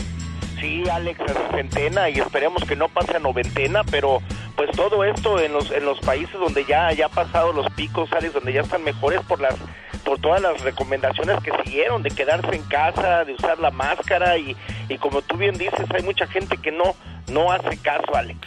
Sí, 0.66 0.82
Alex, 0.90 1.20
a 1.20 1.52
sesentena 1.52 2.10
y 2.10 2.20
esperemos 2.20 2.64
que 2.64 2.76
no 2.76 2.90
pase 2.90 3.18
a 3.18 3.20
noventena, 3.20 3.84
pero 3.84 4.20
pues 4.56 4.72
todo 4.72 5.04
esto 5.04 5.40
en 5.40 5.54
los 5.54 5.70
en 5.70 5.86
los 5.86 6.00
países 6.00 6.34
donde 6.40 6.66
ya 6.66 6.92
ya 6.92 7.06
ha 7.06 7.10
pasado 7.10 7.54
los 7.54 7.72
picos, 7.74 8.12
Alex, 8.12 8.34
donde 8.34 8.52
ya 8.52 8.62
están 8.62 8.84
mejores 8.84 9.22
por 9.28 9.40
las 9.40 9.54
por 10.04 10.18
todas 10.18 10.42
las 10.42 10.60
recomendaciones 10.62 11.40
que 11.44 11.52
siguieron 11.64 12.02
de 12.02 12.10
quedarse 12.10 12.56
en 12.56 12.64
casa, 12.64 13.26
de 13.26 13.34
usar 13.34 13.60
la 13.60 13.70
máscara 13.70 14.40
y, 14.40 14.58
y 14.90 14.98
como 14.98 15.22
tú 15.22 15.38
bien 15.38 15.56
dices, 15.56 15.86
hay 15.94 16.02
mucha 16.02 16.26
gente 16.26 16.58
que 16.58 16.72
no 16.72 16.96
no 17.28 17.52
hace 17.52 17.78
caso, 17.78 18.16
Alex. 18.16 18.40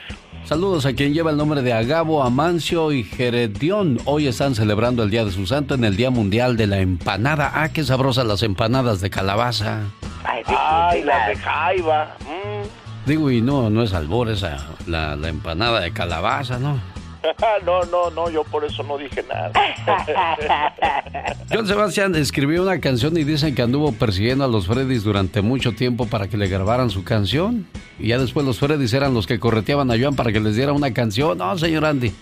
Saludos 0.48 0.86
a 0.86 0.94
quien 0.94 1.12
lleva 1.12 1.30
el 1.30 1.36
nombre 1.36 1.60
de 1.60 1.74
Agabo, 1.74 2.22
Amancio 2.24 2.90
y 2.90 3.04
Geredión. 3.04 3.98
Hoy 4.06 4.28
están 4.28 4.54
celebrando 4.54 5.02
el 5.02 5.10
Día 5.10 5.26
de 5.26 5.30
su 5.30 5.46
Santo 5.46 5.74
en 5.74 5.84
el 5.84 5.94
Día 5.94 6.08
Mundial 6.08 6.56
de 6.56 6.66
la 6.66 6.78
Empanada. 6.78 7.52
Ah, 7.54 7.68
qué 7.68 7.84
sabrosas 7.84 8.24
las 8.24 8.42
empanadas 8.42 9.02
de 9.02 9.10
calabaza. 9.10 9.80
Ay, 10.24 11.04
las 11.04 11.28
de 11.28 11.36
jaiba. 11.36 12.16
mm. 12.22 13.06
Digo, 13.06 13.30
y 13.30 13.42
no, 13.42 13.68
no 13.68 13.82
es 13.82 13.92
albor 13.92 14.30
esa, 14.30 14.68
la, 14.86 15.16
la 15.16 15.28
empanada 15.28 15.80
de 15.80 15.92
calabaza, 15.92 16.58
¿no? 16.58 16.80
no, 17.64 17.82
no, 17.84 18.10
no, 18.10 18.30
yo 18.30 18.44
por 18.44 18.64
eso 18.64 18.82
no 18.82 18.98
dije 18.98 19.24
nada. 19.28 19.52
John 21.52 21.66
Sebastián 21.66 22.14
escribió 22.14 22.62
una 22.62 22.80
canción 22.80 23.16
y 23.16 23.24
dicen 23.24 23.54
que 23.54 23.62
anduvo 23.62 23.92
persiguiendo 23.92 24.44
a 24.44 24.48
los 24.48 24.66
Freddys 24.66 25.04
durante 25.04 25.42
mucho 25.42 25.72
tiempo 25.72 26.06
para 26.06 26.28
que 26.28 26.36
le 26.36 26.48
grabaran 26.48 26.90
su 26.90 27.04
canción. 27.04 27.66
Y 27.98 28.08
ya 28.08 28.18
después 28.18 28.46
los 28.46 28.58
Freddys 28.58 28.92
eran 28.92 29.14
los 29.14 29.26
que 29.26 29.38
correteaban 29.38 29.90
a 29.90 29.98
Joan 29.98 30.16
para 30.16 30.32
que 30.32 30.40
les 30.40 30.56
diera 30.56 30.72
una 30.72 30.92
canción. 30.92 31.38
No, 31.38 31.56
señor 31.58 31.84
Andy. 31.84 32.12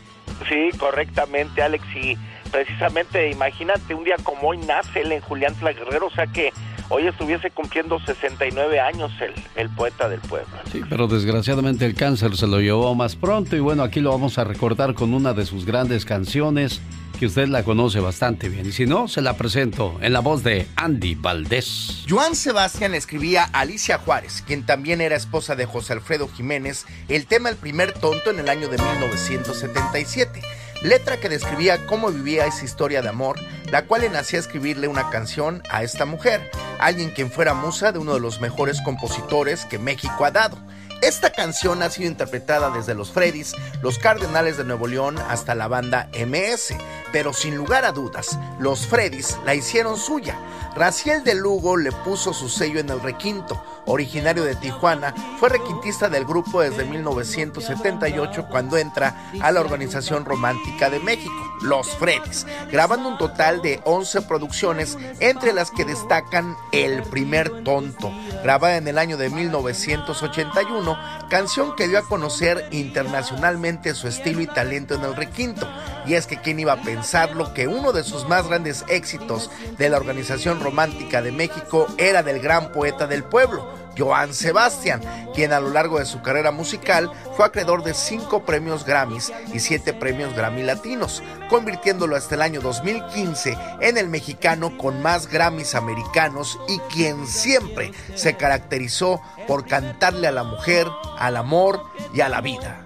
Sí, 0.48 0.77
correctamente, 0.78 1.62
Alex. 1.62 1.85
Y 1.94 2.16
precisamente, 2.51 3.31
imagínate, 3.31 3.94
un 3.94 4.05
día 4.05 4.16
como 4.23 4.48
hoy 4.48 4.59
nace 4.59 5.01
él 5.01 5.12
en 5.12 5.20
Julián 5.20 5.55
Tla 5.55 5.73
Guerrero, 5.73 6.06
o 6.06 6.10
sea 6.10 6.27
que 6.27 6.52
hoy 6.89 7.07
estuviese 7.07 7.51
cumpliendo 7.51 7.99
69 8.01 8.81
años 8.81 9.13
el, 9.21 9.33
el 9.57 9.71
poeta 9.71 10.09
del 10.09 10.21
pueblo. 10.21 10.49
Sí, 10.71 10.83
pero 10.89 11.07
desgraciadamente 11.07 11.87
el 11.87 11.95
cáncer 11.95 12.37
se 12.37 12.47
lo 12.47 12.61
llevó 12.61 12.95
más 12.95 13.17
pronto 13.17 13.57
y 13.57 13.61
bueno, 13.61 13.83
aquí 13.83 14.01
lo 14.01 14.11
vamos 14.11 14.39
a 14.39 14.45
recordar 14.45 14.95
con 14.95 15.15
una 15.15 15.33
de 15.33 15.47
sus 15.47 15.65
grandes 15.65 16.05
canciones 16.05 16.81
que 17.19 17.27
usted 17.27 17.49
la 17.49 17.65
conoce 17.65 18.01
bastante 18.01 18.49
bien. 18.49 18.67
Y 18.67 18.73
si 18.73 18.87
no, 18.87 19.09
se 19.09 19.23
la 19.23 19.37
presento 19.37 19.99
en 20.01 20.13
la 20.13 20.21
voz 20.21 20.43
de 20.43 20.67
Andy 20.77 21.15
Valdés. 21.15 22.05
Joan 22.09 22.35
Sebastián 22.35 22.95
escribía 22.95 23.45
a 23.53 23.61
Alicia 23.61 23.99
Juárez, 23.99 24.43
quien 24.47 24.65
también 24.65 25.01
era 25.01 25.17
esposa 25.17 25.57
de 25.57 25.67
José 25.67 25.95
Alfredo 25.95 26.29
Jiménez, 26.29 26.87
el 27.09 27.27
tema 27.27 27.49
El 27.49 27.57
primer 27.57 27.93
tonto 27.93 28.31
en 28.31 28.39
el 28.39 28.49
año 28.49 28.69
de 28.69 28.79
1977. 28.79 30.43
Letra 30.83 31.17
que 31.17 31.31
describía 31.31 31.87
cómo 31.87 32.11
vivía 32.11 32.47
esa 32.47 32.65
historia 32.65 33.01
de 33.01 33.09
amor, 33.09 33.39
la 33.70 33.86
cual 33.86 34.02
le 34.02 34.09
nacía 34.09 34.38
escribirle 34.38 34.88
una 34.88 35.10
canción 35.10 35.62
a 35.70 35.82
esta 35.82 36.05
mujer, 36.05 36.51
alguien 36.78 37.10
quien 37.10 37.30
fuera 37.30 37.55
musa 37.55 37.93
de 37.93 37.98
uno 37.98 38.14
de 38.14 38.20
los 38.20 38.40
mejores 38.40 38.80
compositores 38.80 39.64
que 39.64 39.78
México 39.78 40.24
ha 40.24 40.30
dado. 40.30 40.59
Esta 41.02 41.31
canción 41.31 41.82
ha 41.82 41.90
sido 41.90 42.09
interpretada 42.09 42.70
desde 42.70 42.94
los 42.94 43.10
Freddys, 43.12 43.55
los 43.82 43.98
Cardenales 43.98 44.56
de 44.56 44.64
Nuevo 44.64 44.86
León 44.86 45.18
hasta 45.18 45.55
la 45.55 45.68
banda 45.68 46.09
MS, 46.12 46.74
pero 47.12 47.32
sin 47.32 47.56
lugar 47.56 47.85
a 47.85 47.93
dudas, 47.93 48.39
los 48.59 48.86
Freddys 48.86 49.36
la 49.44 49.55
hicieron 49.55 49.98
suya. 49.98 50.39
Raciel 50.77 51.24
de 51.24 51.35
Lugo 51.35 51.78
le 51.78 51.90
puso 51.90 52.35
su 52.35 52.51
sello 52.51 52.78
en 52.81 52.90
el 52.90 53.01
requinto. 53.01 53.62
Originario 53.86 54.44
de 54.44 54.56
Tijuana, 54.56 55.14
fue 55.39 55.48
requintista 55.48 56.09
del 56.10 56.27
grupo 56.27 56.60
desde 56.60 56.85
1978 56.85 58.47
cuando 58.51 58.77
entra 58.77 59.31
a 59.40 59.52
la 59.52 59.60
Organización 59.60 60.24
Romántica 60.24 60.90
de 60.90 60.98
México, 60.98 61.32
Los 61.62 61.89
Freddys, 61.94 62.47
grabando 62.70 63.09
un 63.09 63.16
total 63.16 63.62
de 63.62 63.81
11 63.85 64.23
producciones, 64.23 64.98
entre 65.20 65.52
las 65.52 65.70
que 65.70 65.85
destacan 65.85 66.56
El 66.73 67.05
primer 67.05 67.62
tonto, 67.62 68.12
grabada 68.43 68.77
en 68.77 68.89
el 68.89 68.98
año 68.98 69.16
de 69.16 69.31
1981, 69.31 70.86
canción 71.29 71.75
que 71.75 71.89
dio 71.89 71.99
a 71.99 72.09
conocer 72.09 72.69
internacionalmente 72.71 73.95
su 73.95 74.09
estilo 74.09 74.41
y 74.41 74.47
talento 74.47 74.95
en 74.95 75.05
el 75.05 75.17
requinto. 75.17 75.69
Y 76.07 76.15
es 76.15 76.27
que 76.27 76.41
quién 76.41 76.61
iba 76.61 76.75
a 76.75 76.83
pensarlo 76.83 77.53
que 77.55 77.67
uno 77.67 77.93
de 77.93 78.05
sus 78.05 78.29
más 78.29 78.47
grandes 78.47 78.85
éxitos 78.89 79.51
de 79.79 79.89
la 79.89 79.97
Organización 79.97 80.61
Romántica 80.61 81.23
de 81.23 81.33
México 81.33 81.87
era 81.99 82.23
del 82.23 82.41
gran 82.41 82.71
poeta 82.73 83.07
del 83.07 83.25
pueblo, 83.25 83.86
Joan 83.97 84.35
Sebastián, 84.35 85.01
quien 85.35 85.52
a 85.52 85.60
lo 85.60 85.70
largo 85.70 85.98
de 85.98 86.06
su 86.06 86.23
carrera 86.23 86.51
musical 86.51 87.10
fue 87.36 87.47
acreedor 87.47 87.82
de 87.82 87.94
cinco 87.94 88.44
premios 88.44 88.85
Grammys 88.85 89.32
y 89.52 89.60
siete 89.60 89.93
premios 89.93 90.35
Grammy 90.35 90.62
Latinos, 90.62 91.23
convirtiéndolo 91.48 92.16
hasta 92.16 92.35
el 92.35 92.43
año 92.43 92.60
2015 92.60 93.56
en 93.81 93.98
el 93.98 94.09
mexicano 94.09 94.77
con 94.77 95.02
más 95.02 95.28
Grammys 95.28 95.74
americanos 95.74 96.59
y 96.68 96.78
quien 96.93 97.27
siempre 97.27 97.93
se 98.14 98.36
caracterizó 98.36 99.20
por 99.47 99.66
cantarle 99.66 100.27
a 100.28 100.32
la 100.32 100.44
mujer, 100.44 100.86
al 101.18 101.36
amor 101.36 101.82
y 102.12 102.20
a 102.20 102.28
la 102.28 102.40
vida. 102.40 102.82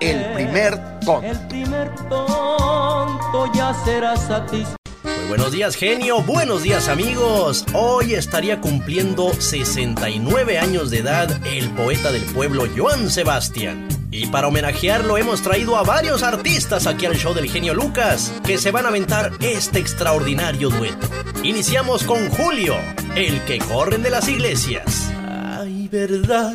El 0.00 0.32
primer 0.32 1.00
tonto. 1.00 1.22
El 1.22 1.48
primer 1.48 1.94
tonto 2.08 3.52
ya 3.52 3.74
será 3.84 4.16
satisfecho. 4.16 4.85
Buenos 5.28 5.50
días, 5.50 5.74
genio. 5.74 6.22
Buenos 6.22 6.62
días, 6.62 6.86
amigos. 6.88 7.64
Hoy 7.72 8.14
estaría 8.14 8.60
cumpliendo 8.60 9.32
69 9.32 10.58
años 10.58 10.90
de 10.90 10.98
edad 10.98 11.28
el 11.46 11.68
poeta 11.70 12.12
del 12.12 12.22
pueblo, 12.22 12.64
Joan 12.76 13.10
Sebastián. 13.10 13.88
Y 14.12 14.28
para 14.28 14.46
homenajearlo 14.46 15.18
hemos 15.18 15.42
traído 15.42 15.76
a 15.76 15.82
varios 15.82 16.22
artistas 16.22 16.86
aquí 16.86 17.06
al 17.06 17.16
show 17.16 17.34
del 17.34 17.50
genio 17.50 17.74
Lucas, 17.74 18.32
que 18.44 18.56
se 18.56 18.70
van 18.70 18.84
a 18.84 18.88
aventar 18.88 19.32
este 19.40 19.80
extraordinario 19.80 20.70
dueto. 20.70 21.08
Iniciamos 21.42 22.04
con 22.04 22.28
Julio, 22.30 22.76
el 23.16 23.44
que 23.46 23.58
corren 23.58 24.04
de 24.04 24.10
las 24.10 24.28
iglesias. 24.28 25.10
Ay, 25.28 25.88
verdad 25.90 26.54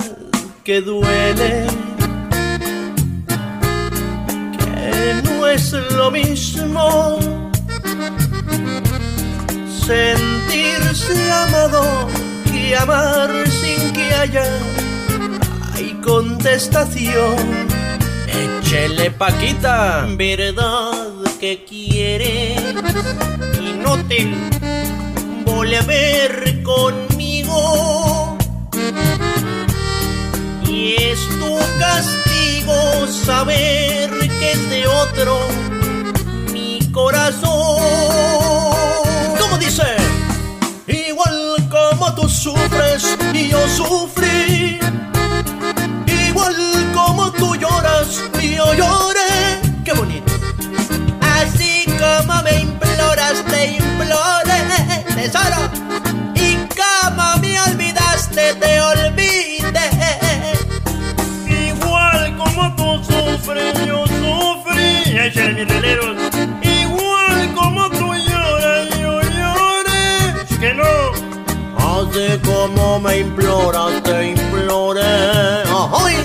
que 0.63 0.79
duele. 0.79 1.67
Que 4.63 5.21
no 5.23 5.47
es 5.47 5.73
lo 5.73 6.09
mismo 6.09 7.30
sentirse 9.85 11.31
amado 11.31 12.07
y 12.53 12.73
amar 12.73 13.29
sin 13.47 13.91
que 13.93 14.13
haya 14.13 14.45
hay 15.73 15.93
contestación. 16.03 17.35
Échele 18.27 19.11
Paquita. 19.11 20.07
Verdad 20.15 20.91
que 21.39 21.63
quiere 21.65 22.55
y 23.59 23.73
no 23.73 23.97
te 24.05 24.29
vuelve 25.45 25.77
a 25.77 25.81
ver 25.81 26.63
conmigo. 26.63 28.37
Y 30.67 30.95
es 30.95 31.19
tu 31.39 31.57
castigo 31.79 33.07
saber 33.07 34.09
que 34.39 34.51
es 34.51 34.69
de 34.69 34.87
otro 34.87 35.39
mi 36.53 36.79
corazón. 36.91 38.70
Sufres 42.29 43.17
y 43.33 43.49
yo 43.49 43.67
sufrí. 43.67 44.79
Igual 46.27 46.55
como 46.93 47.31
tú 47.31 47.55
lloras 47.55 48.23
y 48.41 48.55
yo 48.55 48.73
lloré. 48.73 49.59
Qué 49.83 49.93
bonito. 49.93 50.31
Así 51.21 51.85
como 51.99 52.41
me 52.43 52.59
imploras, 52.59 53.43
te 53.45 53.77
imploré, 53.77 54.61
tesoro. 55.15 55.69
Y 56.35 56.55
como 56.79 57.37
me 57.41 57.59
olvidaste, 57.61 58.55
te 58.55 58.81
olvidé. 58.81 59.89
Igual 61.47 62.37
como 62.37 62.75
tú 62.75 63.03
sufres, 63.03 63.85
yo 63.85 64.05
sufrí. 64.07 65.17
Échale 65.17 65.53
mis 65.53 65.67
releros. 65.67 66.10
Como 72.61 72.99
me 72.99 73.19
imploras, 73.19 74.03
te 74.03 74.29
imploré. 74.29 75.01
¡Ay! 75.01 76.15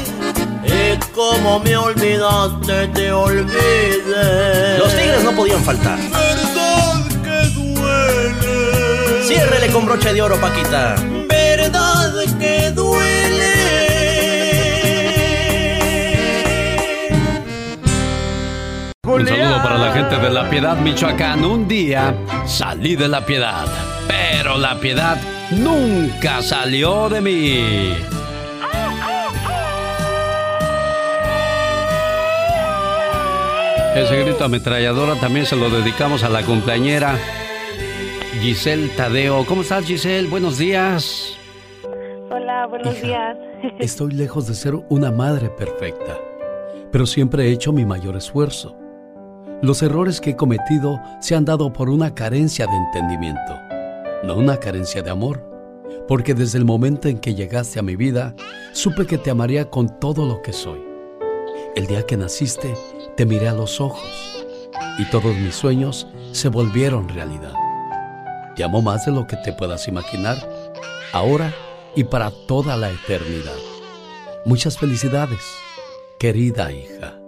Y 0.65 0.99
como 1.15 1.61
me 1.61 1.77
olvidaste, 1.77 2.89
te 2.89 3.11
olvidé. 3.11 4.79
Los 4.79 4.95
tigres 4.95 5.25
no 5.25 5.33
podían 5.33 5.63
faltar. 5.63 5.99
Verdad 5.99 7.05
que 7.25 7.49
duele. 7.55 9.25
Ciérrele 9.25 9.69
con 9.69 9.87
broche 9.87 10.13
de 10.13 10.21
oro, 10.21 10.37
Paquita. 10.37 10.97
Verdad 11.27 12.13
que 12.39 12.71
duele. 12.71 13.57
Un 19.05 19.27
saludo 19.27 19.63
para 19.63 19.79
la 19.79 19.93
gente 19.93 20.17
de 20.17 20.31
La 20.31 20.51
Piedad, 20.51 20.77
Michoacán. 20.77 21.45
Un 21.45 21.67
día 21.67 22.15
salí 22.45 22.95
de 22.95 23.09
La 23.09 23.25
Piedad, 23.25 23.67
pero 24.09 24.59
La 24.59 24.79
Piedad 24.79 25.17
nunca 25.51 26.43
salió 26.43 27.09
de 27.09 27.21
mí. 27.21 27.95
Ese 33.95 34.23
grito 34.23 34.45
ametralladora 34.45 35.15
también 35.15 35.47
se 35.47 35.57
lo 35.57 35.71
dedicamos 35.71 36.23
a 36.23 36.29
la 36.29 36.43
cumpleañera 36.43 37.19
Giselle 38.43 38.89
Tadeo. 38.89 39.47
¿Cómo 39.47 39.63
estás, 39.63 39.87
Giselle? 39.87 40.29
Buenos 40.29 40.59
días. 40.59 41.39
Hola, 42.31 42.67
buenos 42.67 43.01
días. 43.01 43.39
Estoy 43.79 44.13
lejos 44.13 44.47
de 44.47 44.55
ser 44.55 44.75
una 44.91 45.11
madre 45.11 45.49
perfecta, 45.49 46.19
pero 46.93 47.07
siempre 47.07 47.47
he 47.47 47.53
hecho 47.53 47.73
mi 47.73 47.87
mayor 47.87 48.17
esfuerzo. 48.17 48.77
Los 49.63 49.83
errores 49.83 50.21
que 50.21 50.31
he 50.31 50.37
cometido 50.37 51.01
se 51.21 51.35
han 51.35 51.47
dado 51.47 51.73
por 51.73 51.89
una 51.89 52.15
carencia 52.15 52.67
de 52.67 52.77
entendimiento, 52.77 53.59
no 54.23 54.37
una 54.37 54.59
carencia 54.59 55.03
de 55.03 55.11
amor, 55.11 55.43
porque 56.09 56.35
desde 56.35 56.59
el 56.59 56.65
momento 56.65 57.09
en 57.09 57.19
que 57.19 57.35
llegaste 57.35 57.79
a 57.79 57.83
mi 57.83 57.97
vida, 57.97 58.35
supe 58.73 59.07
que 59.07 59.19
te 59.19 59.31
amaría 59.31 59.71
con 59.71 59.99
todo 60.01 60.27
lo 60.27 60.43
que 60.43 60.53
soy. 60.53 60.81
El 61.75 61.87
día 61.87 62.05
que 62.05 62.17
naciste, 62.17 62.75
te 63.17 63.27
miré 63.27 63.49
a 63.49 63.55
los 63.55 63.81
ojos 63.81 64.47
y 64.99 65.05
todos 65.11 65.35
mis 65.37 65.55
sueños 65.55 66.07
se 66.33 66.49
volvieron 66.49 67.09
realidad. 67.09 67.53
Te 68.55 68.65
amo 68.65 68.81
más 68.81 69.05
de 69.05 69.13
lo 69.13 69.27
que 69.27 69.37
te 69.37 69.53
puedas 69.53 69.87
imaginar, 69.89 70.37
ahora 71.13 71.53
y 71.95 72.05
para 72.05 72.31
toda 72.47 72.77
la 72.77 72.91
eternidad. 72.91 73.57
Muchas 74.45 74.79
felicidades, 74.79 75.41
querida 76.19 76.73
hija. 76.73 77.19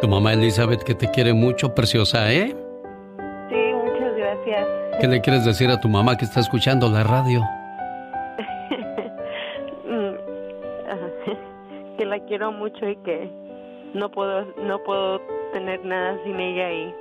Tu 0.00 0.08
mamá 0.08 0.32
Elizabeth 0.32 0.82
que 0.82 0.94
te 0.94 1.10
quiere 1.10 1.32
mucho, 1.32 1.74
preciosa, 1.74 2.32
¿eh? 2.32 2.56
Gracias. 4.46 4.68
¿Qué 5.00 5.08
le 5.08 5.20
quieres 5.20 5.44
decir 5.44 5.70
a 5.70 5.80
tu 5.80 5.88
mamá 5.88 6.16
que 6.16 6.24
está 6.24 6.40
escuchando 6.40 6.88
la 6.88 7.02
radio? 7.04 7.42
Mm, 9.88 10.16
que 11.96 12.04
la 12.04 12.18
quiero 12.26 12.50
mucho 12.50 12.88
y 12.88 12.96
que 12.96 13.30
no 13.94 14.10
puedo 14.10 14.44
no 14.64 14.82
puedo 14.82 15.20
tener 15.52 15.84
nada 15.84 16.18
sin 16.24 16.40
ella 16.40 16.72
y 16.72 16.92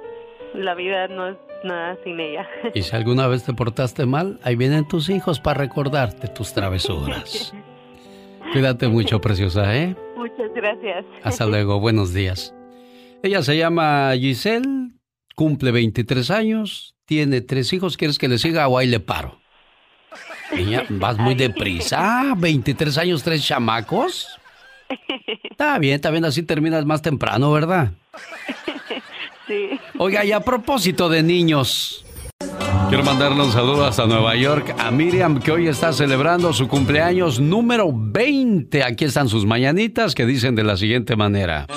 la 0.54 0.76
vida 0.76 1.08
no 1.08 1.30
es 1.30 1.38
nada 1.64 1.98
sin 2.04 2.20
ella. 2.20 2.48
Y 2.76 2.84
si 2.84 2.96
alguna 2.96 3.28
vez 3.28 3.44
te 3.44 3.54
portaste 3.54 4.06
mal, 4.06 4.40
ahí 4.44 4.56
vienen 4.56 4.88
tus 4.88 5.10
hijos 5.10 5.40
para 5.40 5.62
recordarte 5.62 6.28
tus 6.28 6.54
travesuras. 6.54 7.54
Cuídate 8.54 8.88
mucho, 8.88 9.20
preciosa, 9.20 9.76
¿eh? 9.76 9.96
Muchas 10.16 10.54
gracias. 10.54 11.06
Hasta 11.24 11.46
luego, 11.48 11.80
buenos 11.80 12.14
días. 12.14 12.54
Ella 13.24 13.42
se 13.42 13.58
llama 13.58 14.12
Giselle, 14.16 14.92
cumple 15.36 15.72
23 15.72 16.30
años, 16.30 16.95
tiene 17.06 17.42
tres 17.42 17.72
hijos. 17.74 17.98
¿Quieres 17.98 18.18
que 18.18 18.28
le 18.28 18.38
siga 18.38 18.68
o 18.68 18.78
ahí 18.78 18.88
le 18.88 19.00
paro? 19.00 19.40
Niña, 20.56 20.84
vas 20.90 21.18
muy 21.18 21.36
deprisa. 21.36 22.34
23 22.38 22.98
años, 22.98 23.24
tres 23.24 23.46
chamacos. 23.46 24.28
Está 25.50 25.80
bien, 25.80 25.96
está 25.96 26.12
bien, 26.12 26.26
así 26.26 26.44
terminas 26.44 26.86
más 26.86 27.02
temprano, 27.02 27.52
¿verdad? 27.52 27.92
Sí. 29.48 29.80
Oiga, 30.00 30.26
y 30.26 30.32
a 30.32 30.40
propósito 30.40 31.08
de 31.08 31.22
niños, 31.22 32.04
quiero 32.90 33.04
mandarle 33.04 33.44
un 33.44 33.52
saludo 33.52 33.86
hasta 33.86 34.08
Nueva 34.08 34.36
York 34.36 34.74
a 34.80 34.90
Miriam, 34.90 35.40
que 35.40 35.52
hoy 35.52 35.68
está 35.68 35.94
celebrando 35.94 36.52
su 36.52 36.68
cumpleaños 36.68 37.40
número 37.40 37.92
20. 37.94 38.84
Aquí 38.84 39.06
están 39.06 39.30
sus 39.30 39.46
mañanitas 39.46 40.16
que 40.16 40.26
dicen 40.26 40.56
de 40.56 40.64
la 40.64 40.78
siguiente 40.78 41.16
manera. 41.16 41.68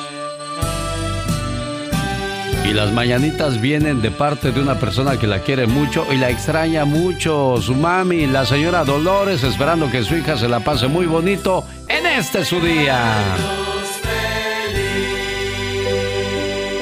Y 2.68 2.74
las 2.74 2.92
mañanitas 2.92 3.62
vienen 3.62 4.02
de 4.02 4.10
parte 4.10 4.52
de 4.52 4.60
una 4.60 4.78
persona 4.78 5.18
que 5.18 5.26
la 5.26 5.38
quiere 5.38 5.66
mucho 5.66 6.04
y 6.12 6.18
la 6.18 6.28
extraña 6.28 6.84
mucho. 6.84 7.56
Su 7.62 7.74
mami, 7.74 8.26
la 8.26 8.44
señora 8.44 8.84
Dolores, 8.84 9.42
esperando 9.42 9.90
que 9.90 10.02
su 10.02 10.14
hija 10.14 10.36
se 10.36 10.50
la 10.50 10.60
pase 10.60 10.86
muy 10.86 11.06
bonito 11.06 11.64
en 11.88 12.04
este 12.04 12.44
su 12.44 12.60
día. 12.60 13.00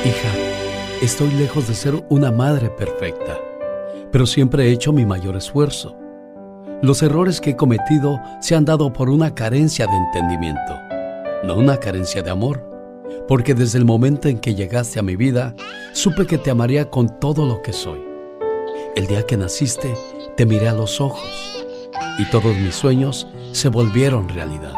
Hija, 0.05 0.29
estoy 1.03 1.31
lejos 1.31 1.69
de 1.69 1.75
ser 1.77 1.95
una 2.09 2.33
madre 2.33 2.69
perfecta, 2.69 3.39
pero 4.11 4.27
siempre 4.27 4.65
he 4.65 4.73
hecho 4.73 4.93
mi 4.93 5.07
mayor 5.07 5.37
esfuerzo. 5.37 5.97
Los 6.83 7.01
errores 7.03 7.41
que 7.41 7.51
he 7.51 7.57
cometido 7.57 8.21
se 8.41 8.57
han 8.57 8.65
dado 8.65 8.93
por 8.93 9.09
una 9.09 9.37
carencia 9.37 9.87
de 9.87 9.95
entendimiento, 9.95 10.81
no 11.45 11.55
una 11.55 11.77
carencia 11.77 12.25
de 12.25 12.31
amor 12.31 12.66
porque 13.29 13.55
desde 13.55 13.79
el 13.79 13.85
momento 13.85 14.29
en 14.29 14.39
que 14.39 14.55
llegaste 14.55 14.99
a 14.99 15.03
mi 15.03 15.17
vida, 15.17 15.55
supe 15.93 16.27
que 16.27 16.39
te 16.39 16.51
amaría 16.51 16.91
con 16.91 17.19
todo 17.21 17.47
lo 17.47 17.63
que 17.63 17.73
soy. 17.73 18.01
El 18.95 19.07
día 19.07 19.25
que 19.25 19.37
naciste, 19.37 19.95
te 20.37 20.47
miré 20.47 20.69
a 20.69 20.75
los 20.75 21.01
ojos 21.01 21.65
y 22.19 22.25
todos 22.31 22.57
mis 22.57 22.75
sueños 22.75 23.27
se 23.53 23.69
volvieron 23.69 24.29
realidad. 24.29 24.75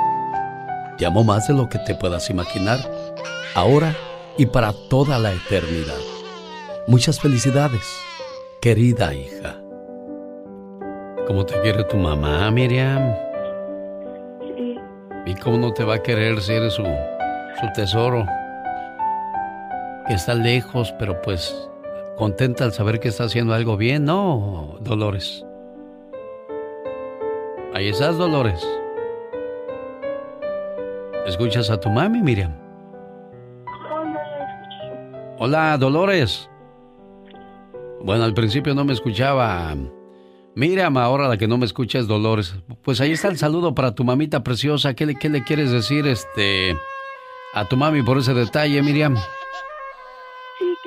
Te 0.97 1.07
amo 1.07 1.23
más 1.23 1.47
de 1.49 1.55
lo 1.55 1.69
que 1.69 1.79
te 1.79 1.95
puedas 1.95 2.29
imaginar, 2.31 2.79
ahora 3.55 3.95
y 4.37 4.47
para 4.47 4.73
toda 4.89 5.19
la 5.19 5.33
eternidad. 5.33 5.99
Muchas 6.87 7.21
felicidades, 7.21 7.83
querida 8.61 9.15
hija. 9.15 9.61
¿Cómo 11.27 11.45
te 11.45 11.61
quiere 11.61 11.85
tu 11.85 11.97
mamá, 11.97 12.51
Miriam? 12.51 13.15
Sí. 14.41 14.77
¿Y 15.27 15.35
cómo 15.35 15.59
no 15.59 15.73
te 15.73 15.85
va 15.85 15.97
a 15.97 16.03
querer 16.03 16.41
si 16.41 16.55
eres 16.55 16.73
su, 16.73 16.85
su 17.61 17.73
tesoro? 17.73 18.27
que 20.09 20.15
está 20.15 20.35
lejos, 20.35 20.93
pero 20.99 21.21
pues 21.21 21.69
contenta 22.17 22.65
al 22.65 22.73
saber 22.73 22.99
que 22.99 23.09
está 23.09 23.25
haciendo 23.25 23.53
algo 23.53 23.77
bien, 23.77 24.07
¿no, 24.07 24.79
Dolores? 24.81 25.45
Ahí 27.75 27.89
estás, 27.89 28.17
Dolores. 28.17 28.67
¿Escuchas 31.27 31.69
a 31.69 31.79
tu 31.79 31.91
mami, 31.91 32.23
Miriam? 32.23 32.55
Hola, 35.39 35.77
Dolores. 35.77 36.49
Bueno, 38.03 38.25
al 38.25 38.33
principio 38.33 38.75
no 38.75 38.87
me 38.87 38.95
escuchaba. 38.95 39.77
Miriam, 40.55 40.97
ahora 40.97 41.29
la 41.29 41.37
que 41.37 41.47
no 41.47 41.59
me 41.59 41.67
escucha 41.67 41.99
es 41.99 42.09
Dolores. 42.09 42.55
Pues 42.83 43.03
ahí 43.03 43.13
está 43.13 43.29
el 43.29 43.37
saludo 43.37 43.75
para 43.75 43.95
tu 43.95 44.05
mamita 44.05 44.43
preciosa. 44.43 44.95
¿Qué 44.95 45.05
le, 45.05 45.17
qué 45.17 45.29
le 45.29 45.45
quieres 45.45 45.71
decir 45.71 46.07
este, 46.07 46.75
a 47.55 47.65
tu 47.65 47.77
mami 47.77 48.03
por 48.03 48.19
ese 48.19 48.35
detalle, 48.35 48.83
Miriam? 48.83 49.17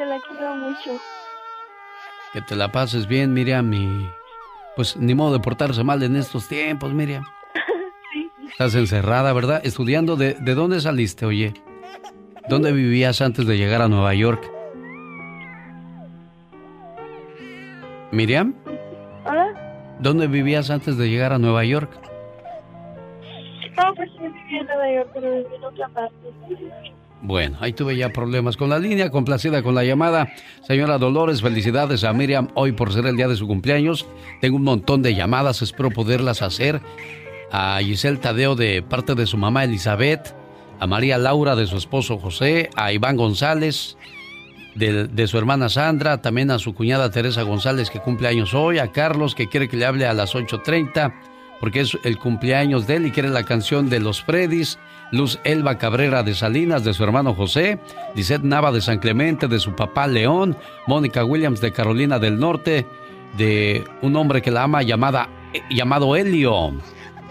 la 0.06 0.20
quiero 0.20 0.56
mucho. 0.56 1.00
Que 2.34 2.42
te 2.42 2.56
la 2.56 2.72
pases 2.72 3.08
bien, 3.08 3.34
Miriam, 3.34 3.74
y 3.74 4.10
pues 4.76 4.96
ni 4.98 5.14
modo 5.14 5.34
de 5.34 5.40
portarse 5.40 5.84
mal 5.84 6.02
en 6.04 6.16
estos 6.16 6.48
tiempos, 6.48 6.94
Miriam. 6.94 7.24
sí. 8.14 8.32
Estás 8.50 8.76
encerrada, 8.76 9.34
¿verdad? 9.34 9.62
Estudiando, 9.64 10.16
¿de, 10.16 10.34
¿de 10.36 10.56
dónde 10.56 10.80
saliste, 10.80 11.26
oye? 11.26 11.54
¿Dónde 12.48 12.72
vivías 12.72 13.22
antes 13.22 13.46
de 13.46 13.58
llegar 13.58 13.82
a 13.82 13.88
Nueva 13.88 14.14
York? 14.14 14.50
¿Miriam? 18.12 18.54
¿Hola? 19.26 19.96
¿Dónde 20.00 20.28
vivías 20.28 20.70
antes 20.70 20.98
de 20.98 21.10
llegar 21.10 21.32
a 21.32 21.38
Nueva 21.38 21.64
York? 21.64 22.11
No, 23.78 23.94
pues 23.96 24.10
parte. 25.94 26.16
Bueno, 27.24 27.58
ahí 27.62 27.74
tuve 27.74 27.96
ya 27.96 28.12
problemas 28.12 28.58
con 28.58 28.70
la 28.70 28.80
línea, 28.80 29.12
complacida 29.12 29.62
con 29.62 29.76
la 29.76 29.84
llamada. 29.84 30.34
Señora 30.64 30.98
Dolores, 30.98 31.42
felicidades 31.42 32.04
a 32.04 32.14
Miriam 32.14 32.48
hoy 32.56 32.72
por 32.72 32.92
ser 32.92 33.06
el 33.06 33.16
día 33.16 33.28
de 33.28 33.36
su 33.36 33.48
cumpleaños. 33.48 34.08
Tengo 34.42 34.56
un 34.58 34.64
montón 34.64 35.04
de 35.04 35.14
llamadas, 35.14 35.62
espero 35.62 35.92
poderlas 35.92 36.42
hacer. 36.42 36.82
A 37.52 37.80
Giselle 37.82 38.18
Tadeo 38.18 38.56
de 38.56 38.82
parte 38.82 39.14
de 39.14 39.28
su 39.28 39.38
mamá 39.38 39.66
Elizabeth, 39.66 40.34
a 40.80 40.88
María 40.88 41.18
Laura 41.20 41.56
de 41.56 41.68
su 41.68 41.78
esposo 41.78 42.18
José, 42.18 42.70
a 42.76 42.92
Iván 42.92 43.18
González 43.18 43.98
de, 44.74 45.08
de 45.08 45.28
su 45.28 45.38
hermana 45.38 45.70
Sandra, 45.70 46.22
también 46.22 46.50
a 46.50 46.60
su 46.60 46.74
cuñada 46.74 47.12
Teresa 47.12 47.44
González 47.44 47.92
que 47.92 48.00
cumple 48.00 48.30
años 48.30 48.54
hoy, 48.54 48.80
a 48.80 48.92
Carlos 48.92 49.36
que 49.36 49.48
quiere 49.48 49.68
que 49.68 49.78
le 49.78 49.86
hable 49.86 50.08
a 50.08 50.14
las 50.14 50.34
8.30 50.34 51.14
porque 51.62 51.82
es 51.82 51.98
el 52.04 52.18
cumpleaños 52.18 52.88
de 52.88 52.98
él 52.98 53.06
y 53.06 53.12
quiere 53.12 53.30
la 53.30 53.44
canción 53.44 53.90
de 53.90 54.02
los 54.02 54.22
Freddys. 54.22 54.78
Luz 55.12 55.40
Elba 55.44 55.78
Cabrera 55.78 56.24
de 56.24 56.34
Salinas, 56.34 56.84
de 56.84 56.94
su 56.94 57.04
hermano 57.04 57.34
José, 57.34 57.80
Lisette 58.16 58.44
Nava 58.44 58.72
de 58.72 58.82
San 58.82 58.98
Clemente, 59.00 59.48
de 59.48 59.60
su 59.60 59.76
papá 59.76 60.08
León, 60.08 60.58
Mónica 60.88 61.24
Williams 61.26 61.62
de 61.62 61.72
Carolina 61.72 62.18
del 62.18 62.40
Norte, 62.40 62.86
de 63.38 63.84
un 64.02 64.16
hombre 64.16 64.42
que 64.42 64.52
la 64.52 64.64
ama 64.64 64.84
llamada, 64.84 65.30
llamado 65.70 66.16
Helio, 66.16 66.72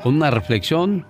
con 0.03 0.15
una 0.15 0.31
reflexión, 0.31 1.07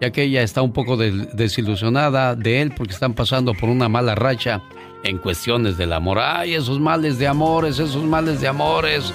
ya 0.00 0.10
que 0.10 0.22
ella 0.22 0.42
está 0.42 0.62
un 0.62 0.72
poco 0.72 0.96
desilusionada 0.96 2.36
de 2.36 2.62
él 2.62 2.72
porque 2.76 2.94
están 2.94 3.14
pasando 3.14 3.52
por 3.52 3.68
una 3.68 3.88
mala 3.88 4.14
racha 4.14 4.62
en 5.02 5.18
cuestiones 5.18 5.76
del 5.76 5.92
amor. 5.92 6.18
Ay, 6.20 6.54
esos 6.54 6.80
males 6.80 7.18
de 7.18 7.26
amores, 7.26 7.78
esos 7.78 8.04
males 8.04 8.40
de 8.40 8.48
amores, 8.48 9.12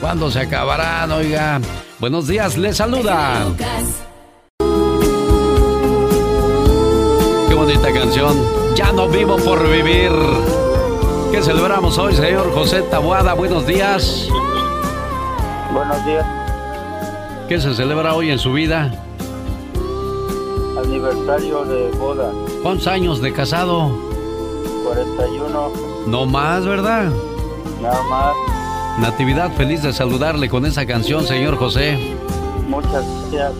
¿cuándo 0.00 0.30
se 0.30 0.40
acabarán, 0.40 1.10
oiga? 1.12 1.60
Buenos 1.98 2.26
días, 2.26 2.56
les 2.56 2.76
saluda. 2.76 3.46
Qué 7.48 7.54
bonita 7.54 7.92
canción. 7.92 8.36
Ya 8.74 8.92
no 8.92 9.08
vivo 9.08 9.36
por 9.36 9.68
vivir. 9.68 10.12
¿Qué 11.32 11.42
celebramos 11.42 11.98
hoy, 11.98 12.14
señor 12.14 12.52
José 12.54 12.82
Tabuada? 12.82 13.34
Buenos 13.34 13.66
días. 13.66 14.28
Buenos 15.72 16.04
días. 16.06 16.26
¿Qué 17.48 17.60
se 17.60 17.74
celebra 17.74 18.14
hoy 18.14 18.30
en 18.30 18.38
su 18.38 18.52
vida? 18.52 18.92
Aniversario 20.78 21.64
de 21.64 21.90
boda. 21.92 22.30
¿Cuántos 22.62 22.86
años 22.86 23.20
de 23.20 23.32
casado? 23.32 23.90
41. 24.84 25.72
No 26.06 26.26
más, 26.26 26.64
¿verdad? 26.64 27.10
Nada 27.82 28.02
más. 28.04 28.57
Natividad, 29.00 29.52
feliz 29.52 29.82
de 29.82 29.92
saludarle 29.92 30.48
con 30.48 30.66
esa 30.66 30.84
canción, 30.84 31.24
señor 31.24 31.56
José. 31.56 31.96
Muchas 32.68 33.04
gracias. 33.30 33.52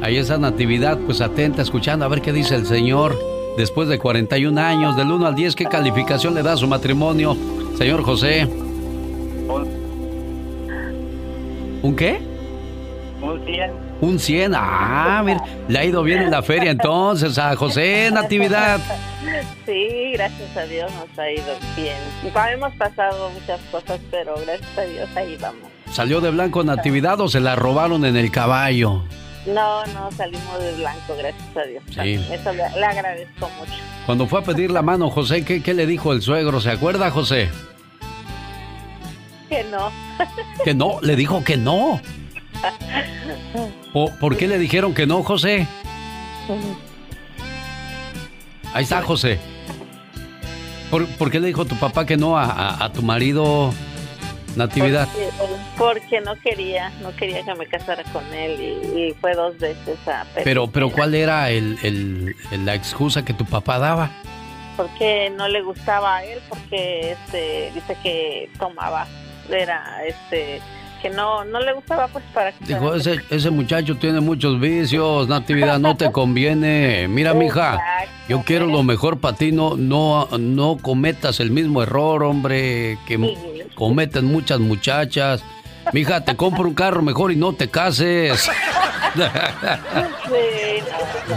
Ahí 0.00 0.16
está 0.16 0.38
Natividad, 0.38 0.98
pues 0.98 1.20
atenta, 1.20 1.62
escuchando 1.62 2.04
a 2.04 2.08
ver 2.08 2.22
qué 2.22 2.32
dice 2.32 2.54
el 2.54 2.66
señor. 2.66 3.14
Después 3.58 3.88
de 3.88 3.98
41 3.98 4.60
años, 4.60 4.96
del 4.96 5.10
1 5.10 5.26
al 5.26 5.34
10, 5.34 5.54
¿qué 5.54 5.66
calificación 5.66 6.34
le 6.34 6.42
da 6.42 6.54
a 6.54 6.56
su 6.56 6.66
matrimonio, 6.66 7.36
señor 7.78 8.02
José? 8.02 8.48
¿Un 11.82 11.94
qué? 11.94 12.33
Un 13.34 13.44
100. 13.44 13.72
Un 14.00 14.18
100. 14.18 14.52
Ah, 14.54 15.22
mira, 15.24 15.42
le 15.68 15.78
ha 15.78 15.84
ido 15.84 16.02
bien 16.02 16.22
en 16.22 16.30
la 16.30 16.42
feria 16.42 16.70
entonces 16.70 17.36
a 17.36 17.56
José 17.56 18.10
Natividad. 18.12 18.80
Sí, 19.66 20.12
gracias 20.12 20.56
a 20.56 20.62
Dios 20.64 20.92
nos 20.92 21.18
ha 21.18 21.30
ido 21.30 21.56
bien. 21.74 21.96
Hemos 22.52 22.72
pasado 22.74 23.30
muchas 23.30 23.60
cosas, 23.72 23.98
pero 24.10 24.34
gracias 24.46 24.78
a 24.78 24.82
Dios 24.82 25.08
ahí 25.16 25.36
vamos. 25.40 25.68
¿Salió 25.90 26.20
de 26.20 26.30
blanco 26.30 26.62
Natividad 26.62 27.20
o 27.20 27.28
se 27.28 27.40
la 27.40 27.56
robaron 27.56 28.04
en 28.04 28.16
el 28.16 28.30
caballo? 28.30 29.02
No, 29.46 29.84
no, 29.86 30.10
salimos 30.12 30.58
de 30.58 30.72
blanco, 30.74 31.14
gracias 31.18 31.56
a 31.56 31.62
Dios. 31.62 31.82
Sí. 31.90 32.32
Eso 32.32 32.52
le, 32.52 32.70
le 32.78 32.86
agradezco 32.86 33.50
mucho. 33.58 33.72
Cuando 34.06 34.26
fue 34.26 34.40
a 34.40 34.42
pedir 34.42 34.70
la 34.70 34.82
mano, 34.82 35.10
José, 35.10 35.44
¿qué, 35.44 35.62
qué 35.62 35.74
le 35.74 35.86
dijo 35.86 36.12
el 36.12 36.22
suegro? 36.22 36.60
¿Se 36.60 36.70
acuerda, 36.70 37.10
José? 37.10 37.48
Que 39.48 39.64
no. 39.64 39.90
Que 40.64 40.74
no, 40.74 40.98
le 41.02 41.16
dijo 41.16 41.42
que 41.44 41.56
no. 41.56 42.00
¿Por, 43.92 44.18
por 44.18 44.36
qué 44.36 44.48
le 44.48 44.58
dijeron 44.58 44.94
que 44.94 45.06
no, 45.06 45.22
José? 45.22 45.66
Ahí 48.72 48.84
está, 48.84 49.02
José. 49.02 49.38
¿Por, 50.90 51.06
por 51.16 51.30
qué 51.30 51.40
le 51.40 51.46
dijo 51.48 51.64
tu 51.64 51.76
papá 51.76 52.04
que 52.06 52.16
no 52.16 52.36
a, 52.38 52.44
a- 52.44 52.84
a 52.84 52.92
tu 52.92 53.02
marido, 53.02 53.72
Natividad. 54.56 55.08
Porque, 55.08 55.30
porque 55.76 56.20
no 56.20 56.36
quería, 56.36 56.90
no 57.02 57.10
quería 57.16 57.42
que 57.44 57.54
me 57.56 57.66
casara 57.66 58.04
con 58.12 58.22
él 58.32 58.60
y, 58.60 59.00
y 59.08 59.12
fue 59.20 59.34
dos 59.34 59.58
veces 59.58 59.98
a 60.06 60.24
Pero, 60.44 60.68
pero 60.68 60.90
¿cuál 60.90 61.14
era 61.16 61.50
el, 61.50 61.76
el- 61.82 62.36
el- 62.52 62.64
la 62.64 62.74
excusa 62.74 63.24
que 63.24 63.34
tu 63.34 63.44
papá 63.44 63.78
daba? 63.78 64.10
porque 64.76 65.30
no 65.36 65.46
le 65.46 65.62
gustaba 65.62 66.16
a 66.16 66.24
él 66.24 66.40
porque 66.48 67.12
este 67.12 67.70
dice 67.74 67.96
que 68.02 68.50
tomaba 68.58 69.06
era 69.48 70.04
este 70.04 70.60
que 71.04 71.10
no 71.10 71.44
no 71.44 71.60
le 71.60 71.74
gustaba 71.74 72.08
pues 72.08 72.24
para 72.32 72.50
que 72.50 72.64
Dijo, 72.64 72.94
ese, 72.94 73.20
ese 73.28 73.50
muchacho 73.50 73.96
tiene 73.96 74.20
muchos 74.20 74.58
vicios, 74.58 75.28
Natividad, 75.28 75.78
no 75.78 75.98
te 75.98 76.10
conviene. 76.10 77.08
Mira, 77.08 77.34
mija, 77.34 77.78
yo 78.26 78.40
quiero 78.42 78.66
lo 78.66 78.82
mejor 78.82 79.20
para 79.20 79.36
ti, 79.36 79.52
no, 79.52 79.76
no, 79.76 80.26
no 80.38 80.78
cometas 80.80 81.40
el 81.40 81.50
mismo 81.50 81.82
error, 81.82 82.22
hombre, 82.22 82.96
que 83.06 83.36
cometen 83.74 84.24
muchas 84.24 84.60
muchachas. 84.60 85.44
Mija, 85.92 86.24
te 86.24 86.34
compro 86.36 86.64
un 86.64 86.74
carro 86.74 87.02
mejor 87.02 87.32
y 87.32 87.36
no 87.36 87.52
te 87.52 87.68
cases. 87.68 88.50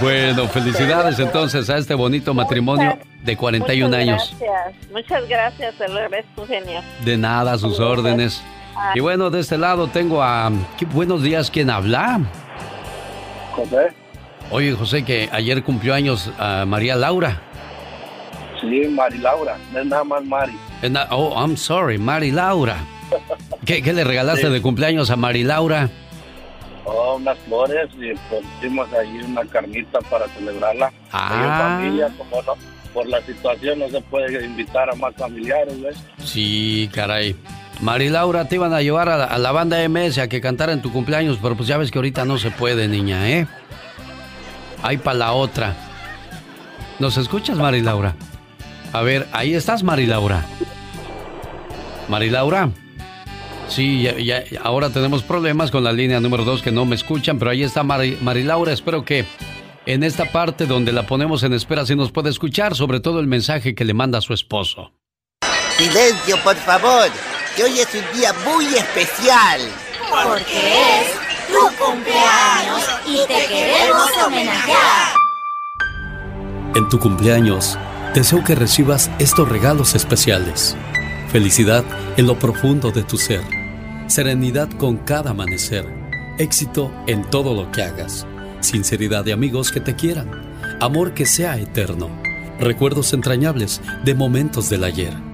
Bueno, 0.02 0.48
felicidades 0.48 1.20
entonces 1.20 1.70
a 1.70 1.78
este 1.78 1.94
bonito 1.94 2.34
matrimonio 2.34 2.98
de 3.24 3.38
41 3.38 3.88
Muchas 3.88 4.02
años. 4.02 4.36
Gracias, 4.40 4.92
muchas 4.92 5.30
gracias, 5.30 5.76
te 5.76 5.88
lo 5.88 6.00
agradezco, 6.00 6.48
genio. 6.48 6.82
De 7.04 7.18
nada, 7.18 7.54
a 7.54 7.58
sus 7.58 7.80
órdenes. 7.80 8.42
Y 8.96 9.00
bueno, 9.00 9.30
de 9.30 9.40
este 9.40 9.58
lado 9.58 9.88
tengo 9.88 10.22
a... 10.24 10.52
¿qué 10.78 10.86
buenos 10.86 11.22
días, 11.24 11.50
¿quién 11.52 11.70
habla? 11.70 12.20
José. 13.56 13.88
Oye, 14.52 14.74
José, 14.74 15.04
que 15.04 15.30
ayer 15.32 15.64
cumplió 15.64 15.94
años 15.94 16.32
a 16.40 16.66
María 16.66 16.96
Laura. 16.96 17.42
Sí, 18.62 18.88
Mari 18.90 19.18
Laura, 19.20 19.58
no 19.72 19.80
es 19.80 19.86
nada 19.86 20.04
más 20.04 20.24
Mari. 20.24 20.58
Na- 20.90 21.08
Oh, 21.12 21.34
I'm 21.40 21.56
sorry, 21.58 21.98
Mari 21.98 22.32
Laura. 22.32 22.78
¿Qué, 23.66 23.82
qué 23.82 23.94
le 23.94 24.04
regalaste 24.04 24.48
Sí. 24.48 24.52
de 24.54 24.62
cumpleaños 24.62 25.10
a 25.12 25.16
Mari 25.16 25.44
Laura? 25.44 25.90
Oh, 26.86 27.18
unas 27.18 27.38
flores 27.40 27.90
y 28.00 28.14
hicimos 28.60 28.88
ahí 28.94 29.20
una 29.28 29.44
carnita 29.46 30.00
para 30.10 30.28
celebrarla. 30.30 30.92
Ah. 31.12 31.78
Familia, 31.80 32.10
como 32.18 32.42
no, 32.44 32.54
por 32.94 33.06
la 33.08 33.22
situación 33.22 33.80
no 33.80 33.90
se 33.90 34.02
puede 34.02 34.44
invitar 34.46 34.90
a 34.90 34.96
más 34.96 35.14
familiares, 35.16 35.80
¿ves? 35.82 35.98
Sí, 36.24 36.90
caray. 36.94 37.36
Mari 37.82 38.10
Laura, 38.10 38.48
te 38.48 38.56
iban 38.56 38.74
a 38.74 38.82
llevar 38.82 39.10
a 39.10 39.18
la, 39.18 39.26
a 39.26 39.38
la 39.38 39.52
banda 39.52 39.88
MS 39.88 40.18
a 40.18 40.28
que 40.28 40.42
cantara 40.42 40.74
en 40.74 40.82
tu 40.82 40.92
cumpleaños, 40.92 41.38
pero 41.42 41.56
pues 41.56 41.68
ya 41.68 41.78
ves 41.78 41.92
que 41.92 42.00
ahorita 42.00 42.26
no 42.26 42.38
se 42.38 42.52
puede, 42.52 42.88
niña, 42.88 43.30
¿eh? 43.30 43.48
Ahí 44.82 44.98
para 44.98 45.18
la 45.18 45.32
otra. 45.34 45.76
¿Nos 47.00 47.18
escuchas, 47.18 47.58
Mari 47.58 47.82
Laura? 47.82 48.16
A 48.94 49.02
ver, 49.02 49.28
ahí 49.32 49.54
estás, 49.54 49.84
Mari 49.84 50.08
Laura. 50.08 50.46
Mari 52.10 52.30
Laura. 52.30 52.70
Sí, 53.68 54.02
ya, 54.02 54.44
ahora 54.64 54.90
tenemos 54.90 55.24
problemas 55.24 55.72
con 55.72 55.84
la 55.84 55.92
línea 55.92 56.20
número 56.20 56.46
dos 56.46 56.62
que 56.62 56.72
no 56.72 56.86
me 56.86 56.96
escuchan, 56.96 57.38
pero 57.38 57.52
ahí 57.52 57.64
está 57.64 57.84
Mari, 57.84 58.18
Mari 58.22 58.44
Laura. 58.44 58.72
Espero 58.72 59.04
que 59.04 59.26
en 59.86 60.04
esta 60.04 60.26
parte 60.32 60.66
donde 60.66 60.92
la 60.92 61.06
ponemos 61.06 61.44
en 61.44 61.54
espera 61.54 61.86
sí 61.86 61.96
nos 61.96 62.12
puede 62.12 62.30
escuchar, 62.30 62.76
sobre 62.76 63.00
todo 63.00 63.20
el 63.20 63.28
mensaje 63.28 63.76
que 63.76 63.86
le 63.86 63.94
manda 63.94 64.22
su 64.22 64.34
esposo. 64.34 64.94
Silencio, 65.78 66.38
por 66.44 66.56
favor, 66.56 67.10
que 67.58 67.64
hoy 67.64 67.80
es 67.80 67.88
un 67.96 68.20
día 68.20 68.34
muy 68.46 68.66
especial. 68.66 69.60
Porque 70.12 71.02
es 71.02 71.08
tu 71.48 71.84
cumpleaños 71.84 72.84
y 73.08 73.18
te 73.26 73.48
queremos 73.48 74.10
homenajear. 74.26 75.16
En 76.76 76.88
tu 76.88 77.00
cumpleaños, 77.00 77.80
deseo 78.14 78.44
que 78.44 78.54
recibas 78.54 79.10
estos 79.18 79.50
regalos 79.50 79.96
especiales. 79.96 80.78
Felicidad 81.32 81.84
en 82.16 82.28
lo 82.28 82.38
profundo 82.38 82.92
de 82.92 83.02
tu 83.02 83.18
ser. 83.18 83.42
Serenidad 84.06 84.70
con 84.78 84.98
cada 84.98 85.32
amanecer. 85.32 85.86
Éxito 86.38 86.92
en 87.08 87.28
todo 87.28 87.56
lo 87.56 87.72
que 87.72 87.82
hagas. 87.82 88.28
Sinceridad 88.60 89.26
de 89.26 89.34
amigos 89.34 89.72
que 89.72 89.80
te 89.80 89.96
quieran. 89.96 90.30
Amor 90.80 91.16
que 91.16 91.26
sea 91.26 91.58
eterno. 91.58 92.10
Recuerdos 92.60 93.14
entrañables 93.14 93.82
de 94.06 94.14
momentos 94.14 94.70
del 94.70 94.84
ayer. 94.84 95.27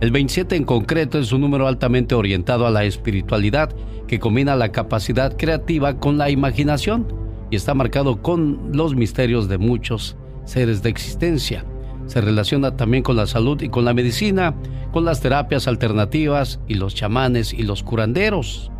El 0.00 0.12
27 0.12 0.56
en 0.56 0.64
concreto 0.64 1.18
es 1.18 1.30
un 1.30 1.42
número 1.42 1.68
altamente 1.68 2.14
orientado 2.14 2.66
a 2.66 2.70
la 2.70 2.84
espiritualidad 2.84 3.68
que 4.08 4.18
combina 4.18 4.56
la 4.56 4.72
capacidad 4.72 5.36
creativa 5.36 5.98
con 5.98 6.16
la 6.16 6.30
imaginación 6.30 7.06
y 7.50 7.56
está 7.56 7.74
marcado 7.74 8.22
con 8.22 8.70
los 8.72 8.94
misterios 8.94 9.46
de 9.46 9.58
muchos 9.58 10.16
seres 10.46 10.82
de 10.82 10.88
existencia. 10.88 11.66
Se 12.06 12.22
relaciona 12.22 12.78
también 12.78 13.02
con 13.02 13.14
la 13.14 13.26
salud 13.26 13.60
y 13.60 13.68
con 13.68 13.84
la 13.84 13.92
medicina, 13.92 14.54
con 14.90 15.04
las 15.04 15.20
terapias 15.20 15.68
alternativas 15.68 16.60
y 16.66 16.74
los 16.74 16.94
chamanes 16.94 17.52
y 17.52 17.62
los 17.62 17.82
curanderos. 17.82 18.72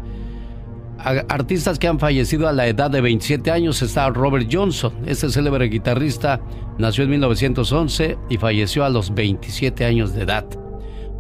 Artistas 1.29 1.79
que 1.79 1.89
han 1.89 1.99
fallecido 1.99 2.49
a 2.49 2.53
la 2.53 2.67
edad 2.67 2.91
de 2.91 3.03
27 3.03 3.51
años 3.51 3.83
está 3.83 4.09
Robert 4.09 4.49
Johnson. 4.51 4.95
Este 5.05 5.29
célebre 5.29 5.67
guitarrista 5.67 6.41
nació 6.79 7.05
en 7.05 7.11
1911 7.11 8.17
y 8.31 8.39
falleció 8.39 8.85
a 8.85 8.91
los 8.91 9.13
27 9.13 9.85
años 9.85 10.15
de 10.15 10.23
edad. 10.23 10.47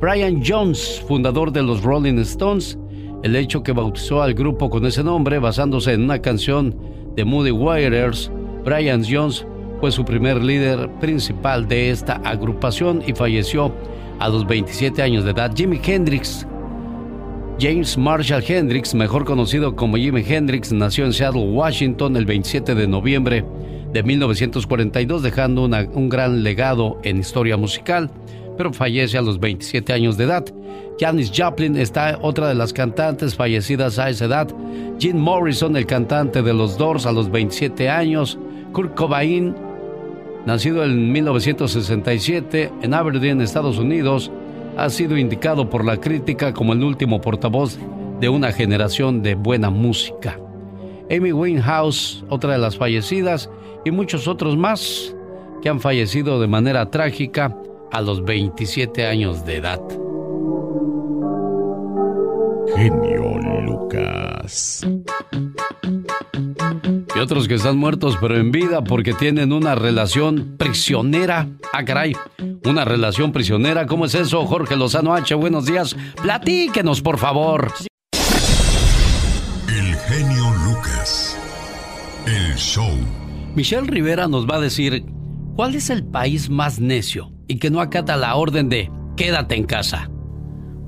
Brian 0.01 0.43
Jones, 0.43 1.05
fundador 1.06 1.52
de 1.52 1.62
los 1.62 1.82
Rolling 1.82 2.18
Stones, 2.20 2.78
el 3.22 3.36
hecho 3.36 3.62
que 3.62 3.72
bautizó 3.72 4.22
al 4.22 4.32
grupo 4.32 4.70
con 4.70 4.86
ese 4.86 5.05
nombre 5.05 5.39
basándose 5.39 5.93
en 5.93 6.05
una 6.05 6.22
canción 6.22 6.74
de 7.14 7.22
Moody 7.27 7.51
Waters, 7.51 8.32
Brian 8.64 9.05
Jones 9.06 9.47
fue 9.78 9.93
su 9.93 10.02
primer 10.02 10.43
líder 10.43 10.89
principal 11.01 11.68
de 11.68 11.90
esta 11.90 12.14
agrupación 12.24 13.02
y 13.06 13.12
falleció 13.12 13.74
a 14.20 14.31
los 14.31 14.47
27 14.47 15.02
años 15.02 15.24
de 15.24 15.32
edad. 15.32 15.52
Jimi 15.55 15.78
Hendrix, 15.85 16.47
James 17.60 17.98
Marshall 17.98 18.43
Hendrix, 18.48 18.94
mejor 18.94 19.27
conocido 19.27 19.77
como 19.77 19.98
Jimi 19.98 20.24
Hendrix, 20.27 20.72
nació 20.72 21.05
en 21.05 21.12
Seattle, 21.12 21.51
Washington, 21.51 22.16
el 22.16 22.24
27 22.24 22.74
de 22.74 22.89
noviembre 22.89 23.44
de 23.93 24.02
1942, 24.02 25.22
dejando 25.22 25.64
un 25.64 26.09
gran 26.09 26.43
legado 26.43 26.98
en 27.02 27.18
historia 27.18 27.59
musical, 27.59 28.10
pero 28.61 28.74
fallece 28.74 29.16
a 29.16 29.23
los 29.23 29.41
27 29.41 29.91
años 29.91 30.19
de 30.19 30.24
edad. 30.24 30.45
Janis 30.99 31.32
Joplin 31.35 31.78
está 31.78 32.19
otra 32.20 32.47
de 32.47 32.55
las 32.55 32.74
cantantes 32.74 33.35
fallecidas 33.35 33.99
a 33.99 34.11
esa 34.11 34.27
edad. 34.27 34.55
Jim 34.99 35.16
Morrison, 35.16 35.78
el 35.78 35.87
cantante 35.87 36.43
de 36.43 36.53
los 36.53 36.77
Doors, 36.77 37.07
a 37.07 37.12
los 37.12 37.31
27 37.31 37.89
años. 37.89 38.39
Kurt 38.74 38.95
Cobain, 38.95 39.57
nacido 40.45 40.85
en 40.85 41.11
1967 41.11 42.70
en 42.82 42.93
Aberdeen, 42.93 43.41
Estados 43.41 43.78
Unidos, 43.78 44.31
ha 44.77 44.91
sido 44.91 45.16
indicado 45.16 45.70
por 45.70 45.82
la 45.82 45.97
crítica 45.97 46.53
como 46.53 46.74
el 46.74 46.85
último 46.85 47.23
portavoz 47.23 47.78
de 48.20 48.28
una 48.28 48.53
generación 48.53 49.23
de 49.23 49.37
buena 49.37 49.70
música. 49.70 50.39
Amy 51.11 51.32
Winehouse, 51.32 52.27
otra 52.28 52.53
de 52.53 52.59
las 52.59 52.77
fallecidas, 52.77 53.49
y 53.87 53.91
muchos 53.91 54.28
otros 54.28 54.55
más 54.59 55.16
que 55.62 55.70
han 55.70 55.81
fallecido 55.81 56.39
de 56.43 56.47
manera 56.47 56.91
trágica 56.91 57.57
a 57.92 58.00
los 58.00 58.24
27 58.24 59.06
años 59.06 59.44
de 59.44 59.56
edad. 59.56 59.80
Genio 62.76 63.38
Lucas. 63.64 64.86
Y 67.14 67.18
otros 67.18 67.48
que 67.48 67.54
están 67.54 67.76
muertos 67.76 68.16
pero 68.20 68.36
en 68.36 68.52
vida 68.52 68.82
porque 68.82 69.12
tienen 69.12 69.52
una 69.52 69.74
relación 69.74 70.56
prisionera. 70.56 71.48
Ah, 71.72 71.84
caray. 71.84 72.14
Una 72.64 72.84
relación 72.84 73.32
prisionera. 73.32 73.86
¿Cómo 73.86 74.04
es 74.04 74.14
eso, 74.14 74.46
Jorge 74.46 74.76
Lozano 74.76 75.14
H? 75.14 75.34
Buenos 75.34 75.66
días. 75.66 75.96
Platíquenos, 76.22 77.02
por 77.02 77.18
favor. 77.18 77.72
El 79.68 79.96
genio 79.96 80.52
Lucas. 80.64 81.36
El 82.26 82.54
show. 82.56 82.90
Michelle 83.54 83.86
Rivera 83.86 84.28
nos 84.28 84.48
va 84.48 84.56
a 84.56 84.60
decir, 84.60 85.04
¿cuál 85.55 85.74
es 85.74 85.90
el 85.90 86.05
país 86.05 86.51
más 86.51 86.81
necio 86.81 87.32
y 87.47 87.59
que 87.59 87.70
no 87.70 87.81
acata 87.81 88.16
la 88.16 88.35
orden 88.36 88.68
de 88.68 88.90
quédate 89.16 89.55
en 89.55 89.64
casa? 89.64 90.10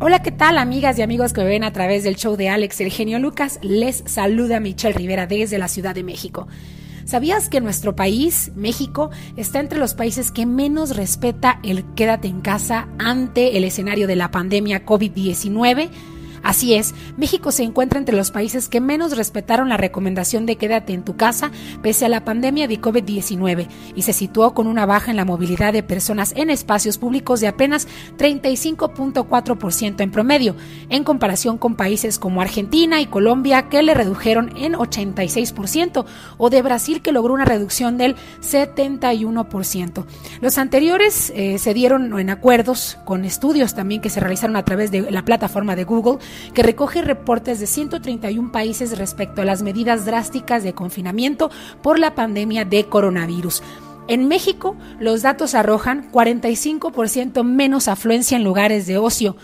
Hola, 0.01 0.22
¿qué 0.22 0.32
tal 0.32 0.59
amigas 0.59 0.98
y 0.98 1.02
amigos 1.02 1.32
que 1.32 1.43
me 1.43 1.48
ven 1.48 1.64
a 1.64 1.72
través 1.72 2.02
del 2.02 2.16
show 2.16 2.36
de 2.36 2.48
Alex 2.48 2.80
El 2.80 2.90
Genio 2.90 3.18
Lucas? 3.18 3.60
Les 3.62 4.02
saluda 4.06 4.59
Michelle 4.59 4.94
Rivera 4.94 5.26
desde 5.26 5.59
la 5.59 5.68
Ciudad 5.68 5.94
de 5.94 6.02
México. 6.02 6.48
¿Sabías 7.05 7.48
que 7.48 7.60
nuestro 7.60 7.97
país, 7.97 8.52
México, 8.55 9.10
está 9.36 9.60
entre 9.60 9.78
los 9.78 9.94
países 9.94 10.30
que 10.30 10.47
menos 10.47 10.97
respeta 10.97 11.60
el 11.62 11.84
quédate 11.94 12.28
en 12.28 12.40
casa 12.40 12.89
ante 12.98 13.56
el 13.56 13.64
escenario 13.64 14.06
de 14.06 14.16
la 14.16 14.30
pandemia 14.30 14.86
COVID-19? 14.86 15.90
Así 16.43 16.74
es, 16.74 16.94
México 17.16 17.52
se 17.52 17.62
encuentra 17.62 17.98
entre 17.98 18.16
los 18.16 18.31
países 18.31 18.69
que 18.69 18.81
menos 18.81 19.16
respetaron 19.16 19.69
la 19.69 19.77
recomendación 19.77 20.44
de 20.44 20.56
quédate 20.56 20.93
en 20.93 21.05
tu 21.05 21.16
casa 21.16 21.52
pese 21.82 22.05
a 22.05 22.09
la 22.09 22.24
pandemia 22.24 22.66
de 22.66 22.81
COVID-19 22.81 23.69
y 23.94 24.02
se 24.02 24.12
situó 24.12 24.52
con 24.55 24.66
una 24.66 24.85
baja 24.85 25.10
en 25.10 25.16
la 25.16 25.24
movilidad 25.24 25.73
de 25.73 25.82
personas 25.82 26.32
en 26.36 26.51
espacios 26.51 26.98
públicos 26.98 27.40
de 27.40 27.48
apenas 27.48 27.86
35.4% 28.19 30.01
en 30.01 30.10
promedio, 30.10 30.56
en 30.89 31.05
comparación 31.05 31.59
con 31.59 31.77
países 31.77 32.19
como 32.19 32.43
Argentina 32.43 33.01
y 33.01 33.06
Colombia 33.06 33.69
que 33.69 33.82
le 33.82 33.94
redujeron 33.94 34.56
en 34.56 34.74
86% 34.74 36.05
o 36.39 36.51
de 36.51 36.62
Brasil 36.62 37.02
que 37.02 37.12
logró 37.12 37.35
una 37.35 37.44
reducción 37.44 37.98
del 37.98 38.16
71%. 38.40 40.05
Los 40.40 40.59
anteriores 40.59 41.32
eh, 41.35 41.59
se 41.59 41.74
dieron 41.74 42.19
en 42.19 42.31
acuerdos 42.31 42.98
con 43.05 43.24
estudios 43.24 43.74
también 43.74 44.01
que 44.01 44.10
se 44.10 44.20
realizaron 44.20 44.56
a 44.56 44.64
través 44.64 44.90
de 44.90 45.10
la 45.10 45.24
plataforma 45.24 45.77
de 45.77 45.85
Google 45.85 46.19
que 46.54 46.62
recoge 46.62 47.02
reportes 47.02 47.60
de 47.60 47.66
131 47.66 48.52
países 48.52 48.98
respecto 48.98 49.42
a 49.42 49.44
las 49.44 49.62
medidas 49.62 50.04
drásticas 50.04 50.62
de 50.62 50.72
confinamiento 50.74 51.50
por 51.82 51.98
la 51.98 52.14
pandemia 52.14 52.64
de 52.64 52.84
coronavirus. 52.86 53.62
En 54.09 54.28
México, 54.28 54.76
los 54.98 55.22
datos 55.22 55.54
arrojan 55.54 56.10
45% 56.10 57.44
menos 57.44 57.88
afluencia 57.88 58.36
en 58.36 58.44
lugares 58.44 58.86
de 58.86 58.98
ocio, 58.98 59.36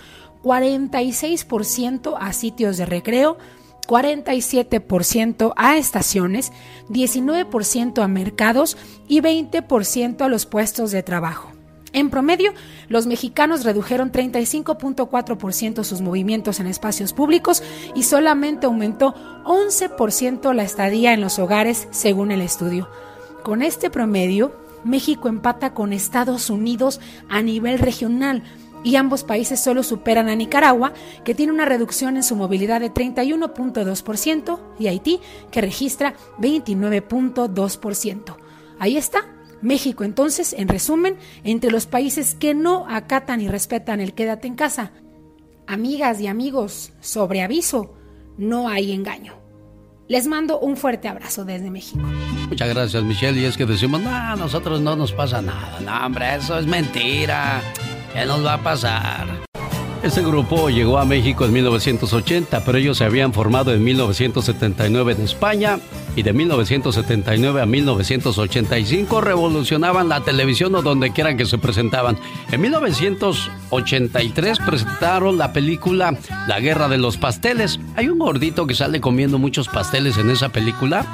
46% 0.42 2.16
a 2.18 2.32
sitios 2.32 2.76
de 2.76 2.86
recreo, 2.86 3.38
47% 3.86 5.52
a 5.56 5.76
estaciones, 5.76 6.52
19% 6.90 8.02
a 8.02 8.08
mercados 8.08 8.76
y 9.08 9.20
20% 9.20 10.20
a 10.22 10.28
los 10.28 10.46
puestos 10.46 10.90
de 10.90 11.02
trabajo. 11.02 11.57
En 11.92 12.10
promedio, 12.10 12.52
los 12.88 13.06
mexicanos 13.06 13.64
redujeron 13.64 14.12
35.4% 14.12 15.84
sus 15.84 16.00
movimientos 16.00 16.60
en 16.60 16.66
espacios 16.66 17.12
públicos 17.12 17.62
y 17.94 18.02
solamente 18.02 18.66
aumentó 18.66 19.14
11% 19.44 20.52
la 20.52 20.64
estadía 20.64 21.14
en 21.14 21.20
los 21.20 21.38
hogares, 21.38 21.88
según 21.90 22.30
el 22.30 22.42
estudio. 22.42 22.88
Con 23.42 23.62
este 23.62 23.88
promedio, 23.88 24.52
México 24.84 25.28
empata 25.28 25.72
con 25.72 25.92
Estados 25.92 26.50
Unidos 26.50 27.00
a 27.28 27.42
nivel 27.42 27.78
regional 27.78 28.42
y 28.84 28.96
ambos 28.96 29.24
países 29.24 29.60
solo 29.60 29.82
superan 29.82 30.28
a 30.28 30.36
Nicaragua, 30.36 30.92
que 31.24 31.34
tiene 31.34 31.52
una 31.52 31.64
reducción 31.64 32.16
en 32.16 32.22
su 32.22 32.36
movilidad 32.36 32.80
de 32.80 32.92
31.2%, 32.92 34.58
y 34.78 34.86
Haití, 34.86 35.20
que 35.50 35.60
registra 35.60 36.14
29.2%. 36.38 38.36
Ahí 38.78 38.96
está 38.96 39.26
México, 39.62 40.04
entonces, 40.04 40.52
en 40.52 40.68
resumen, 40.68 41.16
entre 41.44 41.70
los 41.70 41.86
países 41.86 42.34
que 42.34 42.54
no 42.54 42.86
acatan 42.88 43.40
y 43.40 43.48
respetan 43.48 44.00
el 44.00 44.14
quédate 44.14 44.46
en 44.46 44.54
casa. 44.54 44.92
Amigas 45.66 46.20
y 46.20 46.26
amigos, 46.26 46.92
sobre 47.00 47.42
aviso, 47.42 47.94
no 48.38 48.68
hay 48.68 48.92
engaño. 48.92 49.34
Les 50.08 50.26
mando 50.26 50.58
un 50.58 50.76
fuerte 50.76 51.06
abrazo 51.06 51.44
desde 51.44 51.70
México. 51.70 52.02
Muchas 52.48 52.68
gracias, 52.70 53.02
Michelle. 53.02 53.38
Y 53.38 53.44
es 53.44 53.58
que 53.58 53.66
decimos, 53.66 54.00
no, 54.00 54.36
nosotros 54.36 54.80
no 54.80 54.96
nos 54.96 55.12
pasa 55.12 55.42
nada. 55.42 55.80
No, 55.80 56.06
hombre, 56.06 56.36
eso 56.36 56.58
es 56.58 56.66
mentira. 56.66 57.60
¿Qué 58.14 58.24
nos 58.24 58.44
va 58.44 58.54
a 58.54 58.62
pasar? 58.62 59.47
Este 60.02 60.22
grupo 60.22 60.70
llegó 60.70 60.98
a 60.98 61.04
México 61.04 61.44
en 61.44 61.52
1980, 61.52 62.64
pero 62.64 62.78
ellos 62.78 62.98
se 62.98 63.04
habían 63.04 63.32
formado 63.32 63.74
en 63.74 63.82
1979 63.82 65.12
en 65.12 65.22
España 65.22 65.80
y 66.14 66.22
de 66.22 66.32
1979 66.32 67.60
a 67.60 67.66
1985 67.66 69.20
revolucionaban 69.20 70.08
la 70.08 70.20
televisión 70.20 70.76
o 70.76 70.82
donde 70.82 71.10
quieran 71.10 71.36
que 71.36 71.46
se 71.46 71.58
presentaban. 71.58 72.16
En 72.52 72.60
1983 72.60 74.58
presentaron 74.60 75.36
la 75.36 75.52
película 75.52 76.16
La 76.46 76.60
Guerra 76.60 76.88
de 76.88 76.98
los 76.98 77.16
Pasteles. 77.16 77.80
Hay 77.96 78.08
un 78.08 78.20
gordito 78.20 78.68
que 78.68 78.76
sale 78.76 79.00
comiendo 79.00 79.38
muchos 79.38 79.66
pasteles 79.66 80.16
en 80.16 80.30
esa 80.30 80.50
película 80.50 81.04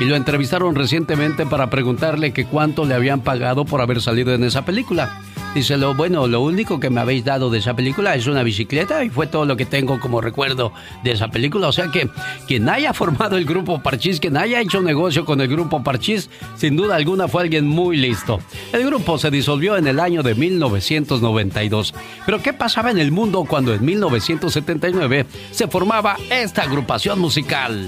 y 0.00 0.04
lo 0.04 0.16
entrevistaron 0.16 0.74
recientemente 0.74 1.46
para 1.46 1.70
preguntarle 1.70 2.32
que 2.32 2.44
cuánto 2.44 2.84
le 2.84 2.94
habían 2.94 3.20
pagado 3.20 3.64
por 3.64 3.80
haber 3.80 4.02
salido 4.02 4.34
en 4.34 4.42
esa 4.42 4.64
película. 4.64 5.22
Dice, 5.54 5.76
lo 5.76 5.94
bueno, 5.94 6.26
lo 6.26 6.40
único 6.40 6.80
que 6.80 6.88
me 6.88 7.02
habéis 7.02 7.26
dado 7.26 7.50
de 7.50 7.58
esa 7.58 7.74
película 7.74 8.14
es 8.14 8.26
una 8.26 8.42
bicicleta 8.42 9.04
y 9.04 9.10
fue 9.10 9.26
todo 9.26 9.44
lo 9.44 9.54
que 9.54 9.66
tengo 9.66 10.00
como 10.00 10.22
recuerdo 10.22 10.72
de 11.04 11.12
esa 11.12 11.28
película. 11.28 11.68
O 11.68 11.72
sea 11.72 11.88
que 11.88 12.08
quien 12.48 12.70
haya 12.70 12.94
formado 12.94 13.36
el 13.36 13.44
grupo 13.44 13.82
Parchís, 13.82 14.18
quien 14.18 14.38
haya 14.38 14.60
hecho 14.62 14.80
negocio 14.80 15.26
con 15.26 15.42
el 15.42 15.48
grupo 15.48 15.82
Parchís, 15.82 16.30
sin 16.56 16.74
duda 16.74 16.96
alguna 16.96 17.28
fue 17.28 17.42
alguien 17.42 17.66
muy 17.66 17.98
listo. 17.98 18.40
El 18.72 18.86
grupo 18.86 19.18
se 19.18 19.30
disolvió 19.30 19.76
en 19.76 19.86
el 19.86 20.00
año 20.00 20.22
de 20.22 20.34
1992. 20.34 21.94
Pero 22.24 22.42
¿qué 22.42 22.54
pasaba 22.54 22.90
en 22.90 22.98
el 22.98 23.12
mundo 23.12 23.44
cuando 23.44 23.74
en 23.74 23.84
1979 23.84 25.26
se 25.50 25.68
formaba 25.68 26.16
esta 26.30 26.62
agrupación 26.62 27.18
musical? 27.18 27.86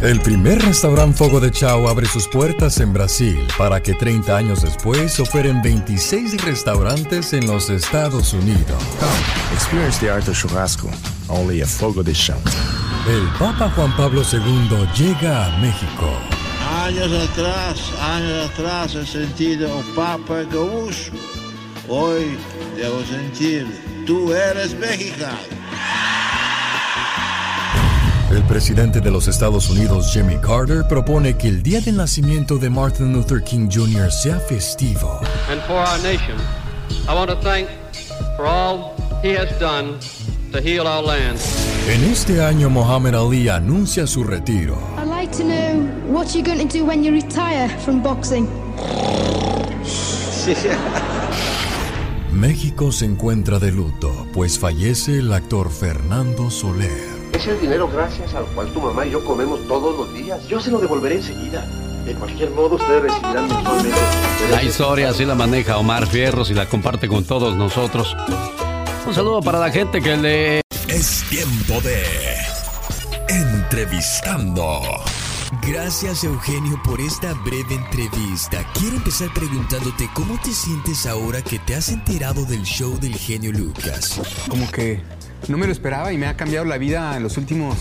El 0.00 0.20
primer 0.20 0.62
restaurante 0.62 1.16
Fogo 1.16 1.40
de 1.40 1.50
Chao 1.50 1.88
abre 1.88 2.06
sus 2.06 2.28
puertas 2.28 2.78
en 2.78 2.92
Brasil 2.92 3.36
para 3.58 3.82
que 3.82 3.94
30 3.94 4.36
años 4.36 4.62
después 4.62 5.18
operen 5.18 5.60
26 5.60 6.44
restaurantes 6.44 7.32
en 7.32 7.48
los 7.48 7.68
Estados 7.68 8.32
Unidos. 8.32 8.80
Experience 9.52 9.98
the 9.98 10.08
art 10.08 10.28
of 10.28 10.40
churrasco, 10.40 10.88
only 11.26 11.62
a 11.62 11.66
Fogo 11.66 12.04
de 12.04 12.12
Chao. 12.12 12.38
El 13.08 13.26
Papa 13.40 13.72
Juan 13.74 13.94
Pablo 13.96 14.22
II 14.22 14.86
llega 14.96 15.46
a 15.46 15.58
México. 15.58 16.12
Años 16.84 17.10
atrás, 17.30 17.92
años 18.00 18.50
atrás 18.50 18.94
he 18.94 19.04
sentido 19.04 19.78
un 19.78 19.94
Papa 19.96 20.44
gaúcho. 20.44 21.10
Hoy 21.88 22.38
debo 22.76 23.02
sentir, 23.04 23.66
tú 24.06 24.32
eres 24.32 24.78
mexicano. 24.78 25.58
El 28.30 28.42
presidente 28.42 29.00
de 29.00 29.10
los 29.10 29.26
Estados 29.26 29.70
Unidos, 29.70 30.10
Jimmy 30.12 30.36
Carter, 30.36 30.86
propone 30.86 31.38
que 31.38 31.48
el 31.48 31.62
día 31.62 31.80
del 31.80 31.96
nacimiento 31.96 32.58
de 32.58 32.68
Martin 32.68 33.10
Luther 33.14 33.42
King 33.42 33.70
Jr. 33.72 34.12
sea 34.12 34.38
festivo. 34.38 35.20
And 35.50 35.62
for 35.62 35.76
our 35.76 35.98
nation, 36.02 36.36
I 37.08 37.14
want 37.14 37.30
to 37.30 37.36
thank 37.40 37.68
for 38.36 38.44
all 38.46 38.94
he 39.22 39.34
has 39.34 39.58
done 39.58 39.98
to 40.52 40.60
heal 40.60 40.86
our 40.86 41.02
land. 41.02 41.38
En 41.88 42.04
este 42.04 42.42
año, 42.42 42.68
Muhammad 42.68 43.14
Ali 43.14 43.48
anuncia 43.48 44.06
su 44.06 44.22
retiro. 44.22 44.76
I'd 44.98 45.08
like 45.08 45.34
to 45.38 45.44
know 45.44 45.80
what 46.12 46.34
you're 46.34 46.44
going 46.44 46.68
to 46.68 46.78
do 46.78 46.84
when 46.84 47.02
you 47.02 47.12
retire 47.12 47.70
from 47.80 48.02
boxing. 48.02 48.46
México 52.30 52.92
se 52.92 53.06
encuentra 53.06 53.58
de 53.58 53.72
luto, 53.72 54.26
pues 54.34 54.58
fallece 54.58 55.18
el 55.18 55.32
actor 55.32 55.70
Fernando 55.70 56.50
Soler. 56.50 57.07
Es 57.38 57.46
el 57.46 57.60
dinero 57.60 57.88
gracias 57.88 58.34
al 58.34 58.46
cual 58.46 58.66
tu 58.72 58.80
mamá 58.80 59.06
y 59.06 59.12
yo 59.12 59.24
comemos 59.24 59.60
todos 59.68 59.96
los 59.96 60.12
días. 60.12 60.44
Yo 60.48 60.58
se 60.58 60.72
lo 60.72 60.80
devolveré 60.80 61.18
enseguida. 61.18 61.64
De 62.04 62.12
cualquier 62.14 62.50
modo, 62.50 62.74
ustedes 62.74 63.00
recibirán 63.00 63.46
mensualmente. 63.46 64.00
La 64.50 64.62
historia 64.64 65.10
así 65.10 65.24
la 65.24 65.36
maneja 65.36 65.78
Omar 65.78 66.08
Fierros 66.08 66.50
y 66.50 66.54
la 66.54 66.68
comparte 66.68 67.06
con 67.06 67.22
todos 67.22 67.54
nosotros. 67.54 68.16
Un 69.06 69.14
saludo 69.14 69.40
para 69.40 69.60
la 69.60 69.70
gente 69.70 70.02
que 70.02 70.16
le... 70.16 70.62
Es 70.88 71.22
tiempo 71.30 71.80
de... 71.82 72.02
Entrevistando. 73.28 74.80
Gracias 75.62 76.24
Eugenio 76.24 76.82
por 76.84 77.00
esta 77.00 77.34
breve 77.34 77.76
entrevista. 77.76 78.66
Quiero 78.74 78.96
empezar 78.96 79.32
preguntándote 79.32 80.10
cómo 80.12 80.40
te 80.42 80.50
sientes 80.50 81.06
ahora 81.06 81.40
que 81.42 81.60
te 81.60 81.76
has 81.76 81.90
enterado 81.90 82.44
del 82.46 82.64
show 82.64 82.98
del 82.98 83.14
genio 83.14 83.52
Lucas. 83.52 84.20
Como 84.48 84.68
que 84.72 85.02
no 85.46 85.56
me 85.56 85.66
lo 85.66 85.72
esperaba 85.72 86.12
y 86.12 86.18
me 86.18 86.26
ha 86.26 86.36
cambiado 86.36 86.64
la 86.64 86.78
vida 86.78 87.16
en 87.16 87.22
los 87.22 87.36
últimos 87.36 87.76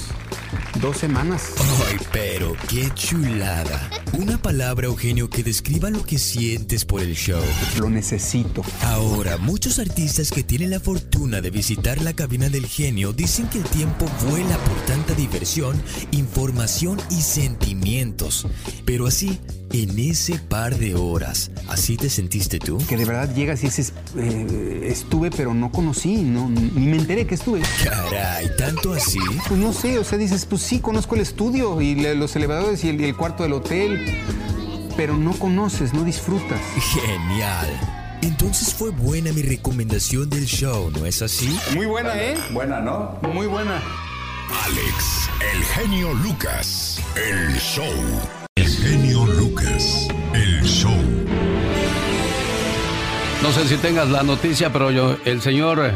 dos 0.82 0.98
semanas. 0.98 1.52
Ay, 1.88 1.98
pero 2.12 2.56
qué 2.70 2.90
chulada. 2.94 3.90
Una 4.14 4.38
palabra, 4.38 4.88
Eugenio, 4.88 5.30
que 5.30 5.44
describa 5.44 5.90
lo 5.90 6.04
que 6.04 6.18
sientes 6.18 6.86
por 6.86 7.02
el 7.02 7.16
show. 7.16 7.44
Lo 7.80 7.90
necesito. 7.90 8.64
Ahora, 8.84 9.38
muchos 9.38 9.80
artistas 9.80 10.32
que 10.32 10.44
tienen 10.44 10.72
la 10.72 10.80
fortuna 10.80 11.42
de 11.42 11.50
visitar 11.50 12.02
la 12.02 12.14
cabina 12.14 12.50
del 12.50 12.68
genio 12.68 13.14
dicen 13.14 13.48
que 13.48 13.60
el 13.60 13.66
tiempo 13.66 14.06
vuela 14.30 14.58
por 14.58 14.78
tanta 14.86 15.14
diversión, 15.14 15.82
información 16.12 17.00
y 17.10 17.22
sentimientos. 17.22 18.48
Pero 18.86 19.08
así, 19.08 19.40
en 19.72 20.00
ese 20.00 20.36
par 20.40 20.78
de 20.78 20.96
horas, 20.96 21.52
¿así 21.68 21.98
te 21.98 22.10
sentiste 22.10 22.60
tú? 22.60 22.78
Que 22.88 22.98
de 22.98 23.06
verdad 23.06 23.34
llegas 23.34 23.62
y 23.64 23.68
dices, 23.68 23.94
eh, 24.18 24.88
estuve 24.90 25.30
pero 25.32 25.54
no 25.54 25.72
conocí, 25.72 26.18
no, 26.18 26.50
ni 26.50 26.88
me 26.88 26.98
enteré 26.98 27.26
que 27.26 27.36
estuve. 27.36 27.62
Caray, 27.84 28.50
¿tanto 28.58 28.94
así? 28.94 29.20
Pues 29.48 29.60
no 29.60 29.74
sé, 29.74 30.00
o 30.00 30.04
sea, 30.04 30.18
dices, 30.18 30.37
pues 30.46 30.62
sí, 30.62 30.80
conozco 30.80 31.16
el 31.16 31.22
estudio 31.22 31.82
y 31.82 31.96
le- 31.96 32.16
los 32.16 32.36
elevadores 32.36 32.84
y 32.84 32.90
el, 32.90 33.00
y 33.02 33.06
el 33.06 33.16
cuarto 33.16 33.44
del 33.44 33.54
hotel, 33.54 34.06
pero 34.96 35.16
no 35.18 35.32
conoces, 35.34 35.94
no 35.94 36.04
disfrutas. 36.04 36.60
Genial. 36.94 37.68
Entonces 38.22 38.74
fue 38.74 38.90
buena 38.90 39.32
mi 39.32 39.42
recomendación 39.44 40.30
del 40.30 40.46
show, 40.46 40.90
¿no 40.92 41.06
es 41.06 41.22
así? 41.22 41.56
Muy 41.76 41.86
buena, 41.86 42.16
¿eh? 42.22 42.36
Buena, 42.52 42.80
¿no? 42.82 43.18
Muy 43.34 43.48
buena. 43.48 43.82
Alex, 44.66 45.30
el 45.54 45.64
genio 45.64 46.14
Lucas, 46.14 47.00
el 47.16 47.56
show. 47.60 47.86
El 48.56 48.68
genio 48.68 49.26
Lucas, 49.26 50.08
el 50.34 50.64
show. 50.64 50.96
No 53.44 53.52
sé 53.52 53.68
si 53.68 53.76
tengas 53.78 54.10
la 54.10 54.24
noticia, 54.24 54.74
pero 54.74 54.90
yo, 54.92 55.16
el 55.26 55.42
señor 55.42 55.92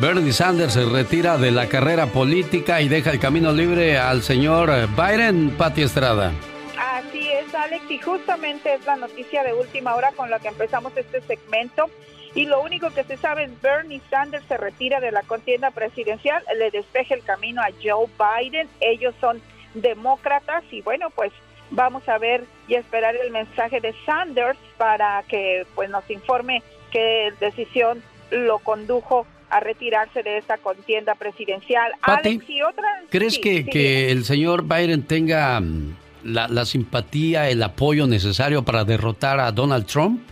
Bernie 0.00 0.32
Sanders 0.32 0.72
se 0.72 0.86
retira 0.86 1.36
de 1.36 1.50
la 1.50 1.68
carrera 1.68 2.06
política 2.06 2.80
y 2.80 2.88
deja 2.88 3.10
el 3.10 3.20
camino 3.20 3.52
libre 3.52 3.98
al 3.98 4.22
señor 4.22 4.70
Biden, 4.96 5.50
Pati 5.58 5.82
Estrada. 5.82 6.32
Así 6.78 7.30
es, 7.30 7.54
Alex, 7.54 7.84
y 7.90 7.98
justamente 7.98 8.72
es 8.72 8.86
la 8.86 8.96
noticia 8.96 9.44
de 9.44 9.52
última 9.52 9.94
hora 9.94 10.12
con 10.12 10.30
la 10.30 10.38
que 10.38 10.48
empezamos 10.48 10.96
este 10.96 11.20
segmento. 11.20 11.90
Y 12.34 12.46
lo 12.46 12.62
único 12.62 12.88
que 12.94 13.04
se 13.04 13.18
sabe 13.18 13.44
es 13.44 13.60
Bernie 13.60 14.00
Sanders 14.08 14.46
se 14.48 14.56
retira 14.56 15.00
de 15.00 15.12
la 15.12 15.22
contienda 15.22 15.70
presidencial, 15.70 16.42
le 16.56 16.70
despeja 16.70 17.14
el 17.14 17.22
camino 17.22 17.60
a 17.60 17.68
Joe 17.84 18.06
Biden. 18.18 18.70
Ellos 18.80 19.14
son 19.20 19.42
demócratas 19.74 20.64
y 20.70 20.80
bueno, 20.80 21.10
pues 21.10 21.30
vamos 21.72 22.08
a 22.08 22.16
ver 22.16 22.44
y 22.68 22.74
esperar 22.74 23.16
el 23.16 23.30
mensaje 23.32 23.82
de 23.82 23.94
Sanders 24.06 24.58
para 24.78 25.22
que 25.28 25.66
pues 25.74 25.90
nos 25.90 26.08
informe 26.08 26.62
qué 26.90 27.34
decisión 27.38 28.02
lo 28.30 28.60
condujo 28.60 29.26
a 29.50 29.60
retirarse 29.60 30.22
de 30.22 30.38
esta 30.38 30.56
contienda 30.58 31.14
presidencial. 31.14 31.92
Pati, 32.04 32.28
Alex 32.30 32.48
y 32.50 32.62
otras. 32.62 33.04
¿Crees 33.10 33.34
sí, 33.34 33.40
que, 33.40 33.56
sí, 33.58 33.64
que 33.64 34.10
el 34.10 34.24
señor 34.24 34.64
Biden 34.64 35.02
tenga 35.02 35.60
mm, 35.60 35.96
la, 36.24 36.48
la 36.48 36.64
simpatía, 36.64 37.48
el 37.50 37.62
apoyo 37.62 38.06
necesario 38.06 38.62
para 38.64 38.84
derrotar 38.84 39.40
a 39.40 39.50
Donald 39.52 39.86
Trump? 39.86 40.22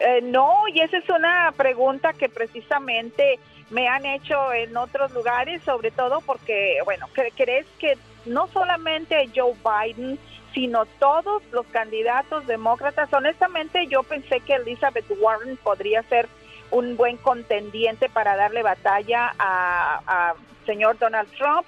Eh, 0.00 0.20
no, 0.22 0.52
y 0.72 0.80
esa 0.80 0.98
es 0.98 1.08
una 1.08 1.52
pregunta 1.56 2.12
que 2.12 2.28
precisamente 2.28 3.38
me 3.70 3.88
han 3.88 4.04
hecho 4.04 4.52
en 4.52 4.76
otros 4.76 5.10
lugares, 5.12 5.62
sobre 5.62 5.90
todo 5.90 6.20
porque, 6.20 6.78
bueno, 6.84 7.06
cre- 7.16 7.32
¿crees 7.34 7.66
que 7.78 7.96
no 8.26 8.46
solamente 8.52 9.28
Joe 9.34 9.54
Biden, 9.64 10.18
sino 10.54 10.84
todos 11.00 11.42
los 11.50 11.66
candidatos 11.68 12.46
demócratas? 12.46 13.10
Honestamente, 13.12 13.86
yo 13.88 14.02
pensé 14.02 14.40
que 14.40 14.54
Elizabeth 14.54 15.06
Warren 15.18 15.56
podría 15.56 16.02
ser 16.04 16.28
un 16.76 16.96
buen 16.96 17.16
contendiente 17.16 18.08
para 18.08 18.36
darle 18.36 18.62
batalla 18.62 19.34
a, 19.38 20.34
señor 20.66 20.98
Donald 20.98 21.28
Trump. 21.38 21.66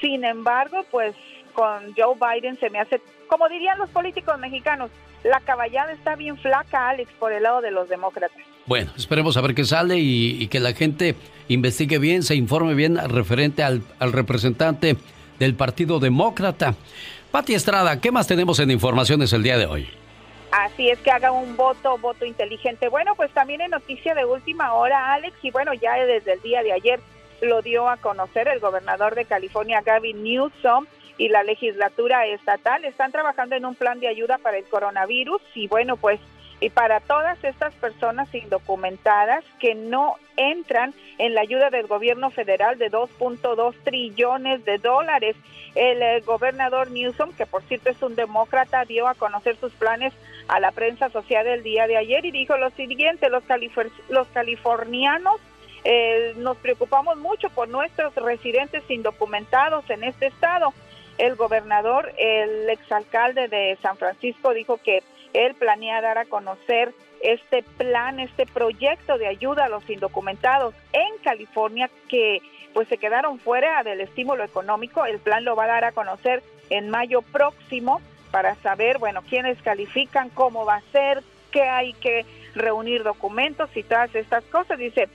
Sin 0.00 0.24
embargo, 0.24 0.84
pues 0.90 1.14
con 1.52 1.94
Joe 1.94 2.16
Biden 2.20 2.58
se 2.58 2.70
me 2.70 2.80
hace, 2.80 3.00
como 3.28 3.48
dirían 3.48 3.78
los 3.78 3.90
políticos 3.90 4.38
mexicanos, 4.38 4.90
la 5.24 5.40
caballada 5.40 5.92
está 5.92 6.16
bien 6.16 6.36
flaca, 6.38 6.88
Alex, 6.88 7.10
por 7.18 7.32
el 7.32 7.42
lado 7.42 7.60
de 7.60 7.70
los 7.70 7.88
demócratas. 7.88 8.38
Bueno, 8.66 8.90
esperemos 8.96 9.36
a 9.36 9.40
ver 9.40 9.54
qué 9.54 9.64
sale 9.64 9.98
y, 9.98 10.42
y 10.42 10.48
que 10.48 10.60
la 10.60 10.72
gente 10.72 11.16
investigue 11.48 11.98
bien, 11.98 12.22
se 12.22 12.34
informe 12.34 12.74
bien 12.74 12.96
referente 13.08 13.62
al, 13.62 13.82
al 13.98 14.12
representante 14.12 14.96
del 15.38 15.54
Partido 15.54 15.98
Demócrata. 15.98 16.74
Pati 17.30 17.54
Estrada, 17.54 18.00
¿qué 18.00 18.10
más 18.10 18.26
tenemos 18.26 18.58
en 18.60 18.70
informaciones 18.70 19.32
el 19.32 19.42
día 19.42 19.58
de 19.58 19.66
hoy? 19.66 19.88
Así 20.56 20.88
es 20.88 20.98
que 21.00 21.10
haga 21.10 21.32
un 21.32 21.54
voto, 21.54 21.98
voto 21.98 22.24
inteligente. 22.24 22.88
Bueno, 22.88 23.14
pues 23.14 23.30
también 23.32 23.60
en 23.60 23.72
noticia 23.72 24.14
de 24.14 24.24
última 24.24 24.72
hora, 24.72 25.12
Alex, 25.12 25.36
y 25.42 25.50
bueno, 25.50 25.74
ya 25.74 25.94
desde 25.96 26.32
el 26.32 26.40
día 26.40 26.62
de 26.62 26.72
ayer 26.72 26.98
lo 27.42 27.60
dio 27.60 27.90
a 27.90 27.98
conocer 27.98 28.48
el 28.48 28.58
gobernador 28.58 29.14
de 29.14 29.26
California, 29.26 29.82
Gavin 29.82 30.22
Newsom, 30.24 30.86
y 31.18 31.28
la 31.28 31.42
legislatura 31.42 32.24
estatal 32.24 32.86
están 32.86 33.12
trabajando 33.12 33.54
en 33.54 33.66
un 33.66 33.74
plan 33.74 34.00
de 34.00 34.08
ayuda 34.08 34.38
para 34.38 34.56
el 34.56 34.64
coronavirus 34.64 35.42
y 35.54 35.68
bueno, 35.68 35.98
pues 35.98 36.20
y 36.58 36.70
para 36.70 37.00
todas 37.00 37.42
estas 37.44 37.74
personas 37.74 38.34
indocumentadas 38.34 39.44
que 39.60 39.74
no 39.74 40.16
entran 40.38 40.94
en 41.18 41.34
la 41.34 41.42
ayuda 41.42 41.68
del 41.68 41.86
gobierno 41.86 42.30
federal 42.30 42.78
de 42.78 42.90
2.2 42.90 43.74
trillones 43.84 44.64
de 44.64 44.78
dólares. 44.78 45.36
El 45.74 46.00
eh, 46.00 46.20
gobernador 46.24 46.90
Newsom, 46.90 47.34
que 47.34 47.44
por 47.44 47.62
cierto 47.64 47.90
es 47.90 48.00
un 48.02 48.14
demócrata, 48.14 48.86
dio 48.86 49.06
a 49.06 49.14
conocer 49.14 49.56
sus 49.56 49.72
planes 49.74 50.14
a 50.48 50.60
la 50.60 50.70
prensa 50.72 51.10
social 51.10 51.46
el 51.46 51.62
día 51.62 51.86
de 51.86 51.96
ayer 51.96 52.24
y 52.24 52.30
dijo 52.30 52.56
lo 52.56 52.70
siguiente, 52.70 53.28
los, 53.30 53.44
califor- 53.44 53.90
los 54.08 54.28
californianos 54.28 55.40
eh, 55.84 56.34
nos 56.36 56.56
preocupamos 56.56 57.16
mucho 57.16 57.48
por 57.50 57.68
nuestros 57.68 58.14
residentes 58.14 58.82
indocumentados 58.88 59.88
en 59.90 60.04
este 60.04 60.26
estado. 60.26 60.72
El 61.18 61.34
gobernador, 61.36 62.12
el 62.18 62.68
exalcalde 62.68 63.48
de 63.48 63.78
San 63.80 63.96
Francisco 63.96 64.52
dijo 64.52 64.78
que 64.78 65.02
él 65.32 65.54
planea 65.54 66.00
dar 66.00 66.18
a 66.18 66.24
conocer 66.24 66.92
este 67.22 67.62
plan, 67.62 68.20
este 68.20 68.46
proyecto 68.46 69.16
de 69.16 69.26
ayuda 69.26 69.64
a 69.64 69.68
los 69.68 69.88
indocumentados 69.88 70.74
en 70.92 71.18
California 71.24 71.90
que 72.08 72.40
pues 72.74 72.88
se 72.88 72.98
quedaron 72.98 73.38
fuera 73.38 73.82
del 73.82 74.02
estímulo 74.02 74.44
económico. 74.44 75.06
El 75.06 75.18
plan 75.18 75.44
lo 75.44 75.56
va 75.56 75.64
a 75.64 75.68
dar 75.68 75.84
a 75.84 75.92
conocer 75.92 76.42
en 76.68 76.90
mayo 76.90 77.22
próximo 77.22 78.02
para 78.36 78.54
saber, 78.56 78.98
bueno, 78.98 79.22
quiénes 79.22 79.56
califican, 79.62 80.28
cómo 80.28 80.66
va 80.66 80.74
a 80.74 80.92
ser, 80.92 81.22
qué 81.50 81.62
hay 81.62 81.94
que 81.94 82.26
reunir 82.54 83.02
documentos 83.02 83.74
y 83.74 83.82
todas 83.82 84.14
estas 84.14 84.44
cosas. 84.44 84.78
Dice, 84.78 85.08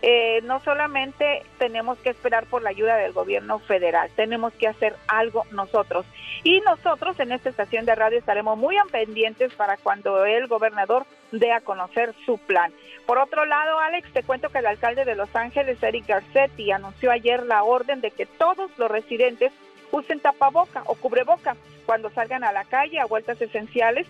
eh, 0.00 0.42
no 0.44 0.60
solamente 0.60 1.42
tenemos 1.58 1.98
que 1.98 2.10
esperar 2.10 2.46
por 2.46 2.62
la 2.62 2.70
ayuda 2.70 2.96
del 2.96 3.12
gobierno 3.12 3.58
federal, 3.58 4.10
tenemos 4.14 4.52
que 4.52 4.68
hacer 4.68 4.94
algo 5.08 5.44
nosotros. 5.50 6.06
Y 6.44 6.60
nosotros 6.60 7.18
en 7.18 7.32
esta 7.32 7.48
estación 7.50 7.84
de 7.84 7.96
radio 7.96 8.16
estaremos 8.16 8.56
muy 8.56 8.76
pendientes 8.92 9.52
para 9.54 9.76
cuando 9.76 10.24
el 10.24 10.46
gobernador 10.46 11.04
dé 11.32 11.50
a 11.50 11.60
conocer 11.60 12.14
su 12.26 12.38
plan. 12.38 12.72
Por 13.06 13.18
otro 13.18 13.44
lado, 13.44 13.80
Alex, 13.80 14.12
te 14.12 14.22
cuento 14.22 14.50
que 14.50 14.58
el 14.58 14.66
alcalde 14.66 15.04
de 15.04 15.16
Los 15.16 15.34
Ángeles, 15.34 15.82
Eric 15.82 16.06
Garcetti, 16.06 16.70
anunció 16.70 17.10
ayer 17.10 17.44
la 17.44 17.64
orden 17.64 18.00
de 18.00 18.12
que 18.12 18.26
todos 18.26 18.70
los 18.78 18.88
residentes 18.88 19.52
usen 19.92 20.20
tapaboca 20.20 20.82
o 20.86 20.94
cubreboca 20.94 21.56
cuando 21.86 22.10
salgan 22.10 22.44
a 22.44 22.52
la 22.52 22.64
calle 22.64 23.00
a 23.00 23.06
vueltas 23.06 23.40
esenciales 23.40 24.06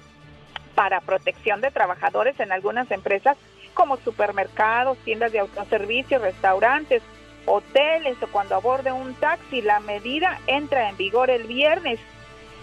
para 0.75 1.01
protección 1.01 1.61
de 1.61 1.71
trabajadores 1.71 2.39
en 2.41 2.53
algunas 2.53 2.91
empresas 2.91 3.37
como 3.75 3.97
supermercados, 3.99 4.99
tiendas 4.99 5.33
de 5.33 5.41
autoservicio, 5.41 6.19
restaurantes, 6.19 7.03
hoteles 7.47 8.21
o 8.23 8.27
cuando 8.29 8.55
aborde 8.55 8.93
un 8.93 9.15
taxi. 9.15 9.63
La 9.63 9.81
medida 9.81 10.41
entra 10.47 10.89
en 10.89 10.97
vigor 10.97 11.31
el 11.31 11.45
viernes. 11.45 11.99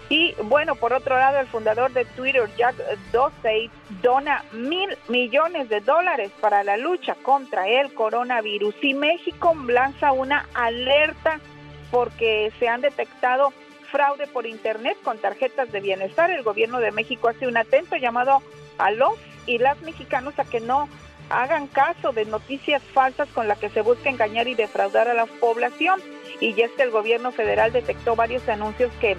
Y 0.07 0.35
bueno, 0.43 0.75
por 0.75 0.93
otro 0.93 1.17
lado, 1.17 1.39
el 1.39 1.47
fundador 1.47 1.91
de 1.91 2.05
Twitter, 2.05 2.47
Jack 2.57 2.75
Dorsey, 3.11 3.71
dona 4.03 4.43
mil 4.51 4.95
millones 5.07 5.67
de 5.69 5.79
dólares 5.79 6.31
para 6.39 6.63
la 6.63 6.77
lucha 6.77 7.15
contra 7.23 7.67
el 7.67 7.93
coronavirus. 7.93 8.75
Y 8.83 8.93
México 8.93 9.55
lanza 9.67 10.11
una 10.11 10.47
alerta 10.53 11.39
porque 11.95 12.51
se 12.59 12.67
han 12.67 12.81
detectado 12.81 13.53
fraude 13.89 14.27
por 14.27 14.45
Internet 14.45 14.97
con 15.01 15.17
tarjetas 15.17 15.71
de 15.71 15.79
bienestar. 15.79 16.29
El 16.29 16.43
gobierno 16.43 16.81
de 16.81 16.91
México 16.91 17.29
hace 17.29 17.47
un 17.47 17.55
atento 17.55 17.95
llamado 17.95 18.43
a 18.77 18.91
los 18.91 19.13
y 19.45 19.59
las 19.59 19.81
mexicanos 19.81 20.37
a 20.37 20.43
que 20.43 20.59
no 20.59 20.89
hagan 21.29 21.67
caso 21.67 22.11
de 22.11 22.25
noticias 22.25 22.83
falsas 22.83 23.29
con 23.29 23.47
las 23.47 23.59
que 23.59 23.69
se 23.69 23.79
busca 23.79 24.09
engañar 24.09 24.49
y 24.49 24.55
defraudar 24.55 25.07
a 25.07 25.13
la 25.13 25.25
población. 25.25 26.01
Y 26.41 26.53
ya 26.53 26.65
es 26.65 26.71
que 26.71 26.83
el 26.83 26.91
gobierno 26.91 27.31
federal 27.31 27.71
detectó 27.71 28.17
varios 28.17 28.45
anuncios 28.49 28.91
que 28.99 29.15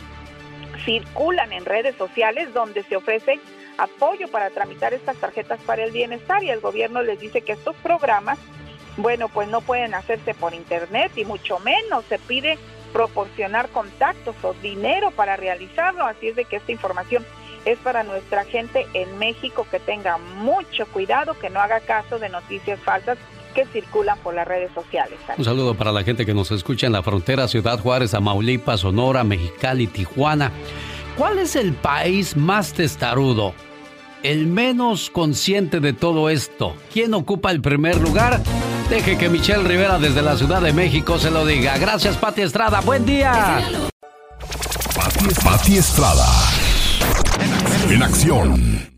circulan 0.85 1.55
en 1.55 1.65
redes 1.65 1.97
sociales 1.97 2.53
donde 2.53 2.83
se 2.83 2.97
ofrece 2.97 3.41
apoyo 3.79 4.29
para 4.29 4.51
tramitar 4.51 4.93
estas 4.93 5.17
tarjetas 5.17 5.61
para 5.63 5.83
el 5.83 5.93
bienestar 5.93 6.45
y 6.45 6.51
el 6.51 6.61
gobierno 6.61 7.01
les 7.01 7.19
dice 7.19 7.41
que 7.41 7.53
estos 7.53 7.75
programas, 7.77 8.39
bueno, 8.97 9.29
pues 9.29 9.49
no 9.49 9.61
pueden 9.61 9.95
hacerse 9.95 10.35
por 10.35 10.55
internet 10.55 11.13
y 11.17 11.25
mucho 11.25 11.59
menos 11.61 12.05
se 12.09 12.19
pide 12.19 12.59
proporcionar 12.93 13.69
contactos 13.69 14.35
o 14.43 14.55
dinero 14.63 15.11
para 15.11 15.37
realizarlo, 15.37 16.07
así 16.07 16.29
es 16.29 16.37
de 16.37 16.45
que 16.45 16.57
esta 16.57 16.73
información 16.73 17.25
es 17.65 17.79
para 17.79 18.05
nuestra 18.05 18.45
gente 18.45 18.87
en 18.95 19.19
México 19.19 19.67
que 19.71 19.81
tenga 19.81 20.19
mucho 20.19 20.87
cuidado, 20.87 21.39
que 21.39 21.51
no 21.51 21.61
haga 21.61 21.81
caso 21.81 22.19
de 22.19 22.29
noticias 22.29 22.79
falsas 22.81 23.19
que 23.55 23.67
circulan 23.67 24.19
por 24.19 24.35
las 24.35 24.47
redes 24.47 24.71
sociales. 24.73 25.19
Un 25.37 25.45
saludo 25.45 25.75
para 25.75 25.91
la 25.91 26.05
gente 26.05 26.25
que 26.25 26.35
nos 26.35 26.51
escucha 26.53 26.87
en 26.87 26.93
la 26.93 27.03
frontera 27.03 27.49
Ciudad 27.49 27.81
Juárez, 27.81 28.15
Amaulipas, 28.15 28.81
Sonora, 28.81 29.25
Mexicali, 29.25 29.87
Tijuana. 29.89 30.53
¿cuál 31.17 31.39
es 31.39 31.57
el 31.57 31.73
país 31.73 32.37
más 32.37 32.73
testarudo? 32.73 33.55
El 34.23 34.47
menos 34.47 35.11
consciente 35.11 35.81
de 35.81 35.93
todo 35.93 36.31
esto. 36.31 36.75
¿Quién 36.93 37.15
ocupa 37.15 37.51
el 37.51 37.61
primer 37.61 38.01
lugar? 38.01 38.41
Deje 38.89 39.19
que 39.19 39.29
Michelle 39.29 39.63
Rivera 39.63 39.99
desde 39.99 40.23
la 40.23 40.37
Ciudad 40.37 40.61
de 40.61 40.73
México 40.73 41.19
se 41.19 41.31
lo 41.31 41.45
diga. 41.45 41.77
Gracias, 41.79 42.17
Pati 42.17 42.43
Estrada. 42.43 42.81
Buen 42.81 43.05
día. 43.05 43.61
Pati 45.45 45.77
Estrada. 45.77 46.27
En 47.91 48.03
acción. 48.03 48.89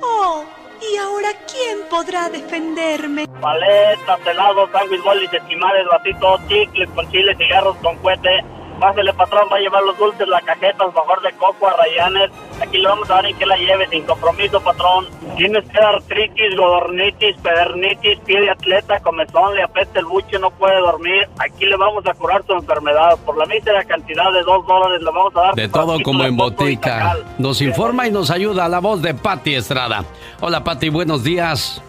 Oh, 0.00 0.44
¿y 0.80 0.96
ahora 0.96 1.28
quién 1.46 1.78
podrá 1.90 2.28
defenderme? 2.28 3.26
Paletas, 3.40 4.20
helados, 4.26 4.70
sándwich, 4.72 5.02
bolis, 5.04 5.32
esquimales, 5.32 5.86
vasitos, 5.90 6.40
chicles 6.48 6.88
con 6.90 7.10
chile, 7.10 7.36
cigarros 7.36 7.76
con 7.78 7.96
cohete. 7.98 8.44
Pásale, 8.82 9.12
patrón, 9.14 9.46
va 9.48 9.58
a 9.58 9.60
llevar 9.60 9.80
los 9.84 9.96
dulces, 9.96 10.26
la 10.26 10.40
cajeta, 10.40 10.84
mejor 10.88 11.22
de 11.22 11.30
coco, 11.34 11.68
a 11.68 11.76
rayanes. 11.76 12.32
Aquí 12.60 12.78
le 12.78 12.88
vamos 12.88 13.08
a 13.10 13.14
dar 13.14 13.26
en 13.26 13.38
que 13.38 13.46
la 13.46 13.56
lleve 13.56 13.86
sin 13.88 14.02
compromiso, 14.02 14.60
patrón. 14.60 15.06
Tienes 15.36 15.62
que 15.68 15.78
artritis, 15.78 16.56
godornitis, 16.56 17.36
pedernitis, 17.44 18.18
pie 18.26 18.40
de 18.40 18.50
atleta, 18.50 18.98
comezón, 18.98 19.54
le 19.54 19.62
apesta 19.62 20.00
el 20.00 20.06
buche, 20.06 20.36
no 20.40 20.50
puede 20.50 20.80
dormir. 20.80 21.28
Aquí 21.38 21.64
le 21.64 21.76
vamos 21.76 22.04
a 22.08 22.14
curar 22.14 22.44
su 22.44 22.54
enfermedad. 22.54 23.16
Por 23.24 23.38
la 23.38 23.46
mísera 23.46 23.84
cantidad 23.84 24.32
de 24.32 24.42
dos 24.42 24.66
dólares 24.66 25.00
le 25.00 25.10
vamos 25.12 25.36
a 25.36 25.40
dar... 25.42 25.54
De 25.54 25.68
todo 25.68 26.02
como 26.02 26.24
en 26.24 26.36
botica. 26.36 27.18
Nos 27.38 27.62
informa 27.62 28.08
y 28.08 28.10
nos 28.10 28.32
ayuda 28.32 28.68
la 28.68 28.80
voz 28.80 29.00
de 29.00 29.14
Patti 29.14 29.54
Estrada. 29.54 30.04
Hola, 30.40 30.64
Patti, 30.64 30.88
buenos 30.88 31.22
días. 31.22 31.80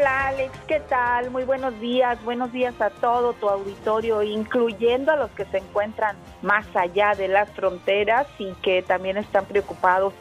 Hola 0.00 0.28
Alex, 0.28 0.58
¿qué 0.66 0.80
tal? 0.80 1.30
Muy 1.30 1.44
buenos 1.44 1.78
días, 1.78 2.24
buenos 2.24 2.50
días 2.52 2.74
a 2.80 2.88
todo 2.88 3.34
tu 3.34 3.50
auditorio, 3.50 4.22
incluyendo 4.22 5.12
a 5.12 5.16
los 5.16 5.30
que 5.32 5.44
se 5.44 5.58
encuentran 5.58 6.16
más 6.40 6.64
allá 6.74 7.14
de 7.14 7.28
las 7.28 7.50
fronteras 7.50 8.26
y 8.38 8.54
que 8.62 8.80
también 8.80 9.18
están 9.18 9.44
preocupados 9.44 10.14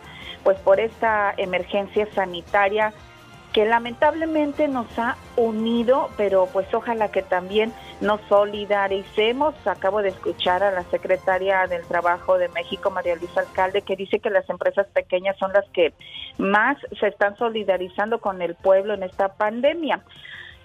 pues 0.43 0.59
por 0.59 0.81
esta 0.81 1.33
emergencia 1.37 2.09
sanitaria 2.13 2.93
que 3.53 3.63
lamentablemente 3.63 4.67
nos 4.67 4.87
ha 4.99 5.15
unido, 5.37 6.09
pero 6.17 6.47
pues 6.51 6.67
ojalá 6.73 7.09
que 7.09 7.21
también 7.21 7.73
nos 8.01 8.21
solidaricemos. 8.29 9.55
Acabo 9.67 10.01
de 10.01 10.09
escuchar 10.09 10.63
a 10.63 10.71
la 10.71 10.83
secretaria 10.83 11.67
del 11.67 11.85
Trabajo 11.85 12.37
de 12.37 12.49
México, 12.49 12.89
María 12.89 13.15
Luisa 13.15 13.41
Alcalde, 13.41 13.81
que 13.81 13.95
dice 13.95 14.19
que 14.19 14.29
las 14.29 14.49
empresas 14.49 14.87
pequeñas 14.87 15.37
son 15.37 15.51
las 15.53 15.67
que 15.69 15.93
más 16.37 16.77
se 16.99 17.07
están 17.07 17.37
solidarizando 17.37 18.19
con 18.19 18.41
el 18.41 18.55
pueblo 18.55 18.93
en 18.93 19.03
esta 19.03 19.33
pandemia. 19.33 20.01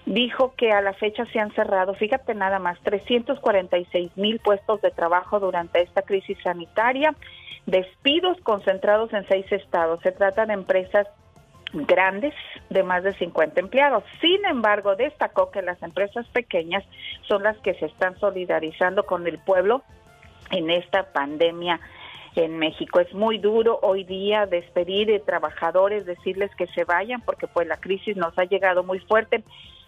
Dijo 0.05 0.53
que 0.55 0.71
a 0.71 0.81
la 0.81 0.93
fecha 0.93 1.25
se 1.33 1.39
han 1.39 1.51
cerrado, 1.53 1.95
fíjate 1.95 2.35
nada 2.35 2.59
más, 2.59 2.79
346 2.81 4.15
mil 4.17 4.39
puestos 4.39 4.81
de 4.81 4.91
trabajo 4.91 5.39
durante 5.39 5.81
esta 5.81 6.03
crisis 6.03 6.37
sanitaria, 6.43 7.15
despidos 7.65 8.39
concentrados 8.41 9.11
en 9.13 9.27
seis 9.27 9.51
estados. 9.51 9.99
Se 10.01 10.11
trata 10.11 10.45
de 10.45 10.53
empresas 10.53 11.07
grandes 11.73 12.33
de 12.69 12.83
más 12.83 13.03
de 13.03 13.13
50 13.13 13.59
empleados. 13.59 14.03
Sin 14.21 14.45
embargo, 14.45 14.95
destacó 14.95 15.51
que 15.51 15.61
las 15.61 15.81
empresas 15.83 16.27
pequeñas 16.29 16.83
son 17.27 17.43
las 17.43 17.57
que 17.57 17.73
se 17.75 17.87
están 17.87 18.17
solidarizando 18.19 19.05
con 19.05 19.27
el 19.27 19.39
pueblo 19.39 19.83
en 20.51 20.69
esta 20.69 21.11
pandemia 21.11 21.79
en 22.35 22.57
México. 22.57 22.99
Es 22.99 23.13
muy 23.13 23.37
duro 23.37 23.79
hoy 23.81 24.03
día 24.03 24.45
despedir 24.45 25.07
de 25.07 25.19
trabajadores, 25.19 26.05
decirles 26.05 26.51
que 26.55 26.67
se 26.67 26.83
vayan 26.83 27.21
porque 27.21 27.47
pues 27.47 27.67
la 27.67 27.77
crisis 27.77 28.15
nos 28.15 28.37
ha 28.37 28.43
llegado 28.43 28.83
muy 28.83 28.99
fuerte, 28.99 29.43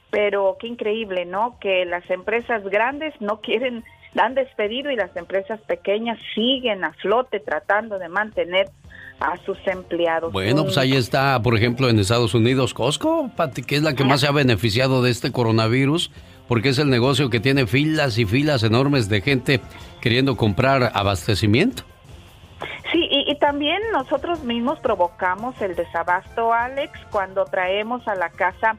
pero 0.10 0.58
qué 0.60 0.68
increíble, 0.68 1.26
¿no? 1.26 1.58
Que 1.60 1.86
las 1.86 2.10
empresas 2.10 2.64
grandes 2.64 3.14
no 3.20 3.42
quieren 3.42 3.84
dan 4.14 4.34
despedido 4.34 4.90
y 4.90 4.96
las 4.96 5.16
empresas 5.16 5.60
pequeñas 5.62 6.18
siguen 6.34 6.84
a 6.84 6.94
flote 6.94 7.40
tratando 7.40 8.00
de 8.00 8.10
mantener 8.10 8.68
a 9.20 9.38
sus 9.46 9.58
empleados. 9.66 10.32
Bueno, 10.32 10.64
pues 10.64 10.78
ahí 10.78 10.96
está, 10.96 11.42
por 11.42 11.56
ejemplo, 11.56 11.90
en 11.90 12.00
Estados 12.00 12.34
Unidos, 12.34 12.74
Costco, 12.74 13.30
Pati, 13.36 13.64
que 13.64 13.76
es 13.76 13.84
la 13.84 13.94
que 13.94 14.04
más 14.04 14.22
se 14.22 14.28
ha 14.28 14.32
beneficiado 14.32 15.02
de 15.02 15.12
este 15.12 15.32
coronavirus, 15.32 16.12
porque 16.48 16.70
es 16.70 16.80
el 16.80 16.90
negocio 16.90 17.30
que 17.30 17.40
tiene 17.40 17.68
filas 17.68 18.18
y 18.18 18.26
filas 18.26 18.64
enormes 18.64 19.10
de 19.10 19.22
gente 19.22 19.62
queriendo 20.02 20.38
comprar 20.38 20.92
abastecimiento. 20.94 21.84
Sí, 22.92 23.08
y, 23.12 23.30
y, 23.30 23.36
también 23.36 23.82
nosotros 23.92 24.44
mismos 24.44 24.80
provocamos 24.80 25.62
el 25.62 25.76
desabasto, 25.76 26.54
Alex, 26.54 26.98
cuando 27.12 27.44
traemos 27.46 28.08
a 28.08 28.16
la 28.16 28.30
casa 28.30 28.78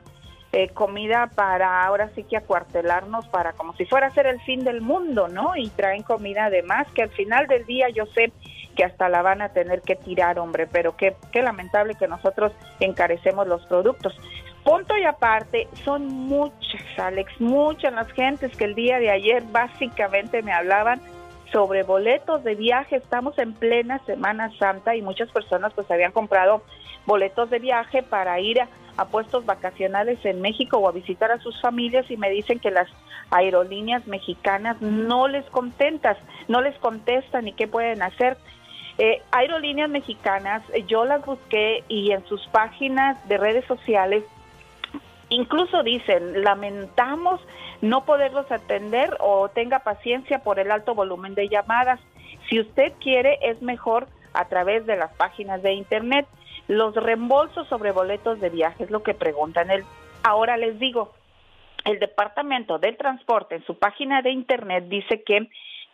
eh, 0.50 0.70
comida 0.70 1.26
para 1.34 1.84
ahora 1.84 2.10
sí 2.14 2.24
que 2.24 2.38
acuartelarnos 2.38 3.28
para 3.28 3.52
como 3.52 3.76
si 3.76 3.84
fuera 3.84 4.06
a 4.06 4.14
ser 4.14 4.26
el 4.26 4.40
fin 4.40 4.64
del 4.64 4.80
mundo, 4.80 5.28
¿no? 5.28 5.54
Y 5.56 5.68
traen 5.68 6.02
comida 6.02 6.46
además 6.46 6.86
que 6.94 7.02
al 7.02 7.10
final 7.10 7.46
del 7.48 7.66
día 7.66 7.90
yo 7.90 8.06
sé 8.14 8.32
que 8.78 8.84
hasta 8.84 9.08
la 9.08 9.22
van 9.22 9.42
a 9.42 9.48
tener 9.48 9.82
que 9.82 9.96
tirar, 9.96 10.38
hombre, 10.38 10.68
pero 10.68 10.96
qué, 10.96 11.16
qué 11.32 11.42
lamentable 11.42 11.96
que 11.96 12.06
nosotros 12.06 12.52
encarecemos 12.78 13.48
los 13.48 13.66
productos. 13.66 14.16
Punto 14.62 14.96
y 14.96 15.02
aparte, 15.02 15.66
son 15.84 16.06
muchas, 16.06 16.84
Alex, 16.96 17.40
muchas 17.40 17.92
las 17.92 18.08
gentes 18.12 18.56
que 18.56 18.66
el 18.66 18.76
día 18.76 19.00
de 19.00 19.10
ayer 19.10 19.42
básicamente 19.50 20.42
me 20.42 20.52
hablaban 20.52 21.00
sobre 21.50 21.82
boletos 21.82 22.44
de 22.44 22.54
viaje. 22.54 22.94
Estamos 22.94 23.36
en 23.40 23.52
plena 23.52 23.98
Semana 24.06 24.56
Santa 24.60 24.94
y 24.94 25.02
muchas 25.02 25.28
personas 25.32 25.72
pues 25.74 25.90
habían 25.90 26.12
comprado 26.12 26.62
boletos 27.04 27.50
de 27.50 27.58
viaje 27.58 28.04
para 28.04 28.38
ir 28.38 28.60
a, 28.60 28.68
a 28.96 29.06
puestos 29.06 29.44
vacacionales 29.44 30.24
en 30.24 30.40
México 30.40 30.78
o 30.78 30.88
a 30.88 30.92
visitar 30.92 31.32
a 31.32 31.40
sus 31.40 31.60
familias 31.60 32.08
y 32.12 32.16
me 32.16 32.30
dicen 32.30 32.60
que 32.60 32.70
las 32.70 32.86
aerolíneas 33.30 34.06
mexicanas 34.06 34.80
no 34.80 35.26
les 35.26 35.44
contentas, 35.46 36.16
no 36.46 36.60
les 36.60 36.78
contestan 36.78 37.48
y 37.48 37.54
qué 37.54 37.66
pueden 37.66 38.02
hacer. 38.02 38.36
Eh, 38.98 39.22
aerolíneas 39.30 39.88
mexicanas, 39.88 40.62
eh, 40.74 40.84
yo 40.88 41.04
las 41.04 41.24
busqué 41.24 41.84
y 41.88 42.10
en 42.10 42.26
sus 42.26 42.44
páginas 42.48 43.16
de 43.28 43.38
redes 43.38 43.64
sociales 43.66 44.24
incluso 45.30 45.82
dicen, 45.82 46.42
lamentamos 46.42 47.40
no 47.80 48.04
poderlos 48.04 48.50
atender 48.50 49.16
o 49.20 49.48
tenga 49.48 49.80
paciencia 49.80 50.42
por 50.42 50.58
el 50.58 50.70
alto 50.70 50.94
volumen 50.94 51.34
de 51.34 51.48
llamadas. 51.48 52.00
Si 52.48 52.60
usted 52.60 52.92
quiere, 53.00 53.38
es 53.42 53.62
mejor 53.62 54.08
a 54.32 54.46
través 54.46 54.86
de 54.86 54.96
las 54.96 55.12
páginas 55.12 55.62
de 55.62 55.72
internet. 55.72 56.26
Los 56.66 56.94
reembolsos 56.94 57.68
sobre 57.68 57.92
boletos 57.92 58.40
de 58.40 58.50
viaje 58.50 58.84
es 58.84 58.90
lo 58.90 59.02
que 59.02 59.14
preguntan. 59.14 59.70
El, 59.70 59.84
ahora 60.22 60.56
les 60.56 60.78
digo, 60.78 61.14
el 61.84 61.98
Departamento 61.98 62.78
del 62.78 62.96
Transporte 62.96 63.56
en 63.56 63.64
su 63.64 63.78
página 63.78 64.22
de 64.22 64.30
internet 64.30 64.84
dice 64.88 65.22
que 65.22 65.48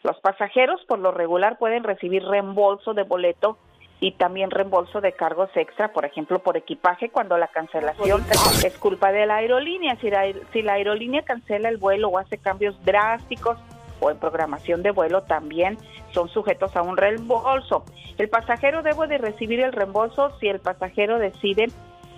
los 0.05 0.21
pasajeros 0.21 0.85
por 0.87 0.99
lo 0.99 1.11
regular 1.11 1.59
pueden 1.59 1.83
recibir 1.83 2.23
reembolso 2.23 2.93
de 2.93 3.03
boleto 3.03 3.57
y 4.01 4.13
también 4.13 4.51
reembolso 4.51 5.01
de 5.01 5.13
cargos 5.13 5.49
extra, 5.55 5.93
por 5.93 6.05
ejemplo, 6.05 6.41
por 6.41 6.59
equipaje 6.59 7.09
cuando 7.09 7.39
la 7.39 7.49
cancelación 7.49 8.23
es 8.63 8.77
culpa 8.77 9.13
de 9.13 9.25
la 9.25 9.37
aerolínea. 9.37 9.97
Si 9.97 10.11
la, 10.11 10.25
si 10.53 10.61
la 10.61 10.75
aerolínea 10.75 11.23
cancela 11.23 11.71
el 11.71 11.79
vuelo 11.79 12.09
o 12.09 12.19
hace 12.19 12.37
cambios 12.37 12.77
drásticos 12.85 13.57
o 14.01 14.11
en 14.11 14.19
programación 14.19 14.83
de 14.83 14.91
vuelo 14.91 15.23
también 15.23 15.79
son 16.13 16.29
sujetos 16.29 16.77
a 16.77 16.83
un 16.83 16.99
reembolso. 16.99 17.85
El 18.19 18.29
pasajero 18.29 18.83
debe 18.83 19.07
de 19.07 19.17
recibir 19.17 19.61
el 19.61 19.73
reembolso 19.73 20.39
si 20.39 20.49
el 20.49 20.61
pasajero 20.61 21.19
decide 21.19 21.69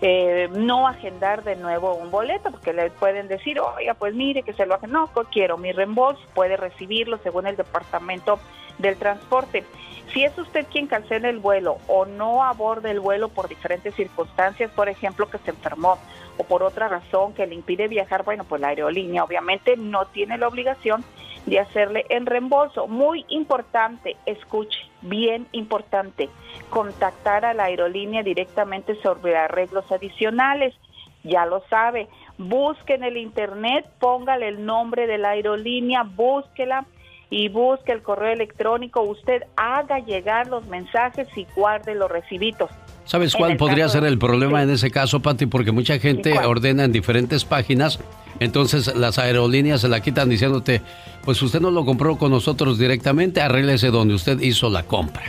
eh, 0.01 0.49
no 0.53 0.87
agendar 0.87 1.43
de 1.43 1.57
nuevo 1.57 1.95
un 1.95 2.11
boleto, 2.11 2.51
porque 2.51 2.73
le 2.73 2.91
pueden 2.91 3.29
decir, 3.29 3.59
oiga, 3.61 3.95
pues 3.95 4.15
mire 4.15 4.43
que 4.43 4.53
se 4.53 4.67
lo 4.67 4.75
hagan, 4.75 4.93
no, 4.93 5.11
quiero 5.33 5.57
mi 5.57 5.73
reembolso, 5.73 6.21
puede 6.35 6.57
recibirlo 6.57 7.19
según 7.23 7.47
el 7.47 7.57
departamento 7.57 8.39
del 8.79 8.97
transporte. 8.97 9.65
Si 10.13 10.23
es 10.25 10.37
usted 10.39 10.67
quien 10.71 10.87
cancela 10.87 11.29
el 11.29 11.39
vuelo 11.39 11.79
o 11.89 12.05
no 12.07 12.45
aborde 12.45 12.91
el 12.91 13.01
vuelo 13.01 13.29
por 13.29 13.49
diferentes 13.49 13.95
circunstancias, 13.95 14.71
por 14.71 14.89
ejemplo, 14.89 15.29
que 15.29 15.39
se 15.39 15.51
enfermó 15.51 15.99
o 16.39 16.45
por 16.45 16.63
otra 16.63 16.89
razón 16.89 17.33
que 17.33 17.47
le 17.47 17.55
impide 17.55 17.89
viajar, 17.89 18.23
bueno, 18.23 18.45
pues 18.45 18.61
la 18.61 18.69
aerolínea 18.69 19.25
obviamente 19.25 19.77
no 19.77 20.07
tiene 20.07 20.39
la 20.39 20.49
obligación 20.49 21.05
de 21.47 21.61
hacerle 21.61 22.05
el 22.09 22.27
reembolso. 22.27 22.87
Muy 22.87 23.25
importante, 23.29 24.17
escuche, 24.27 24.79
bien 25.03 25.47
importante, 25.53 26.29
contactar 26.71 27.45
a 27.45 27.55
la 27.55 27.65
aerolínea 27.65 28.23
directamente 28.23 28.95
sobre 29.03 29.37
arreglos 29.37 29.91
adicionales. 29.91 30.75
Ya 31.23 31.47
lo 31.47 31.61
sabe, 31.69 32.09
busque 32.39 32.95
en 32.95 33.05
el 33.05 33.17
internet, 33.17 33.89
póngale 33.99 34.49
el 34.49 34.65
nombre 34.65 35.07
de 35.07 35.19
la 35.19 35.31
aerolínea, 35.31 36.03
búsquela 36.05 36.87
y 37.31 37.49
busque 37.49 37.93
el 37.93 38.03
correo 38.03 38.33
electrónico. 38.33 39.03
Usted 39.03 39.43
haga 39.57 39.99
llegar 39.99 40.47
los 40.47 40.67
mensajes 40.67 41.29
y 41.37 41.47
guarde 41.57 41.95
los 41.95 42.11
recibitos. 42.11 42.71
¿Sabes 43.07 43.35
cuál 43.35 43.57
podría 43.57 43.89
ser 43.89 44.05
el 44.05 44.19
problema 44.19 44.63
en 44.63 44.71
ese 44.71 44.91
caso, 44.91 45.21
Pati? 45.21 45.47
Porque 45.47 45.71
mucha 45.71 45.99
gente 45.99 46.37
ordena 46.41 46.85
en 46.85 46.93
diferentes 46.93 47.45
páginas, 47.45 48.01
entonces 48.41 48.95
las 48.97 49.19
aerolíneas 49.19 49.81
se 49.81 49.89
la 49.89 50.01
quitan 50.01 50.29
diciéndote, 50.29 50.83
pues 51.25 51.41
usted 51.41 51.61
no 51.61 51.71
lo 51.71 51.85
compró 51.85 52.19
con 52.19 52.33
nosotros 52.33 52.79
directamente, 52.79 53.41
arréglese 53.41 53.93
donde 53.93 54.15
usted 54.15 54.41
hizo 54.41 54.69
la 54.69 54.83
compra. 54.83 55.23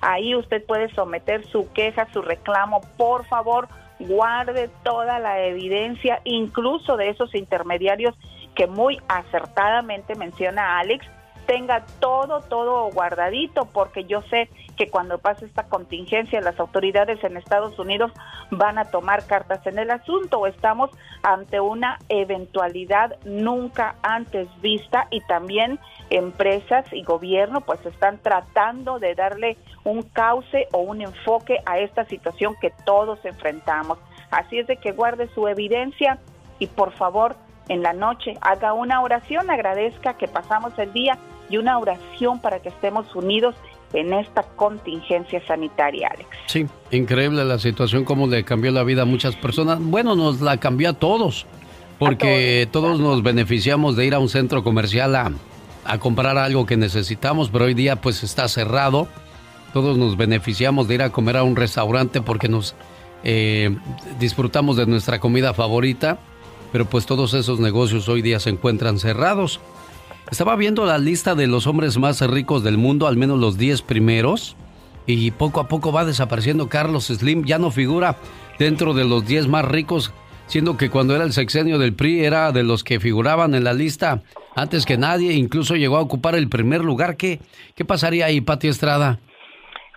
Ahí 0.00 0.34
usted 0.34 0.64
puede 0.64 0.88
someter 0.94 1.46
su 1.48 1.70
queja, 1.74 2.08
su 2.10 2.22
reclamo. 2.22 2.80
Por 2.96 3.26
favor, 3.26 3.68
guarde 3.98 4.70
toda 4.82 5.18
la 5.18 5.42
evidencia, 5.42 6.22
incluso 6.24 6.96
de 6.96 7.10
esos 7.10 7.34
intermediarios 7.34 8.14
que 8.54 8.66
muy 8.66 8.98
acertadamente 9.08 10.14
menciona 10.14 10.78
Alex, 10.78 11.06
tenga 11.46 11.84
todo, 12.00 12.40
todo 12.40 12.90
guardadito, 12.92 13.66
porque 13.66 14.04
yo 14.04 14.22
sé 14.30 14.48
que 14.76 14.90
cuando 14.90 15.18
pase 15.18 15.46
esta 15.46 15.64
contingencia 15.64 16.40
las 16.40 16.58
autoridades 16.60 17.22
en 17.24 17.36
Estados 17.36 17.78
Unidos 17.78 18.12
van 18.50 18.78
a 18.78 18.84
tomar 18.84 19.26
cartas 19.26 19.66
en 19.66 19.78
el 19.78 19.90
asunto 19.90 20.46
estamos 20.46 20.90
ante 21.22 21.60
una 21.60 21.98
eventualidad 22.08 23.16
nunca 23.24 23.96
antes 24.02 24.48
vista 24.60 25.08
y 25.10 25.20
también 25.22 25.78
empresas 26.10 26.84
y 26.92 27.02
gobierno 27.02 27.60
pues 27.60 27.84
están 27.86 28.18
tratando 28.18 28.98
de 28.98 29.14
darle 29.14 29.56
un 29.84 30.02
cauce 30.02 30.68
o 30.72 30.78
un 30.78 31.00
enfoque 31.00 31.60
a 31.66 31.78
esta 31.78 32.04
situación 32.04 32.54
que 32.60 32.72
todos 32.84 33.24
enfrentamos. 33.24 33.98
Así 34.30 34.58
es 34.58 34.66
de 34.66 34.76
que 34.76 34.92
guarde 34.92 35.28
su 35.34 35.46
evidencia 35.48 36.18
y 36.58 36.66
por 36.66 36.92
favor 36.92 37.36
en 37.68 37.82
la 37.82 37.92
noche 37.92 38.34
haga 38.40 38.72
una 38.72 39.00
oración, 39.02 39.50
agradezca 39.50 40.14
que 40.14 40.28
pasamos 40.28 40.78
el 40.78 40.92
día 40.92 41.18
y 41.48 41.58
una 41.58 41.78
oración 41.78 42.40
para 42.40 42.60
que 42.60 42.68
estemos 42.68 43.14
unidos 43.14 43.54
en 43.92 44.12
esta 44.12 44.42
contingencia 44.42 45.44
sanitaria, 45.46 46.08
Alex. 46.12 46.28
Sí, 46.46 46.66
increíble 46.90 47.44
la 47.44 47.58
situación, 47.58 48.04
cómo 48.04 48.26
le 48.26 48.44
cambió 48.44 48.70
la 48.72 48.82
vida 48.82 49.02
a 49.02 49.04
muchas 49.04 49.36
personas. 49.36 49.78
Bueno, 49.80 50.16
nos 50.16 50.40
la 50.40 50.58
cambió 50.58 50.90
a 50.90 50.92
todos, 50.92 51.46
porque 51.98 52.68
todos. 52.70 53.00
nos 53.00 53.22
beneficiamos 53.22 53.96
de 53.96 54.06
ir 54.06 54.14
a 54.14 54.18
un 54.18 54.28
centro 54.28 54.62
comercial 54.62 55.14
a, 55.14 55.32
a 55.84 55.98
comprar 55.98 56.36
algo 56.36 56.66
que 56.66 56.76
necesitamos, 56.76 57.50
pero 57.50 57.66
hoy 57.66 57.74
día 57.74 57.96
pues 57.96 58.22
está 58.22 58.48
cerrado. 58.48 59.08
Todos 59.72 59.98
nos 59.98 60.16
beneficiamos 60.16 60.88
de 60.88 60.94
ir 60.94 61.02
a 61.02 61.10
comer 61.10 61.36
a 61.36 61.42
un 61.42 61.56
restaurante 61.56 62.20
porque 62.20 62.48
nos 62.48 62.74
eh, 63.24 63.76
disfrutamos 64.18 64.76
de 64.76 64.86
nuestra 64.86 65.18
comida 65.18 65.52
favorita, 65.52 66.18
pero 66.72 66.84
pues 66.84 67.06
todos 67.06 67.34
esos 67.34 67.60
negocios 67.60 68.08
hoy 68.08 68.22
día 68.22 68.40
se 68.40 68.50
encuentran 68.50 68.98
cerrados. 68.98 69.60
Estaba 70.30 70.56
viendo 70.56 70.84
la 70.86 70.98
lista 70.98 71.36
de 71.36 71.46
los 71.46 71.68
hombres 71.68 71.98
más 71.98 72.20
ricos 72.20 72.64
del 72.64 72.78
mundo, 72.78 73.06
al 73.06 73.16
menos 73.16 73.38
los 73.38 73.56
10 73.58 73.82
primeros, 73.82 74.56
y 75.06 75.30
poco 75.30 75.60
a 75.60 75.68
poco 75.68 75.92
va 75.92 76.04
desapareciendo 76.04 76.68
Carlos 76.68 77.06
Slim, 77.06 77.44
ya 77.44 77.58
no 77.58 77.70
figura 77.70 78.16
dentro 78.58 78.92
de 78.92 79.04
los 79.04 79.24
10 79.24 79.46
más 79.46 79.64
ricos, 79.64 80.12
siendo 80.48 80.76
que 80.76 80.90
cuando 80.90 81.14
era 81.14 81.24
el 81.24 81.32
sexenio 81.32 81.78
del 81.78 81.94
PRI 81.94 82.24
era 82.24 82.50
de 82.50 82.64
los 82.64 82.82
que 82.82 82.98
figuraban 82.98 83.54
en 83.54 83.62
la 83.62 83.72
lista 83.72 84.22
antes 84.56 84.84
que 84.84 84.96
nadie, 84.96 85.32
incluso 85.34 85.76
llegó 85.76 85.96
a 85.96 86.00
ocupar 86.00 86.34
el 86.34 86.48
primer 86.48 86.82
lugar. 86.82 87.16
¿Qué, 87.16 87.40
qué 87.76 87.84
pasaría 87.84 88.26
ahí, 88.26 88.40
Pati 88.40 88.66
Estrada? 88.66 89.20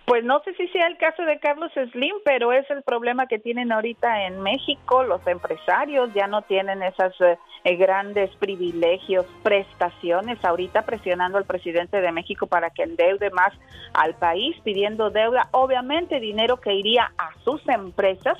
Pues 0.06 0.24
no 0.24 0.40
sé 0.40 0.54
si 0.54 0.66
sea 0.68 0.86
el 0.86 0.96
caso 0.96 1.22
de 1.22 1.38
Carlos 1.38 1.70
Slim, 1.92 2.16
pero 2.24 2.52
es 2.52 2.68
el 2.70 2.82
problema 2.82 3.26
que 3.26 3.38
tienen 3.38 3.70
ahorita 3.70 4.26
en 4.26 4.40
México. 4.40 5.04
Los 5.04 5.24
empresarios 5.26 6.12
ya 6.14 6.26
no 6.26 6.42
tienen 6.42 6.82
esos 6.82 7.14
eh, 7.20 7.76
grandes 7.76 8.34
privilegios, 8.36 9.26
prestaciones, 9.42 10.44
ahorita 10.44 10.82
presionando 10.82 11.38
al 11.38 11.44
presidente 11.44 12.00
de 12.00 12.12
México 12.12 12.46
para 12.46 12.70
que 12.70 12.82
endeude 12.82 13.30
más 13.30 13.52
al 13.94 14.14
país, 14.14 14.56
pidiendo 14.64 15.10
deuda, 15.10 15.48
obviamente 15.52 16.18
dinero 16.18 16.56
que 16.56 16.74
iría 16.74 17.12
a 17.16 17.32
sus 17.44 17.66
empresas 17.68 18.38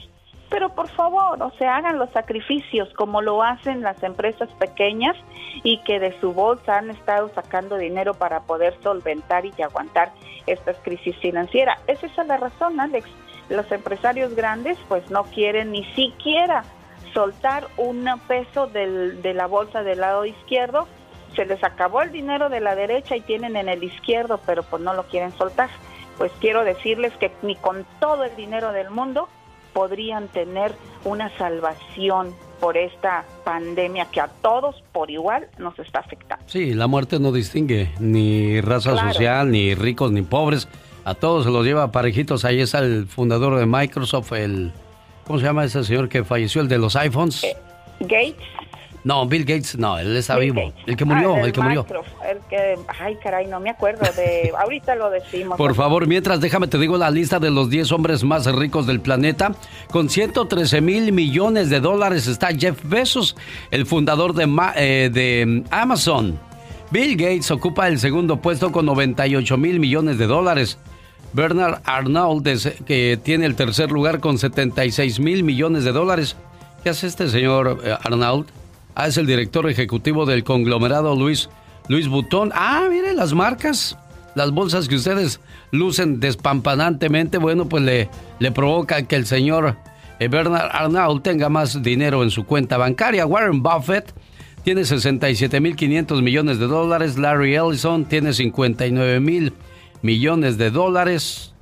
pero 0.50 0.68
por 0.70 0.88
favor, 0.88 1.40
o 1.40 1.50
sea, 1.52 1.76
hagan 1.76 1.98
los 1.98 2.10
sacrificios 2.10 2.92
como 2.94 3.22
lo 3.22 3.42
hacen 3.42 3.82
las 3.82 4.02
empresas 4.02 4.48
pequeñas 4.58 5.16
y 5.62 5.78
que 5.84 6.00
de 6.00 6.18
su 6.20 6.32
bolsa 6.32 6.78
han 6.78 6.90
estado 6.90 7.30
sacando 7.34 7.76
dinero 7.76 8.14
para 8.14 8.40
poder 8.40 8.76
solventar 8.82 9.46
y 9.46 9.62
aguantar 9.62 10.12
estas 10.46 10.76
crisis 10.78 11.16
financieras. 11.18 11.80
Esa 11.86 12.06
es 12.06 12.26
la 12.26 12.36
razón, 12.36 12.80
Alex. 12.80 13.08
Los 13.48 13.70
empresarios 13.70 14.34
grandes 14.34 14.76
pues 14.88 15.08
no 15.10 15.22
quieren 15.24 15.70
ni 15.70 15.84
siquiera 15.94 16.64
soltar 17.14 17.68
un 17.76 18.08
peso 18.26 18.66
del, 18.66 19.22
de 19.22 19.34
la 19.34 19.46
bolsa 19.46 19.84
del 19.84 20.00
lado 20.00 20.26
izquierdo. 20.26 20.88
Se 21.36 21.46
les 21.46 21.62
acabó 21.62 22.02
el 22.02 22.10
dinero 22.10 22.48
de 22.48 22.60
la 22.60 22.74
derecha 22.74 23.14
y 23.14 23.20
tienen 23.20 23.56
en 23.56 23.68
el 23.68 23.84
izquierdo, 23.84 24.40
pero 24.46 24.64
pues 24.64 24.82
no 24.82 24.94
lo 24.94 25.04
quieren 25.04 25.30
soltar. 25.32 25.70
Pues 26.18 26.32
quiero 26.40 26.64
decirles 26.64 27.12
que 27.18 27.32
ni 27.42 27.54
con 27.54 27.86
todo 28.00 28.24
el 28.24 28.34
dinero 28.34 28.72
del 28.72 28.90
mundo 28.90 29.28
podrían 29.72 30.28
tener 30.28 30.72
una 31.04 31.36
salvación 31.38 32.34
por 32.60 32.76
esta 32.76 33.24
pandemia 33.44 34.06
que 34.06 34.20
a 34.20 34.28
todos 34.28 34.82
por 34.92 35.10
igual 35.10 35.48
nos 35.58 35.78
está 35.78 36.00
afectando. 36.00 36.44
Sí, 36.46 36.74
la 36.74 36.86
muerte 36.86 37.18
no 37.18 37.32
distingue 37.32 37.90
ni 37.98 38.60
raza 38.60 38.96
social, 38.96 39.50
ni 39.50 39.74
ricos, 39.74 40.12
ni 40.12 40.22
pobres. 40.22 40.68
A 41.04 41.14
todos 41.14 41.44
se 41.44 41.50
los 41.50 41.64
lleva 41.64 41.90
parejitos. 41.90 42.44
Ahí 42.44 42.60
está 42.60 42.80
el 42.80 43.06
fundador 43.06 43.58
de 43.58 43.66
Microsoft, 43.66 44.32
el... 44.32 44.72
¿Cómo 45.26 45.38
se 45.38 45.46
llama 45.46 45.64
ese 45.64 45.82
señor 45.84 46.08
que 46.08 46.24
falleció, 46.24 46.60
el 46.60 46.68
de 46.68 46.78
los 46.78 46.96
iPhones? 46.96 47.44
Eh, 47.44 47.56
Gates. 48.00 48.59
No, 49.02 49.26
Bill 49.26 49.44
Gates, 49.44 49.78
no, 49.78 49.98
él 49.98 50.16
está 50.16 50.36
vivo. 50.36 50.72
El 50.86 50.96
que 50.96 51.04
murió, 51.04 51.34
ah, 51.34 51.40
el, 51.40 51.52
que 51.52 51.60
murió. 51.60 51.86
El 52.28 52.38
que, 52.50 52.76
ay, 53.00 53.16
caray, 53.22 53.46
no 53.46 53.58
me 53.58 53.70
acuerdo 53.70 54.02
de. 54.14 54.52
ahorita 54.58 54.94
lo 54.94 55.10
decimos. 55.10 55.56
Por 55.56 55.74
favor, 55.74 56.06
mientras 56.06 56.40
déjame 56.40 56.68
te 56.68 56.78
digo 56.78 56.98
la 56.98 57.10
lista 57.10 57.38
de 57.38 57.50
los 57.50 57.70
10 57.70 57.92
hombres 57.92 58.24
más 58.24 58.44
ricos 58.54 58.86
del 58.86 59.00
planeta. 59.00 59.54
Con 59.90 60.10
113 60.10 60.80
mil 60.82 61.12
millones 61.12 61.70
de 61.70 61.80
dólares 61.80 62.26
está 62.26 62.48
Jeff 62.48 62.78
Bezos, 62.84 63.36
el 63.70 63.86
fundador 63.86 64.34
de, 64.34 64.48
eh, 64.76 65.10
de 65.10 65.64
Amazon. 65.70 66.38
Bill 66.90 67.16
Gates 67.16 67.50
ocupa 67.50 67.88
el 67.88 67.98
segundo 67.98 68.36
puesto 68.38 68.70
con 68.72 68.84
98 68.84 69.56
mil 69.56 69.80
millones 69.80 70.18
de 70.18 70.26
dólares. 70.26 70.78
Bernard 71.32 71.80
Arnault, 71.84 72.46
que 72.84 73.18
tiene 73.22 73.46
el 73.46 73.54
tercer 73.54 73.92
lugar 73.92 74.20
con 74.20 74.38
76 74.38 75.20
mil 75.20 75.44
millones 75.44 75.84
de 75.84 75.92
dólares. 75.92 76.36
¿Qué 76.82 76.90
hace 76.90 77.06
este 77.06 77.28
señor 77.28 77.80
eh, 77.84 77.96
Arnault? 78.02 78.48
Ah, 78.94 79.06
es 79.06 79.16
el 79.16 79.26
director 79.26 79.68
ejecutivo 79.68 80.26
del 80.26 80.44
conglomerado 80.44 81.14
Luis, 81.16 81.48
Luis 81.88 82.08
Butón. 82.08 82.50
Ah, 82.54 82.86
mire 82.90 83.14
las 83.14 83.32
marcas, 83.32 83.96
las 84.34 84.50
bolsas 84.50 84.88
que 84.88 84.96
ustedes 84.96 85.40
lucen 85.70 86.20
despampanantemente. 86.20 87.38
Bueno, 87.38 87.68
pues 87.68 87.82
le, 87.82 88.08
le 88.38 88.52
provoca 88.52 89.02
que 89.02 89.16
el 89.16 89.26
señor 89.26 89.76
eh, 90.18 90.28
Bernard 90.28 90.70
Arnault 90.72 91.22
tenga 91.22 91.48
más 91.48 91.82
dinero 91.82 92.22
en 92.22 92.30
su 92.30 92.44
cuenta 92.44 92.76
bancaria. 92.76 93.26
Warren 93.26 93.62
Buffett 93.62 94.12
tiene 94.64 94.82
67.500 94.82 96.22
millones 96.22 96.58
de 96.58 96.66
dólares. 96.66 97.18
Larry 97.18 97.54
Ellison 97.54 98.04
tiene 98.04 98.32
59 98.32 99.18
mil 99.20 99.54
millones 100.02 100.58
de 100.58 100.70
dólares. 100.70 101.54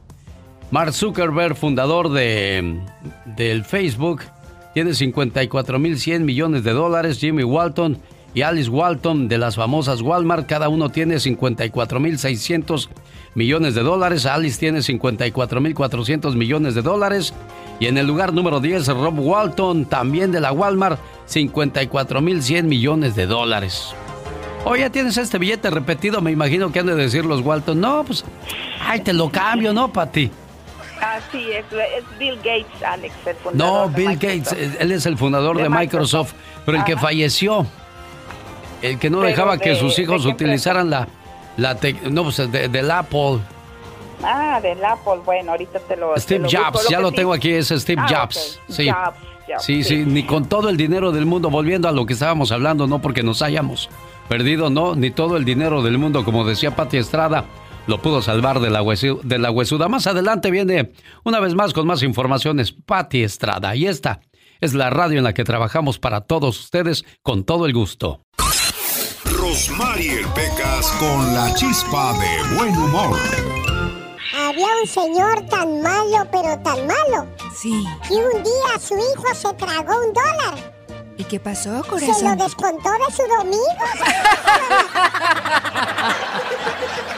Mark 0.70 0.92
Zuckerberg, 0.92 1.56
fundador 1.56 2.10
de, 2.10 2.80
del 3.24 3.64
Facebook, 3.64 4.22
tiene 4.78 4.92
54.100 4.92 6.20
millones 6.20 6.62
de 6.62 6.70
dólares. 6.70 7.18
Jimmy 7.18 7.42
Walton 7.42 7.98
y 8.32 8.42
Alice 8.42 8.70
Walton 8.70 9.26
de 9.26 9.36
las 9.36 9.56
famosas 9.56 10.02
Walmart, 10.02 10.46
cada 10.46 10.68
uno 10.68 10.88
tiene 10.88 11.16
54.600 11.16 12.88
millones 13.34 13.74
de 13.74 13.82
dólares. 13.82 14.24
Alice 14.24 14.56
tiene 14.56 14.78
54.400 14.78 16.36
millones 16.36 16.76
de 16.76 16.82
dólares. 16.82 17.34
Y 17.80 17.86
en 17.86 17.98
el 17.98 18.06
lugar 18.06 18.32
número 18.32 18.60
10, 18.60 18.86
Rob 18.86 19.18
Walton, 19.18 19.86
también 19.86 20.30
de 20.30 20.40
la 20.40 20.52
Walmart, 20.52 21.00
54.100 21.28 22.62
millones 22.62 23.16
de 23.16 23.26
dólares. 23.26 23.96
Oye, 24.64 24.88
tienes 24.90 25.16
este 25.16 25.38
billete 25.38 25.70
repetido, 25.70 26.20
me 26.20 26.30
imagino 26.30 26.70
que 26.70 26.78
han 26.78 26.86
de 26.86 26.94
decir 26.94 27.24
los 27.24 27.40
Walton. 27.40 27.80
No, 27.80 28.05
pues, 28.05 28.24
ay, 28.80 29.00
te 29.00 29.12
lo 29.12 29.28
cambio, 29.28 29.72
¿no, 29.72 29.92
Pati? 29.92 30.30
Así 31.01 31.53
es, 31.53 31.65
es 31.73 32.19
Bill 32.19 32.37
Gates, 32.37 32.83
Alex, 32.83 33.15
el 33.27 33.37
fundador. 33.37 33.89
No, 33.89 33.95
Bill 33.95 34.15
Gates, 34.15 34.53
él 34.53 34.93
es 34.93 35.07
el 35.07 35.16
fundador 35.16 35.57
de, 35.57 35.69
Microsoft, 35.69 36.33
pero 36.65 36.79
el 36.79 36.85
que 36.85 36.97
falleció, 36.97 37.66
el 38.83 38.99
que 38.99 39.11
no 39.11 39.20
dejaba 39.20 39.59
que 39.59 39.75
sus 39.77 39.99
hijos 39.99 40.27
utilizaran 40.27 40.91
la, 40.91 41.09
la 41.57 41.77
no, 42.11 42.25
pues 42.25 42.37
del 42.51 42.91
Apple. 42.91 43.39
Ah, 44.23 44.59
del 44.61 44.85
Apple, 44.85 45.20
bueno, 45.25 45.53
ahorita 45.53 45.79
te 45.81 45.97
lo. 45.97 46.16
Steve 46.19 46.49
Jobs, 46.51 46.89
ya 46.89 47.01
lo 47.01 47.12
tengo 47.12 47.33
aquí, 47.33 47.53
es 47.53 47.69
Steve 47.69 48.03
ah, 48.05 48.09
Jobs. 48.09 48.61
Sí. 48.69 48.91
sí, 49.59 49.85
sí, 49.85 50.05
ni 50.05 50.25
con 50.25 50.47
todo 50.49 50.69
el 50.69 50.77
dinero 50.77 51.12
del 51.12 51.27
mundo, 51.27 51.51
volviendo 51.51 51.89
a 51.89 51.93
lo 51.93 52.07
que 52.07 52.15
estábamos 52.15 52.51
hablando, 52.51 52.87
no 52.87 53.01
porque 53.01 53.23
nos 53.23 53.43
hayamos 53.43 53.89
perdido, 54.29 54.69
no, 54.70 54.95
ni 54.97 55.11
todo 55.11 55.37
el 55.37 55.45
dinero 55.45 55.83
del 55.83 55.99
mundo, 55.99 56.25
como 56.25 56.45
decía 56.45 56.75
Pati 56.75 56.97
Estrada 56.97 57.45
lo 57.89 58.01
pudo 58.02 58.23
salvar 58.23 58.60
de 58.60 58.70
la, 58.70 58.85
de 58.85 59.39
la 59.39 59.51
huesuda. 59.51 59.89
Más 59.89 60.06
adelante 60.06 60.51
viene 60.51 60.93
una 61.24 61.40
vez 61.40 61.55
más 61.55 61.73
con 61.73 61.86
más 61.86 62.02
informaciones 62.02 62.70
Patti 62.70 63.23
Estrada. 63.23 63.74
Y 63.74 63.86
esta 63.86 64.20
es 64.60 64.74
la 64.74 64.90
radio 64.90 65.19
en 65.19 65.24
la 65.24 65.32
que 65.32 65.43
trabajamos 65.43 65.98
para 65.98 66.20
todos 66.20 66.60
ustedes 66.60 67.05
con 67.23 67.44
todo 67.44 67.65
el 67.66 67.73
gusto. 67.73 68.20
Rosmarie 69.24 70.20
Pecas 70.35 70.86
con 71.01 71.35
la 71.35 71.52
chispa 71.55 72.12
de 72.19 72.56
buen 72.56 72.77
humor. 72.77 73.19
Había 74.36 74.66
un 74.82 74.86
señor 74.86 75.47
tan 75.48 75.81
malo, 75.82 76.28
pero 76.31 76.59
tan 76.59 76.86
malo. 76.86 77.27
Sí. 77.56 77.85
Y 78.10 78.15
un 78.15 78.43
día 78.43 78.78
su 78.78 78.94
hijo 78.97 79.35
se 79.35 79.52
tragó 79.55 79.94
un 80.06 80.12
dólar. 80.12 80.74
¿Y 81.16 81.24
qué 81.24 81.40
pasó, 81.40 81.82
corazón? 81.89 82.15
Se 82.15 82.24
lo 82.24 82.36
descontó 82.36 82.90
de 82.90 83.12
su 83.15 83.23
domingo. 83.36 83.65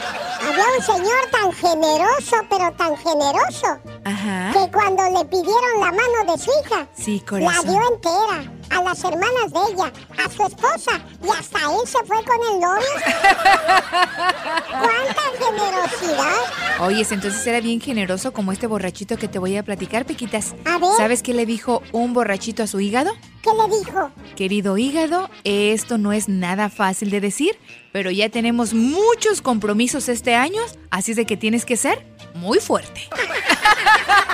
Había 0.51 0.65
un 0.77 0.83
señor 0.83 1.29
tan 1.31 1.51
generoso, 1.53 2.35
pero 2.49 2.71
tan 2.73 2.97
generoso, 2.97 3.67
Ajá. 4.03 4.51
que 4.51 4.71
cuando 4.71 5.03
le 5.17 5.25
pidieron 5.25 5.79
la 5.79 5.91
mano 5.91 6.33
de 6.33 6.37
su 6.37 6.51
hija, 6.61 6.87
Sí, 6.93 7.23
la 7.29 7.61
dio 7.63 7.79
entera 7.93 8.51
a 8.71 8.81
las 8.81 9.03
hermanas 9.03 9.51
de 9.51 9.59
ella, 9.73 9.91
a 10.17 10.29
su 10.29 10.43
esposa, 10.45 11.01
y 11.23 11.29
hasta 11.29 11.59
él 11.59 11.85
se 11.87 11.97
fue 12.05 12.23
con 12.23 12.37
el 12.53 12.59
novio. 12.59 12.87
¡Cuánta 14.69 15.21
generosidad! 15.37 16.79
Oyes, 16.79 17.11
entonces 17.11 17.45
era 17.45 17.59
bien 17.59 17.81
generoso 17.81 18.31
como 18.33 18.51
este 18.51 18.67
borrachito 18.67 19.17
que 19.17 19.27
te 19.27 19.39
voy 19.39 19.57
a 19.57 19.63
platicar, 19.63 20.05
Pequitas. 20.05 20.55
A 20.65 20.77
ver. 20.77 20.89
¿Sabes 20.97 21.21
qué 21.21 21.33
le 21.33 21.45
dijo 21.45 21.83
un 21.91 22.13
borrachito 22.13 22.63
a 22.63 22.67
su 22.67 22.79
hígado? 22.79 23.11
¿Qué 23.41 23.49
le 23.53 23.77
dijo? 23.77 24.11
Querido 24.35 24.77
hígado, 24.77 25.29
esto 25.43 25.97
no 25.97 26.13
es 26.13 26.29
nada 26.29 26.69
fácil 26.69 27.09
de 27.09 27.19
decir, 27.19 27.57
pero 27.91 28.11
ya 28.11 28.29
tenemos 28.29 28.73
muchos 28.73 29.41
compromisos 29.41 30.09
este 30.09 30.35
año, 30.35 30.61
así 30.89 31.11
es 31.11 31.17
de 31.17 31.25
que 31.25 31.37
tienes 31.37 31.65
que 31.65 31.75
ser 31.75 32.05
muy 32.35 32.59
fuerte. 32.59 33.01